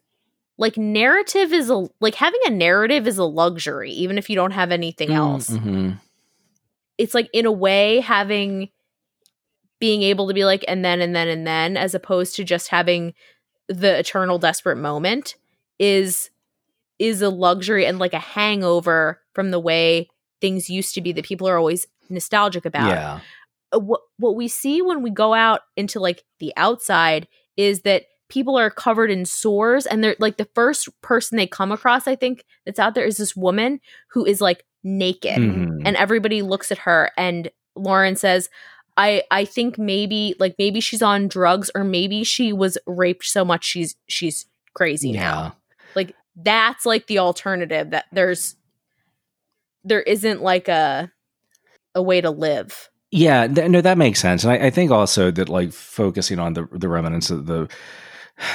like 0.56 0.76
narrative 0.76 1.52
is 1.52 1.70
a 1.70 1.88
like 2.00 2.14
having 2.14 2.40
a 2.46 2.50
narrative 2.50 3.06
is 3.08 3.18
a 3.18 3.24
luxury 3.24 3.90
even 3.90 4.18
if 4.18 4.30
you 4.30 4.36
don't 4.36 4.52
have 4.52 4.70
anything 4.70 5.10
else 5.12 5.48
Mhm. 5.50 5.98
it's 6.98 7.14
like 7.14 7.28
in 7.32 7.46
a 7.46 7.52
way 7.52 8.00
having 8.00 8.68
being 9.80 10.02
able 10.02 10.28
to 10.28 10.34
be 10.34 10.44
like 10.44 10.64
and 10.68 10.84
then 10.84 11.00
and 11.00 11.16
then 11.16 11.26
and 11.28 11.46
then 11.46 11.76
as 11.76 11.94
opposed 11.94 12.36
to 12.36 12.44
just 12.44 12.68
having 12.68 13.14
the 13.68 13.98
eternal 13.98 14.38
desperate 14.38 14.76
moment 14.76 15.36
is 15.78 16.30
is 17.00 17.20
a 17.22 17.28
luxury 17.30 17.84
and 17.86 17.98
like 17.98 18.12
a 18.14 18.18
hangover 18.20 19.20
from 19.34 19.50
the 19.50 19.58
way 19.58 20.08
things 20.40 20.70
used 20.70 20.94
to 20.94 21.00
be 21.00 21.10
that 21.12 21.24
people 21.24 21.48
are 21.48 21.56
always 21.58 21.86
nostalgic 22.08 22.64
about 22.64 22.88
Yeah. 22.88 23.20
uh, 23.74 23.78
what 23.80 24.02
what 24.18 24.36
we 24.36 24.46
see 24.48 24.80
when 24.82 25.02
we 25.02 25.10
go 25.10 25.34
out 25.34 25.62
into 25.76 25.98
like 25.98 26.22
the 26.38 26.52
outside 26.56 27.26
is 27.56 27.80
that 27.82 28.04
people 28.28 28.56
are 28.56 28.70
covered 28.70 29.10
in 29.10 29.24
sores 29.24 29.86
and 29.86 30.04
they're 30.04 30.14
like 30.20 30.36
the 30.36 30.48
first 30.54 30.88
person 31.02 31.36
they 31.36 31.46
come 31.46 31.72
across 31.72 32.06
i 32.06 32.14
think 32.14 32.44
that's 32.64 32.78
out 32.78 32.94
there 32.94 33.04
is 33.04 33.16
this 33.16 33.34
woman 33.36 33.80
who 34.12 34.24
is 34.24 34.40
like 34.40 34.64
naked 34.84 35.36
Mhm. 35.38 35.82
and 35.84 35.96
everybody 35.96 36.42
looks 36.42 36.70
at 36.72 36.78
her 36.78 37.10
and 37.16 37.50
lauren 37.76 38.16
says 38.16 38.48
i 38.96 39.22
i 39.30 39.44
think 39.44 39.78
maybe 39.78 40.34
like 40.38 40.54
maybe 40.58 40.80
she's 40.80 41.02
on 41.02 41.28
drugs 41.28 41.70
or 41.74 41.84
maybe 41.84 42.24
she 42.24 42.52
was 42.52 42.76
raped 42.86 43.24
so 43.24 43.44
much 43.44 43.64
she's 43.64 43.94
she's 44.08 44.46
crazy 44.74 45.12
now 45.12 45.54
like 45.94 46.14
that's 46.36 46.86
like 46.86 47.06
the 47.06 47.18
alternative 47.18 47.90
that 47.90 48.06
there's 48.12 48.56
there 49.84 50.02
isn't 50.02 50.42
like 50.42 50.68
a 50.68 51.10
a 51.94 52.02
way 52.02 52.20
to 52.20 52.30
live. 52.30 52.88
Yeah, 53.10 53.48
th- 53.48 53.68
no, 53.68 53.80
that 53.80 53.98
makes 53.98 54.20
sense, 54.20 54.44
and 54.44 54.52
I, 54.52 54.66
I 54.66 54.70
think 54.70 54.90
also 54.90 55.30
that 55.32 55.48
like 55.48 55.72
focusing 55.72 56.38
on 56.38 56.54
the 56.54 56.68
the 56.72 56.88
remnants 56.88 57.30
of 57.30 57.46
the 57.46 57.68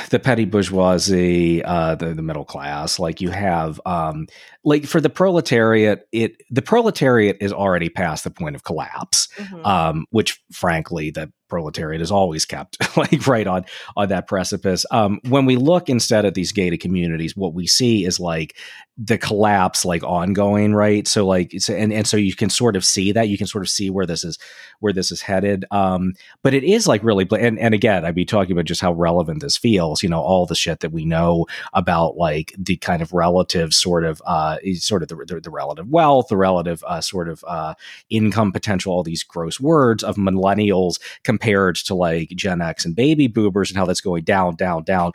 the 0.10 0.20
petty 0.20 0.46
bourgeoisie, 0.46 1.64
uh, 1.64 1.96
the 1.96 2.14
the 2.14 2.22
middle 2.22 2.46
class, 2.46 3.00
like 3.00 3.22
you 3.22 3.30
have, 3.30 3.80
um, 3.86 4.28
like 4.64 4.86
for 4.86 5.00
the 5.00 5.10
proletariat, 5.10 6.08
it 6.12 6.42
the 6.50 6.62
proletariat 6.62 7.38
is 7.42 7.54
already 7.54 7.90
past 7.90 8.24
the 8.24 8.32
point 8.32 8.56
of 8.56 8.64
collapse, 8.64 9.28
um, 9.64 10.06
which 10.10 10.42
frankly 10.52 11.12
the 11.12 11.32
proletariat 11.56 12.02
is 12.02 12.12
always 12.12 12.44
kept 12.44 12.78
like 12.98 13.26
right 13.28 13.48
on 13.48 13.64
on 13.96 14.10
that 14.10 14.28
precipice. 14.28 14.86
Um, 14.92 15.22
when 15.30 15.46
we 15.46 15.56
look 15.56 15.88
instead 15.88 16.26
at 16.26 16.34
these 16.34 16.52
gated 16.52 16.82
communities, 16.82 17.38
what 17.38 17.54
we 17.54 17.66
see 17.66 18.04
is 18.04 18.20
like 18.20 18.58
the 18.98 19.18
collapse 19.18 19.84
like 19.84 20.04
ongoing, 20.04 20.74
right? 20.74 21.06
So 21.06 21.26
like 21.26 21.54
and 21.70 21.92
and 21.92 22.08
so 22.08 22.16
you 22.16 22.34
can 22.34 22.50
sort 22.50 22.78
of 22.78 22.86
see 22.86 23.12
that 23.12 23.28
you 23.28 23.38
can 23.38 23.48
sort 23.48 23.64
of 23.64 23.70
see 23.70 23.90
where 23.90 24.06
this 24.06 24.24
is 24.24 24.38
where 24.80 24.94
this 24.94 25.12
is 25.12 25.22
headed. 25.22 25.66
Um, 25.72 26.14
but 26.44 26.54
it 26.54 26.64
is 26.64 26.88
like 26.88 27.04
really 27.04 27.28
and 27.38 27.60
and 27.60 27.74
again, 27.74 28.06
I'd 28.06 28.16
be 28.16 28.26
talking 28.26 28.54
about 28.54 28.66
just 28.66 28.82
how 28.82 28.94
relevant 28.94 29.42
this 29.42 29.58
feels. 29.58 30.02
You 30.02 30.10
know, 30.10 30.22
all 30.22 30.46
the 30.46 30.56
shit 30.56 30.80
that 30.80 30.94
we 30.94 31.04
know 31.04 31.46
about 31.74 32.16
like 32.16 32.54
the 32.58 32.78
kind 32.78 33.02
of 33.02 33.12
relative 33.12 33.74
sort 33.74 34.06
of 34.06 34.22
uh 34.26 34.58
sort 34.76 35.04
of 35.04 35.10
the 35.10 35.16
the, 35.26 35.42
the 35.42 35.52
relative 35.52 35.90
wealth, 35.90 36.28
the 36.30 36.38
relative 36.38 36.84
uh, 36.88 37.02
sort 37.02 37.28
of 37.28 37.44
uh 37.48 37.74
income 38.10 38.54
potential, 38.54 38.94
all 38.94 39.04
these 39.04 39.24
gross 39.24 39.60
words 39.60 40.04
of 40.04 40.16
millennials 40.16 41.00
compared 41.24 41.45
to 41.46 41.96
like 41.96 42.30
Gen 42.30 42.62
X 42.62 42.86
and 42.86 42.96
baby 42.96 43.28
boomers 43.28 43.70
and 43.70 43.78
how 43.78 43.86
that's 43.86 44.02
going 44.02 44.24
down, 44.24 44.56
down, 44.56 44.84
down. 44.84 45.12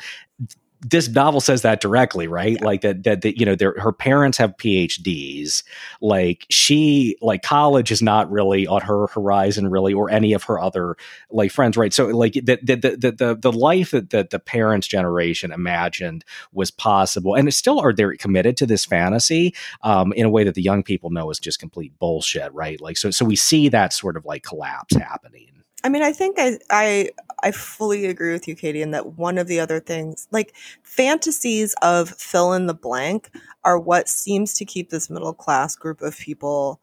This 0.83 1.11
novel 1.11 1.43
says 1.43 1.61
that 1.61 1.83
directly, 1.83 2.27
right? 2.27 2.59
Like 2.59 2.81
that, 2.81 3.03
that, 3.03 3.21
that 3.21 3.39
you 3.39 3.45
know, 3.45 3.55
their 3.55 3.75
her 3.79 3.93
parents 3.93 4.39
have 4.39 4.57
PhDs. 4.57 5.63
Like 6.01 6.47
she, 6.49 7.19
like 7.21 7.43
college 7.43 7.91
is 7.93 8.01
not 8.01 8.31
really 8.31 8.67
on 8.67 8.81
her 8.81 9.07
horizon, 9.09 9.69
really, 9.69 9.93
or 9.93 10.09
any 10.09 10.33
of 10.33 10.45
her 10.45 10.59
other 10.59 10.97
like 11.31 11.53
friends, 11.53 11.77
right? 11.77 11.93
So, 11.93 12.07
like 12.07 12.33
the 12.33 12.59
the 12.63 12.77
the 12.77 13.13
the, 13.13 13.39
the 13.39 13.53
life 13.53 13.91
that, 13.91 14.09
that 14.09 14.31
the 14.31 14.39
parents' 14.39 14.87
generation 14.87 15.53
imagined 15.53 16.25
was 16.51 16.71
possible, 16.71 17.35
and 17.35 17.47
it 17.47 17.53
still 17.53 17.79
are 17.79 17.93
they 17.93 18.17
committed 18.17 18.57
to 18.57 18.67
this 18.67 18.87
fantasy 18.87 19.55
um, 19.83 20.15
in 20.15 20.25
a 20.25 20.31
way 20.31 20.45
that 20.45 20.55
the 20.55 20.63
young 20.63 20.83
people 20.83 21.11
know 21.11 21.29
is 21.29 21.39
just 21.39 21.61
complete 21.61 21.93
bullshit, 21.99 22.55
right? 22.55 22.81
Like, 22.81 22.97
so 22.97 23.11
so 23.11 23.27
we 23.27 23.37
see 23.37 23.69
that 23.69 23.93
sort 23.93 24.17
of 24.17 24.25
like 24.25 24.45
collapse 24.45 24.95
happening. 24.95 25.60
I 25.83 25.89
mean, 25.89 26.03
I 26.03 26.13
think 26.13 26.37
I, 26.39 26.59
I 26.71 27.11
I 27.43 27.53
fully 27.53 28.07
agree 28.07 28.33
with 28.33 28.47
you, 28.47 28.55
Katie, 28.55 28.83
in 28.83 28.91
that 28.91 29.15
one 29.19 29.39
of 29.39 29.47
the 29.47 29.61
other 29.61 29.81
things, 29.81 30.29
like 30.31 30.55
fantasies 30.83 31.75
of 31.83 32.11
fill 32.11 32.53
in 32.53 32.67
the 32.67 32.75
blank, 32.75 33.31
are 33.65 33.79
what 33.79 34.09
seems 34.09 34.55
to 34.55 34.65
keep 34.65 34.91
this 34.91 35.09
middle 35.11 35.33
class 35.35 35.77
group 35.77 36.03
of 36.03 36.19
people 36.19 36.81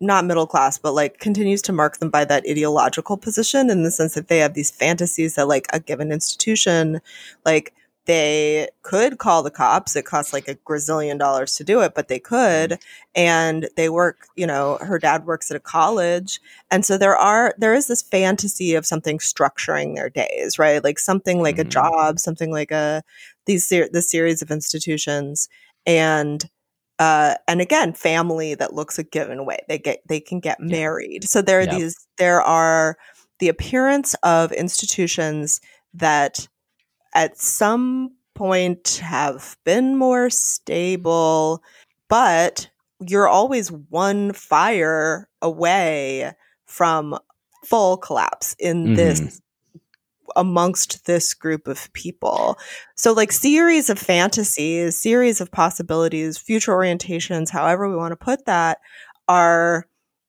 not 0.00 0.24
middle 0.24 0.46
class, 0.46 0.78
but 0.78 0.94
like 0.94 1.18
continues 1.18 1.62
to 1.62 1.72
mark 1.72 1.98
them 1.98 2.10
by 2.10 2.24
that 2.24 2.44
ideological 2.48 3.16
position 3.16 3.70
in 3.70 3.82
the 3.82 3.90
sense 3.90 4.14
that 4.14 4.28
they 4.28 4.38
have 4.38 4.54
these 4.54 4.70
fantasies 4.70 5.34
that 5.34 5.48
like 5.48 5.66
a 5.72 5.80
given 5.80 6.12
institution, 6.12 7.00
like 7.44 7.74
they 8.08 8.68
could 8.82 9.18
call 9.18 9.42
the 9.42 9.50
cops. 9.50 9.94
It 9.94 10.06
costs 10.06 10.32
like 10.32 10.48
a 10.48 10.54
gazillion 10.54 11.18
dollars 11.18 11.54
to 11.56 11.64
do 11.64 11.82
it, 11.82 11.94
but 11.94 12.08
they 12.08 12.18
could. 12.18 12.78
And 13.14 13.68
they 13.76 13.90
work, 13.90 14.26
you 14.34 14.46
know, 14.46 14.78
her 14.80 14.98
dad 14.98 15.26
works 15.26 15.50
at 15.50 15.58
a 15.58 15.60
college. 15.60 16.40
And 16.70 16.86
so 16.86 16.96
there 16.96 17.16
are, 17.16 17.54
there 17.58 17.74
is 17.74 17.86
this 17.86 18.00
fantasy 18.00 18.74
of 18.74 18.86
something 18.86 19.18
structuring 19.18 19.94
their 19.94 20.08
days, 20.08 20.58
right? 20.58 20.82
Like 20.82 20.98
something 20.98 21.42
like 21.42 21.58
a 21.58 21.64
Mhm. 21.64 21.68
job, 21.68 22.18
something 22.18 22.50
like 22.50 22.70
a, 22.70 23.02
these, 23.44 23.68
this 23.68 24.10
series 24.10 24.40
of 24.40 24.50
institutions. 24.50 25.46
And, 25.84 26.48
uh, 26.98 27.34
and 27.46 27.60
again, 27.60 27.92
family 27.92 28.54
that 28.54 28.72
looks 28.72 28.98
a 28.98 29.04
given 29.04 29.44
way. 29.44 29.58
They 29.68 29.78
get, 29.78 30.00
they 30.08 30.20
can 30.20 30.40
get 30.40 30.60
married. 30.60 31.28
So 31.28 31.42
there 31.42 31.60
are 31.60 31.64
Yep. 31.64 31.70
these, 31.72 32.06
there 32.16 32.40
are 32.40 32.96
the 33.38 33.48
appearance 33.48 34.14
of 34.22 34.50
institutions 34.52 35.60
that 35.92 36.48
at 37.14 37.38
some 37.38 38.14
point 38.34 39.00
have 39.02 39.56
been 39.64 39.96
more 39.96 40.30
stable, 40.30 41.62
but 42.08 42.68
you're 43.00 43.28
always 43.28 43.70
one 43.70 44.32
fire 44.32 45.28
away 45.42 46.32
from 46.66 47.18
full 47.64 47.96
collapse 47.96 48.54
in 48.58 48.88
Mhm. 48.88 48.96
this 48.96 49.40
amongst 50.36 51.06
this 51.06 51.32
group 51.32 51.66
of 51.66 51.90
people. 51.94 52.58
So 52.96 53.12
like 53.12 53.32
series 53.32 53.88
of 53.88 53.98
fantasies, 53.98 54.98
series 55.00 55.40
of 55.40 55.50
possibilities, 55.50 56.36
future 56.36 56.72
orientations, 56.72 57.50
however 57.50 57.88
we 57.88 57.96
want 57.96 58.12
to 58.12 58.16
put 58.16 58.44
that, 58.44 58.78
are 59.26 59.86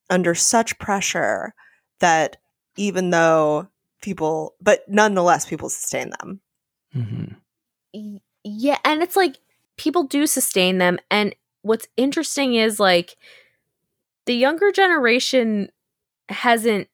under 0.10 0.34
such 0.34 0.80
pressure 0.80 1.54
that 2.00 2.38
even 2.78 3.10
though 3.10 3.68
people 4.02 4.56
but 4.62 4.82
nonetheless 4.88 5.46
people 5.46 5.70
sustain 5.70 6.12
them. 6.12 6.40
Mhm. 6.96 7.36
Yeah 8.44 8.78
and 8.84 9.02
it's 9.02 9.16
like 9.16 9.38
people 9.78 10.04
do 10.04 10.26
sustain 10.28 10.78
them 10.78 10.98
and 11.12 11.36
what's 11.62 11.88
interesting 11.98 12.56
is 12.56 12.80
like 12.80 13.16
the 14.26 14.34
younger 14.36 14.72
generation 14.72 15.70
hasn't 16.30 16.88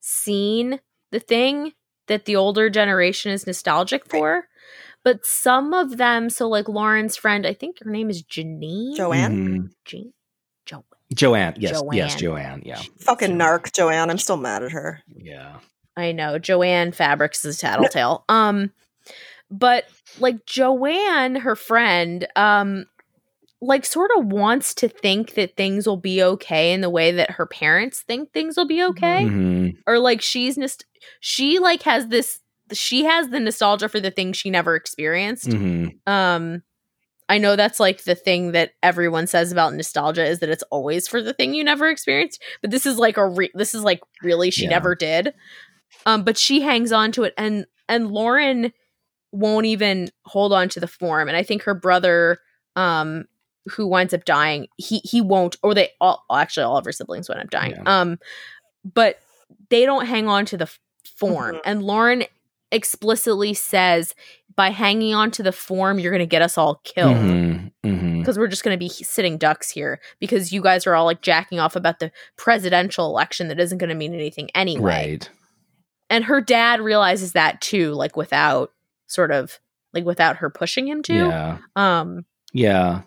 seen 0.00 0.80
the 1.10 1.20
thing 1.20 1.72
that 2.06 2.24
the 2.24 2.36
older 2.36 2.68
generation 2.70 3.32
is 3.32 3.46
nostalgic 3.46 4.06
for 4.08 4.44
but 5.04 5.24
some 5.24 5.72
of 5.74 5.96
them 5.96 6.28
so 6.30 6.48
like 6.48 6.68
lauren's 6.68 7.16
friend 7.16 7.46
i 7.46 7.52
think 7.54 7.78
her 7.82 7.90
name 7.90 8.10
is 8.10 8.22
janine 8.22 8.94
Joanne? 8.96 9.48
Mhm. 9.48 9.70
Jean- 9.84 10.12
jo- 10.66 10.84
Joanne, 11.12 11.54
yes, 11.58 11.82
yes, 11.92 12.14
Joanne. 12.14 12.18
Joanne, 12.18 12.62
yeah, 12.64 12.82
Fucking 13.00 13.30
Jo- 13.30 13.44
narc, 13.44 13.72
Joanne. 13.72 14.10
I'm 14.10 14.18
still 14.18 14.36
mad 14.36 14.62
at 14.62 14.70
her. 14.72 15.02
yeah. 15.08 15.58
I 15.96 16.12
know 16.12 16.38
Joanne 16.38 16.92
Fabrics 16.92 17.44
is 17.44 17.56
a 17.58 17.60
tattletale. 17.60 18.24
um, 18.28 18.70
but 19.50 19.84
like 20.18 20.46
Joanne, 20.46 21.36
her 21.36 21.56
friend, 21.56 22.26
um, 22.36 22.86
like 23.62 23.84
sort 23.84 24.10
of 24.16 24.26
wants 24.26 24.74
to 24.74 24.88
think 24.88 25.34
that 25.34 25.56
things 25.56 25.86
will 25.86 25.96
be 25.98 26.22
okay 26.22 26.72
in 26.72 26.80
the 26.80 26.88
way 26.90 27.12
that 27.12 27.32
her 27.32 27.46
parents 27.46 28.00
think 28.00 28.32
things 28.32 28.56
will 28.56 28.66
be 28.66 28.82
okay, 28.82 29.26
Mhm. 29.26 29.76
or 29.86 29.98
like 29.98 30.22
she's 30.22 30.56
nost- 30.56 30.84
she 31.20 31.58
like 31.58 31.82
has 31.82 32.06
this 32.08 32.38
she 32.72 33.04
has 33.04 33.28
the 33.30 33.40
nostalgia 33.40 33.88
for 33.88 33.98
the 34.00 34.12
things 34.12 34.36
she 34.36 34.48
never 34.48 34.76
experienced. 34.76 35.48
Mhm. 35.48 35.98
Um, 36.06 36.62
I 37.28 37.38
know 37.38 37.54
that's 37.56 37.80
like 37.80 38.04
the 38.04 38.14
thing 38.14 38.52
that 38.52 38.72
everyone 38.82 39.26
says 39.26 39.50
about 39.52 39.74
nostalgia 39.74 40.24
is 40.24 40.38
that 40.38 40.48
it's 40.50 40.62
always 40.70 41.06
for 41.08 41.20
the 41.20 41.32
thing 41.32 41.52
you 41.52 41.62
never 41.64 41.88
experienced. 41.88 42.40
But 42.62 42.70
this 42.70 42.86
is 42.86 42.96
like 42.96 43.16
a 43.16 43.28
re- 43.28 43.50
this 43.54 43.74
is 43.74 43.82
like 43.82 44.00
really 44.22 44.50
she 44.50 44.64
Yeah. 44.64 44.70
never 44.70 44.94
did. 44.94 45.34
Um, 46.06 46.22
but 46.24 46.38
she 46.38 46.60
hangs 46.60 46.92
on 46.92 47.12
to 47.12 47.24
it, 47.24 47.34
and 47.36 47.66
and 47.88 48.10
Lauren 48.12 48.72
won't 49.32 49.66
even 49.66 50.08
hold 50.24 50.52
on 50.52 50.68
to 50.70 50.80
the 50.80 50.86
form. 50.88 51.28
And 51.28 51.36
I 51.36 51.42
think 51.42 51.62
her 51.62 51.74
brother, 51.74 52.38
um, 52.76 53.24
who 53.66 53.86
winds 53.86 54.14
up 54.14 54.24
dying, 54.24 54.66
he 54.76 54.98
he 55.04 55.20
won't, 55.20 55.56
or 55.62 55.74
they 55.74 55.90
all 56.00 56.24
actually 56.32 56.64
all 56.64 56.76
of 56.78 56.84
her 56.84 56.92
siblings 56.92 57.28
wind 57.28 57.40
up 57.40 57.50
dying. 57.50 57.72
Yeah. 57.72 58.00
Um, 58.00 58.18
but 58.94 59.18
they 59.68 59.84
don't 59.84 60.06
hang 60.06 60.28
on 60.28 60.46
to 60.46 60.56
the 60.56 60.64
f- 60.64 60.78
form, 61.16 61.56
Mhm. 61.56 61.60
and 61.64 61.82
Lauren 61.82 62.24
explicitly 62.72 63.52
says 63.52 64.14
by 64.56 64.70
hanging 64.70 65.12
on 65.14 65.30
to 65.32 65.42
the 65.42 65.52
form 65.52 65.98
you're 65.98 66.12
going 66.12 66.20
to 66.20 66.26
get 66.26 66.40
us 66.42 66.56
all 66.56 66.76
killed 66.84 67.16
Mhm, 67.16 67.72
mhm. 67.84 68.18
because 68.18 68.38
we're 68.38 68.46
just 68.46 68.62
going 68.62 68.74
to 68.74 68.78
be 68.78 68.88
sitting 68.88 69.38
ducks 69.38 69.70
here 69.70 70.00
because 70.20 70.52
you 70.52 70.60
guys 70.62 70.86
are 70.86 70.94
all 70.94 71.04
like 71.04 71.20
jacking 71.20 71.58
off 71.58 71.74
about 71.76 71.98
the 71.98 72.12
presidential 72.36 73.06
election 73.06 73.48
that 73.48 73.58
isn't 73.58 73.78
going 73.78 73.88
to 73.88 73.94
mean 73.96 74.14
anything 74.14 74.50
anyway. 74.54 74.82
Right. 75.12 75.30
And 76.08 76.24
her 76.24 76.40
dad 76.40 76.80
realizes 76.80 77.32
that 77.32 77.60
too, 77.60 77.92
like 77.92 78.16
without 78.16 78.72
sort 79.10 79.32
of 79.32 79.58
like 79.92 80.04
without 80.04 80.36
her 80.36 80.50
pushing 80.50 80.86
him 80.88 81.02
to. 81.02 81.14
Yeah. 81.14 81.58
Um, 81.76 82.24
Yeah, 82.52 83.02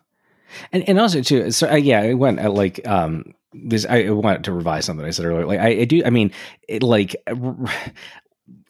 and 0.71 0.87
and 0.87 0.99
also 0.99 1.21
too. 1.21 1.51
So 1.51 1.69
uh, 1.69 1.75
yeah, 1.75 2.01
I 2.01 2.13
went 2.13 2.39
uh, 2.39 2.51
like 2.51 2.85
um 2.87 3.33
this. 3.53 3.85
I 3.85 4.09
wanted 4.09 4.43
to 4.45 4.51
revise 4.51 4.85
something 4.85 5.05
I 5.05 5.11
said 5.11 5.25
earlier. 5.25 5.45
Like 5.45 5.59
I, 5.59 5.69
I 5.81 5.85
do. 5.85 6.03
I 6.05 6.09
mean, 6.09 6.31
it, 6.67 6.83
like. 6.83 7.15
r- 7.27 7.55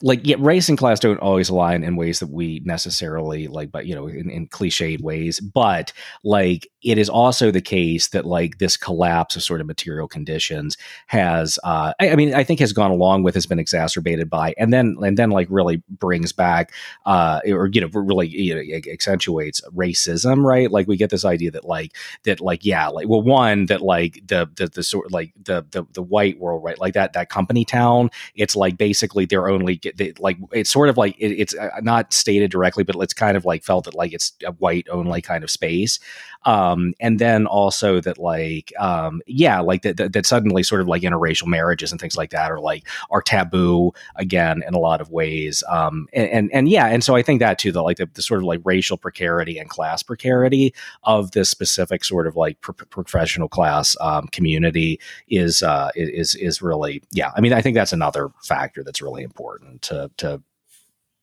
Like 0.01 0.21
yeah, 0.23 0.35
race 0.39 0.67
and 0.69 0.77
class 0.77 0.99
don't 0.99 1.19
always 1.19 1.49
align 1.49 1.83
in 1.83 1.95
ways 1.95 2.19
that 2.19 2.29
we 2.29 2.61
necessarily 2.65 3.47
like, 3.47 3.71
but 3.71 3.85
you 3.85 3.95
know, 3.95 4.07
in, 4.07 4.29
in 4.29 4.47
cliched 4.47 5.01
ways. 5.01 5.39
But 5.39 5.93
like, 6.23 6.67
it 6.83 6.97
is 6.97 7.09
also 7.09 7.51
the 7.51 7.61
case 7.61 8.09
that 8.09 8.25
like 8.25 8.57
this 8.57 8.77
collapse 8.77 9.35
of 9.35 9.43
sort 9.43 9.61
of 9.61 9.67
material 9.67 10.07
conditions 10.07 10.77
has, 11.07 11.57
uh, 11.63 11.93
I, 11.99 12.11
I 12.11 12.15
mean, 12.15 12.33
I 12.33 12.43
think 12.43 12.59
has 12.59 12.73
gone 12.73 12.91
along 12.91 13.23
with, 13.23 13.35
has 13.35 13.45
been 13.45 13.59
exacerbated 13.59 14.29
by, 14.29 14.53
and 14.57 14.73
then 14.73 14.97
and 15.01 15.17
then 15.17 15.29
like 15.29 15.47
really 15.49 15.81
brings 15.89 16.31
back 16.31 16.73
uh, 17.05 17.39
or 17.47 17.69
you 17.71 17.81
know 17.81 17.89
really 17.93 18.27
you 18.27 18.55
know, 18.55 18.91
accentuates 18.91 19.61
racism, 19.75 20.43
right? 20.43 20.69
Like 20.69 20.87
we 20.87 20.97
get 20.97 21.09
this 21.09 21.25
idea 21.25 21.51
that 21.51 21.65
like 21.65 21.95
that 22.23 22.41
like 22.41 22.65
yeah, 22.65 22.87
like 22.87 23.07
well 23.07 23.21
one 23.21 23.67
that 23.67 23.81
like 23.81 24.21
the 24.27 24.49
the 24.55 24.67
the 24.67 24.83
sort 24.83 25.11
like 25.11 25.33
the 25.41 25.65
the 25.71 25.85
the 25.93 26.03
white 26.03 26.39
world, 26.39 26.63
right? 26.63 26.79
Like 26.79 26.93
that 26.93 27.13
that 27.13 27.29
company 27.29 27.65
town, 27.65 28.09
it's 28.35 28.55
like 28.55 28.77
basically 28.77 29.25
they're 29.25 29.49
only 29.49 29.79
they, 29.95 30.13
like 30.19 30.37
it's 30.51 30.69
sort 30.69 30.89
of 30.89 30.97
like 30.97 31.15
it, 31.17 31.31
it's 31.31 31.55
uh, 31.55 31.69
not 31.81 32.13
stated 32.13 32.51
directly, 32.51 32.83
but 32.83 32.95
it's 32.97 33.13
kind 33.13 33.37
of 33.37 33.45
like 33.45 33.63
felt 33.63 33.85
that 33.85 33.95
like 33.95 34.13
it's 34.13 34.33
a 34.45 34.51
white 34.53 34.87
only 34.91 35.21
kind 35.21 35.43
of 35.43 35.51
space 35.51 35.99
um 36.45 36.72
and 36.99 37.19
then 37.19 37.45
also 37.45 37.99
that 37.99 38.17
like 38.17 38.71
um 38.79 39.21
yeah 39.27 39.59
like 39.59 39.81
that, 39.81 39.97
that 39.97 40.13
that 40.13 40.25
suddenly 40.25 40.63
sort 40.63 40.81
of 40.81 40.87
like 40.87 41.03
interracial 41.03 41.47
marriages 41.47 41.91
and 41.91 41.99
things 41.99 42.17
like 42.17 42.31
that 42.31 42.51
are 42.51 42.59
like 42.59 42.87
are 43.09 43.21
taboo 43.21 43.91
again 44.15 44.63
in 44.67 44.73
a 44.73 44.79
lot 44.79 45.01
of 45.01 45.11
ways. 45.11 45.63
Um 45.67 46.07
and 46.13 46.29
and, 46.29 46.53
and 46.53 46.69
yeah 46.69 46.87
and 46.87 47.03
so 47.03 47.15
i 47.15 47.21
think 47.21 47.39
that 47.39 47.59
too 47.59 47.71
the 47.71 47.81
like 47.81 47.97
the, 47.97 48.09
the 48.13 48.21
sort 48.21 48.39
of 48.39 48.45
like 48.45 48.61
racial 48.63 48.97
precarity 48.97 49.57
and 49.57 49.69
class 49.69 50.03
precarity 50.03 50.73
of 51.03 51.31
this 51.31 51.49
specific 51.49 52.03
sort 52.03 52.27
of 52.27 52.35
like 52.35 52.59
pro- 52.61 52.73
professional 52.73 53.47
class 53.47 53.95
um, 54.01 54.27
community 54.27 54.99
is 55.27 55.63
uh 55.63 55.89
is 55.95 56.35
is 56.35 56.61
really 56.61 57.01
yeah 57.11 57.31
i 57.35 57.41
mean 57.41 57.53
i 57.53 57.61
think 57.61 57.75
that's 57.75 57.93
another 57.93 58.29
factor 58.41 58.83
that's 58.83 59.01
really 59.01 59.23
important 59.23 59.81
to 59.81 60.09
to 60.17 60.41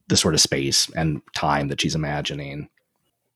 the 0.09 0.17
sort 0.17 0.35
of 0.35 0.41
space 0.41 0.91
and 0.97 1.23
time 1.35 1.69
that 1.69 1.81
she's 1.81 1.95
imagining 1.95 2.69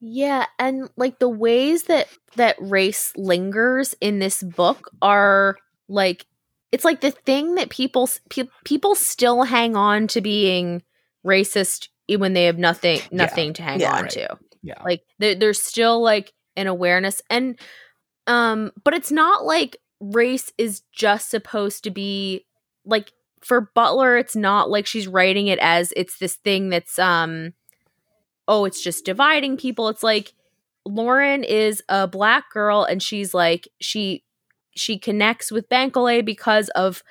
yeah, 0.06 0.44
and 0.58 0.90
like 0.96 1.18
the 1.18 1.28
ways 1.28 1.84
that 1.84 2.08
that 2.36 2.56
race 2.60 3.12
lingers 3.16 3.94
in 4.00 4.18
this 4.18 4.42
book 4.42 4.90
are 5.00 5.56
like 5.88 6.26
it's 6.72 6.84
like 6.84 7.00
the 7.00 7.10
thing 7.12 7.54
that 7.54 7.70
people 7.70 8.08
pe- 8.28 8.48
people 8.64 8.94
still 8.94 9.44
hang 9.44 9.76
on 9.76 10.06
to 10.08 10.20
being 10.20 10.82
racist 11.26 11.88
when 12.18 12.34
they 12.34 12.44
have 12.44 12.58
nothing 12.58 13.00
nothing 13.10 13.54
to 13.54 13.62
hang 13.62 13.80
Yeah. 13.80 13.94
on 13.96 14.02
Right. 14.02 14.10
to. 14.10 14.38
yeah 14.62 14.82
like 14.84 15.02
there, 15.20 15.34
there's 15.36 15.60
still 15.62 16.02
like 16.02 16.32
an 16.56 16.66
awareness 16.66 17.22
and 17.30 17.58
um 18.26 18.72
but 18.84 18.92
it's 18.94 19.10
not 19.12 19.44
like 19.44 19.76
race 20.00 20.52
is 20.58 20.82
just 20.92 21.30
supposed 21.30 21.84
to 21.84 21.90
be 21.90 22.44
like 22.84 23.12
for 23.42 23.70
butler 23.74 24.18
it's 24.18 24.36
not 24.36 24.68
like 24.68 24.86
she's 24.86 25.06
writing 25.08 25.46
it 25.46 25.58
as 25.60 25.92
it's 25.96 26.18
this 26.18 26.34
thing 26.36 26.68
that's 26.68 26.98
um 26.98 27.52
oh 28.48 28.64
it's 28.64 28.82
just 28.82 29.04
dividing 29.04 29.56
people 29.56 29.88
it's 29.88 30.02
like 30.02 30.32
lauren 30.84 31.44
is 31.44 31.82
a 31.88 32.06
black 32.06 32.50
girl 32.52 32.84
and 32.84 33.02
she's 33.02 33.32
like 33.34 33.68
she 33.80 34.22
she 34.74 34.98
connects 34.98 35.50
with 35.50 35.68
bankole 35.68 36.24
because 36.24 36.68
of 36.70 37.02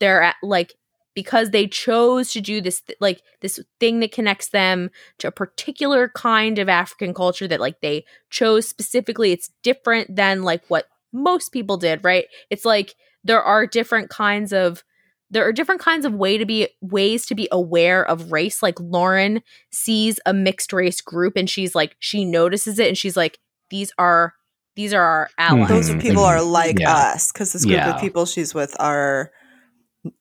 their 0.00 0.34
like 0.42 0.74
because 1.14 1.50
they 1.50 1.66
chose 1.66 2.30
to 2.30 2.40
do 2.40 2.60
this 2.60 2.82
th- 2.82 2.98
like 3.00 3.22
this 3.40 3.58
thing 3.80 4.00
that 4.00 4.12
connects 4.12 4.48
them 4.50 4.90
to 5.18 5.28
a 5.28 5.32
particular 5.32 6.10
kind 6.14 6.58
of 6.58 6.68
African 6.68 7.14
culture 7.14 7.48
that 7.48 7.58
like 7.60 7.80
they 7.80 8.04
chose 8.28 8.68
specifically. 8.68 9.32
It's 9.32 9.50
different 9.62 10.14
than 10.14 10.42
like 10.42 10.62
what 10.68 10.86
most 11.12 11.48
people 11.48 11.78
did, 11.78 12.04
right? 12.04 12.26
It's 12.50 12.66
like 12.66 12.94
there 13.24 13.42
are 13.42 13.66
different 13.66 14.10
kinds 14.10 14.52
of 14.52 14.84
there 15.30 15.46
are 15.46 15.52
different 15.52 15.80
kinds 15.80 16.04
of 16.04 16.14
way 16.14 16.38
to 16.38 16.46
be 16.46 16.68
ways 16.80 17.26
to 17.26 17.34
be 17.34 17.48
aware 17.50 18.04
of 18.04 18.30
race. 18.32 18.62
Like 18.62 18.78
Lauren 18.80 19.42
sees 19.72 20.20
a 20.26 20.32
mixed 20.32 20.72
race 20.72 21.00
group 21.00 21.34
and 21.36 21.50
she's 21.50 21.74
like 21.74 21.96
she 21.98 22.24
notices 22.24 22.78
it 22.78 22.88
and 22.88 22.96
she's 22.98 23.16
like 23.16 23.38
these 23.70 23.92
are 23.98 24.34
these 24.76 24.92
are 24.92 25.02
our 25.02 25.30
mm-hmm. 25.38 25.62
allies. 25.62 25.88
Those 25.88 26.02
people 26.02 26.24
are 26.24 26.42
like 26.42 26.78
Yeah. 26.78 26.94
us 26.94 27.32
because 27.32 27.52
this 27.52 27.64
group 27.64 27.76
Yeah. 27.78 27.94
of 27.94 28.00
people 28.00 28.26
she's 28.26 28.54
with 28.54 28.76
are 28.78 29.32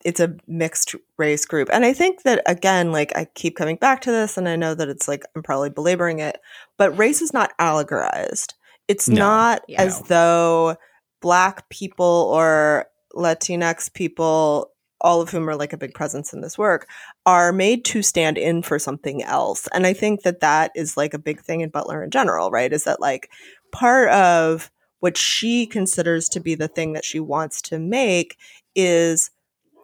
it's 0.04 0.20
a 0.20 0.36
mixed 0.48 0.96
race 1.20 1.46
group. 1.46 1.70
And 1.72 1.86
I 1.86 1.94
think 1.94 2.24
that 2.24 2.42
again, 2.48 2.92
like 2.92 3.16
I 3.16 3.28
keep 3.36 3.56
coming 3.56 3.76
back 3.76 4.02
to 4.02 4.12
this 4.12 4.38
and 4.38 4.50
I 4.50 4.56
know 4.56 4.74
that 4.74 4.90
it's 4.90 5.08
like 5.08 5.22
I'm 5.36 5.44
probably 5.44 5.70
belaboring 5.70 6.20
it, 6.20 6.40
but 6.78 6.98
race 6.98 7.22
is 7.22 7.34
not 7.34 7.52
allegorized. 7.60 8.54
It's 8.88 9.08
No. 9.08 9.20
not 9.20 9.62
Yeah. 9.68 9.84
as 9.84 10.02
though 10.04 10.78
black 11.22 11.70
people 11.70 12.32
or 12.34 12.88
Latinx 13.16 13.94
people 13.94 14.72
all 15.06 15.22
of 15.22 15.30
whom 15.30 15.48
are 15.48 15.56
like 15.56 15.72
a 15.72 15.78
big 15.78 15.94
presence 15.94 16.34
in 16.34 16.42
this 16.42 16.58
work 16.58 16.90
are 17.28 17.54
made 17.54 17.86
to 17.86 18.02
stand 18.02 18.40
in 18.40 18.64
for 18.64 18.80
something 18.80 19.22
else. 19.22 19.68
And 19.72 19.86
I 19.86 19.94
think 19.94 20.24
that 20.24 20.40
that 20.40 20.72
is 20.76 20.98
like 20.98 21.14
a 21.14 21.20
big 21.20 21.40
thing 21.42 21.62
in 21.62 21.70
Butler 21.70 22.04
in 22.04 22.10
general, 22.10 22.50
right? 22.50 22.74
Is 22.74 22.86
that 22.86 23.00
like 23.00 23.30
part 23.72 24.10
of 24.10 24.72
what 25.02 25.16
she 25.16 25.68
considers 25.68 26.28
to 26.30 26.40
be 26.40 26.56
the 26.56 26.68
thing 26.68 26.94
that 26.94 27.06
she 27.06 27.20
wants 27.20 27.62
to 27.62 27.78
make 27.78 28.38
is 28.74 29.30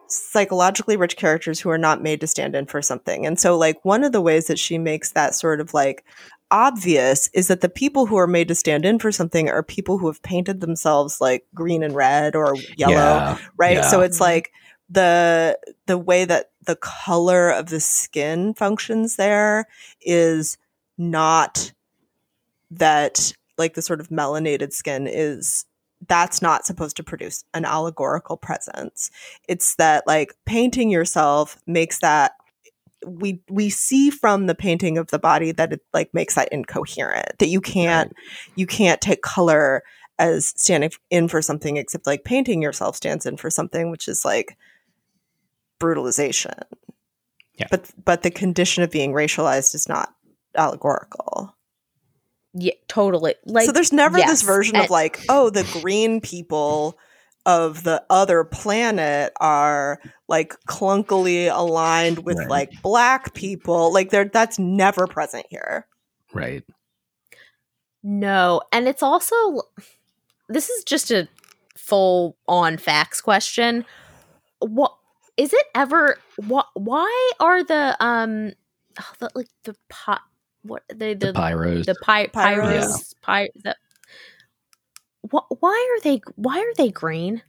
psychologically 0.08 0.96
rich 0.96 1.16
characters 1.16 1.60
who 1.60 1.70
are 1.70 1.78
not 1.78 2.02
made 2.02 2.20
to 2.20 2.26
stand 2.26 2.56
in 2.56 2.66
for 2.66 2.82
something. 2.82 3.24
And 3.24 3.38
so 3.38 3.56
like 3.56 3.82
one 3.84 4.02
of 4.02 4.10
the 4.10 4.20
ways 4.20 4.48
that 4.48 4.58
she 4.58 4.76
makes 4.76 5.12
that 5.12 5.36
sort 5.36 5.60
of 5.60 5.72
like 5.72 6.04
obvious 6.50 7.30
is 7.32 7.46
that 7.46 7.60
the 7.60 7.68
people 7.68 8.06
who 8.06 8.16
are 8.16 8.26
made 8.26 8.48
to 8.48 8.56
stand 8.56 8.84
in 8.84 8.98
for 8.98 9.12
something 9.12 9.48
are 9.48 9.62
people 9.62 9.98
who 9.98 10.08
have 10.08 10.20
painted 10.22 10.60
themselves 10.60 11.20
like 11.20 11.46
green 11.54 11.84
and 11.84 11.94
red 11.94 12.34
or 12.34 12.56
yellow 12.76 12.92
Yeah, 12.92 13.38
right 13.56 13.76
yeah. 13.76 13.88
so 13.88 14.00
it's 14.00 14.20
like 14.20 14.50
the 14.92 15.58
the 15.86 15.98
way 15.98 16.24
that 16.24 16.50
the 16.66 16.76
color 16.76 17.50
of 17.50 17.66
the 17.66 17.80
skin 17.80 18.54
functions 18.54 19.16
there 19.16 19.66
is 20.00 20.58
not 20.98 21.72
that 22.70 23.32
like 23.58 23.74
the 23.74 23.82
sort 23.82 24.00
of 24.00 24.08
melanated 24.08 24.72
skin 24.72 25.06
is 25.06 25.64
that's 26.08 26.42
not 26.42 26.66
supposed 26.66 26.96
to 26.96 27.04
produce 27.04 27.44
an 27.54 27.64
allegorical 27.64 28.36
presence. 28.36 29.10
It's 29.48 29.76
that 29.76 30.06
like 30.06 30.34
painting 30.46 30.90
yourself 30.90 31.56
makes 31.66 32.00
that 32.00 32.32
we 33.06 33.40
we 33.48 33.68
see 33.70 34.10
from 34.10 34.46
the 34.46 34.54
painting 34.54 34.98
of 34.98 35.08
the 35.08 35.18
body 35.18 35.52
that 35.52 35.72
it 35.72 35.80
like 35.92 36.12
makes 36.14 36.34
that 36.36 36.48
incoherent 36.52 37.38
that 37.38 37.48
you 37.48 37.60
can't 37.60 38.12
you 38.54 38.66
can't 38.66 39.00
take 39.00 39.22
color 39.22 39.82
as 40.20 40.54
standing 40.56 40.90
in 41.10 41.26
for 41.26 41.42
something 41.42 41.76
except 41.76 42.06
like 42.06 42.22
painting 42.22 42.62
yourself 42.62 42.94
stands 42.94 43.26
in 43.26 43.36
for 43.36 43.50
something 43.50 43.90
which 43.90 44.06
is 44.06 44.24
like 44.24 44.56
brutalization 45.82 46.54
Yeah. 47.58 47.66
but 47.70 47.90
but 48.04 48.22
the 48.22 48.30
condition 48.30 48.82
of 48.82 48.90
being 48.90 49.12
racialized 49.12 49.74
is 49.74 49.88
not 49.88 50.14
allegorical 50.56 51.54
Yeah, 52.54 52.74
totally. 52.88 53.34
Like 53.46 53.66
so 53.66 53.72
there's 53.72 53.92
never 53.92 54.16
this 54.18 54.42
version 54.42 54.76
and- 54.76 54.84
of 54.84 54.90
like 54.90 55.18
oh 55.28 55.50
the 55.50 55.64
green 55.82 56.20
people 56.20 56.96
of 57.44 57.82
the 57.82 58.04
other 58.08 58.44
planet 58.44 59.32
are 59.40 59.98
like 60.28 60.54
clunkily 60.68 61.50
aligned 61.52 62.24
with 62.24 62.38
Right. 62.38 62.48
like 62.48 62.70
black 62.82 63.34
people 63.34 63.92
like 63.92 64.10
there 64.10 64.26
that's 64.26 64.58
never 64.60 65.06
present 65.08 65.46
here 65.50 65.86
right. 66.32 66.62
No, 68.04 68.62
and 68.72 68.88
it's 68.88 69.02
also 69.02 69.62
this 70.48 70.68
is 70.68 70.84
just 70.84 71.10
a 71.10 71.28
full 71.76 72.36
on 72.48 72.76
facts 72.76 73.20
question. 73.20 73.84
What 74.60 74.94
is 75.36 75.52
it 75.52 75.66
ever 75.74 76.18
what 76.36 76.66
why 76.74 77.30
are 77.40 77.64
the 77.64 77.96
um 78.00 78.52
oh, 79.00 79.12
the, 79.18 79.30
like 79.34 79.48
the 79.64 79.74
pot 79.88 80.20
what 80.62 80.82
the 80.88 81.14
The 81.14 81.14
the 81.14 81.32
pyros. 81.32 81.84
the 81.86 81.94
py- 81.94 82.28
Pyros. 82.28 82.34
pyros 82.34 83.14
py, 83.26 83.50
the, 83.64 83.76
what 85.30 85.44
why 85.60 85.96
are 85.96 86.00
they 86.02 86.20
why 86.36 86.58
are 86.58 86.74
they 86.76 86.90
green? 86.90 87.42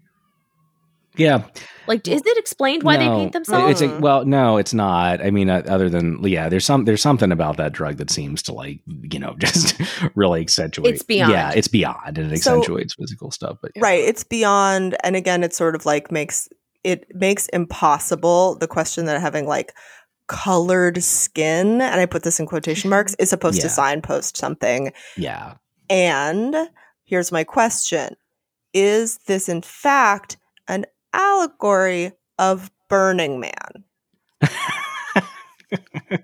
yeah. 1.15 1.43
Like 1.85 2.07
is 2.07 2.21
it 2.25 2.37
explained 2.37 2.81
why 2.83 2.97
they 2.97 3.07
paint 3.07 3.33
themselves? 3.33 3.81
It's 3.81 3.91
a, 3.91 3.99
well, 3.99 4.25
no, 4.25 4.57
it's 4.57 4.73
not. 4.73 5.21
I 5.23 5.29
mean, 5.31 5.49
uh, 5.49 5.61
other 5.67 5.89
than 5.89 6.23
yeah, 6.23 6.49
there's 6.49 6.65
some 6.65 6.85
there's 6.85 7.01
something 7.01 7.31
about 7.31 7.57
that 7.57 7.73
drug 7.73 7.97
that 7.97 8.09
seems 8.09 8.41
to 8.43 8.53
like 8.53 8.79
you 8.87 9.19
know 9.19 9.35
just 9.39 9.79
really 10.15 10.41
accentuate. 10.41 10.93
It's 10.95 11.03
beyond. 11.03 11.31
Yeah, 11.33 11.51
it's 11.51 11.67
beyond, 11.67 12.17
and 12.17 12.31
it 12.31 12.41
So- 12.41 12.53
accentuates 12.57 12.95
physical 12.95 13.29
stuff. 13.31 13.57
But 13.61 13.71
yeah. 13.75 13.83
right 13.83 13.99
it's 14.03 14.23
beyond 14.23 14.95
and 15.03 15.15
again 15.15 15.43
it 15.43 15.53
sort 15.53 15.75
of 15.75 15.85
like 15.85 16.11
makes 16.11 16.47
it 16.83 17.05
makes 17.15 17.47
impossible 17.47 18.55
the 18.55 18.67
question 18.67 19.05
that 19.05 19.21
having 19.21 19.47
like 19.47 19.73
colored 20.27 21.03
skin, 21.03 21.81
and 21.81 21.99
I 21.99 22.05
put 22.05 22.23
this 22.23 22.39
in 22.39 22.45
quotation 22.45 22.87
mm-hmm. 22.87 22.95
marks, 22.95 23.15
is 23.19 23.29
supposed 23.29 23.61
to 23.61 23.69
signpost 23.69 24.37
something. 24.37 24.93
Yeah. 25.17 25.55
And 25.89 26.55
here's 27.03 27.31
my 27.31 27.43
question 27.43 28.15
Is 28.73 29.19
this, 29.27 29.49
in 29.49 29.61
fact, 29.61 30.37
an 30.67 30.85
allegory 31.13 32.13
of 32.39 32.71
Burning 32.89 33.39
Man? 33.39 33.83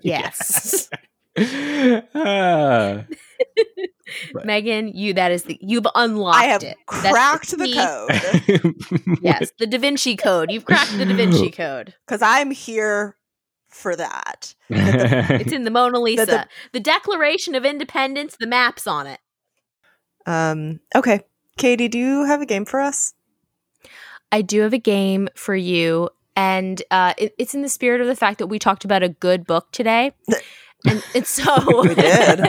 Yes. 0.02 0.88
Ah. 2.14 3.04
Ah. 4.36 4.40
Megan, 4.44 4.88
you 4.88 5.14
that 5.14 5.32
is 5.32 5.44
the 5.44 5.58
you've 5.60 5.86
unlocked 5.94 6.38
I 6.38 6.44
have 6.44 6.62
it. 6.62 6.76
That's 6.90 7.08
cracked 7.10 7.50
the 7.58 7.64
key. 7.64 7.74
code 7.76 9.18
Yes, 9.22 9.50
the 9.58 9.66
Da 9.66 9.78
Vinci 9.78 10.16
Code. 10.16 10.50
You've 10.50 10.64
cracked 10.64 10.96
the 10.96 11.04
Da 11.06 11.14
Vinci 11.14 11.50
Code. 11.62 11.94
because 12.06 12.22
I'm 12.22 12.50
here 12.50 13.16
for 13.68 13.94
that. 13.96 14.54
It's 14.70 15.52
in 15.52 15.64
the 15.64 15.70
Mona 15.70 15.98
Lisa. 16.00 16.26
the- 16.26 16.48
the 16.72 16.80
Declaration 16.80 17.54
of 17.54 17.64
Independence, 17.64 18.36
the 18.38 18.46
maps 18.46 18.86
on 18.86 19.06
it. 19.06 19.20
Um, 20.26 20.80
okay. 20.94 21.22
Katie, 21.56 21.88
do 21.88 21.98
you 21.98 22.24
have 22.24 22.40
a 22.40 22.46
game 22.46 22.64
for 22.64 22.80
us? 22.80 23.14
I 24.32 24.42
do 24.42 24.60
have 24.62 24.72
a 24.72 24.78
game 24.78 25.28
for 25.34 25.54
you, 25.56 26.08
and 26.36 26.80
uh, 26.90 27.14
it, 27.18 27.34
it's 27.38 27.54
in 27.54 27.62
the 27.62 27.68
spirit 27.68 28.00
of 28.00 28.06
the 28.06 28.14
fact 28.16 28.38
that 28.38 28.46
we 28.46 28.58
talked 28.58 28.84
about 28.84 29.02
a 29.02 29.08
good 29.08 29.44
book 29.46 29.72
today, 29.72 30.12
and, 30.86 31.02
and 31.14 31.26
so 31.26 31.82
We 31.82 31.94
did. 31.96 32.40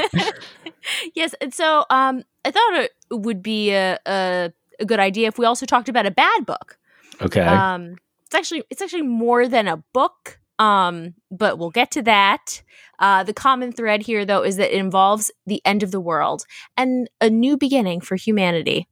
Yes, 1.16 1.36
and 1.42 1.54
so 1.54 1.86
um, 1.90 2.24
I 2.46 2.52
thought 2.52 2.74
it 2.76 2.92
would 3.12 3.42
be 3.44 3.72
a, 3.72 4.00
a 4.06 4.52
a 4.80 4.86
good 4.86 5.00
idea 5.00 5.28
if 5.28 5.38
we 5.38 5.46
also 5.46 5.66
talked 5.66 5.90
about 5.90 6.06
a 6.06 6.12
bad 6.12 6.46
book. 6.46 6.78
okay. 7.22 7.42
Um, 7.42 7.96
it's 8.26 8.36
actually 8.36 8.64
it's 8.70 8.82
actually 8.82 9.04
more 9.04 9.48
than 9.48 9.68
a 9.68 9.78
book. 9.94 10.40
Um, 10.60 11.16
but 11.32 11.58
we'll 11.58 11.72
get 11.72 11.90
to 11.92 12.04
that. 12.04 12.62
Uh, 13.00 13.24
the 13.24 13.34
common 13.34 13.72
thread 13.72 14.04
here, 14.04 14.26
though, 14.26 14.44
is 14.44 14.58
that 14.58 14.72
it 14.76 14.78
involves 14.80 15.32
the 15.48 15.60
end 15.66 15.82
of 15.82 15.90
the 15.90 16.00
world 16.00 16.46
and 16.78 17.10
a 17.20 17.32
new 17.32 17.58
beginning 17.58 18.00
for 18.00 18.16
humanity. 18.16 18.88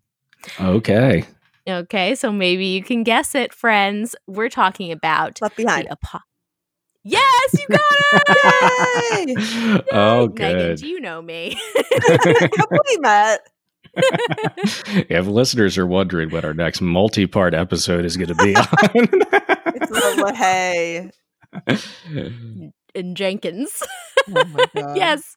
okay. 0.60 1.26
Okay, 1.68 2.16
so 2.16 2.32
maybe 2.32 2.66
you 2.66 2.82
can 2.82 3.04
guess 3.04 3.36
it, 3.36 3.54
friends. 3.54 4.16
We're 4.26 4.50
talking 4.50 4.92
about 4.92 5.40
Left 5.42 5.56
behind. 5.58 5.86
the 5.86 5.92
apo- 5.92 6.24
Yes, 7.10 7.54
you 7.54 7.68
got 7.70 7.80
it. 9.12 9.30
Yay! 9.38 9.84
oh, 9.92 10.28
Megan, 10.28 10.36
good. 10.58 10.78
do 10.80 10.88
you 10.88 11.00
know 11.00 11.22
me? 11.22 11.60
Have 12.02 12.68
we 12.72 12.98
met? 13.00 13.40
if 15.10 15.26
listeners 15.26 15.78
are 15.78 15.88
wondering 15.88 16.30
what 16.30 16.46
our 16.46 16.54
next 16.54 16.82
multi-part 16.82 17.54
episode 17.54 18.06
is 18.06 18.16
going 18.18 18.28
to 18.28 18.36
be 18.36 18.56
on, 18.56 18.66
It's 19.76 19.90
the 19.90 20.24
LaHaye. 20.24 21.12
on. 22.16 22.74
and 22.96 23.18
Jenkins. 23.18 23.82
Oh 24.30 24.46
my 24.46 24.66
god. 24.76 24.96
yes. 24.96 25.36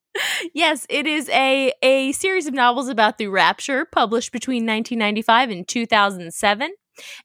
Yes, 0.53 0.87
it 0.91 1.07
is 1.07 1.29
a 1.31 1.73
a 1.83 2.13
series 2.13 2.47
of 2.47 2.53
novels 2.53 2.89
about 2.89 3.17
the 3.17 3.29
rapture 3.29 3.87
published 3.87 4.33
between 4.33 4.65
1995 4.67 5.51
and 5.51 5.67
2007. 5.67 6.71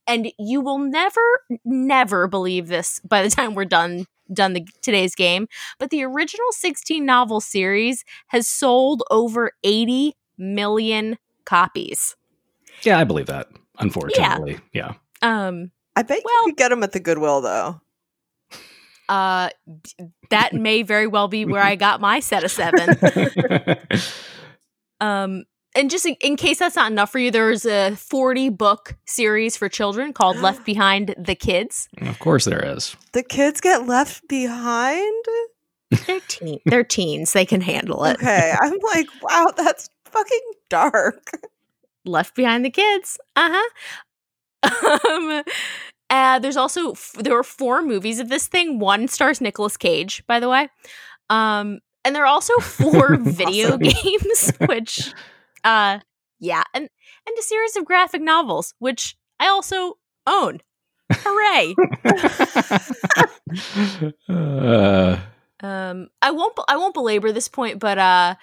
And 0.07 0.31
you 0.39 0.61
will 0.61 0.77
never 0.79 1.21
never 1.65 2.27
believe 2.29 2.67
this 2.67 3.01
by 3.01 3.21
the 3.21 3.29
time 3.29 3.53
we're 3.53 3.65
done 3.65 4.05
done 4.33 4.53
the 4.53 4.67
today's 4.81 5.15
game, 5.15 5.47
but 5.79 5.89
the 5.89 6.03
original 6.03 6.51
16 6.51 7.05
novel 7.05 7.39
series 7.41 8.03
has 8.27 8.47
sold 8.47 9.03
over 9.11 9.51
80 9.63 10.13
million 10.37 11.17
copies. 11.45 12.15
yeah, 12.83 12.99
I 12.99 13.03
believe 13.03 13.27
that. 13.27 13.47
Unfortunately, 13.79 14.59
yeah. 14.73 14.93
Um 15.21 15.71
I 15.95 16.03
bet 16.03 16.21
Well- 16.23 16.33
you 16.47 16.51
could 16.51 16.57
get 16.57 16.69
them 16.69 16.83
at 16.83 16.91
the 16.91 16.99
Goodwill 16.99 17.41
though. 17.41 17.81
uh 19.09 19.49
that 20.29 20.53
may 20.53 20.81
very 20.83 21.07
well 21.07 21.27
be 21.27 21.45
where 21.45 21.63
I 21.63 21.75
got 21.75 22.01
my 22.01 22.19
set 22.19 22.43
of 22.43 22.51
7. 22.51 22.97
Um, 24.99 25.43
and 25.77 25.89
just 25.89 26.05
in, 26.05 26.15
in 26.21 26.35
case 26.35 26.59
that's 26.59 26.75
not 26.75 26.91
enough 26.91 27.11
for 27.11 27.19
you, 27.19 27.31
there's 27.31 27.65
a 27.65 27.95
40 27.95 28.49
book 28.49 28.95
series 29.05 29.55
for 29.55 29.69
children 29.69 30.11
called 30.13 30.37
Left 30.37 30.65
Behind 30.65 31.15
the 31.17 31.35
Kids. 31.35 31.87
of 32.01 32.19
course, 32.19 32.45
there 32.45 32.63
is. 32.65 32.95
The 33.13 33.23
kids 33.23 33.61
get 33.61 33.87
left 33.87 34.27
behind? 34.27 35.25
They're 36.05 36.19
teen, 36.27 36.59
they're 36.65 36.83
teens. 36.83 37.31
They 37.33 37.45
can 37.45 37.61
handle 37.61 38.03
it. 38.05 38.15
Okay. 38.17 38.53
I'm 38.59 38.73
like, 38.93 39.07
wow, 39.21 39.53
that's 39.55 39.89
fucking 40.05 40.41
dark. 40.69 41.29
Left 42.05 42.35
Behind 42.35 42.65
the 42.65 42.69
Kids. 42.71 43.17
Uh-huh. 43.35 43.69
Um 45.09 45.43
uh, 46.09 46.39
there's 46.39 46.55
also 46.57 46.91
f- 46.91 47.15
there 47.19 47.33
were 47.35 47.43
four 47.43 47.81
movies 47.81 48.19
of 48.19 48.29
this 48.29 48.47
thing. 48.47 48.79
One 48.79 49.07
stars 49.09 49.39
Nicolas 49.41 49.75
Cage, 49.77 50.23
by 50.25 50.39
the 50.39 50.49
way. 50.49 50.69
Um 51.29 51.79
and 52.03 52.15
there 52.15 52.23
are 52.23 52.27
also 52.27 52.53
four 52.61 53.17
video 53.17 53.67
Awesome. 53.75 53.79
games 53.79 54.51
which 54.67 55.13
uh 55.63 55.99
yeah, 56.39 56.63
and 56.73 56.89
and 57.25 57.37
a 57.37 57.41
series 57.41 57.75
of 57.75 57.85
graphic 57.85 58.21
novels 58.21 58.73
which 58.79 59.17
I 59.39 59.47
also 59.47 59.97
own. 60.25 60.59
Hooray. 61.11 61.75
uh, 64.29 65.17
um 65.61 66.07
i 66.21 66.31
won't 66.31 66.53
i 66.67 66.77
won't 66.77 66.93
belabor 66.93 67.31
this 67.31 67.47
point 67.47 67.79
but 67.79 67.97
uh 67.97 68.35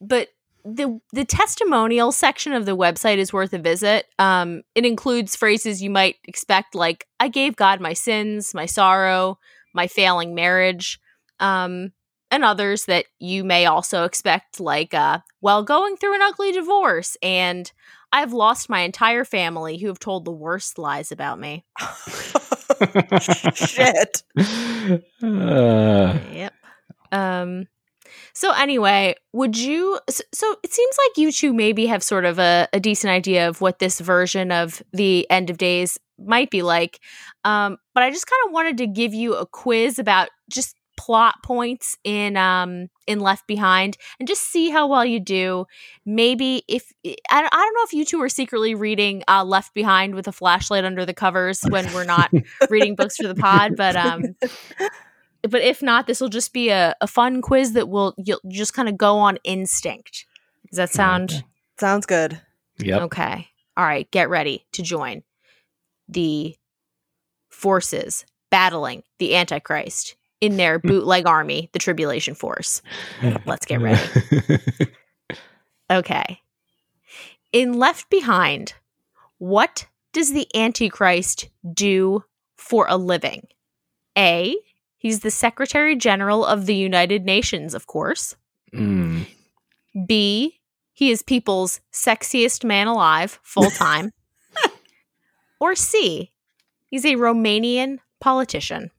but 0.00 0.28
the 0.64 1.00
the 1.12 1.24
testimonial 1.24 2.10
section 2.10 2.52
of 2.52 2.66
the 2.66 2.76
website 2.76 3.18
is 3.18 3.32
worth 3.32 3.52
a 3.52 3.58
visit 3.58 4.06
um 4.18 4.62
it 4.74 4.84
includes 4.84 5.36
phrases 5.36 5.82
you 5.82 5.90
might 5.90 6.16
expect 6.24 6.74
like 6.74 7.06
i 7.20 7.28
gave 7.28 7.56
god 7.56 7.80
my 7.80 7.92
sins 7.92 8.54
my 8.54 8.66
sorrow 8.66 9.38
my 9.74 9.86
failing 9.86 10.34
marriage 10.34 10.98
um 11.40 11.92
and 12.30 12.44
others 12.44 12.86
that 12.86 13.06
you 13.18 13.44
may 13.44 13.66
also 13.66 14.04
expect 14.04 14.60
like 14.60 14.92
uh 14.94 15.18
while 15.40 15.62
going 15.62 15.96
through 15.96 16.14
an 16.14 16.22
ugly 16.22 16.52
divorce 16.52 17.16
and 17.22 17.72
i've 18.12 18.32
lost 18.32 18.68
my 18.68 18.80
entire 18.80 19.24
family 19.24 19.78
who 19.78 19.86
have 19.88 19.98
told 19.98 20.24
the 20.24 20.30
worst 20.32 20.78
lies 20.78 21.12
about 21.12 21.38
me 21.38 21.64
Shit. 23.54 24.22
uh, 25.22 26.18
Yep. 26.32 26.52
Um 27.12 27.66
so 28.32 28.52
anyway, 28.52 29.14
would 29.32 29.56
you 29.56 29.98
so, 30.10 30.22
so 30.32 30.56
it 30.62 30.72
seems 30.72 30.96
like 30.98 31.16
you 31.16 31.32
two 31.32 31.52
maybe 31.54 31.86
have 31.86 32.02
sort 32.02 32.24
of 32.24 32.38
a, 32.38 32.68
a 32.72 32.80
decent 32.80 33.10
idea 33.10 33.48
of 33.48 33.60
what 33.60 33.78
this 33.78 33.98
version 34.00 34.52
of 34.52 34.82
the 34.92 35.26
end 35.30 35.48
of 35.50 35.58
days 35.58 35.98
might 36.18 36.50
be 36.50 36.62
like. 36.62 37.00
Um 37.44 37.78
but 37.94 38.02
I 38.02 38.10
just 38.10 38.26
kind 38.26 38.40
of 38.46 38.52
wanted 38.52 38.78
to 38.78 38.86
give 38.86 39.14
you 39.14 39.34
a 39.34 39.46
quiz 39.46 39.98
about 39.98 40.28
just 40.50 40.75
plot 40.96 41.36
points 41.42 41.96
in 42.04 42.36
um 42.36 42.88
in 43.06 43.20
Left 43.20 43.46
Behind 43.46 43.96
and 44.18 44.26
just 44.26 44.42
see 44.42 44.70
how 44.70 44.86
well 44.86 45.04
you 45.04 45.20
do. 45.20 45.66
Maybe 46.04 46.62
if 46.68 46.92
I 47.04 47.40
don't, 47.42 47.54
I 47.54 47.58
don't 47.58 47.74
know 47.74 47.84
if 47.84 47.92
you 47.92 48.04
two 48.04 48.20
are 48.22 48.28
secretly 48.28 48.74
reading 48.74 49.22
uh 49.28 49.44
Left 49.44 49.74
Behind 49.74 50.14
with 50.14 50.26
a 50.28 50.32
flashlight 50.32 50.84
under 50.84 51.04
the 51.04 51.14
covers 51.14 51.62
when 51.68 51.92
we're 51.92 52.04
not 52.04 52.30
reading 52.70 52.94
books 52.94 53.16
for 53.16 53.28
the 53.28 53.34
pod, 53.34 53.76
but 53.76 53.96
um 53.96 54.22
but 55.42 55.62
if 55.62 55.82
not, 55.82 56.06
this 56.06 56.20
will 56.20 56.28
just 56.28 56.52
be 56.52 56.70
a, 56.70 56.94
a 57.00 57.06
fun 57.06 57.42
quiz 57.42 57.72
that 57.74 57.88
will 57.88 58.14
you'll 58.18 58.40
just 58.48 58.74
kind 58.74 58.88
of 58.88 58.96
go 58.96 59.18
on 59.18 59.38
instinct. 59.44 60.26
Does 60.70 60.78
that 60.78 60.90
sound 60.90 61.30
Okay. 61.32 61.44
Sounds 61.78 62.06
good. 62.06 62.40
yeah 62.78 63.00
okay? 63.04 63.48
All 63.76 63.84
right, 63.84 64.10
get 64.10 64.30
ready 64.30 64.64
to 64.72 64.82
join 64.82 65.22
the 66.08 66.56
forces 67.50 68.24
battling 68.50 69.02
the 69.18 69.34
Antichrist 69.36 70.16
in 70.40 70.56
their 70.56 70.78
bootleg 70.78 71.26
army, 71.26 71.70
the 71.72 71.78
Tribulation 71.78 72.34
Force. 72.34 72.82
Let's 73.46 73.66
get 73.66 73.80
ready. 73.80 74.02
Okay. 75.90 76.40
In 77.52 77.74
Left 77.74 78.10
Behind, 78.10 78.74
what 79.38 79.86
does 80.12 80.32
the 80.32 80.48
Antichrist 80.54 81.48
do 81.72 82.24
for 82.56 82.86
a 82.88 82.96
living? 82.96 83.46
A. 84.18 84.56
He's 84.98 85.20
the 85.20 85.30
Secretary 85.30 85.94
General 85.94 86.44
of 86.44 86.66
the 86.66 86.74
United 86.74 87.24
Nations, 87.24 87.74
of 87.74 87.86
course. 87.86 88.34
Mm. 88.74 89.26
B. 90.06 90.60
He 90.92 91.10
is 91.10 91.22
people's 91.22 91.80
sexiest 91.92 92.64
man 92.64 92.86
alive, 92.86 93.38
full 93.42 93.70
time. 93.70 94.12
or 95.60 95.74
C. 95.74 96.32
He's 96.86 97.04
a 97.04 97.14
Romanian 97.16 97.98
politician. 98.20 98.90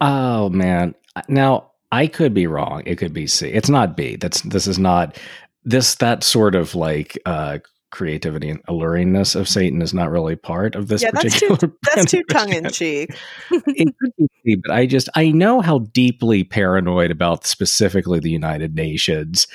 Oh 0.00 0.48
man. 0.50 0.94
Now 1.28 1.70
I 1.92 2.06
could 2.06 2.34
be 2.34 2.46
wrong. 2.46 2.82
It 2.86 2.96
could 2.96 3.12
be 3.12 3.26
C. 3.26 3.48
It's 3.48 3.68
not 3.68 3.96
B. 3.96 4.16
That's 4.16 4.40
this 4.42 4.66
is 4.66 4.78
not 4.78 5.18
this 5.64 5.94
that 5.96 6.22
sort 6.24 6.54
of 6.54 6.74
like 6.74 7.18
uh 7.26 7.58
creativity 7.90 8.50
and 8.50 8.60
alluringness 8.66 9.36
of 9.36 9.48
Satan 9.48 9.80
is 9.80 9.94
not 9.94 10.10
really 10.10 10.34
part 10.34 10.74
of 10.74 10.88
this 10.88 11.00
Yeah, 11.00 11.10
that's 11.12 11.38
too- 11.38 11.46
particular 11.50 11.76
That's 11.84 11.94
brand 11.94 12.08
too 12.08 12.22
tongue 12.28 12.52
in 12.52 12.68
cheek. 12.70 13.10
it 13.52 13.94
could 14.00 14.12
be 14.18 14.26
C, 14.44 14.56
but 14.56 14.74
I 14.74 14.84
just 14.86 15.08
I 15.14 15.30
know 15.30 15.60
how 15.60 15.78
deeply 15.78 16.42
paranoid 16.42 17.12
about 17.12 17.46
specifically 17.46 18.18
the 18.18 18.32
United 18.32 18.74
Nations, 18.74 19.46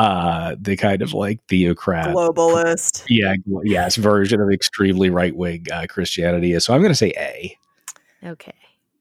uh, 0.00 0.56
the 0.60 0.76
kind 0.76 1.02
of 1.02 1.14
like 1.14 1.38
theocrat, 1.46 2.08
Globalist. 2.16 3.04
yeah, 3.08 3.34
yes, 3.62 3.94
version 3.94 4.40
of 4.40 4.50
extremely 4.50 5.08
right 5.08 5.36
wing 5.36 5.64
uh, 5.72 5.86
Christianity 5.88 6.52
is. 6.52 6.64
So 6.64 6.74
I'm 6.74 6.80
going 6.80 6.90
to 6.90 6.96
say 6.96 7.12
A. 7.16 7.56
Okay. 8.24 8.54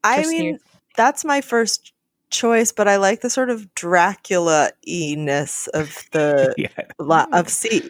I 0.03 0.17
Kristen, 0.17 0.37
mean, 0.37 0.45
you're- 0.45 0.59
that's 0.95 1.25
my 1.25 1.41
first 1.41 1.93
choice, 2.29 2.71
but 2.71 2.87
I 2.87 2.97
like 2.97 3.21
the 3.21 3.29
sort 3.29 3.49
of 3.49 3.73
Dracula 3.75 4.71
ness 4.85 5.67
of 5.67 6.03
the 6.11 6.53
yeah, 6.57 6.67
la- 6.99 7.27
of 7.31 7.49
C. 7.49 7.81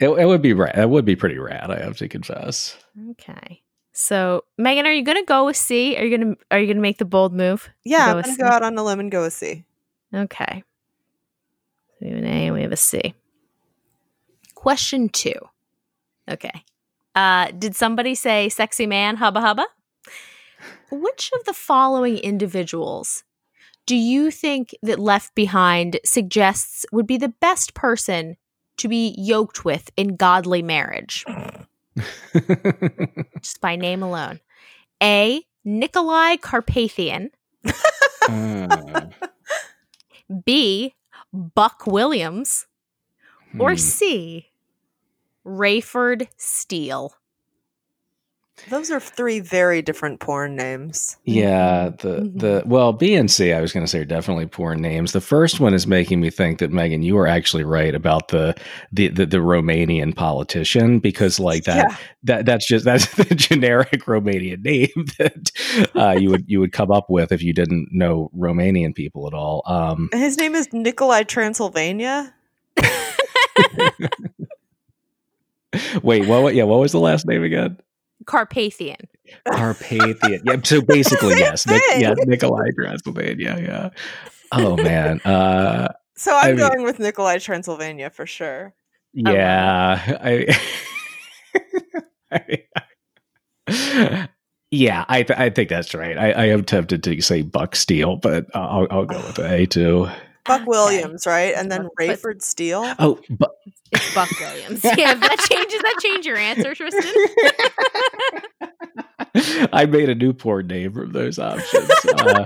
it, 0.00 0.08
it 0.08 0.26
would 0.26 0.42
be 0.42 0.52
rad. 0.52 0.76
It 0.76 0.90
would 0.90 1.04
be 1.04 1.16
pretty 1.16 1.38
rad. 1.38 1.70
I 1.70 1.82
have 1.82 1.96
to 1.98 2.08
confess. 2.08 2.76
Okay. 3.12 3.62
So, 3.92 4.44
Megan, 4.58 4.86
are 4.86 4.92
you 4.92 5.04
going 5.04 5.16
to 5.16 5.24
go 5.24 5.46
with 5.46 5.56
C? 5.56 5.96
Are 5.96 6.04
you 6.04 6.16
going 6.18 6.34
to 6.34 6.40
are 6.50 6.58
you 6.58 6.66
going 6.66 6.76
to 6.76 6.82
make 6.82 6.98
the 6.98 7.06
bold 7.06 7.32
move? 7.32 7.70
Yeah, 7.82 8.12
Go 8.12 8.18
I'm 8.18 8.24
gonna 8.24 8.36
go 8.36 8.44
out 8.44 8.62
on 8.62 8.76
a 8.76 8.84
limb 8.84 9.00
and 9.00 9.10
go 9.10 9.22
with 9.22 9.32
C. 9.32 9.64
Okay. 10.12 10.62
So 11.88 11.94
we 12.02 12.08
have 12.08 12.18
an 12.18 12.26
A 12.26 12.46
and 12.46 12.54
we 12.54 12.62
have 12.62 12.72
a 12.72 12.76
C. 12.76 13.14
Question 14.54 15.08
two. 15.08 15.34
Okay. 16.30 16.64
Uh, 17.14 17.50
did 17.52 17.74
somebody 17.74 18.14
say 18.14 18.50
sexy 18.50 18.86
man, 18.86 19.16
hubba 19.16 19.40
hubba? 19.40 19.64
Which 20.90 21.30
of 21.34 21.44
the 21.44 21.52
following 21.52 22.18
individuals 22.18 23.24
do 23.86 23.96
you 23.96 24.30
think 24.30 24.74
that 24.82 24.98
Left 24.98 25.34
Behind 25.34 25.98
suggests 26.04 26.84
would 26.92 27.06
be 27.06 27.16
the 27.16 27.28
best 27.28 27.74
person 27.74 28.36
to 28.78 28.88
be 28.88 29.14
yoked 29.16 29.64
with 29.64 29.90
in 29.96 30.16
godly 30.16 30.62
marriage? 30.62 31.24
Just 33.40 33.60
by 33.60 33.76
name 33.76 34.02
alone. 34.02 34.40
A. 35.02 35.42
Nikolai 35.64 36.36
Carpathian. 36.36 37.30
Uh, 38.28 39.06
B. 40.44 40.94
Buck 41.32 41.86
Williams. 41.86 42.66
Or 43.58 43.70
hmm. 43.70 43.76
C. 43.76 44.46
Rayford 45.46 46.28
Steele. 46.36 47.14
Those 48.70 48.90
are 48.90 48.98
three 48.98 49.38
very 49.40 49.82
different 49.82 50.18
porn 50.18 50.56
names. 50.56 51.18
Yeah, 51.24 51.90
the 51.98 52.20
Mhm. 52.22 52.40
the 52.40 52.62
well, 52.66 52.92
B 52.94 53.14
and 53.14 53.30
C, 53.30 53.52
I 53.52 53.60
was 53.60 53.72
going 53.72 53.84
to 53.84 53.90
say 53.90 53.98
are 54.00 54.04
definitely 54.06 54.46
porn 54.46 54.80
names. 54.80 55.12
The 55.12 55.20
first 55.20 55.60
one 55.60 55.74
is 55.74 55.86
making 55.86 56.20
me 56.20 56.30
think 56.30 56.58
that 56.58 56.72
Megan, 56.72 57.02
you 57.02 57.18
are 57.18 57.26
actually 57.26 57.64
right 57.64 57.94
about 57.94 58.28
the 58.28 58.54
the 58.90 59.08
the, 59.08 59.26
the 59.26 59.36
Romanian 59.38 60.16
politician 60.16 60.98
because 61.00 61.38
like 61.38 61.64
that 61.64 61.90
Yeah. 61.90 61.96
that 62.24 62.46
that's 62.46 62.66
just 62.66 62.84
that's 62.86 63.06
the 63.14 63.34
generic 63.34 64.04
Romanian 64.06 64.64
name 64.64 65.04
that 65.18 65.50
uh, 65.94 66.16
you 66.18 66.30
would 66.30 66.44
you 66.48 66.58
would 66.60 66.72
come 66.72 66.90
up 66.90 67.10
with 67.10 67.32
if 67.32 67.42
you 67.42 67.52
didn't 67.52 67.88
know 67.92 68.30
Romanian 68.34 68.94
people 68.94 69.26
at 69.26 69.34
all. 69.34 69.62
Um, 69.66 70.08
His 70.12 70.38
name 70.38 70.54
is 70.54 70.72
Nikolai 70.72 71.24
Transylvania. 71.24 72.32
wait, 76.02 76.26
what? 76.26 76.42
what- 76.42 76.54
Yeah, 76.54 76.64
what 76.64 76.80
was 76.80 76.92
the 76.92 77.00
last 77.00 77.26
name 77.26 77.44
again? 77.44 77.76
Carpathian. 78.24 78.96
Carpathian. 79.52 80.40
Yeah, 80.44 80.56
so 80.64 80.80
basically, 80.86 81.34
yes, 81.38 81.66
Nic- 81.66 81.82
yeah, 81.96 82.14
Nikolai 82.16 82.70
Transylvania. 82.78 83.58
Yeah. 83.60 83.90
Oh 84.52 84.76
man. 84.76 85.20
Uh, 85.20 85.88
So 86.16 86.34
I'm 86.34 86.44
I 86.44 86.48
mean- 86.48 86.56
going 86.58 86.82
with 86.84 86.98
Nikolai 86.98 87.38
Transylvania 87.38 88.10
for 88.10 88.26
sure. 88.26 88.74
love 89.14 89.34
it. 89.34 89.38
Yeah, 89.38 90.18
I, 90.20 90.58
I- 93.68 94.28
yeah, 94.70 95.04
I 95.08 95.22
th- 95.22 95.38
I 95.38 95.50
think 95.50 95.68
that's 95.68 95.94
right. 95.94 96.16
I, 96.18 96.32
I 96.32 96.44
am 96.46 96.64
tempted 96.64 97.02
to 97.04 97.20
say 97.20 97.42
Buck 97.42 97.76
Steele, 97.76 98.16
but 98.16 98.46
I'll 98.54 98.86
I'll 98.90 99.06
go 99.06 99.16
with 99.18 99.38
A 99.38 99.66
too. 99.66 100.08
Buck 100.46 100.62
Okay. 100.62 100.64
Williams, 100.66 101.26
right? 101.26 101.54
And 101.54 101.70
then 101.70 101.88
But- 101.96 102.06
Rayford 102.08 102.42
Steele. 102.42 102.94
Oh, 102.98 103.20
but 103.30 103.50
It's 103.92 104.14
Buck 104.14 104.28
Williams. 104.40 104.82
yeah, 104.84 105.12
if 105.12 105.20
that 105.20 105.38
changes 105.48 105.80
that 105.82 105.96
change 106.00 106.26
your 106.26 106.36
answer, 106.36 106.74
Tristan. 106.74 107.12
I 109.72 109.86
made 109.86 110.08
a 110.08 110.14
new 110.14 110.32
porn 110.32 110.66
name 110.66 110.92
from 110.94 111.12
those 111.12 111.38
options. 111.38 111.90
Uh, 112.06 112.44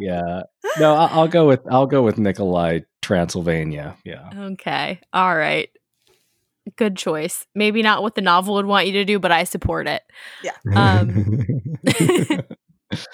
yeah, 0.00 0.42
no, 0.78 0.94
I'll, 0.94 1.20
I'll 1.20 1.28
go 1.28 1.46
with 1.46 1.60
I'll 1.70 1.86
go 1.86 2.02
with 2.02 2.16
Nikolai 2.18 2.80
Transylvania. 3.02 3.96
Yeah. 4.04 4.30
Okay. 4.52 5.00
All 5.12 5.36
right. 5.36 5.68
Good 6.76 6.96
choice. 6.96 7.46
Maybe 7.56 7.82
not 7.82 8.02
what 8.02 8.14
the 8.14 8.20
novel 8.20 8.54
would 8.54 8.66
want 8.66 8.86
you 8.86 8.92
to 8.94 9.04
do, 9.04 9.18
but 9.18 9.32
I 9.32 9.44
support 9.44 9.88
it. 9.88 10.02
Um, 10.74 11.36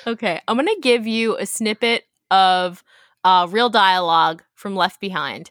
Okay. 0.06 0.40
I'm 0.48 0.56
going 0.56 0.66
to 0.66 0.80
give 0.82 1.06
you 1.06 1.36
a 1.38 1.46
snippet 1.46 2.02
of 2.32 2.82
uh, 3.28 3.46
real 3.46 3.68
dialogue 3.68 4.42
from 4.55 4.74
Left 4.74 5.00
Behind. 5.00 5.50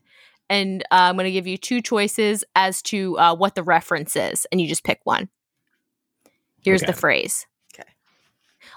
And 0.49 0.81
uh, 0.85 0.95
I'm 0.95 1.15
going 1.15 1.25
to 1.25 1.31
give 1.31 1.45
you 1.45 1.57
two 1.57 1.79
choices 1.79 2.43
as 2.55 2.81
to 2.83 3.17
uh, 3.19 3.35
what 3.35 3.53
the 3.53 3.61
reference 3.61 4.15
is, 4.15 4.47
and 4.51 4.59
you 4.59 4.67
just 4.67 4.83
pick 4.83 4.99
one. 5.03 5.29
Here's 6.63 6.81
the 6.81 6.93
phrase 6.93 7.45
Okay. 7.73 7.87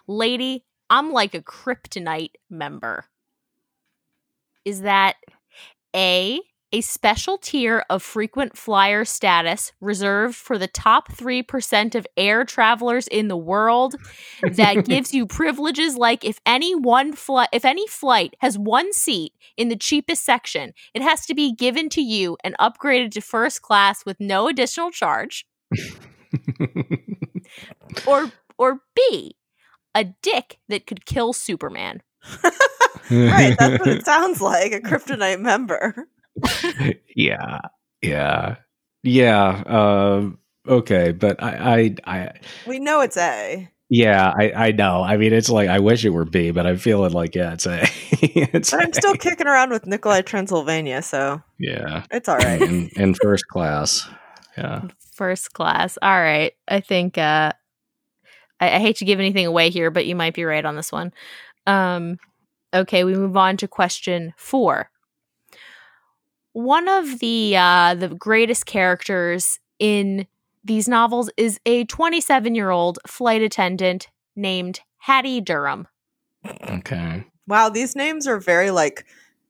Lady, 0.07 0.65
I'm 0.91 1.13
like 1.13 1.35
a 1.35 1.41
kryptonite 1.41 2.33
member. 2.51 3.07
Is 4.65 4.83
that 4.83 5.17
A, 5.97 6.41
a 6.73 6.81
special 6.81 7.39
tier 7.39 7.85
of 7.91 8.03
frequent 8.03 8.57
flyer 8.57 9.05
status 9.05 9.73
reserved 9.81 10.37
for 10.37 10.59
the 10.59 10.69
top 10.69 11.13
3% 11.13 11.95
of 11.95 12.07
air 12.17 12.45
travelers 12.45 13.07
in 13.09 13.29
the 13.29 13.37
world 13.37 13.97
that 14.43 14.85
gives 14.87 15.13
you 15.13 15.27
privileges 15.27 15.97
like 15.97 16.25
if 16.25 16.41
any 16.47 16.75
one 16.75 17.13
flight 17.13 17.49
if 17.53 17.65
any 17.65 17.87
flight 17.87 18.35
has 18.41 18.59
one 18.59 18.93
seat 18.93 19.33
in 19.57 19.69
the 19.69 19.77
cheapest 19.77 20.25
section, 20.25 20.73
it 20.95 21.03
has 21.03 21.27
to 21.27 21.35
be 21.35 21.53
given 21.55 21.89
to 21.91 22.01
you 22.01 22.37
and 22.45 22.57
upgraded 22.59 23.13
to 23.13 23.21
first 23.21 23.63
class 23.63 24.05
with 24.05 24.19
no 24.21 24.49
additional 24.49 24.91
charge. 24.91 25.47
Or 28.07 28.31
or 28.57 28.81
B, 28.95 29.35
a 29.95 30.05
dick 30.05 30.59
that 30.69 30.87
could 30.87 31.05
kill 31.05 31.33
Superman. 31.33 32.03
Right, 33.11 33.57
that's 33.59 33.81
what 33.81 33.89
it 33.89 34.05
sounds 34.05 34.41
like. 34.41 34.71
A 34.71 34.81
kryptonite 34.81 35.41
member. 35.41 36.07
yeah, 37.17 37.61
yeah, 38.03 38.57
yeah. 39.03 39.63
Um, 39.67 40.39
okay, 40.69 41.13
but 41.13 41.43
I, 41.43 41.95
I, 42.05 42.19
I, 42.19 42.31
We 42.67 42.79
know 42.79 43.01
it's 43.01 43.17
A. 43.17 43.71
yeah, 43.89 44.33
I, 44.39 44.53
I 44.53 44.73
know. 44.73 45.03
I 45.03 45.17
mean, 45.17 45.33
it's 45.33 45.49
like 45.51 45.69
I 45.69 45.79
wish 45.81 46.05
it 46.05 46.11
were 46.11 46.25
B, 46.25 46.51
but 46.51 46.67
I'm 46.67 46.77
feeling 46.79 47.13
like 47.13 47.35
yeah, 47.35 47.53
it's 47.55 47.67
A. 47.67 47.83
it's 48.23 48.71
But 48.71 48.81
I'm 48.83 48.91
A. 48.91 48.95
still 48.95 49.15
kicking 49.15 49.47
around 49.47 49.71
with 49.71 49.87
Nikolai 49.87 50.23
Transylvania, 50.23 51.03
so 51.03 51.43
yeah, 51.59 52.05
it's 52.11 52.29
all 52.29 52.37
right. 52.39 52.61
in, 52.61 52.89
in 52.97 53.15
first 53.15 53.47
class. 53.49 54.09
Yeah, 54.57 54.89
First 55.15 55.53
class. 55.53 55.97
All 56.03 56.11
right. 56.21 56.53
I 56.69 56.81
think 56.81 57.17
uh 57.19 57.53
I, 58.61 58.77
I 58.77 58.79
hate 58.79 58.97
to 58.97 59.05
give 59.05 59.19
anything 59.21 59.47
away 59.47 59.71
here, 59.71 59.91
but 59.91 60.07
you 60.07 60.15
might 60.17 60.35
be 60.35 60.45
right 60.45 60.65
on 60.65 60.77
this 60.77 60.91
one. 60.93 61.13
Um 61.67 62.19
okay, 62.75 63.05
we 63.05 63.15
move 63.15 63.37
on 63.37 63.57
to 63.59 63.69
question 63.69 64.33
four. 64.37 64.90
One 66.53 66.89
of 66.89 67.21
the 67.21 67.57
uh 67.57 67.95
the 67.95 68.09
greatest 68.09 68.67
characters 68.67 69.59
in 69.79 70.27
these 70.65 70.89
novels 70.89 71.31
is 71.37 71.59
a 71.65 71.85
27 71.85 72.55
year 72.55 72.71
old 72.71 72.99
flight 73.07 73.43
attendant 73.43 74.09
named 74.37 74.81
Hattie 74.99 75.41
Durham. 75.41 75.89
okay. 76.69 77.25
Wow, 77.47 77.69
these 77.69 77.97
names 77.97 78.27
are 78.27 78.39
very 78.39 78.71
like 78.71 79.07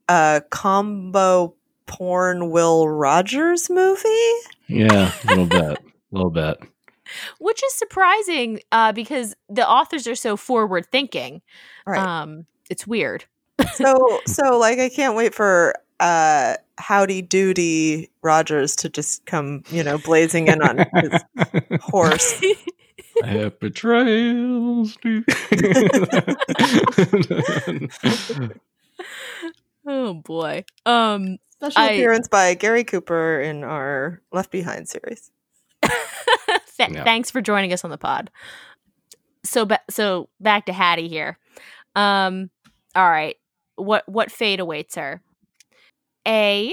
uh 0.09 0.40
combo 0.51 1.55
porn 1.90 2.51
Will 2.51 2.89
Rogers 2.89 3.68
movie. 3.68 4.32
Yeah, 4.68 5.12
a 5.24 5.27
little 5.27 5.47
bit, 5.47 5.62
a 5.62 5.78
little 6.12 6.31
bit. 6.31 6.59
Which 7.40 7.62
is 7.64 7.74
surprising 7.74 8.60
uh, 8.70 8.93
because 8.93 9.35
the 9.48 9.68
authors 9.68 10.06
are 10.06 10.14
so 10.14 10.36
forward 10.36 10.86
thinking. 10.93 11.43
Right. 11.85 12.01
Um, 12.01 12.47
it's 12.70 12.86
weird. 12.86 13.24
so 13.74 14.20
so 14.27 14.59
like 14.59 14.78
I 14.78 14.89
can't 14.89 15.16
wait 15.16 15.35
for 15.35 15.74
uh 16.01 16.55
Howdy 16.78 17.22
Doody 17.22 18.10
Rogers 18.22 18.74
to 18.77 18.89
just 18.89 19.24
come, 19.27 19.62
you 19.70 19.85
know, 19.85 19.98
blazing 19.98 20.48
in 20.48 20.62
on 20.62 20.78
his 20.94 21.22
horse. 21.82 22.43
I 23.22 23.27
have 23.28 23.60
betrayals. 23.60 24.97
Oh 29.86 30.14
boy. 30.14 30.64
Um 30.86 31.39
Special 31.52 31.82
I- 31.82 31.90
appearance 31.90 32.28
by 32.28 32.55
Gary 32.55 32.85
Cooper 32.85 33.40
in 33.40 33.64
our 33.64 34.20
Left 34.32 34.51
Behind 34.51 34.89
series. 34.89 35.31
th- 35.82 36.90
Yeah. 36.90 37.05
thanks 37.05 37.31
for 37.31 37.40
joining 37.40 37.72
us 37.72 37.85
on 37.85 37.90
the 37.90 37.98
pod. 37.98 38.31
So 39.44 39.64
ba- 39.64 39.81
so 39.89 40.28
back 40.39 40.66
to 40.66 40.72
Hattie 40.72 41.09
here. 41.09 41.39
Um 41.97 42.51
all 42.94 43.09
right. 43.09 43.36
What 43.77 44.06
what 44.09 44.31
fate 44.31 44.60
awaits 44.60 44.94
her? 44.97 45.22
A 46.31 46.73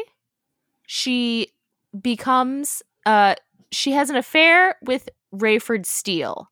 she 0.85 1.51
becomes 1.99 2.83
uh 3.05 3.35
she 3.71 3.91
has 3.93 4.09
an 4.09 4.15
affair 4.15 4.75
with 4.81 5.09
Rayford 5.33 5.85
Steele 5.85 6.49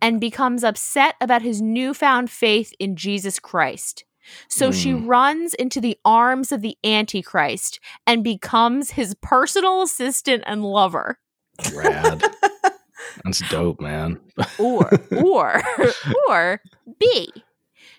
and 0.00 0.20
becomes 0.20 0.62
upset 0.64 1.16
about 1.20 1.42
his 1.42 1.60
newfound 1.60 2.30
faith 2.30 2.72
in 2.78 2.96
Jesus 2.96 3.38
Christ. 3.38 4.04
So 4.48 4.70
she 4.72 4.92
Mm. 4.92 5.06
runs 5.06 5.54
into 5.54 5.80
the 5.80 5.98
arms 6.04 6.50
of 6.52 6.62
the 6.62 6.76
Antichrist 6.84 7.78
and 8.06 8.24
becomes 8.24 8.92
his 8.92 9.14
personal 9.20 9.82
assistant 9.82 10.42
and 10.46 10.64
lover. 10.64 11.18
Rad. 11.74 12.22
That's 13.24 13.40
dope, 13.50 13.80
man. 13.80 14.20
or 14.58 14.90
or 15.16 15.62
or 16.28 16.60
B. 16.98 17.32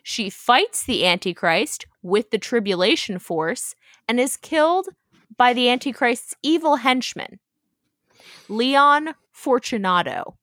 She 0.10 0.30
fights 0.30 0.86
the 0.86 1.06
Antichrist 1.06 1.86
with 2.02 2.30
the 2.32 2.38
tribulation 2.38 3.20
force 3.20 3.76
and 4.08 4.22
is 4.22 4.38
killed 4.38 4.88
by 5.36 5.52
the 5.52 5.70
Antichrist's 5.70 6.34
evil 6.42 6.78
henchman, 6.78 7.40
Leon 8.48 9.16
Fortunato. 9.34 10.38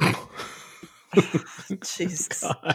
Jesus. 1.84 2.42
Uh, 2.42 2.74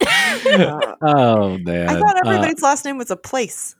oh 1.02 1.58
man. 1.58 1.90
I 1.90 2.00
thought 2.00 2.16
Uh, 2.16 2.20
everybody's 2.24 2.62
last 2.62 2.86
name 2.86 2.96
was 2.96 3.10
a 3.10 3.16
place. 3.16 3.76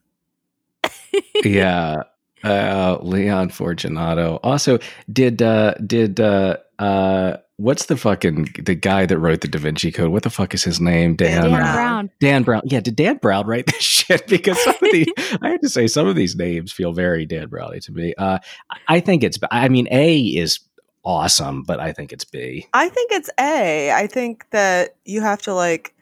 yeah. 1.44 2.02
Uh, 2.44 2.98
Leon 3.00 3.48
Fortunato. 3.48 4.38
Also, 4.42 4.78
did 5.10 5.40
uh 5.40 5.72
did 5.86 6.20
uh 6.20 6.58
uh 6.78 7.38
what's 7.58 7.86
the 7.86 7.96
fucking 7.96 8.48
the 8.62 8.74
guy 8.74 9.04
that 9.04 9.18
wrote 9.18 9.42
the 9.42 9.48
Da 9.48 9.58
Vinci 9.58 9.92
Code? 9.92 10.10
What 10.10 10.22
the 10.22 10.30
fuck 10.30 10.54
is 10.54 10.64
his 10.64 10.80
name? 10.80 11.16
Dan 11.16 11.42
Dan 11.42 11.50
Dan 11.50 11.60
uh, 11.60 11.74
Brown. 11.74 12.10
Dan 12.20 12.42
Brown. 12.44 12.62
Yeah, 12.64 12.80
did 12.80 12.96
Dan 12.96 13.18
Brown 13.18 13.46
write 13.46 13.66
this 13.66 13.82
shit? 13.82 14.26
Because 14.26 14.62
some 14.62 14.76
of 14.80 14.92
these, 14.92 15.08
I 15.42 15.50
have 15.50 15.60
to 15.60 15.68
say, 15.68 15.86
some 15.86 16.06
of 16.06 16.16
these 16.16 16.34
names 16.34 16.72
feel 16.72 16.92
very 16.92 17.26
Dan 17.26 17.48
Browny 17.48 17.80
to 17.80 17.92
me. 17.92 18.14
Uh, 18.16 18.38
I 18.86 19.00
think 19.00 19.22
it's. 19.22 19.38
I 19.50 19.68
mean, 19.68 19.88
A 19.90 20.18
is 20.18 20.60
awesome, 21.04 21.62
but 21.62 21.80
I 21.80 21.92
think 21.92 22.12
it's 22.12 22.24
B. 22.24 22.66
I 22.72 22.88
think 22.88 23.12
it's 23.12 23.30
A. 23.38 23.92
I 23.92 24.06
think 24.06 24.48
that 24.50 24.96
you 25.04 25.20
have 25.20 25.42
to 25.42 25.54
like 25.54 25.94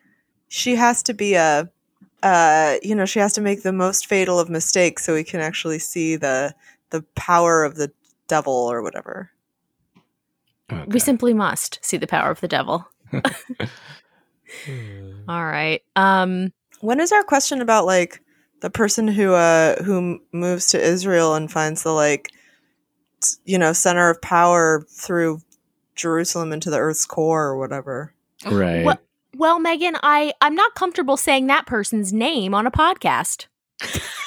she 0.48 0.76
has 0.76 1.02
to 1.04 1.14
be 1.14 1.34
a 1.34 1.68
uh 2.22 2.76
you 2.82 2.94
know, 2.94 3.06
she 3.06 3.18
has 3.18 3.32
to 3.34 3.40
make 3.40 3.62
the 3.62 3.72
most 3.72 4.06
fatal 4.06 4.38
of 4.38 4.48
mistakes 4.48 5.04
so 5.04 5.14
we 5.14 5.24
can 5.24 5.40
actually 5.40 5.78
see 5.78 6.16
the 6.16 6.54
the 6.90 7.02
power 7.14 7.64
of 7.64 7.76
the 7.76 7.90
devil 8.28 8.52
or 8.52 8.82
whatever. 8.82 9.30
We 10.88 10.98
simply 10.98 11.32
must 11.34 11.78
see 11.82 11.96
the 11.96 12.06
power 12.06 12.30
of 12.30 12.40
the 12.40 12.48
devil. 12.48 12.88
All 15.28 15.44
right. 15.44 15.82
Um 15.94 16.52
When 16.80 17.00
is 17.00 17.12
our 17.12 17.22
question 17.22 17.60
about 17.60 17.86
like 17.86 18.20
the 18.60 18.70
person 18.70 19.08
who 19.08 19.32
uh 19.32 19.82
who 19.82 20.20
moves 20.32 20.66
to 20.70 20.80
Israel 20.82 21.34
and 21.34 21.50
finds 21.50 21.82
the 21.82 21.92
like 21.92 22.30
you 23.44 23.58
know, 23.58 23.72
center 23.72 24.10
of 24.10 24.20
power 24.20 24.84
through 24.90 25.40
Jerusalem 25.94 26.52
into 26.52 26.70
the 26.70 26.78
earth's 26.78 27.06
core 27.06 27.44
or 27.44 27.56
whatever. 27.58 28.12
right. 28.44 28.84
Well, 28.84 28.98
well, 29.34 29.58
Megan, 29.58 29.96
I 30.02 30.32
I'm 30.40 30.54
not 30.54 30.74
comfortable 30.74 31.16
saying 31.16 31.46
that 31.46 31.66
person's 31.66 32.12
name 32.12 32.54
on 32.54 32.66
a 32.66 32.70
podcast. 32.70 33.46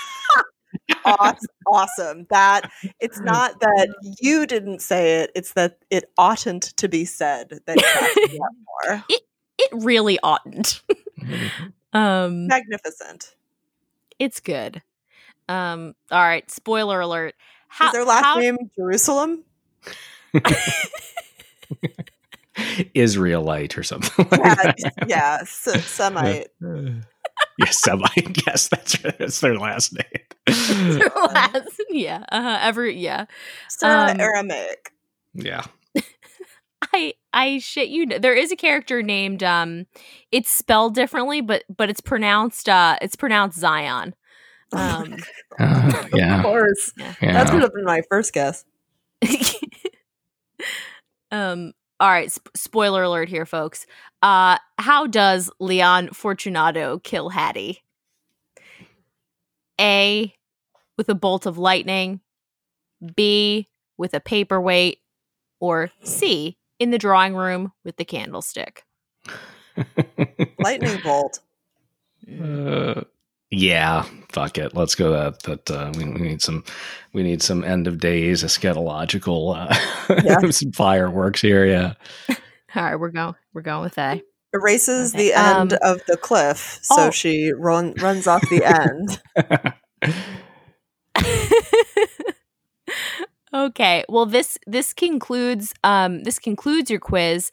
awesome, 1.06 1.48
awesome. 1.68 2.28
That 2.30 2.72
it's 3.00 3.20
not 3.22 3.60
that 3.60 3.90
you 4.22 4.46
didn't 4.46 4.82
say 4.82 5.22
it; 5.22 5.32
it's 5.36 5.54
that 5.54 5.80
it 5.90 6.12
oughtn't 6.18 6.64
to 6.78 6.88
be 6.90 7.06
said. 7.06 7.60
That 7.66 7.78
cracks 7.78 8.16
me 8.34 8.40
more. 8.40 9.04
It 9.10 9.70
really 9.74 10.20
oughtn't. 10.24 10.82
um 11.94 12.48
Magnificent. 12.48 13.36
it's 14.20 14.40
good. 14.40 14.82
Um 15.48 15.96
all 16.12 16.22
right, 16.22 16.50
spoiler 16.50 17.02
alert. 17.02 17.36
How, 17.68 17.88
Is 17.88 17.94
their 17.94 18.06
last 18.06 18.24
how- 18.24 18.40
name 18.40 18.58
Jerusalem? 18.76 19.44
Israelite 22.94 23.78
or 23.78 23.84
something. 23.84 24.28
Like 24.32 24.40
Yeah, 24.42 24.56
that. 24.56 24.78
yeah, 25.08 25.38
S- 25.42 25.86
Semite. 25.86 26.48
Yes, 27.60 27.78
Semite. 27.82 28.38
Yes, 28.48 28.68
that's 28.70 28.98
that's 29.20 29.40
their 29.42 29.58
last 29.58 29.94
name. 29.94 30.98
their 30.98 31.10
last 31.34 31.82
yeah, 31.90 32.26
uh 32.32 32.42
huh. 32.42 32.58
every 32.62 32.98
yeah. 32.98 33.26
Sarah 33.70 34.12
Um, 34.12 34.20
Aramaic. 34.20 34.92
yeah. 35.34 35.66
I 36.94 37.14
I 37.34 37.60
shit 37.60 37.90
you. 37.90 38.08
There 38.08 38.34
is 38.36 38.52
a 38.52 38.56
character 38.56 39.04
named 39.04 39.44
um, 39.44 39.86
it's 40.32 40.50
spelled 40.50 40.96
differently, 40.96 41.42
but 41.42 41.64
but 41.76 41.90
it's 41.90 42.02
pronounced 42.02 42.70
uh, 42.70 42.98
it's 43.02 43.16
pronounced 43.16 43.60
Zion. 43.60 44.16
Um, 44.72 45.18
Uh, 45.60 45.92
of 46.14 46.44
course, 46.44 46.94
Yeah. 46.98 47.14
that 47.44 47.52
would 47.54 47.62
have 47.64 47.74
been 47.74 47.84
my 47.86 48.02
first 48.10 48.34
guess. 48.34 48.64
um. 51.32 51.74
All 52.00 52.10
right. 52.10 52.32
Sp- 52.32 52.50
spoiler 52.56 53.04
alert 53.04 53.30
here, 53.30 53.46
folks. 53.46 53.86
Uh, 54.22 54.58
how 54.78 55.08
does 55.08 55.52
Leon 55.60 56.10
Fortunato 56.14 57.00
kill 57.00 57.30
Hattie? 57.30 57.84
A, 59.80 60.34
with 60.98 61.10
a 61.10 61.16
bolt 61.16 61.46
of 61.46 61.58
lightning. 61.58 62.22
B, 63.16 63.68
with 63.98 64.14
a 64.14 64.20
paperweight. 64.20 65.00
Or 65.62 65.92
C, 66.04 66.58
in 66.80 66.92
the 66.92 66.98
drawing 66.98 67.36
room 67.36 67.74
with 67.84 67.98
the 67.98 68.06
candlestick. 68.06 68.86
Lightning 70.60 71.00
bolt. 71.04 71.40
Uh, 72.42 73.02
yeah, 73.52 74.06
fuck 74.32 74.58
it. 74.58 74.76
Let's 74.76 74.96
go 74.96 75.12
that 75.12 75.42
that 75.44 75.72
uh, 75.72 75.92
we, 75.98 76.06
we 76.06 76.20
need 76.20 76.42
some 76.42 76.64
we 77.14 77.24
need 77.24 77.42
some 77.42 77.64
end 77.64 77.88
of 77.88 78.00
days 78.00 78.44
eschatological 78.44 79.56
uh, 79.56 80.22
Yeah. 80.24 80.40
some 80.52 80.72
fireworks 80.72 81.42
here. 81.42 81.66
Yeah. 81.66 81.94
All 82.76 82.84
right, 82.84 82.96
we're 82.96 83.10
going. 83.10 83.36
We're 83.54 83.62
going 83.62 83.82
with 83.82 83.98
A. 83.98 84.22
Erases 84.54 85.14
Okay, 85.14 85.30
the 85.30 85.34
end 85.34 85.74
um, 85.74 85.80
of 85.82 86.02
the 86.08 86.18
cliff, 86.18 86.80
so 86.82 87.08
oh. 87.08 87.12
she 87.12 87.52
run, 87.52 87.94
runs 88.00 88.26
off 88.28 88.42
the 88.50 88.64
end. 88.66 89.74
okay 93.54 94.06
well 94.08 94.26
this 94.28 94.58
this 94.68 94.94
concludes 94.94 95.74
um 95.84 96.24
this 96.24 96.38
concludes 96.38 96.90
your 96.90 97.00
quiz 97.00 97.52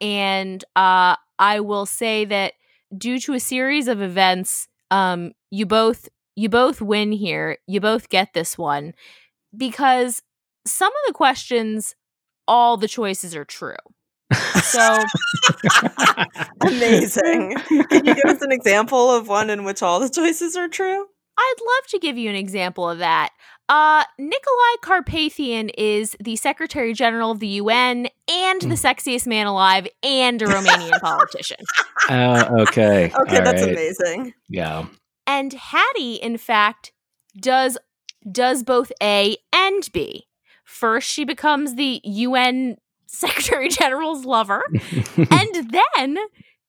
and 0.00 0.64
uh 0.74 1.14
i 1.38 1.60
will 1.60 1.84
say 1.84 2.24
that 2.24 2.54
due 2.96 3.20
to 3.20 3.34
a 3.34 3.40
series 3.40 3.86
of 3.86 4.00
events 4.00 4.68
um 4.90 5.32
you 5.50 5.66
both 5.66 6.08
you 6.36 6.48
both 6.48 6.80
win 6.80 7.12
here 7.12 7.58
you 7.66 7.80
both 7.80 8.08
get 8.08 8.32
this 8.34 8.58
one 8.58 8.92
because 9.56 10.22
some 10.66 10.88
of 10.90 11.06
the 11.06 11.12
questions 11.12 11.94
all 12.46 12.76
the 12.76 12.88
choices 12.88 13.34
are 13.34 13.44
true 13.44 13.76
so 14.62 14.98
Amazing. 16.60 17.56
Can 17.90 18.06
you 18.06 18.14
give 18.14 18.24
us 18.24 18.42
an 18.42 18.52
example 18.52 19.10
of 19.10 19.28
one 19.28 19.50
in 19.50 19.64
which 19.64 19.82
all 19.82 20.00
the 20.00 20.08
choices 20.08 20.56
are 20.56 20.68
true? 20.68 21.06
I'd 21.36 21.54
love 21.60 21.86
to 21.88 21.98
give 21.98 22.16
you 22.16 22.30
an 22.30 22.36
example 22.36 22.88
of 22.88 22.98
that. 22.98 23.30
Uh, 23.68 24.04
Nicolae 24.20 24.80
Carpathian 24.82 25.70
is 25.70 26.16
the 26.20 26.36
Secretary 26.36 26.92
General 26.92 27.30
of 27.30 27.40
the 27.40 27.48
UN 27.48 28.08
and 28.28 28.60
the 28.60 28.76
sexiest 28.76 29.26
man 29.26 29.46
alive 29.46 29.88
and 30.02 30.40
a 30.42 30.46
Romanian 30.46 31.00
politician. 31.00 31.56
Uh, 32.08 32.48
okay. 32.60 33.12
Okay, 33.20 33.38
All 33.38 33.44
that's 33.44 33.62
right. 33.62 33.70
amazing. 33.72 34.34
Yeah. 34.48 34.86
And 35.26 35.52
Hattie, 35.52 36.14
in 36.16 36.36
fact, 36.36 36.92
does 37.36 37.78
does 38.30 38.62
both 38.62 38.92
A 39.02 39.36
and 39.52 39.88
B. 39.92 40.26
First, 40.64 41.08
she 41.10 41.24
becomes 41.24 41.74
the 41.74 42.00
UN 42.04 42.76
Secretary 43.06 43.68
General's 43.68 44.24
lover, 44.24 44.62
and 45.16 45.70
then 45.70 46.18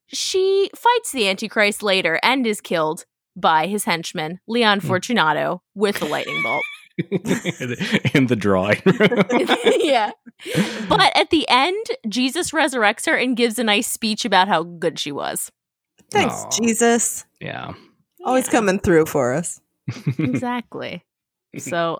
she 0.07 0.70
fights 0.76 1.12
the 1.12 1.28
Antichrist 1.28 1.82
later 1.82 2.20
and 2.22 2.45
is 2.45 2.62
killed 2.62 3.06
by 3.36 3.68
his 3.68 3.86
henchman, 3.86 4.40
Leon 4.48 4.80
Fortunato, 4.80 5.62
with 5.74 6.02
a 6.02 6.06
lightning 6.06 6.41
bolt. 6.44 6.64
in 8.13 8.27
the 8.27 8.35
drawing 8.38 8.81
room. 8.85 9.23
yeah. 9.81 10.11
But 10.89 11.15
at 11.15 11.30
the 11.30 11.47
end, 11.49 11.85
Jesus 12.07 12.51
resurrects 12.51 13.05
her 13.05 13.15
and 13.15 13.38
gives 13.38 13.57
a 13.57 13.63
nice 13.63 13.88
speech 13.88 14.26
about 14.26 14.47
how 14.47 14.63
good 14.63 14.99
she 14.99 15.11
was. 15.11 15.51
Thanks, 16.11 16.35
Aw. 16.35 16.49
Jesus. 16.51 17.26
yeah. 17.39 17.73
Always 18.23 18.45
Yeah, 18.47 18.51
coming 18.51 18.80
through 18.80 19.05
for 19.05 19.34
us. 19.34 19.59
Exactly. 20.19 21.03
So 21.57 21.99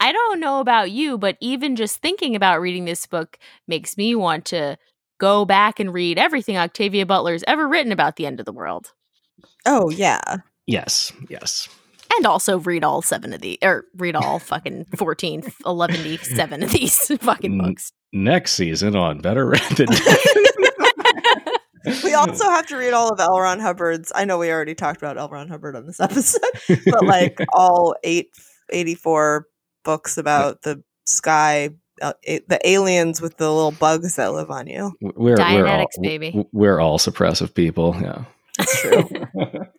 I 0.00 0.12
don't 0.12 0.40
know 0.40 0.60
about 0.60 0.90
you, 0.90 1.16
but 1.16 1.36
even 1.40 1.76
just 1.76 1.98
thinking 2.02 2.34
about 2.34 2.60
reading 2.60 2.84
this 2.84 3.06
book 3.06 3.38
makes 3.68 3.96
me 3.96 4.14
want 4.14 4.44
to 4.46 4.76
go 5.18 5.44
back 5.44 5.78
and 5.78 5.94
read 5.94 6.18
everything 6.18 6.56
Octavia 6.56 7.06
Butler's 7.06 7.44
ever 7.46 7.68
written 7.68 7.92
about 7.92 8.16
the 8.16 8.26
end 8.26 8.40
of 8.40 8.46
the 8.46 8.52
world. 8.52 8.92
Oh, 9.64 9.90
yeah. 9.90 10.20
Yes. 10.66 11.12
Yes. 11.28 11.68
And 12.16 12.26
also 12.26 12.58
read 12.58 12.84
all 12.84 13.02
seven 13.02 13.32
of 13.32 13.40
the 13.40 13.58
or 13.62 13.86
read 13.96 14.14
all 14.16 14.38
fucking 14.40 14.86
14, 14.96 15.42
11, 15.66 16.18
seven 16.18 16.62
of 16.62 16.70
these 16.72 16.96
fucking 17.20 17.58
books. 17.58 17.92
Next 18.12 18.52
season 18.52 18.94
on 18.94 19.18
Better 19.20 19.46
Read 19.46 19.60
Than 19.76 19.88
We 22.02 22.14
also 22.14 22.44
have 22.44 22.66
to 22.68 22.76
read 22.76 22.94
all 22.94 23.10
of 23.10 23.20
L. 23.20 23.38
Ron 23.38 23.60
Hubbard's. 23.60 24.10
I 24.14 24.24
know 24.24 24.38
we 24.38 24.50
already 24.50 24.74
talked 24.74 25.02
about 25.02 25.18
L. 25.18 25.28
Ron 25.28 25.48
Hubbard 25.48 25.76
on 25.76 25.86
this 25.86 26.00
episode, 26.00 26.40
but 26.86 27.04
like 27.04 27.38
all 27.52 27.94
eight, 28.04 28.30
84 28.70 29.46
books 29.84 30.16
about 30.16 30.62
the 30.62 30.82
sky, 31.04 31.70
uh, 32.00 32.14
a- 32.26 32.40
the 32.48 32.58
aliens 32.66 33.20
with 33.20 33.36
the 33.36 33.52
little 33.52 33.70
bugs 33.72 34.16
that 34.16 34.32
live 34.32 34.50
on 34.50 34.66
you. 34.66 34.92
we're, 35.02 35.36
we're 35.36 35.66
all, 35.66 35.86
baby. 36.00 36.46
We're 36.52 36.80
all 36.80 36.98
suppressive 36.98 37.52
people. 37.52 37.94
Yeah. 38.00 38.24
that's 38.56 38.80
true. 38.80 39.04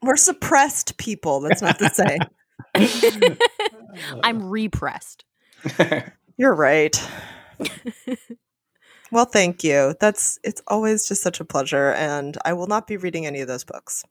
We're 0.05 0.17
suppressed 0.17 0.97
people. 0.97 1.41
That's 1.41 1.61
not 1.61 1.79
to 1.79 1.89
say. 1.89 2.19
I'm 4.23 4.49
repressed. 4.49 5.25
You're 6.37 6.55
right. 6.55 7.09
Well, 9.11 9.25
thank 9.25 9.63
you. 9.63 9.95
That's 9.99 10.39
it's 10.43 10.61
always 10.67 11.07
just 11.07 11.21
such 11.21 11.39
a 11.39 11.45
pleasure, 11.45 11.93
and 11.93 12.37
I 12.43 12.53
will 12.53 12.67
not 12.67 12.87
be 12.87 12.97
reading 12.97 13.25
any 13.25 13.39
of 13.39 13.47
those 13.47 13.63
books. 13.63 14.03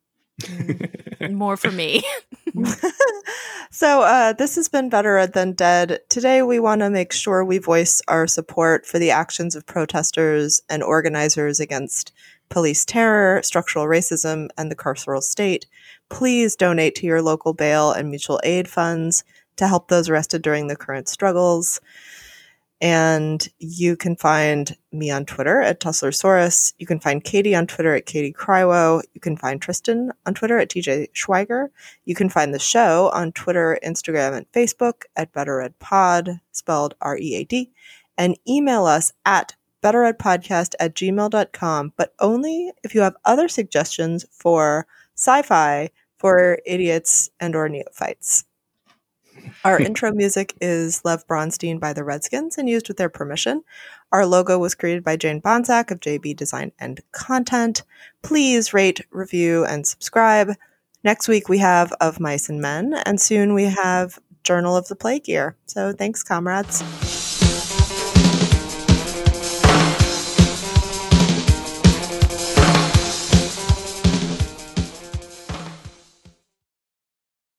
More 1.31 1.57
for 1.57 1.71
me. 1.71 2.03
so, 3.71 4.03
uh, 4.03 4.33
this 4.33 4.57
has 4.57 4.69
been 4.69 4.89
Better 4.89 5.27
Than 5.27 5.53
Dead. 5.53 6.01
Today, 6.09 6.43
we 6.43 6.59
want 6.59 6.81
to 6.81 6.91
make 6.91 7.13
sure 7.13 7.45
we 7.45 7.59
voice 7.59 8.03
our 8.09 8.27
support 8.27 8.87
for 8.87 8.99
the 8.99 9.11
actions 9.11 9.55
of 9.55 9.67
protesters 9.67 10.61
and 10.69 10.83
organizers 10.83 11.61
against 11.61 12.13
police 12.49 12.85
terror, 12.85 13.43
structural 13.43 13.87
racism, 13.87 14.49
and 14.59 14.71
the 14.71 14.77
carceral 14.77 15.23
state. 15.23 15.67
Please 16.09 16.57
donate 16.57 16.95
to 16.97 17.07
your 17.07 17.23
local 17.23 17.53
bail 17.53 17.93
and 17.93 18.11
mutual 18.11 18.41
aid 18.45 18.69
funds 18.69 19.25
to 19.57 19.69
help 19.69 19.89
those 19.89 20.09
arrested 20.09 20.43
during 20.43 20.67
the 20.67 20.77
current 20.77 21.09
struggles. 21.09 21.81
And 22.85 23.49
you 23.61 23.97
can 23.97 24.15
find 24.15 24.77
me 24.93 25.11
on 25.11 25.25
Twitter 25.25 25.63
at 25.63 25.81
Tusslersaurus. 25.81 26.75
You 26.79 26.87
can 26.87 27.01
find 27.01 27.25
Katie 27.25 27.55
on 27.55 27.67
Twitter 27.67 27.95
at 27.95 28.05
Katie 28.05 28.31
Crywo. 28.31 29.03
You 29.15 29.23
can 29.23 29.39
find 29.39 29.63
Tristan 29.63 30.13
on 30.27 30.35
Twitter 30.35 30.59
at 30.59 30.69
TJ 30.69 31.09
Schweiger. 31.15 31.69
You 32.05 32.15
can 32.15 32.29
find 32.29 32.53
the 32.53 32.59
show 32.59 33.11
on 33.15 33.33
Twitter, 33.33 33.79
Instagram, 33.83 34.37
and 34.37 34.53
Facebook 34.53 35.05
at 35.17 35.33
BetterReadPod, 35.33 36.41
spelled 36.53 36.95
R 37.01 37.17
E 37.17 37.37
A 37.37 37.45
D. 37.45 37.73
And 38.19 38.39
email 38.47 38.85
us 38.85 39.15
at 39.25 39.57
betterreadpodcast 39.83 40.75
at 40.79 40.95
gmail.com, 40.95 41.95
but 41.97 42.13
only 42.19 42.71
if 42.83 42.95
you 42.95 43.01
have 43.01 43.17
other 43.25 43.49
suggestions 43.49 44.27
for 44.31 44.87
sci-fi 45.15 45.89
for 46.19 46.59
idiots 46.67 47.31
and 47.41 47.57
or 47.57 47.71
neophytes. 47.71 48.45
Our 49.65 49.81
intro 49.81 50.13
music 50.13 50.55
is 50.61 51.05
Lev 51.05 51.27
Bronstein 51.27 51.81
by 51.81 51.93
the 51.93 52.05
Redskins 52.05 52.59
and 52.59 52.69
used 52.69 52.89
with 52.89 52.97
their 52.97 53.09
permission. 53.09 53.63
Our 54.13 54.27
logo 54.27 54.59
was 54.59 54.75
created 54.75 55.05
by 55.05 55.17
Jane 55.17 55.41
Bonsack 55.41 55.91
of 55.91 56.01
JB 56.01 56.37
Design 56.37 56.73
and 56.79 57.01
Content. 57.13 57.83
Please 58.23 58.73
rate, 58.73 59.01
review, 59.11 59.65
and 59.65 59.87
subscribe. 59.87 60.53
Next 61.03 61.29
week 61.29 61.49
we 61.49 61.59
have 61.59 61.93
Of 62.01 62.21
Mice 62.21 62.49
and 62.49 62.61
Men, 62.61 62.95
and 63.05 63.21
soon 63.21 63.55
we 63.55 63.65
have 63.65 64.19
Journal 64.43 64.77
of 64.77 64.89
the 64.89 64.97
Plague 64.97 65.29
Year. 65.29 65.57
So 65.67 65.93
thanks, 65.93 66.23
comrades. 66.23 66.83